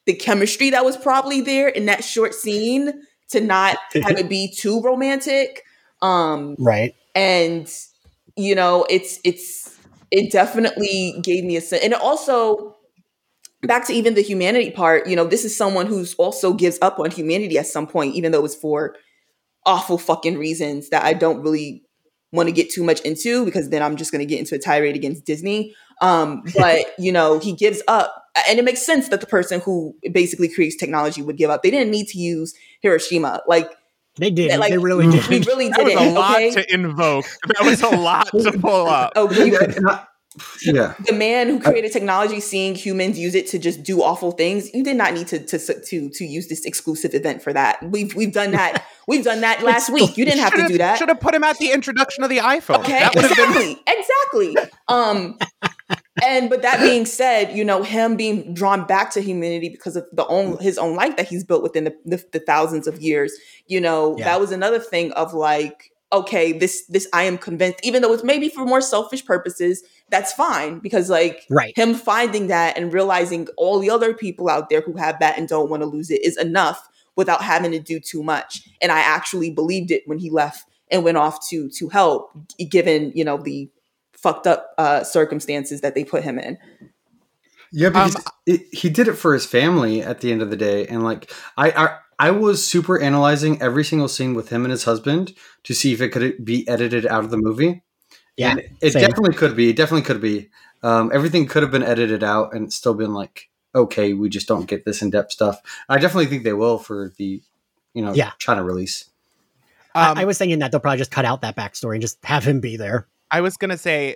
the 0.06 0.14
chemistry 0.14 0.70
that 0.70 0.82
was 0.82 0.96
probably 0.96 1.42
there 1.42 1.68
in 1.68 1.84
that 1.86 2.02
short 2.02 2.32
scene 2.32 2.90
to 3.32 3.42
not 3.42 3.76
have 3.92 4.12
it 4.18 4.30
be 4.30 4.50
too 4.50 4.80
romantic. 4.80 5.62
Um, 6.00 6.56
right. 6.58 6.94
And 7.14 7.70
you 8.36 8.54
know, 8.54 8.86
it's 8.88 9.20
it's 9.24 9.78
it 10.10 10.30
definitely 10.30 11.18
gave 11.22 11.44
me 11.44 11.56
a 11.56 11.60
sense, 11.60 11.82
and 11.82 11.92
it 11.92 12.00
also 12.00 12.76
back 13.62 13.86
to 13.86 13.92
even 13.92 14.14
the 14.14 14.22
humanity 14.22 14.70
part. 14.70 15.06
You 15.06 15.16
know, 15.16 15.24
this 15.24 15.44
is 15.44 15.56
someone 15.56 15.86
who's 15.86 16.14
also 16.14 16.52
gives 16.52 16.78
up 16.82 16.98
on 16.98 17.10
humanity 17.10 17.58
at 17.58 17.66
some 17.66 17.86
point, 17.86 18.14
even 18.14 18.32
though 18.32 18.44
it's 18.44 18.54
for 18.54 18.96
awful 19.66 19.98
fucking 19.98 20.36
reasons 20.36 20.90
that 20.90 21.04
I 21.04 21.14
don't 21.14 21.42
really 21.42 21.82
want 22.32 22.48
to 22.48 22.52
get 22.52 22.70
too 22.70 22.82
much 22.82 23.00
into 23.02 23.44
because 23.44 23.70
then 23.70 23.82
I'm 23.82 23.96
just 23.96 24.10
going 24.10 24.20
to 24.20 24.26
get 24.26 24.40
into 24.40 24.54
a 24.54 24.58
tirade 24.58 24.96
against 24.96 25.24
Disney. 25.24 25.74
Um, 26.00 26.42
but 26.56 26.86
you 26.98 27.12
know, 27.12 27.38
he 27.38 27.52
gives 27.52 27.82
up, 27.88 28.24
and 28.48 28.58
it 28.58 28.64
makes 28.64 28.84
sense 28.84 29.08
that 29.08 29.20
the 29.20 29.26
person 29.26 29.60
who 29.60 29.94
basically 30.12 30.48
creates 30.48 30.76
technology 30.76 31.22
would 31.22 31.36
give 31.36 31.50
up. 31.50 31.62
They 31.62 31.70
didn't 31.70 31.90
need 31.90 32.08
to 32.08 32.18
use 32.18 32.54
Hiroshima, 32.80 33.42
like 33.46 33.70
they 34.16 34.30
did. 34.30 34.58
Like, 34.58 34.70
they 34.70 34.78
really 34.78 35.10
did. 35.10 35.26
We 35.28 35.40
really 35.40 35.66
did. 35.70 35.74
That 35.76 35.84
was 35.84 35.94
a 35.94 36.10
lot 36.10 36.36
okay? 36.36 36.50
to 36.52 36.74
invoke. 36.74 37.26
That 37.46 37.64
was 37.64 37.82
a 37.82 37.90
lot 37.90 38.28
to 38.28 38.52
pull 38.52 38.86
up. 38.86 39.12
Oh, 39.16 39.30
you, 39.30 39.58
yeah. 40.62 40.94
The 41.06 41.12
man 41.12 41.48
who 41.48 41.60
created 41.60 41.92
technology, 41.92 42.40
seeing 42.40 42.74
humans 42.74 43.18
use 43.18 43.34
it 43.36 43.46
to 43.48 43.58
just 43.58 43.82
do 43.84 44.02
awful 44.02 44.32
things, 44.32 44.72
you 44.74 44.82
did 44.82 44.96
not 44.96 45.14
need 45.14 45.28
to 45.28 45.38
to 45.38 45.58
to 45.58 46.10
to 46.10 46.24
use 46.24 46.48
this 46.48 46.64
exclusive 46.64 47.14
event 47.14 47.42
for 47.42 47.52
that. 47.52 47.80
We've 47.82 48.14
we've 48.14 48.32
done 48.32 48.50
that. 48.52 48.84
We've 49.06 49.22
done 49.22 49.42
that 49.42 49.62
last 49.62 49.90
week. 49.90 50.16
You 50.16 50.24
didn't 50.24 50.40
have 50.40 50.54
to 50.54 50.66
do 50.66 50.78
that. 50.78 50.96
Should 50.98 51.10
have 51.10 51.20
put 51.20 51.34
him 51.34 51.44
at 51.44 51.58
the 51.58 51.72
introduction 51.72 52.24
of 52.24 52.30
the 52.30 52.38
iPhone. 52.38 52.78
Okay, 52.78 53.06
exactly, 53.06 53.74
been- 53.74 53.78
exactly. 53.86 54.56
Um, 54.88 55.38
and 56.22 56.48
but 56.48 56.62
that 56.62 56.80
being 56.80 57.06
said, 57.06 57.56
you 57.56 57.64
know 57.64 57.82
him 57.82 58.16
being 58.16 58.54
drawn 58.54 58.86
back 58.86 59.10
to 59.12 59.20
humanity 59.20 59.68
because 59.68 59.96
of 59.96 60.06
the 60.12 60.26
own 60.26 60.56
mm. 60.56 60.60
his 60.60 60.78
own 60.78 60.94
life 60.94 61.16
that 61.16 61.28
he's 61.28 61.44
built 61.44 61.62
within 61.62 61.84
the, 61.84 61.96
the, 62.04 62.24
the 62.32 62.40
thousands 62.40 62.86
of 62.86 63.00
years. 63.00 63.32
You 63.66 63.80
know 63.80 64.16
yeah. 64.18 64.24
that 64.24 64.40
was 64.40 64.52
another 64.52 64.78
thing 64.78 65.12
of 65.12 65.34
like, 65.34 65.90
okay, 66.12 66.52
this 66.52 66.84
this 66.86 67.08
I 67.12 67.24
am 67.24 67.38
convinced, 67.38 67.80
even 67.82 68.02
though 68.02 68.12
it's 68.12 68.24
maybe 68.24 68.48
for 68.48 68.64
more 68.64 68.80
selfish 68.80 69.24
purposes, 69.24 69.82
that's 70.10 70.32
fine 70.32 70.78
because 70.78 71.10
like 71.10 71.46
right. 71.50 71.76
him 71.76 71.94
finding 71.94 72.46
that 72.46 72.78
and 72.78 72.92
realizing 72.92 73.48
all 73.56 73.80
the 73.80 73.90
other 73.90 74.14
people 74.14 74.48
out 74.48 74.70
there 74.70 74.82
who 74.82 74.96
have 74.96 75.18
that 75.18 75.36
and 75.36 75.48
don't 75.48 75.70
want 75.70 75.82
to 75.82 75.88
lose 75.88 76.10
it 76.10 76.24
is 76.24 76.36
enough 76.36 76.88
without 77.16 77.42
having 77.42 77.72
to 77.72 77.78
do 77.78 78.00
too 78.00 78.22
much. 78.22 78.68
And 78.80 78.92
I 78.92 79.00
actually 79.00 79.50
believed 79.50 79.90
it 79.90 80.02
when 80.06 80.18
he 80.18 80.30
left 80.30 80.64
and 80.90 81.04
went 81.04 81.16
off 81.16 81.46
to 81.48 81.68
to 81.70 81.88
help, 81.88 82.30
given 82.70 83.12
you 83.14 83.24
know 83.24 83.36
the 83.38 83.68
fucked 84.24 84.46
up 84.46 84.72
uh, 84.78 85.04
circumstances 85.04 85.82
that 85.82 85.94
they 85.94 86.02
put 86.02 86.24
him 86.24 86.38
in. 86.38 86.58
Yeah, 87.70 87.90
because 87.90 88.16
um, 88.16 88.22
it, 88.46 88.62
he 88.72 88.88
did 88.88 89.06
it 89.06 89.14
for 89.14 89.34
his 89.34 89.44
family 89.44 90.00
at 90.00 90.20
the 90.20 90.32
end 90.32 90.40
of 90.40 90.48
the 90.48 90.56
day, 90.56 90.86
and 90.86 91.04
like 91.04 91.30
I, 91.56 91.70
I, 91.70 91.98
I 92.18 92.30
was 92.30 92.64
super 92.64 92.98
analyzing 92.98 93.60
every 93.60 93.84
single 93.84 94.08
scene 94.08 94.32
with 94.34 94.48
him 94.48 94.64
and 94.64 94.70
his 94.70 94.84
husband 94.84 95.34
to 95.64 95.74
see 95.74 95.92
if 95.92 96.00
it 96.00 96.08
could 96.08 96.44
be 96.44 96.66
edited 96.66 97.04
out 97.04 97.24
of 97.24 97.30
the 97.30 97.36
movie. 97.36 97.82
Yeah, 98.36 98.52
and 98.52 98.60
it 98.80 98.92
same. 98.92 99.02
definitely 99.02 99.34
could 99.34 99.54
be. 99.56 99.70
It 99.70 99.76
definitely 99.76 100.02
could 100.02 100.20
be. 100.20 100.50
Um, 100.82 101.10
everything 101.12 101.46
could 101.46 101.62
have 101.62 101.72
been 101.72 101.82
edited 101.82 102.24
out 102.24 102.54
and 102.54 102.72
still 102.72 102.94
been 102.94 103.12
like, 103.12 103.50
okay, 103.74 104.12
we 104.12 104.28
just 104.28 104.48
don't 104.48 104.66
get 104.66 104.84
this 104.84 105.02
in 105.02 105.10
depth 105.10 105.32
stuff. 105.32 105.60
I 105.88 105.98
definitely 105.98 106.26
think 106.26 106.44
they 106.44 106.52
will 106.52 106.78
for 106.78 107.12
the, 107.16 107.42
you 107.92 108.02
know, 108.02 108.14
yeah. 108.14 108.32
China 108.38 108.62
release. 108.62 109.10
Um, 109.94 110.18
I, 110.18 110.22
I 110.22 110.24
was 110.24 110.38
thinking 110.38 110.60
that 110.60 110.70
they'll 110.70 110.80
probably 110.80 110.98
just 110.98 111.10
cut 111.10 111.24
out 111.24 111.42
that 111.42 111.56
backstory 111.56 111.94
and 111.94 112.02
just 112.02 112.24
have 112.24 112.44
him 112.44 112.60
be 112.60 112.76
there. 112.76 113.08
I 113.34 113.40
was 113.40 113.56
gonna 113.56 113.76
say, 113.76 114.14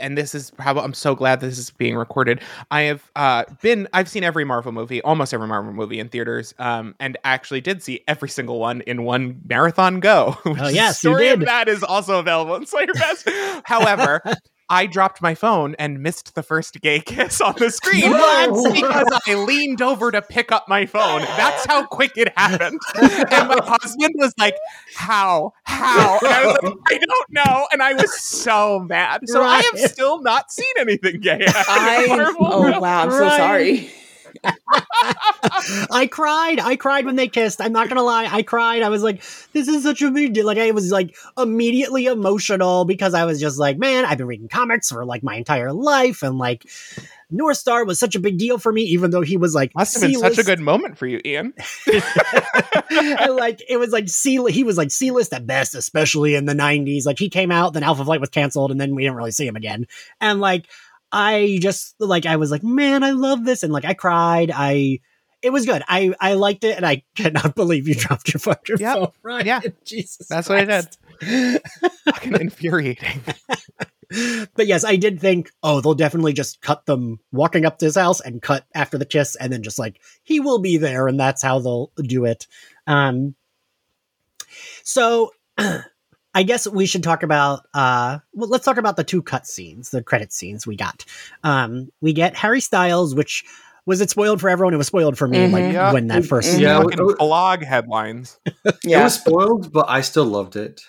and 0.00 0.18
this 0.18 0.34
is 0.34 0.50
probably 0.50 0.82
I'm 0.82 0.92
so 0.92 1.14
glad 1.14 1.38
this 1.38 1.58
is 1.58 1.70
being 1.70 1.94
recorded. 1.94 2.40
I 2.72 2.82
have 2.82 3.08
uh, 3.14 3.44
been 3.62 3.86
I've 3.92 4.08
seen 4.08 4.24
every 4.24 4.44
Marvel 4.44 4.72
movie, 4.72 5.00
almost 5.02 5.32
every 5.32 5.46
Marvel 5.46 5.72
movie 5.72 6.00
in 6.00 6.08
theaters, 6.08 6.54
um, 6.58 6.96
and 6.98 7.16
actually 7.22 7.60
did 7.60 7.84
see 7.84 8.02
every 8.08 8.28
single 8.28 8.58
one 8.58 8.80
in 8.80 9.04
one 9.04 9.40
marathon 9.46 10.00
go. 10.00 10.36
oh 10.44 10.68
yes, 10.68 11.04
you 11.04 11.10
did. 11.10 11.16
Story 11.16 11.28
of 11.28 11.40
that 11.44 11.68
is 11.68 11.84
also 11.84 12.18
available 12.18 12.56
in 12.56 12.64
Slayerfest. 12.64 13.62
However, 13.64 14.22
I 14.70 14.86
dropped 14.86 15.22
my 15.22 15.34
phone 15.34 15.74
and 15.78 16.02
missed 16.02 16.34
the 16.34 16.42
first 16.42 16.80
gay 16.80 17.00
kiss 17.06 17.40
on 17.40 17.54
the 17.58 17.70
screen 17.70 18.10
no! 18.10 18.70
because 18.72 19.20
I 19.26 19.34
leaned 19.34 19.80
over 19.82 20.10
to 20.10 20.20
pick 20.20 20.52
up 20.52 20.68
my 20.68 20.86
phone. 20.86 21.20
That's 21.20 21.66
how 21.66 21.86
quick 21.86 22.12
it 22.16 22.36
happened. 22.36 22.78
And 22.96 23.48
my 23.48 23.60
husband 23.62 24.14
was 24.16 24.34
like, 24.38 24.56
How? 24.94 25.52
How? 25.64 26.18
And 26.18 26.28
I 26.28 26.46
was 26.46 26.58
like, 26.62 26.74
I 26.88 26.98
don't 26.98 27.30
know. 27.30 27.68
And 27.72 27.82
I 27.82 27.94
was 27.94 28.20
so 28.20 28.80
mad. 28.80 29.22
So 29.26 29.40
right. 29.40 29.64
I 29.64 29.78
have 29.78 29.90
still 29.90 30.20
not 30.20 30.50
seen 30.52 30.66
anything 30.78 31.20
gay. 31.20 31.44
I, 31.46 32.34
oh, 32.38 32.80
wow. 32.80 33.02
I'm 33.04 33.10
so 33.10 33.28
sorry. 33.28 33.90
I 35.90 36.08
cried. 36.10 36.60
I 36.60 36.76
cried 36.76 37.04
when 37.04 37.16
they 37.16 37.28
kissed. 37.28 37.60
I'm 37.60 37.72
not 37.72 37.88
gonna 37.88 38.02
lie. 38.02 38.26
I 38.26 38.42
cried. 38.42 38.82
I 38.82 38.88
was 38.88 39.02
like, 39.02 39.22
this 39.52 39.68
is 39.68 39.82
such 39.82 40.02
a 40.02 40.10
big 40.10 40.34
deal. 40.34 40.46
Like 40.46 40.58
I 40.58 40.70
was 40.70 40.90
like 40.90 41.16
immediately 41.36 42.06
emotional 42.06 42.84
because 42.84 43.14
I 43.14 43.24
was 43.24 43.40
just 43.40 43.58
like, 43.58 43.78
man, 43.78 44.04
I've 44.04 44.18
been 44.18 44.26
reading 44.26 44.48
comics 44.48 44.88
for 44.88 45.04
like 45.04 45.22
my 45.22 45.36
entire 45.36 45.72
life, 45.72 46.22
and 46.22 46.38
like 46.38 46.66
Northstar 47.32 47.86
was 47.86 47.98
such 47.98 48.14
a 48.14 48.20
big 48.20 48.38
deal 48.38 48.58
for 48.58 48.72
me, 48.72 48.82
even 48.82 49.10
though 49.10 49.20
he 49.20 49.36
was 49.36 49.54
like 49.54 49.74
must 49.74 49.94
have 49.94 50.02
been 50.02 50.12
C-list. 50.12 50.36
such 50.36 50.44
a 50.44 50.46
good 50.46 50.60
moment 50.60 50.96
for 50.96 51.06
you, 51.06 51.20
Ian. 51.24 51.52
like 51.86 53.62
it 53.68 53.78
was 53.78 53.90
like 53.90 54.08
C 54.08 54.42
he 54.50 54.64
was 54.64 54.78
like 54.78 54.90
C 54.90 55.10
list 55.10 55.34
at 55.34 55.46
best, 55.46 55.74
especially 55.74 56.34
in 56.34 56.46
the 56.46 56.54
'90s. 56.54 57.04
Like 57.04 57.18
he 57.18 57.28
came 57.28 57.50
out, 57.50 57.74
then 57.74 57.82
Alpha 57.82 58.04
Flight 58.04 58.20
was 58.20 58.30
canceled, 58.30 58.70
and 58.70 58.80
then 58.80 58.94
we 58.94 59.02
didn't 59.02 59.16
really 59.16 59.30
see 59.30 59.46
him 59.46 59.56
again. 59.56 59.86
And 60.20 60.40
like 60.40 60.66
I 61.10 61.58
just 61.60 61.94
like 61.98 62.26
I 62.26 62.36
was 62.36 62.50
like, 62.50 62.62
man, 62.62 63.02
I 63.02 63.12
love 63.12 63.44
this, 63.44 63.62
and 63.62 63.72
like 63.72 63.84
I 63.84 63.94
cried. 63.94 64.50
I 64.54 65.00
it 65.40 65.50
was 65.50 65.66
good. 65.66 65.82
I 65.88 66.14
I 66.20 66.34
liked 66.34 66.64
it, 66.64 66.76
and 66.76 66.86
I 66.86 67.02
cannot 67.16 67.54
believe 67.54 67.88
you 67.88 67.94
dropped 67.94 68.32
your 68.32 68.40
fucking 68.40 68.76
yep. 68.78 68.96
phone. 68.96 69.12
Right? 69.22 69.46
Yeah, 69.46 69.60
Jesus, 69.84 70.26
that's 70.28 70.48
Christ. 70.48 70.68
what 70.68 70.70
I 70.70 70.80
did. 70.80 70.96
Fucking 72.04 72.40
infuriating. 72.40 73.22
but 74.54 74.66
yes, 74.66 74.84
I 74.84 74.96
did 74.96 75.20
think, 75.20 75.50
oh, 75.64 75.80
they'll 75.80 75.94
definitely 75.94 76.32
just 76.32 76.60
cut 76.60 76.86
them 76.86 77.18
walking 77.32 77.64
up 77.64 77.78
to 77.78 77.86
his 77.86 77.96
house 77.96 78.20
and 78.20 78.40
cut 78.40 78.64
after 78.74 78.98
the 78.98 79.06
kiss, 79.06 79.34
and 79.34 79.52
then 79.52 79.62
just 79.62 79.78
like 79.78 80.00
he 80.22 80.40
will 80.40 80.60
be 80.60 80.76
there, 80.76 81.08
and 81.08 81.18
that's 81.18 81.42
how 81.42 81.58
they'll 81.58 81.90
do 81.96 82.24
it. 82.24 82.46
Um, 82.86 83.34
so 84.84 85.32
I 86.38 86.44
guess 86.44 86.68
we 86.68 86.86
should 86.86 87.02
talk 87.02 87.24
about. 87.24 87.66
Uh, 87.74 88.20
well, 88.32 88.48
let's 88.48 88.64
talk 88.64 88.76
about 88.76 88.94
the 88.94 89.02
two 89.02 89.22
cut 89.22 89.44
scenes, 89.44 89.90
the 89.90 90.04
credit 90.04 90.32
scenes 90.32 90.68
we 90.68 90.76
got. 90.76 91.04
Um, 91.42 91.90
we 92.00 92.12
get 92.12 92.36
Harry 92.36 92.60
Styles, 92.60 93.12
which 93.12 93.44
was 93.86 94.00
it 94.00 94.08
spoiled 94.08 94.40
for 94.40 94.48
everyone? 94.48 94.72
It 94.72 94.76
was 94.76 94.86
spoiled 94.86 95.18
for 95.18 95.26
me, 95.26 95.38
mm-hmm. 95.38 95.52
like 95.52 95.72
yeah. 95.72 95.92
when 95.92 96.06
that 96.06 96.24
first. 96.24 96.56
Yeah, 96.56 96.84
blog 97.18 97.64
headlines. 97.64 98.38
yeah, 98.84 99.00
it 99.00 99.02
was 99.02 99.14
spoiled, 99.14 99.72
but 99.72 99.86
I 99.88 100.00
still 100.02 100.26
loved 100.26 100.54
it. 100.54 100.80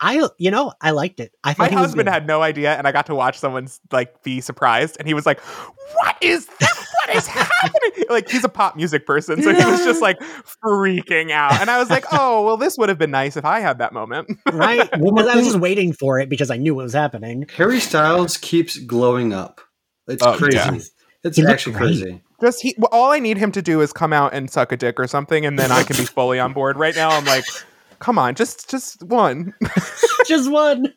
I, 0.00 0.28
you 0.38 0.50
know, 0.50 0.72
I 0.80 0.90
liked 0.90 1.20
it. 1.20 1.32
I 1.44 1.54
my 1.56 1.68
husband 1.68 2.08
had 2.08 2.26
no 2.26 2.42
idea, 2.42 2.74
and 2.74 2.88
I 2.88 2.90
got 2.90 3.06
to 3.06 3.14
watch 3.14 3.38
someone 3.38 3.68
like 3.92 4.24
be 4.24 4.40
surprised, 4.40 4.96
and 4.98 5.06
he 5.06 5.14
was 5.14 5.24
like, 5.24 5.38
"What 5.38 6.16
is 6.20 6.46
that? 6.58 6.85
What 7.06 7.16
is 7.16 7.26
happening?" 7.26 8.04
like 8.10 8.28
he's 8.28 8.44
a 8.44 8.48
pop 8.48 8.76
music 8.76 9.06
person, 9.06 9.42
so 9.42 9.54
he 9.54 9.64
was 9.64 9.84
just 9.84 10.02
like 10.02 10.18
freaking 10.64 11.30
out, 11.30 11.60
and 11.60 11.70
I 11.70 11.78
was 11.78 11.90
like, 11.90 12.04
"Oh, 12.12 12.44
well, 12.44 12.56
this 12.56 12.76
would 12.78 12.88
have 12.88 12.98
been 12.98 13.10
nice 13.10 13.36
if 13.36 13.44
I 13.44 13.60
had 13.60 13.78
that 13.78 13.92
moment." 13.92 14.28
right? 14.52 14.88
Because 15.16 15.28
I 15.28 15.36
was 15.36 15.46
just 15.46 15.60
waiting 15.60 15.92
for 15.92 16.18
it 16.20 16.28
because 16.28 16.50
I 16.50 16.56
knew 16.56 16.74
what 16.74 16.82
was 16.82 16.92
happening. 16.92 17.46
Harry 17.56 17.80
Styles 17.80 18.36
keeps 18.36 18.76
glowing 18.76 19.32
up. 19.32 19.60
It's 20.08 20.22
oh, 20.22 20.36
crazy. 20.36 20.56
Yeah. 20.56 20.78
It's 21.24 21.36
he 21.36 21.46
actually 21.46 21.74
crazy. 21.74 22.22
Just 22.40 22.60
he, 22.60 22.76
all 22.92 23.12
I 23.12 23.18
need 23.18 23.38
him 23.38 23.50
to 23.52 23.62
do 23.62 23.80
is 23.80 23.92
come 23.92 24.12
out 24.12 24.34
and 24.34 24.50
suck 24.50 24.72
a 24.72 24.76
dick 24.76 25.00
or 25.00 25.06
something, 25.06 25.46
and 25.46 25.58
then 25.58 25.72
I 25.72 25.84
can 25.84 25.96
be 25.96 26.04
fully 26.04 26.38
on 26.38 26.52
board. 26.52 26.76
Right 26.76 26.94
now, 26.94 27.10
I'm 27.10 27.24
like 27.24 27.44
Come 27.98 28.18
on, 28.18 28.34
just 28.34 28.68
just 28.70 29.02
one. 29.02 29.54
just 30.26 30.50
one. 30.50 30.92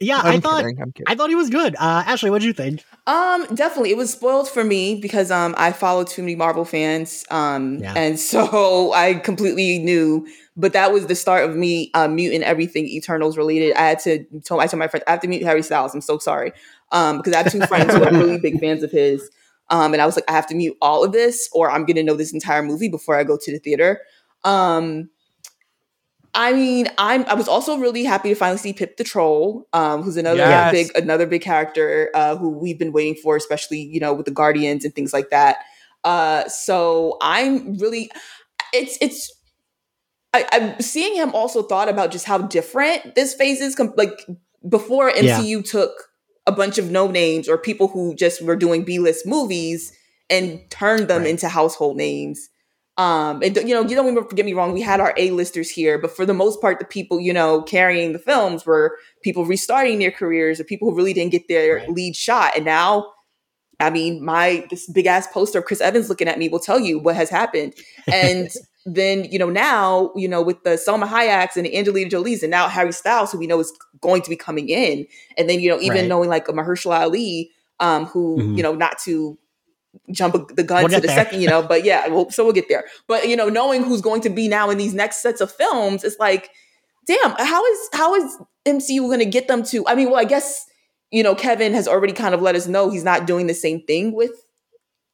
Yeah, 0.00 0.20
I'm 0.20 0.34
i 0.34 0.40
thought 0.40 0.64
I 1.06 1.14
thought 1.14 1.28
he 1.28 1.34
was 1.34 1.50
good. 1.50 1.74
Uh, 1.76 2.02
Ashley, 2.06 2.30
what 2.30 2.40
did 2.40 2.46
you 2.46 2.52
think? 2.52 2.84
Um, 3.06 3.46
definitely, 3.54 3.90
it 3.90 3.96
was 3.96 4.10
spoiled 4.10 4.48
for 4.48 4.64
me 4.64 5.00
because 5.00 5.30
um 5.30 5.54
I 5.58 5.72
follow 5.72 6.04
too 6.04 6.22
many 6.22 6.36
Marvel 6.36 6.64
fans. 6.64 7.24
Um, 7.30 7.78
yeah. 7.78 7.94
and 7.96 8.18
so 8.30 8.92
I 8.92 9.14
completely 9.14 9.78
knew. 9.78 10.26
But 10.56 10.72
that 10.72 10.92
was 10.92 11.06
the 11.06 11.14
start 11.14 11.48
of 11.48 11.54
me 11.54 11.90
uh, 11.94 12.08
muting 12.08 12.42
everything 12.42 12.86
Eternals 12.86 13.36
related. 13.36 13.74
I 13.74 13.82
had 13.82 14.00
to 14.00 14.24
tell 14.44 14.60
I 14.60 14.66
told 14.66 14.80
my 14.80 14.88
friends 14.88 15.04
I 15.06 15.12
have 15.12 15.20
to 15.20 15.28
mute 15.28 15.42
Harry 15.42 15.62
Styles. 15.62 15.94
I'm 15.94 16.00
so 16.00 16.18
sorry. 16.18 16.52
Um, 16.90 17.18
because 17.18 17.32
I 17.32 17.42
have 17.42 17.52
two 17.52 17.64
friends 17.66 17.94
who 17.94 18.02
are 18.02 18.10
really 18.10 18.38
big 18.38 18.58
fans 18.58 18.82
of 18.82 18.90
his. 18.90 19.30
Um, 19.70 19.92
and 19.92 20.00
I 20.00 20.06
was 20.06 20.16
like, 20.16 20.24
I 20.28 20.32
have 20.32 20.46
to 20.48 20.54
mute 20.54 20.76
all 20.80 21.04
of 21.04 21.12
this, 21.12 21.48
or 21.52 21.70
I'm 21.70 21.84
gonna 21.84 22.02
know 22.02 22.16
this 22.16 22.32
entire 22.32 22.62
movie 22.62 22.88
before 22.88 23.16
I 23.16 23.24
go 23.24 23.38
to 23.40 23.52
the 23.52 23.58
theater. 23.58 24.00
Um, 24.42 25.10
I 26.38 26.52
mean, 26.52 26.86
I'm 26.98 27.24
I 27.24 27.34
was 27.34 27.48
also 27.48 27.76
really 27.76 28.04
happy 28.04 28.28
to 28.28 28.36
finally 28.36 28.58
see 28.58 28.72
Pip 28.72 28.96
the 28.96 29.02
Troll, 29.02 29.66
um, 29.72 30.02
who's 30.02 30.16
another 30.16 30.38
yes. 30.38 30.70
big 30.70 30.96
another 30.96 31.26
big 31.26 31.42
character 31.42 32.10
uh, 32.14 32.36
who 32.36 32.50
we've 32.50 32.78
been 32.78 32.92
waiting 32.92 33.16
for, 33.16 33.34
especially 33.34 33.80
you 33.80 33.98
know 33.98 34.14
with 34.14 34.24
the 34.24 34.32
Guardians 34.32 34.84
and 34.84 34.94
things 34.94 35.12
like 35.12 35.30
that. 35.30 35.58
Uh, 36.04 36.48
so 36.48 37.18
I'm 37.20 37.74
really, 37.74 38.08
it's 38.72 38.96
it's. 39.00 39.34
I, 40.32 40.46
am 40.52 40.80
seeing 40.80 41.16
him 41.16 41.34
also 41.34 41.60
thought 41.62 41.88
about 41.88 42.12
just 42.12 42.24
how 42.24 42.38
different 42.38 43.16
this 43.16 43.34
phase 43.34 43.60
is. 43.60 43.74
Com- 43.74 43.94
like 43.96 44.12
before, 44.68 45.10
MCU 45.10 45.56
yeah. 45.56 45.62
took 45.62 45.90
a 46.46 46.52
bunch 46.52 46.78
of 46.78 46.88
no 46.88 47.10
names 47.10 47.48
or 47.48 47.58
people 47.58 47.88
who 47.88 48.14
just 48.14 48.44
were 48.44 48.54
doing 48.54 48.84
B 48.84 49.00
list 49.00 49.26
movies 49.26 49.92
and 50.30 50.60
turned 50.70 51.08
them 51.08 51.22
right. 51.22 51.30
into 51.30 51.48
household 51.48 51.96
names. 51.96 52.48
Um, 52.98 53.42
and 53.44 53.56
you 53.56 53.74
know, 53.74 53.82
you 53.82 53.94
don't 53.94 54.10
even 54.10 54.26
get 54.34 54.44
me 54.44 54.54
wrong, 54.54 54.72
we 54.72 54.82
had 54.82 54.98
our 54.98 55.14
A-listers 55.16 55.70
here, 55.70 55.98
but 55.98 56.10
for 56.10 56.26
the 56.26 56.34
most 56.34 56.60
part, 56.60 56.80
the 56.80 56.84
people, 56.84 57.20
you 57.20 57.32
know, 57.32 57.62
carrying 57.62 58.12
the 58.12 58.18
films 58.18 58.66
were 58.66 58.98
people 59.22 59.46
restarting 59.46 60.00
their 60.00 60.10
careers 60.10 60.58
or 60.58 60.64
people 60.64 60.90
who 60.90 60.96
really 60.96 61.12
didn't 61.12 61.30
get 61.30 61.46
their 61.46 61.76
right. 61.76 61.88
lead 61.90 62.16
shot. 62.16 62.56
And 62.56 62.64
now, 62.64 63.12
I 63.78 63.90
mean, 63.90 64.24
my 64.24 64.66
this 64.68 64.90
big 64.90 65.06
ass 65.06 65.28
poster 65.28 65.60
of 65.60 65.64
Chris 65.64 65.80
Evans 65.80 66.08
looking 66.08 66.26
at 66.26 66.40
me 66.40 66.48
will 66.48 66.58
tell 66.58 66.80
you 66.80 66.98
what 66.98 67.14
has 67.14 67.30
happened. 67.30 67.74
And 68.12 68.50
then, 68.84 69.26
you 69.26 69.38
know, 69.38 69.48
now, 69.48 70.10
you 70.16 70.26
know, 70.26 70.42
with 70.42 70.64
the 70.64 70.70
Salma 70.70 71.06
Hayeks 71.06 71.56
and 71.56 71.66
the 71.66 71.78
Angelina 71.78 72.10
Jolie's 72.10 72.42
and 72.42 72.50
now 72.50 72.68
Harry 72.68 72.92
Styles, 72.92 73.30
who 73.30 73.38
we 73.38 73.46
know 73.46 73.60
is 73.60 73.72
going 74.00 74.22
to 74.22 74.30
be 74.30 74.36
coming 74.36 74.68
in. 74.70 75.06
And 75.36 75.48
then, 75.48 75.60
you 75.60 75.70
know, 75.70 75.80
even 75.80 75.98
right. 75.98 76.08
knowing 76.08 76.28
like 76.28 76.48
a 76.48 76.52
Mahershala 76.52 77.02
Ali, 77.02 77.52
um, 77.78 78.06
who, 78.06 78.38
mm-hmm. 78.38 78.56
you 78.56 78.62
know, 78.64 78.74
not 78.74 78.98
to 79.04 79.38
jump 80.10 80.54
the 80.54 80.62
gun 80.62 80.84
we'll 80.84 80.88
to 80.88 81.00
the 81.00 81.06
there. 81.06 81.16
second, 81.16 81.40
you 81.40 81.48
know. 81.48 81.62
But 81.62 81.84
yeah, 81.84 82.08
well, 82.08 82.30
so 82.30 82.44
we'll 82.44 82.52
get 82.52 82.68
there. 82.68 82.84
But 83.06 83.28
you 83.28 83.36
know, 83.36 83.48
knowing 83.48 83.82
who's 83.82 84.00
going 84.00 84.22
to 84.22 84.30
be 84.30 84.48
now 84.48 84.70
in 84.70 84.78
these 84.78 84.94
next 84.94 85.22
sets 85.22 85.40
of 85.40 85.52
films, 85.52 86.04
it's 86.04 86.18
like, 86.18 86.50
damn, 87.06 87.34
how 87.38 87.64
is 87.64 87.88
how 87.92 88.14
is 88.14 88.36
MCU 88.66 89.00
going 89.00 89.18
to 89.20 89.26
get 89.26 89.48
them 89.48 89.62
to? 89.64 89.86
I 89.86 89.94
mean, 89.94 90.10
well, 90.10 90.20
I 90.20 90.24
guess 90.24 90.66
you 91.10 91.22
know, 91.22 91.34
Kevin 91.34 91.72
has 91.74 91.88
already 91.88 92.12
kind 92.12 92.34
of 92.34 92.42
let 92.42 92.54
us 92.54 92.66
know 92.66 92.90
he's 92.90 93.04
not 93.04 93.26
doing 93.26 93.46
the 93.46 93.54
same 93.54 93.82
thing 93.82 94.12
with 94.12 94.32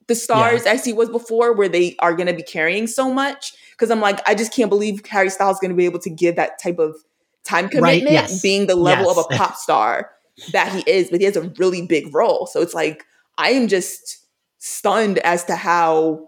the 0.07 0.15
stars 0.15 0.63
yeah. 0.65 0.73
as 0.73 0.85
he 0.85 0.93
was 0.93 1.09
before, 1.09 1.53
where 1.53 1.69
they 1.69 1.97
are 2.01 2.15
going 2.15 2.27
to 2.27 2.35
be 2.35 2.43
carrying 2.43 2.87
so 2.87 3.13
much. 3.13 3.55
Because 3.71 3.91
I'm 3.91 4.01
like, 4.01 4.27
I 4.29 4.35
just 4.35 4.53
can't 4.53 4.71
believe 4.71 5.05
Harry 5.07 5.31
Styles 5.31 5.59
going 5.61 5.71
to 5.71 5.77
be 5.77 5.87
able 5.87 6.01
to 6.01 6.11
give 6.11 6.37
that 6.37 6.61
type 6.61 6.79
of 6.79 6.97
time 7.45 7.69
commitment, 7.69 8.05
right, 8.05 8.13
yes. 8.13 8.43
being 8.43 8.67
the 8.67 8.77
level 8.77 9.07
yes. 9.07 9.19
of 9.19 9.27
a 9.31 9.37
pop 9.37 9.57
star 9.57 10.11
that 10.53 10.73
he 10.73 10.91
is. 10.91 11.11
But 11.11 11.21
he 11.21 11.27
has 11.27 11.37
a 11.37 11.53
really 11.59 11.87
big 11.87 12.15
role, 12.15 12.47
so 12.47 12.61
it's 12.61 12.75
like 12.75 13.05
I 13.39 13.51
am 13.51 13.69
just 13.69 14.24
stunned 14.65 15.19
as 15.19 15.45
to 15.45 15.55
how 15.55 16.27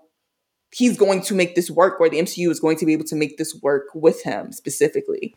he's 0.70 0.98
going 0.98 1.22
to 1.22 1.34
make 1.34 1.54
this 1.54 1.70
work 1.70 1.98
or 1.98 2.10
the 2.10 2.18
MCU 2.18 2.50
is 2.50 2.60
going 2.60 2.76
to 2.76 2.84
be 2.84 2.92
able 2.92 3.06
to 3.06 3.16
make 3.16 3.38
this 3.38 3.58
work 3.62 3.84
with 3.94 4.22
him 4.24 4.52
specifically. 4.52 5.34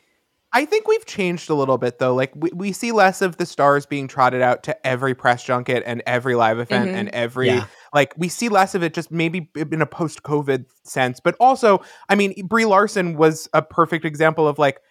I 0.51 0.65
think 0.65 0.85
we've 0.85 1.05
changed 1.05 1.49
a 1.49 1.53
little 1.53 1.77
bit 1.77 1.99
though. 1.99 2.13
Like 2.13 2.33
we, 2.35 2.49
we 2.53 2.71
see 2.73 2.91
less 2.91 3.21
of 3.21 3.37
the 3.37 3.45
stars 3.45 3.85
being 3.85 4.09
trotted 4.09 4.41
out 4.41 4.63
to 4.63 4.85
every 4.85 5.15
press 5.15 5.45
junket 5.45 5.81
and 5.85 6.03
every 6.05 6.35
live 6.35 6.59
event 6.59 6.89
mm-hmm. 6.89 6.97
and 6.97 7.09
every 7.09 7.47
yeah. 7.47 7.67
like 7.93 8.13
we 8.17 8.27
see 8.27 8.49
less 8.49 8.75
of 8.75 8.83
it 8.83 8.93
just 8.93 9.11
maybe 9.11 9.49
in 9.55 9.81
a 9.81 9.85
post 9.85 10.23
COVID 10.23 10.65
sense. 10.83 11.21
But 11.21 11.35
also, 11.39 11.81
I 12.09 12.15
mean, 12.15 12.47
Brie 12.47 12.65
Larson 12.65 13.15
was 13.15 13.47
a 13.53 13.61
perfect 13.61 14.03
example 14.03 14.45
of 14.45 14.59
like 14.59 14.81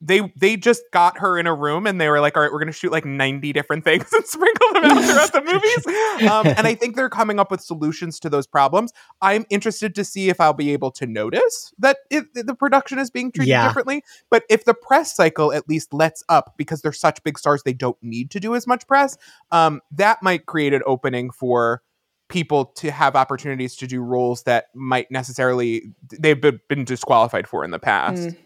they 0.00 0.32
they 0.36 0.56
just 0.56 0.82
got 0.92 1.18
her 1.18 1.38
in 1.38 1.46
a 1.46 1.54
room 1.54 1.86
and 1.86 2.00
they 2.00 2.08
were 2.08 2.20
like, 2.20 2.36
all 2.36 2.42
right, 2.42 2.52
we're 2.52 2.60
gonna 2.60 2.72
shoot 2.72 2.92
like 2.92 3.04
90 3.04 3.52
different 3.52 3.84
things 3.84 4.12
and 4.12 4.24
sprinkle 4.24 4.67
throughout 4.82 5.32
the 5.32 5.42
movies. 5.42 5.84
Um, 6.28 6.46
and 6.46 6.66
I 6.66 6.74
think 6.74 6.96
they're 6.96 7.08
coming 7.08 7.38
up 7.38 7.50
with 7.50 7.60
solutions 7.60 8.18
to 8.20 8.28
those 8.28 8.46
problems. 8.46 8.92
I'm 9.22 9.46
interested 9.50 9.94
to 9.94 10.04
see 10.04 10.28
if 10.28 10.40
I'll 10.40 10.52
be 10.52 10.72
able 10.72 10.90
to 10.92 11.06
notice 11.06 11.72
that 11.78 11.98
it, 12.10 12.26
the 12.34 12.54
production 12.54 12.98
is 12.98 13.10
being 13.10 13.30
treated 13.30 13.50
yeah. 13.50 13.66
differently. 13.66 14.02
But 14.30 14.44
if 14.50 14.64
the 14.64 14.74
press 14.74 15.14
cycle 15.14 15.52
at 15.52 15.68
least 15.68 15.94
lets 15.94 16.24
up 16.28 16.54
because 16.56 16.82
they're 16.82 16.92
such 16.92 17.22
big 17.22 17.38
stars, 17.38 17.62
they 17.62 17.72
don't 17.72 17.96
need 18.02 18.30
to 18.32 18.40
do 18.40 18.54
as 18.54 18.66
much 18.66 18.86
press. 18.86 19.16
Um, 19.52 19.80
that 19.92 20.22
might 20.22 20.46
create 20.46 20.74
an 20.74 20.82
opening 20.86 21.30
for 21.30 21.82
people 22.28 22.66
to 22.66 22.90
have 22.90 23.16
opportunities 23.16 23.74
to 23.76 23.86
do 23.86 24.00
roles 24.00 24.42
that 24.42 24.66
might 24.74 25.10
necessarily 25.10 25.90
they've 26.18 26.40
been 26.40 26.84
disqualified 26.84 27.48
for 27.48 27.64
in 27.64 27.70
the 27.70 27.78
past. 27.78 28.22
Mm. 28.22 28.36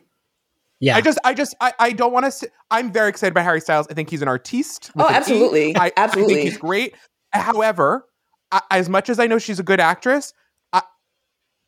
Yeah. 0.83 0.97
I 0.97 1.01
just, 1.01 1.19
I 1.23 1.33
just, 1.33 1.55
I, 1.61 1.73
I 1.79 1.93
don't 1.93 2.13
want 2.13 2.31
to. 2.31 2.51
I'm 2.73 2.93
very 2.93 3.09
excited 3.09 3.35
by 3.35 3.43
Harry 3.43 3.61
Styles. 3.61 3.87
I 3.89 3.95
think 3.95 4.11
he's 4.11 4.21
an 4.21 4.27
artiste. 4.27 4.91
Oh, 4.97 5.09
absolutely, 5.09 5.77
I, 5.77 5.93
absolutely. 5.97 6.35
I 6.35 6.37
think 6.39 6.49
he's 6.51 6.59
great. 6.59 6.97
However, 7.33 8.05
I, 8.51 8.63
as 8.73 8.89
much 8.89 9.09
as 9.09 9.21
I 9.21 9.29
know 9.29 9.39
she's 9.39 9.61
a 9.61 9.63
good 9.63 9.79
actress, 9.79 10.35
I, 10.73 10.83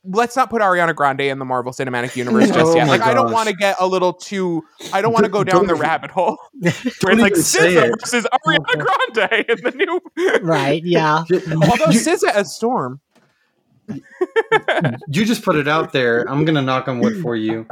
let's 0.02 0.34
not 0.34 0.50
put 0.50 0.62
Ariana 0.62 0.96
Grande 0.96 1.20
in 1.20 1.38
the 1.38 1.44
Marvel 1.44 1.70
Cinematic 1.70 2.16
Universe 2.16 2.48
just 2.48 2.58
oh 2.58 2.74
yet. 2.74 2.88
Like, 2.88 3.02
gosh. 3.02 3.10
I 3.10 3.14
don't 3.14 3.30
want 3.30 3.48
to 3.48 3.54
get 3.54 3.76
a 3.78 3.86
little 3.86 4.12
too. 4.12 4.64
I 4.92 5.00
don't 5.00 5.12
want 5.12 5.26
to 5.26 5.30
go 5.30 5.44
down 5.44 5.68
the 5.68 5.76
rabbit 5.76 6.10
hole 6.10 6.36
where 6.58 6.72
it's 6.72 7.22
like 7.22 7.34
SZA 7.34 7.90
versus 8.00 8.26
Ariana 8.46 9.12
Grande 9.14 9.44
in 9.48 9.58
the 9.62 9.70
new. 9.76 10.40
right. 10.42 10.82
Yeah. 10.84 11.18
Although 11.18 11.92
SZA 11.92 12.30
as 12.34 12.52
Storm 12.52 13.00
you 13.88 15.24
just 15.24 15.44
put 15.44 15.56
it 15.56 15.68
out 15.68 15.92
there. 15.92 16.28
I'm 16.28 16.44
gonna 16.44 16.62
knock 16.62 16.88
on 16.88 17.00
wood 17.00 17.20
for 17.20 17.36
you. 17.36 17.66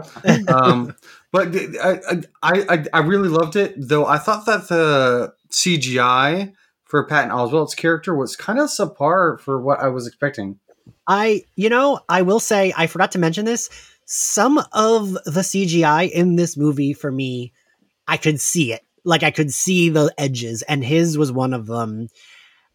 Um, 0.48 0.94
but 1.32 1.56
I, 1.82 2.22
I 2.42 2.84
I 2.92 3.00
really 3.00 3.30
loved 3.30 3.56
it, 3.56 3.74
though. 3.76 4.06
I 4.06 4.18
thought 4.18 4.44
that 4.46 4.68
the 4.68 5.32
CGI 5.50 6.52
for 6.84 7.06
Patton 7.06 7.30
Oswalt's 7.30 7.74
character 7.74 8.14
was 8.14 8.36
kind 8.36 8.58
of 8.58 8.68
subpar 8.68 9.40
for 9.40 9.60
what 9.60 9.80
I 9.80 9.88
was 9.88 10.06
expecting. 10.06 10.60
I, 11.06 11.44
you 11.56 11.70
know, 11.70 12.00
I 12.06 12.20
will 12.20 12.38
say 12.38 12.74
I 12.76 12.86
forgot 12.86 13.12
to 13.12 13.18
mention 13.18 13.46
this. 13.46 13.70
Some 14.04 14.58
of 14.58 15.14
the 15.24 15.40
CGI 15.40 16.10
in 16.10 16.36
this 16.36 16.56
movie 16.56 16.92
for 16.92 17.10
me, 17.10 17.54
I 18.06 18.18
could 18.18 18.38
see 18.38 18.74
it. 18.74 18.82
Like 19.04 19.22
I 19.22 19.30
could 19.30 19.52
see 19.52 19.88
the 19.88 20.12
edges, 20.18 20.60
and 20.62 20.84
his 20.84 21.16
was 21.16 21.32
one 21.32 21.54
of 21.54 21.66
them. 21.66 22.08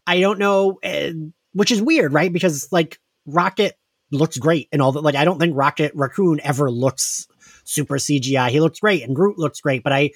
I 0.04 0.18
don't 0.18 0.40
know, 0.40 0.80
uh, 0.82 1.10
which 1.52 1.70
is 1.70 1.80
weird, 1.80 2.12
right? 2.12 2.32
Because 2.32 2.68
like 2.72 2.98
Rocket 3.24 3.78
looks 4.10 4.36
great 4.36 4.68
and 4.72 4.82
all 4.82 4.92
that. 4.92 5.02
Like 5.02 5.14
I 5.14 5.24
don't 5.24 5.38
think 5.38 5.56
Rocket 5.56 5.92
Raccoon 5.94 6.40
ever 6.42 6.70
looks 6.70 7.28
super 7.68 7.96
CGI. 7.96 8.50
He 8.50 8.60
looks 8.60 8.80
great, 8.80 9.02
and 9.02 9.14
Groot 9.14 9.38
looks 9.38 9.60
great, 9.60 9.82
but 9.82 9.92
I 9.92 10.10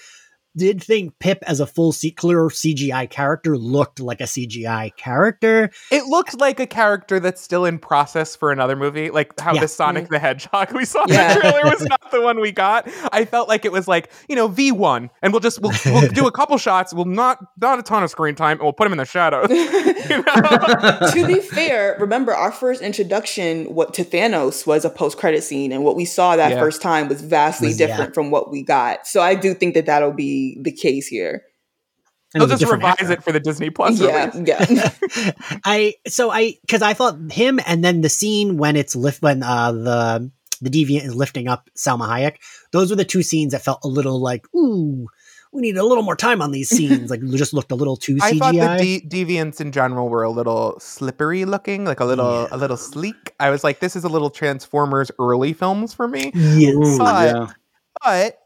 did 0.57 0.83
think 0.83 1.19
Pip 1.19 1.43
as 1.47 1.61
a 1.61 1.67
full 1.67 1.93
C- 1.93 2.11
clear 2.11 2.41
CGI 2.49 3.09
character 3.09 3.57
looked 3.57 4.01
like 4.01 4.21
a 4.21 4.25
CGI 4.25 4.95
character. 4.97 5.71
It 5.91 6.05
looked 6.07 6.39
like 6.41 6.61
a 6.61 6.67
character 6.67 7.19
that's 7.21 7.41
still 7.41 7.65
in 7.65 7.79
process 7.79 8.37
for 8.37 8.53
another 8.53 8.77
movie, 8.77 9.11
like 9.11 9.39
how 9.41 9.55
Yeah. 9.55 9.63
the 9.63 9.69
Sonic 9.69 10.09
the 10.09 10.19
Hedgehog 10.19 10.73
we 10.73 10.85
saw 10.85 11.03
in 11.05 11.11
the 11.11 11.39
trailer 11.41 11.71
was 11.71 11.83
not 11.83 12.11
the 12.11 12.21
one 12.21 12.41
we 12.41 12.53
got. 12.53 12.89
I 13.13 13.25
felt 13.25 13.49
like 13.49 13.65
it 13.65 13.73
was 13.73 13.89
like 13.89 14.11
you 14.29 14.37
know 14.37 14.49
V 14.49 14.73
one, 14.73 15.11
and 15.23 15.33
we'll 15.33 15.41
just 15.41 15.61
we'll, 15.63 15.73
we'll 15.87 16.09
do 16.09 16.27
a 16.27 16.33
couple 16.39 16.57
shots. 16.59 16.93
We'll 16.93 17.05
not 17.05 17.39
not 17.61 17.79
a 17.79 17.83
ton 17.83 18.03
of 18.03 18.11
screen 18.11 18.35
time, 18.35 18.53
and 18.59 18.63
we'll 18.63 18.73
put 18.73 18.87
him 18.87 18.93
in 18.93 18.99
the 18.99 19.05
shadows. 19.05 19.49
You 20.03 20.17
know? 20.23 20.23
to 21.13 21.27
be 21.27 21.39
fair, 21.41 21.97
remember 22.01 22.35
our 22.35 22.51
first 22.51 22.83
introduction 22.83 23.67
what 23.67 23.95
to 23.95 24.05
Thanos 24.05 24.67
was 24.67 24.85
a 24.85 24.91
post 24.91 25.17
credit 25.17 25.45
scene, 25.45 25.71
and 25.73 25.85
what 25.85 25.95
we 25.97 26.05
saw 26.05 26.35
that 26.37 26.51
Yeah. 26.53 26.59
first 26.59 26.83
time 26.83 27.09
was 27.09 27.21
vastly 27.23 27.69
Was- 27.69 27.79
yeah. 27.81 27.87
different 27.87 28.13
from 28.15 28.31
what 28.33 28.51
we 28.51 28.63
got. 28.63 29.07
So 29.07 29.23
I 29.23 29.35
do 29.37 29.55
think 29.55 29.75
that 29.75 29.87
that'll 29.87 30.13
be 30.13 30.42
the 30.61 30.73
case 30.73 31.07
here. 31.07 31.43
And 32.35 32.41
They'll 32.41 32.49
it 32.49 32.53
was 32.55 32.61
a 32.63 32.65
just 32.65 32.73
revise 32.73 32.93
actor. 33.01 33.13
it 33.13 33.23
for 33.25 33.33
the 33.33 33.41
Disney 33.41 33.69
Plus 33.71 34.01
yeah, 34.01 34.31
release. 34.35 34.49
yeah. 34.49 35.33
I 35.65 35.95
so 36.07 36.31
I 36.31 36.55
because 36.63 36.81
I 36.83 36.95
thought 36.95 37.17
him 37.31 37.61
and 37.67 37.85
then 37.85 38.01
the 38.01 38.09
scene 38.09 38.57
when 38.57 38.75
it's 38.77 38.97
lift 38.97 39.21
when 39.23 39.43
uh 39.43 39.73
the 39.73 40.31
the 40.63 40.71
deviant 40.71 41.05
is 41.05 41.15
lifting 41.15 41.49
up 41.49 41.69
Salma 41.77 42.09
Hayek. 42.09 42.37
Those 42.73 42.89
were 42.91 42.97
the 42.97 43.05
two 43.05 43.23
scenes 43.23 43.53
that 43.53 43.63
felt 43.63 43.81
a 43.85 43.89
little 43.89 44.21
like 44.21 44.47
ooh. 44.55 45.07
We 45.55 45.61
need 45.61 45.77
a 45.77 45.85
little 45.85 46.03
more 46.03 46.17
time 46.17 46.41
on 46.41 46.51
these 46.51 46.71
scenes. 46.71 47.11
Like, 47.11 47.21
it 47.23 47.37
just 47.37 47.53
looked 47.53 47.71
a 47.73 47.75
little 47.75 47.99
too 47.99 48.17
I 48.23 48.39
thought 48.39 48.55
CGI. 48.55 48.79
the 48.79 49.01
de- 49.01 49.25
deviants 49.27 49.61
in 49.61 49.71
general 49.71 50.09
were 50.09 50.23
a 50.23 50.31
little 50.31 50.81
slippery 50.81 51.45
looking, 51.45 51.85
like 51.85 52.01
a 52.01 52.07
little 52.07 52.45
Yeah. 52.45 52.49
a 52.53 52.57
little 52.57 52.79
sleek. 52.79 53.35
I 53.39 53.51
was 53.51 53.63
like, 53.63 53.79
this 53.79 53.95
is 53.95 54.05
a 54.05 54.09
little 54.09 54.31
Transformers 54.31 55.11
early 55.19 55.53
films 55.53 55.93
for 55.93 56.09
me. 56.09 56.31
yes. 56.35 56.97
But- 56.97 57.37
yeah. 57.37 57.47
But 58.03 58.39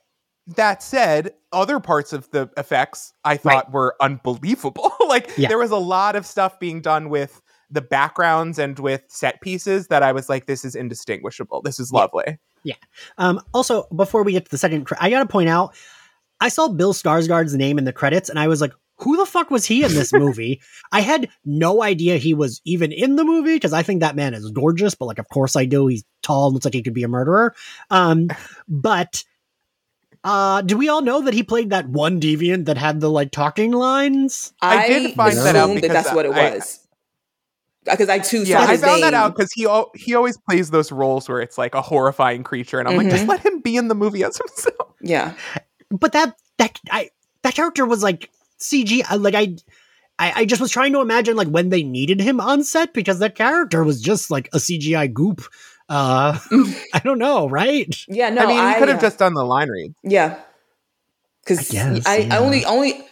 that 0.56 0.82
said, 0.82 1.34
other 1.56 1.80
parts 1.80 2.12
of 2.12 2.30
the 2.30 2.48
effects 2.56 3.12
I 3.24 3.36
thought 3.38 3.72
were 3.72 3.96
unbelievable. 4.00 4.92
like 5.08 5.30
Yeah. 5.36 5.48
there 5.48 5.58
was 5.58 5.70
a 5.70 5.76
lot 5.76 6.14
of 6.14 6.26
stuff 6.26 6.60
being 6.60 6.80
done 6.82 7.08
with 7.08 7.40
the 7.70 7.80
backgrounds 7.80 8.58
and 8.58 8.78
with 8.78 9.02
set 9.08 9.40
pieces 9.40 9.88
that 9.88 10.02
I 10.02 10.12
was 10.12 10.28
like, 10.28 10.46
this 10.46 10.64
is 10.64 10.74
indistinguishable. 10.76 11.62
This 11.62 11.80
is 11.80 11.90
lovely. 11.90 12.38
Yeah. 12.62 12.74
lovely. 13.18 13.38
Um, 13.40 13.44
also, 13.54 13.84
before 13.96 14.22
we 14.22 14.32
get 14.32 14.44
to 14.44 14.50
the 14.50 14.58
second, 14.58 14.86
I 15.00 15.10
gotta 15.10 15.26
point 15.26 15.48
out, 15.48 15.74
I 16.40 16.48
saw 16.50 16.68
Bill 16.68 16.92
Skarsgård's 16.92 17.54
name 17.56 17.78
in 17.78 17.84
the 17.84 17.92
credits, 17.94 18.28
and 18.28 18.38
I 18.38 18.46
was 18.46 18.60
like, 18.60 18.72
"Who 18.98 19.16
the 19.16 19.24
fuck 19.24 19.50
was 19.50 19.64
he 19.64 19.82
in 19.82 19.94
this 19.94 20.12
movie?" 20.24 20.60
I 20.92 21.00
had 21.00 21.30
no 21.46 21.82
idea 21.82 22.18
he 22.18 22.34
was 22.34 22.60
even 22.66 22.92
in 22.92 23.16
the 23.16 23.24
movie 23.24 23.54
because 23.54 23.72
I 23.72 23.82
think 23.82 24.00
that 24.00 24.14
man 24.16 24.34
is 24.34 24.50
gorgeous, 24.50 24.94
but 24.94 25.06
like, 25.06 25.18
of 25.18 25.28
course 25.30 25.56
I 25.56 25.64
do. 25.64 25.86
He's 25.86 26.04
tall, 26.22 26.52
looks 26.52 26.66
like 26.66 26.74
he 26.74 26.82
could 26.82 26.92
be 26.92 27.04
a 27.04 27.08
murderer. 27.08 27.54
Um, 27.90 28.28
but 28.68 29.24
uh, 30.26 30.60
do 30.60 30.76
we 30.76 30.88
all 30.90 31.00
know 31.00 31.22
that 31.22 31.32
he 31.32 31.42
played 31.42 31.70
that 31.70 31.88
one 31.88 32.20
deviant 32.20 32.66
that 32.66 32.76
had 32.76 33.00
the 33.00 33.08
like 33.10 33.30
talking 33.30 33.72
lines? 33.72 34.52
I 34.60 34.86
did 34.88 35.14
find 35.14 35.36
that 35.38 35.56
out 35.56 35.64
assumed 35.70 35.80
because 35.80 35.92
that's 36.04 36.12
what 36.14 36.26
it 36.26 36.32
I- 36.32 36.50
was. 36.56 36.80
Because 37.84 38.08
I 38.08 38.18
too 38.18 38.42
Yeah, 38.42 38.58
saw 38.58 38.64
I 38.68 38.72
his 38.72 38.80
found 38.82 39.02
that 39.04 39.14
out 39.14 39.36
because 39.36 39.52
he 39.52 39.64
al- 39.64 39.92
he 39.94 40.16
always 40.16 40.36
plays 40.36 40.70
those 40.70 40.90
roles 40.90 41.28
where 41.28 41.40
it's 41.40 41.56
like 41.56 41.72
a 41.76 41.80
horrifying 41.80 42.42
creature, 42.42 42.80
and 42.80 42.88
I'm 42.88 42.96
like, 42.96 43.06
Mhm. 43.06 43.10
just 43.12 43.28
let 43.28 43.38
him 43.46 43.60
be 43.60 43.76
in 43.76 43.86
the 43.86 43.94
movie 43.94 44.24
as 44.24 44.36
himself. 44.44 44.92
Yeah, 45.00 45.34
But 45.90 46.10
that 46.12 46.36
that 46.58 46.80
I 46.90 47.10
that 47.42 47.54
character 47.54 47.86
was 47.86 48.02
like 48.02 48.28
CG. 48.58 49.02
Like 49.18 49.34
I. 49.36 49.56
I, 50.18 50.32
I 50.34 50.44
just 50.46 50.62
was 50.62 50.70
trying 50.70 50.94
to 50.94 51.02
imagine 51.02 51.36
like 51.36 51.48
when 51.48 51.68
they 51.68 51.82
needed 51.82 52.22
him 52.22 52.40
on 52.40 52.64
set 52.64 52.94
because 52.94 53.18
that 53.18 53.34
character 53.34 53.84
was 53.84 54.00
just 54.00 54.30
like 54.30 54.48
a 54.54 54.56
CGI 54.56 55.12
goop. 55.12 55.42
Uh, 55.88 56.38
I 56.92 57.00
don't 57.04 57.18
know, 57.18 57.48
right? 57.48 57.94
yeah. 58.08 58.30
No, 58.30 58.42
I 58.42 58.46
mean, 58.46 58.68
he 58.68 58.78
could 58.78 58.88
have 58.88 58.98
uh, 58.98 59.02
just 59.02 59.18
done 59.18 59.34
the 59.34 59.44
line 59.44 59.68
read. 59.68 59.94
Yeah. 60.02 60.38
Cause 61.46 61.70
I 61.70 61.72
guess, 61.72 62.06
I, 62.06 62.16
yeah. 62.18 62.34
I 62.34 62.38
only 62.38 62.64
only 62.64 63.06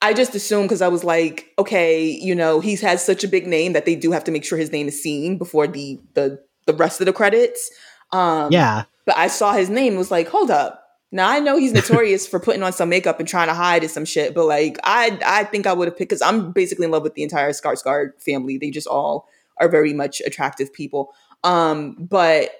I 0.00 0.14
just 0.14 0.34
assumed 0.34 0.68
because 0.68 0.80
I 0.80 0.88
was 0.88 1.02
like, 1.02 1.52
okay, 1.58 2.04
you 2.04 2.34
know, 2.34 2.60
he's 2.60 2.80
has 2.82 3.04
such 3.04 3.24
a 3.24 3.28
big 3.28 3.46
name 3.46 3.72
that 3.72 3.84
they 3.84 3.96
do 3.96 4.12
have 4.12 4.24
to 4.24 4.30
make 4.30 4.44
sure 4.44 4.56
his 4.58 4.70
name 4.70 4.86
is 4.86 5.02
seen 5.02 5.38
before 5.38 5.66
the 5.66 5.98
the 6.14 6.40
the 6.66 6.74
rest 6.74 7.00
of 7.00 7.06
the 7.06 7.12
credits. 7.12 7.70
Um 8.12 8.52
Yeah, 8.52 8.84
but 9.06 9.16
I 9.16 9.26
saw 9.26 9.52
his 9.52 9.68
name 9.68 9.96
was 9.96 10.10
like, 10.10 10.28
hold 10.28 10.52
up. 10.52 10.86
Now 11.10 11.28
I 11.28 11.40
know 11.40 11.56
he's 11.56 11.72
notorious 11.80 12.28
for 12.28 12.38
putting 12.38 12.62
on 12.62 12.72
some 12.72 12.88
makeup 12.88 13.18
and 13.18 13.28
trying 13.28 13.48
to 13.48 13.54
hide 13.54 13.88
some 13.90 14.04
shit, 14.04 14.34
but 14.34 14.46
like 14.46 14.78
I 14.84 15.18
I 15.26 15.44
think 15.44 15.66
I 15.66 15.72
would 15.72 15.88
have 15.88 15.96
picked 15.96 16.10
because 16.10 16.22
I'm 16.22 16.52
basically 16.52 16.84
in 16.84 16.92
love 16.92 17.02
with 17.02 17.14
the 17.14 17.24
entire 17.24 17.50
Skarsgård 17.50 18.22
family. 18.22 18.56
They 18.56 18.70
just 18.70 18.86
all 18.86 19.28
are 19.58 19.68
very 19.68 19.92
much 19.92 20.22
attractive 20.24 20.72
people. 20.72 21.12
Um, 21.44 21.96
but 21.98 22.50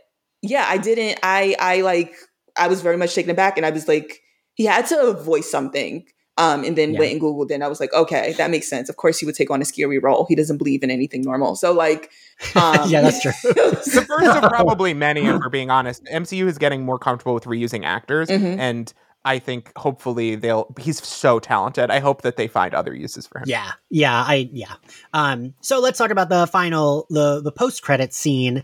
yeah, 0.43 0.67
I 0.69 0.79
didn't. 0.79 1.19
I 1.23 1.57
I 1.59 1.81
like 1.83 2.15
I 2.57 2.69
was 2.69 2.81
very 2.83 2.97
much 2.97 3.15
taken 3.15 3.31
aback, 3.31 3.57
and 3.57 3.67
I 3.67 3.71
was 3.71 3.89
like, 3.89 4.21
he 4.55 4.65
had 4.65 4.87
to 4.87 5.13
voice 5.15 5.51
something. 5.51 6.05
Um, 6.39 6.65
and 6.65 6.79
then 6.79 6.93
Yeah. 6.95 7.01
went 7.01 7.13
and 7.13 7.21
googled, 7.21 7.51
it, 7.51 7.55
and 7.55 7.65
I 7.65 7.69
was 7.69 7.81
like, 7.81 7.93
okay, 7.93 8.33
that 8.39 8.51
makes 8.51 8.67
sense. 8.67 8.89
Of 8.89 8.97
course, 8.97 9.19
he 9.19 9.27
would 9.27 9.35
take 9.35 9.51
on 9.51 9.61
a 9.61 9.65
scary 9.67 9.99
role. 9.99 10.25
He 10.27 10.35
doesn't 10.35 10.57
believe 10.57 10.83
in 10.83 10.91
anything 10.91 11.21
normal. 11.21 11.55
So 11.55 11.71
like, 11.73 12.11
um, 12.57 12.89
yeah, 12.89 13.03
that's 13.03 13.21
true. 13.21 13.33
The 13.53 14.07
first 14.09 14.37
of 14.37 14.43
probably 14.49 14.95
many, 14.95 15.27
if 15.27 15.39
we're 15.39 15.51
being 15.51 15.71
honest. 15.71 16.03
MCU 16.05 16.47
is 16.47 16.57
getting 16.57 16.83
more 16.83 16.99
comfortable 16.99 17.35
with 17.35 17.45
reusing 17.45 17.85
actors, 17.85 18.31
Mhm. 18.31 18.57
and 18.59 18.91
I 19.25 19.39
think 19.39 19.73
hopefully 19.77 20.35
they'll. 20.37 20.75
He's 20.79 21.05
so 21.07 21.39
talented. 21.39 21.91
I 21.91 21.99
hope 22.01 22.23
that 22.23 22.37
they 22.37 22.49
find 22.49 22.75
other 22.75 22.95
uses 22.95 23.27
for 23.27 23.39
him. 23.41 23.45
Yeah, 23.47 23.73
yeah, 23.91 24.15
I 24.15 24.49
yeah. 24.53 24.75
Um, 25.13 25.55
so 25.61 25.79
let's 25.81 25.99
talk 25.99 26.11
about 26.11 26.29
the 26.31 26.47
final 26.47 27.07
the 27.11 27.41
the 27.43 27.53
post 27.53 27.83
credit 27.83 28.15
scene. 28.15 28.63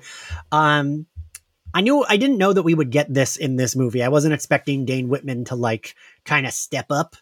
Um, 0.52 1.06
I 1.74 1.82
knew 1.82 2.04
I 2.08 2.16
didn't 2.16 2.38
know 2.38 2.54
that 2.54 2.62
we 2.62 2.72
would 2.74 2.90
get 2.90 3.12
this 3.12 3.36
in 3.36 3.56
this 3.56 3.76
movie. 3.76 4.02
I 4.02 4.08
wasn't 4.08 4.32
expecting 4.32 4.86
Dane 4.86 5.08
Whitman 5.08 5.44
to 5.46 5.56
like 5.56 5.94
kind 6.24 6.46
of 6.46 6.52
step 6.52 6.86
up. 6.90 7.16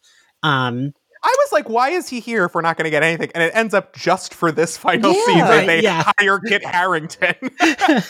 Um, 0.44 0.94
I 1.24 1.34
was 1.38 1.52
like, 1.52 1.70
why 1.70 1.88
is 1.88 2.06
he 2.08 2.20
here 2.20 2.44
if 2.44 2.54
we're 2.54 2.60
not 2.60 2.76
going 2.76 2.84
to 2.84 2.90
get 2.90 3.02
anything? 3.02 3.30
And 3.34 3.42
it 3.42 3.50
ends 3.56 3.72
up 3.72 3.96
just 3.96 4.34
for 4.34 4.52
this 4.52 4.76
final 4.76 5.12
Yeah. 5.12 5.24
scene 5.56 5.66
they 5.66 5.82
yeah. 5.82 6.12
hire 6.18 6.38
Kit 6.38 6.62
Harington. 6.62 7.34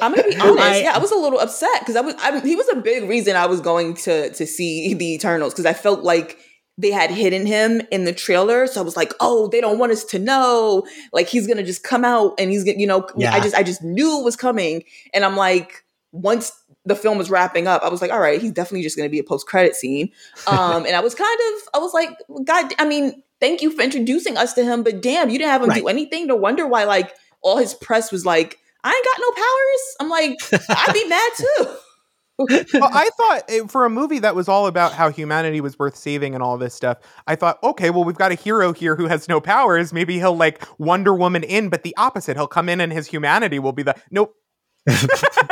I'm 0.00 0.14
gonna 0.14 0.28
be 0.28 0.36
honest. 0.40 0.58
I- 0.60 0.82
yeah, 0.82 0.92
I 0.94 0.98
was 0.98 1.10
a 1.12 1.16
little 1.16 1.38
upset 1.40 1.80
because 1.80 1.96
I 1.96 2.00
was. 2.00 2.14
I, 2.18 2.40
he 2.40 2.56
was 2.56 2.68
a 2.72 2.76
big 2.76 3.08
reason 3.08 3.36
I 3.36 3.46
was 3.46 3.60
going 3.60 3.94
to 3.94 4.30
to 4.30 4.46
see 4.46 4.94
the 4.94 5.14
Eternals 5.14 5.52
because 5.52 5.66
I 5.66 5.72
felt 5.72 6.02
like 6.02 6.38
they 6.80 6.90
had 6.92 7.10
hidden 7.10 7.44
him 7.44 7.82
in 7.90 8.04
the 8.04 8.12
trailer. 8.12 8.66
So 8.68 8.80
I 8.80 8.84
was 8.84 8.96
like, 8.96 9.12
oh, 9.18 9.48
they 9.48 9.60
don't 9.60 9.78
want 9.80 9.90
us 9.92 10.04
to 10.04 10.18
know. 10.18 10.86
Like 11.12 11.26
he's 11.28 11.46
gonna 11.46 11.64
just 11.64 11.82
come 11.82 12.04
out 12.04 12.34
and 12.38 12.50
he's 12.50 12.64
gonna, 12.64 12.78
you 12.78 12.86
know, 12.86 13.08
Yeah. 13.16 13.34
I 13.34 13.40
just 13.40 13.56
I 13.56 13.62
just 13.62 13.82
knew 13.82 14.20
it 14.20 14.24
was 14.24 14.36
coming, 14.36 14.84
and 15.12 15.24
I'm 15.24 15.36
like, 15.36 15.84
once 16.12 16.52
the 16.84 16.94
film 16.94 17.18
was 17.18 17.28
wrapping 17.30 17.66
up, 17.66 17.82
I 17.82 17.88
was 17.88 18.00
like, 18.00 18.10
all 18.12 18.20
right, 18.20 18.40
he's 18.40 18.52
definitely 18.52 18.82
just 18.82 18.96
gonna 18.96 19.08
be 19.08 19.18
a 19.18 19.24
post 19.24 19.46
credit 19.46 19.74
scene. 19.74 20.10
Um, 20.46 20.86
and 20.86 20.94
I 20.96 21.00
was 21.00 21.14
kind 21.14 21.38
of, 21.54 21.68
I 21.74 21.78
was 21.78 21.92
like, 21.92 22.10
God, 22.44 22.72
I 22.78 22.86
mean, 22.86 23.22
thank 23.40 23.60
you 23.60 23.70
for 23.72 23.82
introducing 23.82 24.36
us 24.38 24.54
to 24.54 24.64
him, 24.64 24.82
but 24.84 25.02
damn, 25.02 25.28
you 25.30 25.38
didn't 25.38 25.50
have 25.50 25.62
him 25.62 25.70
do 25.70 25.88
anything. 25.88 26.26
No 26.28 26.36
wonder 26.36 26.66
why 26.66 26.84
like 26.84 27.12
all 27.42 27.58
his 27.58 27.74
press 27.74 28.10
was 28.12 28.24
like. 28.24 28.58
I 28.84 28.90
ain't 28.90 29.04
got 29.04 29.20
no 29.20 29.32
powers. 29.32 29.96
I'm 30.00 30.08
like, 30.08 30.68
I'd 30.70 30.92
be 30.92 31.08
mad 31.08 31.30
too. 31.36 32.78
well, 32.78 32.90
I 32.92 33.10
thought 33.16 33.42
eh, 33.48 33.66
for 33.66 33.84
a 33.84 33.90
movie 33.90 34.20
that 34.20 34.36
was 34.36 34.48
all 34.48 34.68
about 34.68 34.92
how 34.92 35.10
humanity 35.10 35.60
was 35.60 35.76
worth 35.78 35.96
saving 35.96 36.34
and 36.34 36.42
all 36.42 36.56
this 36.56 36.74
stuff, 36.74 36.98
I 37.26 37.34
thought, 37.34 37.58
okay, 37.64 37.90
well, 37.90 38.04
we've 38.04 38.16
got 38.16 38.30
a 38.30 38.36
hero 38.36 38.72
here 38.72 38.94
who 38.94 39.06
has 39.06 39.28
no 39.28 39.40
powers. 39.40 39.92
Maybe 39.92 40.18
he'll 40.18 40.36
like 40.36 40.64
Wonder 40.78 41.14
Woman 41.14 41.42
in, 41.42 41.68
but 41.68 41.82
the 41.82 41.96
opposite. 41.96 42.36
He'll 42.36 42.46
come 42.46 42.68
in 42.68 42.80
and 42.80 42.92
his 42.92 43.08
humanity 43.08 43.58
will 43.58 43.72
be 43.72 43.82
the 43.82 43.96
nope. 44.10 44.34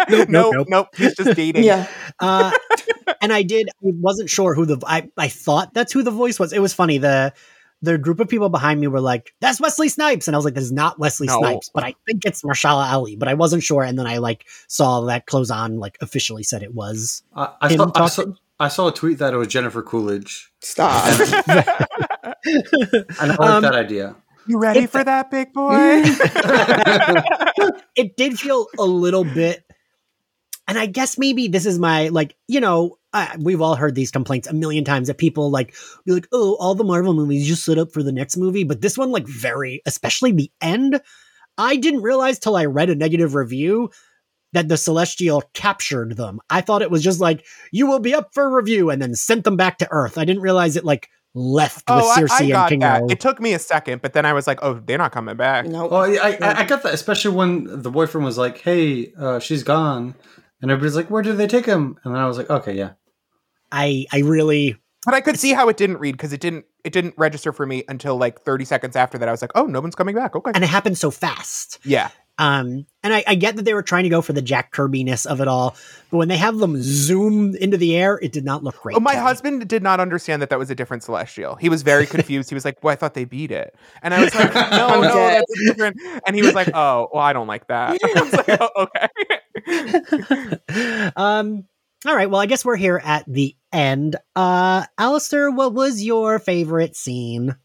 nope, 0.09 0.29
nope, 0.29 0.55
nope. 0.55 0.67
nope, 0.71 0.89
He's 0.97 1.15
just 1.15 1.37
dating. 1.37 1.65
Yeah. 1.65 1.87
uh, 2.21 2.53
and 3.21 3.33
I 3.33 3.43
did. 3.43 3.69
I 3.69 3.91
wasn't 4.01 4.31
sure 4.31 4.55
who 4.55 4.65
the. 4.65 4.79
I 4.87 5.11
I 5.17 5.29
thought 5.29 5.75
that's 5.75 5.93
who 5.93 6.03
the 6.03 6.11
voice 6.11 6.39
was. 6.39 6.53
It 6.53 6.61
was 6.61 6.73
funny. 6.73 6.99
The 6.99 7.35
the 7.83 7.99
group 7.99 8.21
of 8.21 8.29
people 8.29 8.49
behind 8.49 8.81
me 8.81 8.87
were 8.87 9.01
like, 9.01 9.35
"That's 9.41 9.61
Wesley 9.61 9.89
Snipes," 9.89 10.29
and 10.29 10.35
I 10.35 10.39
was 10.39 10.45
like, 10.45 10.55
"This 10.55 10.65
is 10.65 10.73
not 10.73 10.99
Wesley 10.99 11.27
No. 11.27 11.39
Snipes," 11.39 11.71
but 11.75 11.85
I 11.85 11.95
think 12.07 12.25
it's 12.25 12.43
Mahershala 12.43 12.91
Ali. 12.93 13.17
But 13.17 13.29
I 13.29 13.35
wasn't 13.35 13.63
sure, 13.63 13.83
and 13.83 13.99
then 13.99 14.07
I 14.07 14.19
like 14.19 14.47
saw 14.69 15.03
that 15.03 15.27
close 15.27 15.51
on 15.51 15.79
like 15.79 15.99
officially 16.01 16.43
said 16.43 16.63
it 16.63 16.75
was. 16.75 17.23
I, 17.35 17.49
I, 17.61 17.69
Him 17.69 17.79
saw, 17.79 17.93
I, 17.95 18.07
saw. 18.09 18.25
I 18.59 18.69
saw 18.69 18.89
a 18.89 18.93
tweet 18.93 19.19
that 19.19 19.35
it 19.35 19.37
was 19.37 19.49
Jennifer 19.49 19.83
Coolidge, 19.83 20.51
Stop. 20.61 21.05
and 21.07 21.45
I 23.21 23.27
like 23.27 23.41
Um, 23.41 23.63
that 23.63 23.75
idea. 23.75 24.17
You 24.49 24.59
ready 24.59 24.81
It's 24.81 24.93
for 24.93 25.05
that, 25.05 25.31
big 25.31 25.53
boy? 25.53 25.75
it 27.97 28.17
did 28.17 28.39
feel 28.39 28.67
a 28.79 28.85
little 28.85 29.25
bit 29.25 29.65
and 30.69 30.79
i 30.79 30.87
guess 30.87 31.19
maybe 31.19 31.49
this 31.49 31.67
is 31.67 31.79
my 31.79 32.09
like 32.09 32.37
you 32.49 32.61
know 32.61 32.99
I, 33.17 33.37
we've 33.41 33.63
all 33.63 33.77
heard 33.77 33.95
these 33.95 34.11
complaints 34.11 34.47
a 34.47 34.53
million 34.53 34.85
times 34.85 35.09
that 35.09 35.17
people 35.17 35.51
like 35.51 35.75
be 36.05 36.13
like, 36.13 36.29
oh, 36.33 36.57
all 36.61 36.75
the 36.75 36.85
Marvel 36.85 37.15
movies 37.15 37.49
just 37.49 37.65
set 37.65 37.79
up 37.79 37.93
for 37.93 38.03
the 38.03 38.13
next 38.13 38.37
movie, 38.37 38.65
but 38.65 38.83
this 38.83 38.99
one 38.99 39.11
like 39.11 39.27
very, 39.27 39.81
especially 39.87 40.33
the 40.33 40.51
end. 40.61 41.01
I 41.57 41.77
didn't 41.77 42.03
realize 42.03 42.39
till 42.39 42.57
I 42.57 42.67
read 42.67 42.91
a 42.91 42.95
negative 42.95 43.35
review 43.35 43.91
that 44.53 44.69
the 44.69 44.77
Celestial 44.77 45.43
captured 45.55 46.17
them. 46.17 46.41
I 46.51 46.61
thought 46.61 46.83
it 46.83 46.91
was 46.91 47.03
just 47.03 47.21
like 47.21 47.47
you 47.73 47.87
will 47.87 48.01
be 48.01 48.15
up 48.15 48.35
for 48.35 48.55
review 48.55 48.91
and 48.91 49.01
then 49.01 49.15
sent 49.15 49.45
them 49.45 49.57
back 49.57 49.79
to 49.79 49.89
Earth. 49.91 50.19
I 50.19 50.27
didn't 50.27 50.43
realize 50.43 50.77
it 50.77 50.85
like 50.85 51.09
left 51.35 51.85
oh, 51.89 51.97
with 51.97 52.31
Sersi 52.31 52.55
I, 52.55 52.59
I 52.59 52.63
and 52.63 52.69
King 52.69 52.81
that. 52.81 53.03
O. 53.03 53.07
It 53.09 53.21
took 53.21 53.41
me 53.41 53.55
a 53.55 53.59
second, 53.59 54.03
but 54.03 54.13
then 54.13 54.27
I 54.27 54.35
was 54.35 54.47
like, 54.47 54.59
"Oh, 54.63 54.75
they're 54.75 54.99
not 54.99 55.13
coming 55.13 55.37
back." 55.37 55.67
No, 55.67 55.87
Well, 55.87 56.03
I, 56.03 56.39
I, 56.41 56.61
I 56.61 56.65
got 56.65 56.83
that, 56.83 56.93
especially 56.93 57.35
when 57.35 57.83
the 57.83 57.91
boyfriend 57.91 58.25
was 58.25 58.37
like, 58.39 58.59
"Hey, 58.59 59.13
uh, 59.19 59.39
she's 59.39 59.63
gone," 59.63 60.15
and 60.61 60.71
everybody's 60.71 60.97
like, 60.97 61.11
"Where 61.11 61.23
did 61.23 61.39
they 61.39 61.47
take 61.47 61.67
him?" 61.67 61.99
And 62.05 62.15
then 62.15 62.21
I 62.21 62.27
was 62.27 62.39
like, 62.39 62.51
"Okay, 62.51 62.75
yeah." 62.75 62.93
I 63.77 64.07
I 64.13 64.21
really 64.21 64.77
But 65.05 65.15
I 65.15 65.21
could 65.21 65.39
see 65.39 65.53
how 65.53 65.69
it 65.69 65.77
didn't 65.77 65.99
read 65.99 66.13
because 66.13 66.33
it 66.33 66.41
didn't 66.41 66.65
it 66.85 66.93
didn't 66.93 67.15
register 67.17 67.53
for 67.53 67.67
me 67.67 67.85
until 67.89 68.17
like 68.17 68.41
30 68.43 68.65
seconds 68.65 68.97
after 68.97 69.19
that. 69.19 69.29
I 69.29 69.33
was 69.33 69.43
like, 69.43 69.53
"Oh, 69.55 69.67
no 69.67 69.81
one's 69.81 69.95
coming 69.95 70.15
back." 70.15 70.35
Okay. 70.37 70.53
and 70.55 70.65
it 70.65 70.69
happened 70.69 70.99
so 70.99 71.11
fast. 71.11 71.79
yeah. 71.85 72.11
Um, 72.39 72.85
and 73.03 73.15
I, 73.15 73.25
I 73.27 73.35
get 73.35 73.57
that 73.57 73.65
they 73.65 73.73
were 73.73 73.83
trying 73.83 74.03
to 74.05 74.11
go 74.11 74.21
for 74.21 74.35
the 74.35 74.43
Jack 74.43 74.71
Kirby 74.71 75.03
ness 75.05 75.25
of 75.25 75.41
it 75.41 75.49
all, 75.49 75.75
but 76.11 76.19
when 76.19 76.29
they 76.29 76.37
have 76.37 76.59
them 76.59 76.77
zoom 76.83 77.57
into 77.57 77.79
the 77.79 77.97
air, 77.97 78.19
it 78.23 78.31
did 78.31 78.45
not 78.45 78.63
look 78.63 78.77
great. 78.83 78.95
Oh, 78.95 79.01
my 79.01 79.13
to 79.13 79.17
me. 79.19 79.23
husband 79.23 79.67
did 79.67 79.83
not 79.83 80.01
understand 80.01 80.43
that 80.43 80.51
that 80.51 80.59
was 80.59 80.69
a 80.71 80.75
different 80.75 81.03
celestial. 81.03 81.55
He 81.55 81.71
was 81.71 81.81
very 81.81 82.05
confused. 82.05 82.51
he 82.51 82.55
was 82.55 82.67
like, 82.67 82.85
"Well, 82.85 82.93
I 82.93 82.97
thought 82.97 83.15
they 83.15 83.25
beat 83.25 83.53
it," 83.53 83.75
and 84.03 84.13
I 84.13 84.21
was 84.23 84.35
like, 84.35 84.53
"No, 84.71 85.01
no, 85.01 85.15
dead. 85.15 85.45
that's 85.49 85.67
different." 85.67 85.97
And 86.27 86.37
he 86.37 86.43
was 86.43 86.55
like, 86.55 86.69
"Oh, 86.75 87.09
well, 87.11 87.23
I 87.23 87.33
don't 87.33 87.47
like 87.47 87.67
that." 87.69 87.97
I 88.05 88.21
was 88.21 88.33
like, 88.35 88.59
oh, 88.61 88.87
"Okay." 89.67 91.11
um, 91.17 91.65
all 92.05 92.15
right. 92.15 92.31
Well, 92.31 92.41
I 92.41 92.47
guess 92.47 92.65
we're 92.65 92.77
here 92.77 93.01
at 93.03 93.25
the 93.27 93.57
end. 93.73 94.17
Uh, 94.35 94.85
Alistair, 94.99 95.51
what 95.51 95.73
was 95.73 96.03
your 96.03 96.39
favorite 96.39 96.97
scene? 96.97 97.57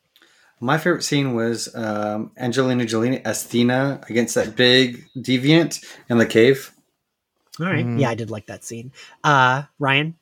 My 0.60 0.78
favorite 0.78 1.04
scene 1.04 1.34
was 1.36 1.74
um, 1.76 2.32
Angelina 2.38 2.86
Jolie 2.86 3.24
as 3.26 3.44
Athena 3.44 4.02
against 4.10 4.36
that 4.36 4.56
big 4.56 5.06
deviant 5.18 5.84
in 6.10 6.18
the 6.20 6.26
cave. 6.26 6.72
All 7.60 7.66
right. 7.66 7.86
Mhm. 7.86 8.00
Yeah, 8.00 8.10
I 8.10 8.16
did 8.16 8.30
like 8.30 8.46
that 8.48 8.64
scene. 8.64 8.92
Uh, 9.24 9.64
Ryan. 9.80 10.16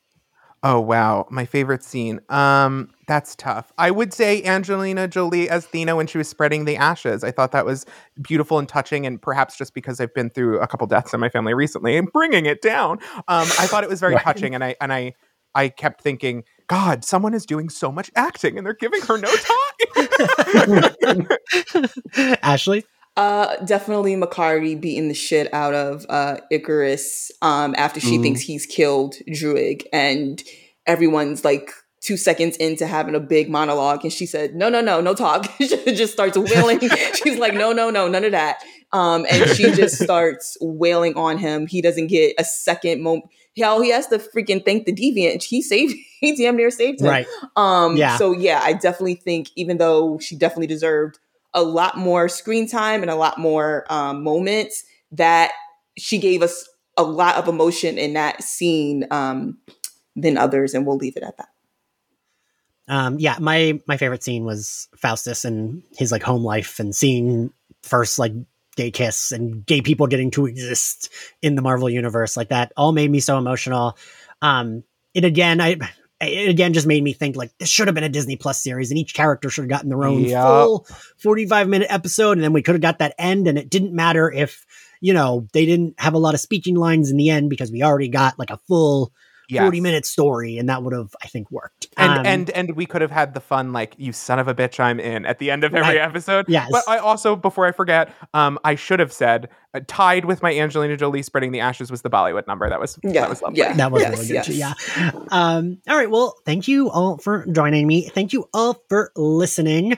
Oh 0.64 0.80
wow, 0.82 1.28
my 1.30 1.46
favorite 1.46 1.84
scene. 1.84 2.20
Um, 2.30 2.90
that's 3.10 3.36
tough. 3.36 3.74
I 3.78 3.92
would 3.92 4.14
say 4.14 4.42
Angelina 4.44 5.08
Jolie 5.08 5.50
as 5.50 5.66
Thena 5.66 5.96
when 5.98 6.08
she 6.08 6.18
was 6.20 6.30
spreading 6.30 6.64
the 6.66 6.78
ashes. 6.78 7.24
I 7.24 7.32
thought 7.32 7.52
that 7.52 7.66
was 7.66 7.86
beautiful 8.22 8.60
and 8.60 8.70
touching, 8.70 9.06
and 9.06 9.22
perhaps 9.22 9.58
just 9.58 9.74
because 9.74 10.00
I've 10.00 10.14
been 10.14 10.30
through 10.30 10.60
a 10.60 10.68
couple 10.68 10.86
deaths 10.88 11.14
in 11.14 11.20
my 11.20 11.28
family 11.30 11.54
recently 11.54 11.98
and 11.98 12.08
bringing 12.14 12.46
it 12.46 12.62
down, 12.62 13.00
um, 13.28 13.48
I 13.60 13.68
thought 13.68 13.84
it 13.84 13.90
was 13.90 14.00
very 14.00 14.14
Right. 14.14 14.24
touching, 14.24 14.54
and 14.56 14.64
I 14.64 14.76
and 14.80 14.94
I 14.94 15.14
I 15.56 15.70
kept 15.70 16.02
thinking, 16.02 16.44
God, 16.68 17.04
someone 17.04 17.34
is 17.34 17.46
doing 17.46 17.70
so 17.70 17.92
much 17.92 18.12
acting, 18.16 18.58
and 18.58 18.66
they're 18.66 18.74
giving 18.80 19.02
her 19.02 19.18
no 19.18 19.30
time. 19.98 21.28
Ashley. 22.44 22.86
Uh, 23.18 23.58
definitely 23.66 24.16
Makkari 24.16 24.80
beating 24.80 25.08
the 25.10 25.14
shit 25.14 25.54
out 25.54 25.74
of 25.74 26.06
uh, 26.10 26.38
Ikaris 26.54 27.32
um, 27.42 27.74
after 27.78 28.00
she 28.00 28.18
Mhm. 28.18 28.22
thinks 28.22 28.42
he's 28.42 28.66
killed 28.66 29.16
Druig, 29.28 29.84
and 29.92 30.42
everyone's 30.86 31.44
like 31.44 31.72
two 32.02 32.18
seconds 32.18 32.56
into 32.58 32.88
having 32.88 33.16
a 33.16 33.20
big 33.20 33.50
monologue, 33.50 34.04
and 34.04 34.14
she 34.14 34.26
said, 34.26 34.56
"No, 34.56 34.70
no, 34.70 34.82
no, 34.82 35.02
no 35.02 35.14
talk." 35.14 35.50
she 35.58 35.68
just 35.94 36.14
starts 36.14 36.38
wailing. 36.38 36.80
She's 37.24 37.38
like, 37.38 37.54
"No, 37.54 37.72
no, 37.72 37.90
no, 37.90 38.08
none 38.08 38.26
of 38.26 38.32
that." 38.32 38.64
Um, 38.92 39.26
and 39.30 39.50
she 39.52 39.72
just 39.72 39.98
starts 40.04 40.58
wailing 40.62 41.16
on 41.16 41.38
him. 41.38 41.68
He 41.68 41.82
doesn't 41.82 42.08
get 42.08 42.36
a 42.40 42.44
second 42.44 43.02
moment. 43.02 43.26
Hell, 43.58 43.82
he 43.82 43.90
has 43.92 44.08
to 44.08 44.20
freaking 44.20 44.64
thank 44.64 44.86
the 44.86 44.94
deviant. 44.94 45.44
He 45.44 45.62
saved. 45.62 45.96
He 46.20 46.36
damn 46.36 46.58
near 46.58 46.70
saved 46.70 47.00
him. 47.00 47.08
Right. 47.08 47.28
Um, 47.56 47.96
Yeah. 47.96 48.18
So 48.18 48.34
yeah, 48.34 48.60
I 48.62 48.74
definitely 48.74 49.16
think 49.16 49.48
even 49.56 49.78
though 49.78 50.20
she 50.20 50.36
definitely 50.36 50.68
deserved 50.68 51.18
a 51.54 51.64
lot 51.64 51.98
more 51.98 52.28
screen 52.28 52.68
time 52.68 53.02
and 53.02 53.10
a 53.10 53.16
lot 53.16 53.38
more 53.38 53.86
um, 53.90 54.22
moments, 54.24 54.84
that 55.12 55.52
she 55.98 56.18
gave 56.18 56.42
us 56.42 56.68
a 56.98 57.04
lot 57.04 57.36
of 57.36 57.48
emotion 57.48 57.98
in 57.98 58.14
that 58.14 58.44
scene 58.44 59.08
um, 59.12 59.58
than 60.16 60.38
others, 60.38 60.74
and 60.74 60.86
we'll 60.86 60.98
leave 60.98 61.16
it 61.16 61.24
at 61.24 61.38
that. 61.38 61.48
Um, 62.90 63.18
yeah, 63.20 63.38
my 63.40 63.80
my 63.88 63.96
favorite 63.98 64.24
scene 64.24 64.44
was 64.44 64.90
Phastos 64.98 65.46
and 65.46 65.84
his 65.98 66.12
like 66.12 66.24
home 66.24 66.44
life 66.44 66.80
and 66.80 66.94
seeing 66.96 67.54
first 67.84 68.20
like 68.20 68.34
gay 68.76 68.92
kiss 68.92 69.32
and 69.32 69.66
gay 69.66 69.82
people 69.82 70.08
getting 70.08 70.32
to 70.32 70.46
exist 70.48 71.10
in 71.42 71.56
the 71.56 71.62
Marvel 71.62 71.90
universe 71.90 72.36
like 72.36 72.50
that 72.50 72.72
all 72.76 72.92
made 72.92 73.12
me 73.12 73.20
so 73.20 73.38
emotional. 73.38 73.98
Um, 74.42 74.84
it 75.14 75.24
again, 75.24 75.62
I 75.62 75.78
it 76.22 76.50
again 76.50 76.74
just 76.74 76.88
made 76.88 77.04
me 77.04 77.14
think 77.14 77.36
like 77.36 77.56
this 77.60 77.70
should 77.70 77.88
have 77.88 77.96
been 77.96 78.04
a 78.04 78.10
Disney 78.10 78.36
Plus 78.36 78.62
series 78.62 78.90
and 78.92 78.98
each 79.00 79.14
character 79.14 79.50
should 79.50 79.62
have 79.64 79.70
gotten 79.70 79.90
their 79.90 80.04
own 80.04 80.24
Yep. 80.24 80.44
full 80.44 80.88
45 81.18 81.70
minute 81.70 81.88
episode 81.92 82.34
and 82.34 82.44
then 82.44 82.54
we 82.54 82.62
could 82.62 82.76
have 82.76 82.82
got 82.82 83.00
that 83.00 83.16
end 83.18 83.48
and 83.48 83.58
it 83.58 83.70
didn't 83.70 83.94
matter 83.94 84.32
if 84.32 84.66
you 85.00 85.14
know 85.14 85.48
they 85.54 85.66
didn't 85.66 85.94
have 86.00 86.14
a 86.16 86.18
lot 86.20 86.34
of 86.34 86.40
speaking 86.42 86.76
lines 86.76 87.10
in 87.12 87.18
the 87.18 87.30
end 87.30 87.50
because 87.50 87.72
we 87.72 87.84
already 87.84 88.10
got 88.10 88.38
like 88.40 88.50
a 88.50 88.58
full 88.68 89.14
Yes. 89.50 89.64
40 89.64 89.82
minute 89.82 90.06
story 90.06 90.58
and 90.60 90.70
that 90.70 90.84
would 90.84 90.94
have 90.94 91.16
I 91.24 91.28
think 91.28 91.50
worked. 91.52 91.88
And 91.98 92.20
Um, 92.20 92.26
and 92.26 92.50
and 92.52 92.76
we 92.76 92.86
could 92.86 93.02
have 93.02 93.12
had 93.12 93.34
the 93.34 93.40
fun 93.40 93.74
like 93.74 93.96
you 93.98 94.12
son 94.14 94.38
of 94.40 94.48
a 94.48 94.54
bitch 94.54 94.80
I'm 94.80 95.00
in 95.00 95.26
at 95.26 95.40
the 95.40 95.50
end 95.52 95.64
of 95.64 95.74
every 95.74 95.98
Right. 95.98 96.08
episode. 96.08 96.46
Yes. 96.48 96.68
But 96.72 96.84
I 96.88 96.98
also 97.00 97.36
before 97.36 97.66
I 97.66 97.72
forget, 97.72 98.14
um 98.34 98.60
I 98.64 98.76
should 98.76 99.00
have 99.00 99.12
said 99.12 99.50
uh, 99.74 99.80
tied 99.88 100.26
with 100.26 100.42
my 100.42 100.54
Angelina 100.56 100.98
Jolie 100.98 101.22
spreading 101.24 101.52
the 101.52 101.60
ashes 101.60 101.92
was 101.92 102.02
the 102.04 102.10
Bollywood 102.10 102.48
number. 102.48 102.70
That 102.70 102.80
was 102.80 102.98
Yeah, 103.04 103.22
that 103.22 103.30
was 103.30 103.42
lovely. 103.42 103.60
yeah. 103.60 103.74
That 103.74 103.92
was 103.92 104.02
Yes, 104.04 104.12
really 104.12 104.28
good. 104.28 104.34
yes. 104.34 104.46
too, 104.46 104.54
Yeah. 104.54 105.12
Um, 105.32 105.78
all 105.90 105.96
right. 105.98 106.10
Well, 106.10 106.36
thank 106.46 106.68
you 106.68 106.90
all 106.90 107.18
for 107.18 107.46
joining 107.52 107.86
me. 107.88 108.08
Thank 108.10 108.34
you 108.34 108.48
all 108.54 108.82
for 108.90 109.12
listening. 109.16 109.98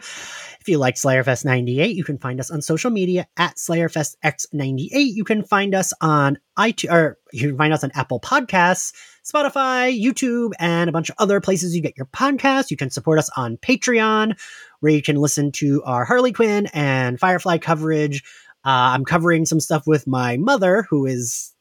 If 0.62 0.70
you 0.70 0.78
like 0.78 0.94
Slayerfest 0.94 1.44
98, 1.44 1.96
you 1.96 2.04
can 2.04 2.20
find 2.20 2.40
us 2.40 2.52
on 2.52 2.62
social 2.62 2.92
media 2.92 3.28
at 3.36 3.56
SlayerFestX98. 3.56 4.92
You 4.92 5.24
can 5.24 5.44
find 5.44 5.74
us 5.74 5.92
on 6.02 6.38
iTunes, 6.56 6.94
or 6.94 7.18
you 7.34 7.48
can 7.48 7.58
find 7.58 7.74
us 7.74 7.84
on 7.84 7.90
Apple 7.96 8.20
Podcasts, 8.20 8.94
Spotify, 9.26 10.00
YouTube, 10.00 10.52
and 10.60 10.88
a 10.88 10.94
bunch 10.94 11.10
of 11.10 11.16
other 11.18 11.42
places 11.42 11.76
you 11.76 11.82
get 11.82 11.98
your 11.98 12.06
podcasts. 12.06 12.70
You 12.70 12.78
can 12.78 12.92
support 12.92 13.18
us 13.18 13.28
on 13.36 13.58
Patreon, 13.58 14.40
where 14.82 14.92
you 14.92 15.02
can 15.02 15.16
listen 15.16 15.52
to 15.54 15.82
our 15.84 16.06
Harley 16.06 16.32
Quinn 16.32 16.68
and 16.74 17.20
Firefly 17.20 17.58
coverage. 17.58 18.24
Uh, 18.64 18.94
I'm 18.94 19.04
covering 19.04 19.48
some 19.48 19.60
stuff 19.60 19.88
with 19.88 20.06
my 20.06 20.38
mother, 20.38 20.86
who 20.92 21.08
is 21.08 21.56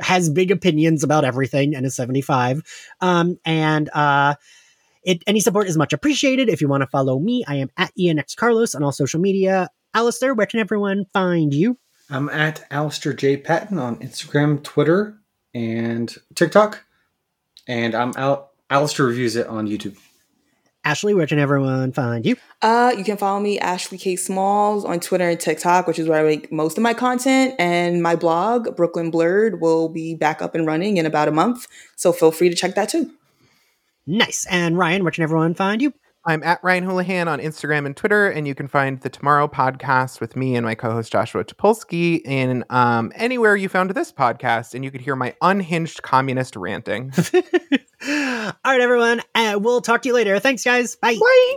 has 0.00 0.30
big 0.30 0.50
opinions 0.50 1.04
about 1.04 1.26
everything 1.26 1.74
and 1.74 1.84
is 1.84 1.94
75. 1.96 2.62
Um, 3.02 3.38
and 3.44 3.90
uh, 3.92 4.36
it, 5.06 5.22
any 5.26 5.40
support 5.40 5.68
is 5.68 5.78
much 5.78 5.92
appreciated. 5.92 6.48
If 6.48 6.60
you 6.60 6.68
want 6.68 6.82
to 6.82 6.88
follow 6.88 7.18
me, 7.20 7.44
I 7.46 7.54
am 7.56 7.70
at 7.76 7.92
ENX 7.98 8.34
Carlos 8.34 8.74
on 8.74 8.82
all 8.82 8.92
social 8.92 9.20
media. 9.20 9.70
Alistair, 9.94 10.34
where 10.34 10.46
can 10.46 10.58
everyone 10.58 11.06
find 11.12 11.54
you? 11.54 11.78
I'm 12.10 12.28
at 12.28 12.66
Alistair 12.70 13.12
J. 13.12 13.36
Patton 13.36 13.78
on 13.78 13.96
Instagram, 13.96 14.62
Twitter, 14.62 15.16
and 15.54 16.14
TikTok. 16.34 16.84
And 17.68 17.94
I'm 17.94 18.12
out. 18.16 18.50
Alistair 18.68 19.06
reviews 19.06 19.36
it 19.36 19.46
on 19.46 19.68
YouTube. 19.68 19.96
Ashley, 20.84 21.14
where 21.14 21.26
can 21.26 21.38
everyone 21.38 21.92
find 21.92 22.26
you? 22.26 22.36
Uh, 22.62 22.92
you 22.96 23.02
can 23.02 23.16
follow 23.16 23.40
me, 23.40 23.58
Ashley 23.58 23.98
K. 23.98 24.16
Smalls, 24.16 24.84
on 24.84 25.00
Twitter 25.00 25.28
and 25.28 25.38
TikTok, 25.38 25.86
which 25.86 25.98
is 25.98 26.08
where 26.08 26.20
I 26.20 26.22
make 26.22 26.52
most 26.52 26.78
of 26.78 26.82
my 26.82 26.94
content. 26.94 27.54
And 27.58 28.02
my 28.02 28.16
blog, 28.16 28.76
Brooklyn 28.76 29.10
Blurred, 29.10 29.60
will 29.60 29.88
be 29.88 30.14
back 30.14 30.42
up 30.42 30.54
and 30.54 30.66
running 30.66 30.96
in 30.96 31.06
about 31.06 31.26
a 31.28 31.32
month. 31.32 31.66
So 31.96 32.12
feel 32.12 32.32
free 32.32 32.48
to 32.48 32.56
check 32.56 32.74
that 32.74 32.88
too. 32.88 33.12
Nice. 34.06 34.46
And 34.50 34.78
Ryan, 34.78 35.02
where 35.02 35.10
can 35.10 35.24
everyone 35.24 35.54
find 35.54 35.82
you? 35.82 35.92
I'm 36.28 36.42
at 36.42 36.58
Ryan 36.64 36.82
Houlihan 36.84 37.28
on 37.28 37.38
Instagram 37.38 37.86
and 37.86 37.96
Twitter, 37.96 38.28
and 38.28 38.48
you 38.48 38.54
can 38.54 38.66
find 38.66 39.00
the 39.00 39.08
Tomorrow 39.08 39.46
podcast 39.46 40.20
with 40.20 40.34
me 40.34 40.56
and 40.56 40.66
my 40.66 40.74
co-host 40.74 41.12
Joshua 41.12 41.44
Topolsky 41.44 42.20
in 42.24 42.64
um, 42.68 43.12
anywhere 43.14 43.54
you 43.54 43.68
found 43.68 43.90
this 43.90 44.12
podcast, 44.12 44.74
and 44.74 44.84
you 44.84 44.90
could 44.90 45.00
hear 45.00 45.14
my 45.14 45.36
unhinged 45.40 46.02
communist 46.02 46.56
ranting. 46.56 47.12
all 47.34 47.40
right, 48.64 48.80
everyone. 48.80 49.22
Uh, 49.36 49.58
we'll 49.62 49.80
talk 49.80 50.02
to 50.02 50.08
you 50.08 50.14
later. 50.14 50.40
Thanks, 50.40 50.64
guys. 50.64 50.96
Bye. 50.96 51.16
Bye. 51.20 51.56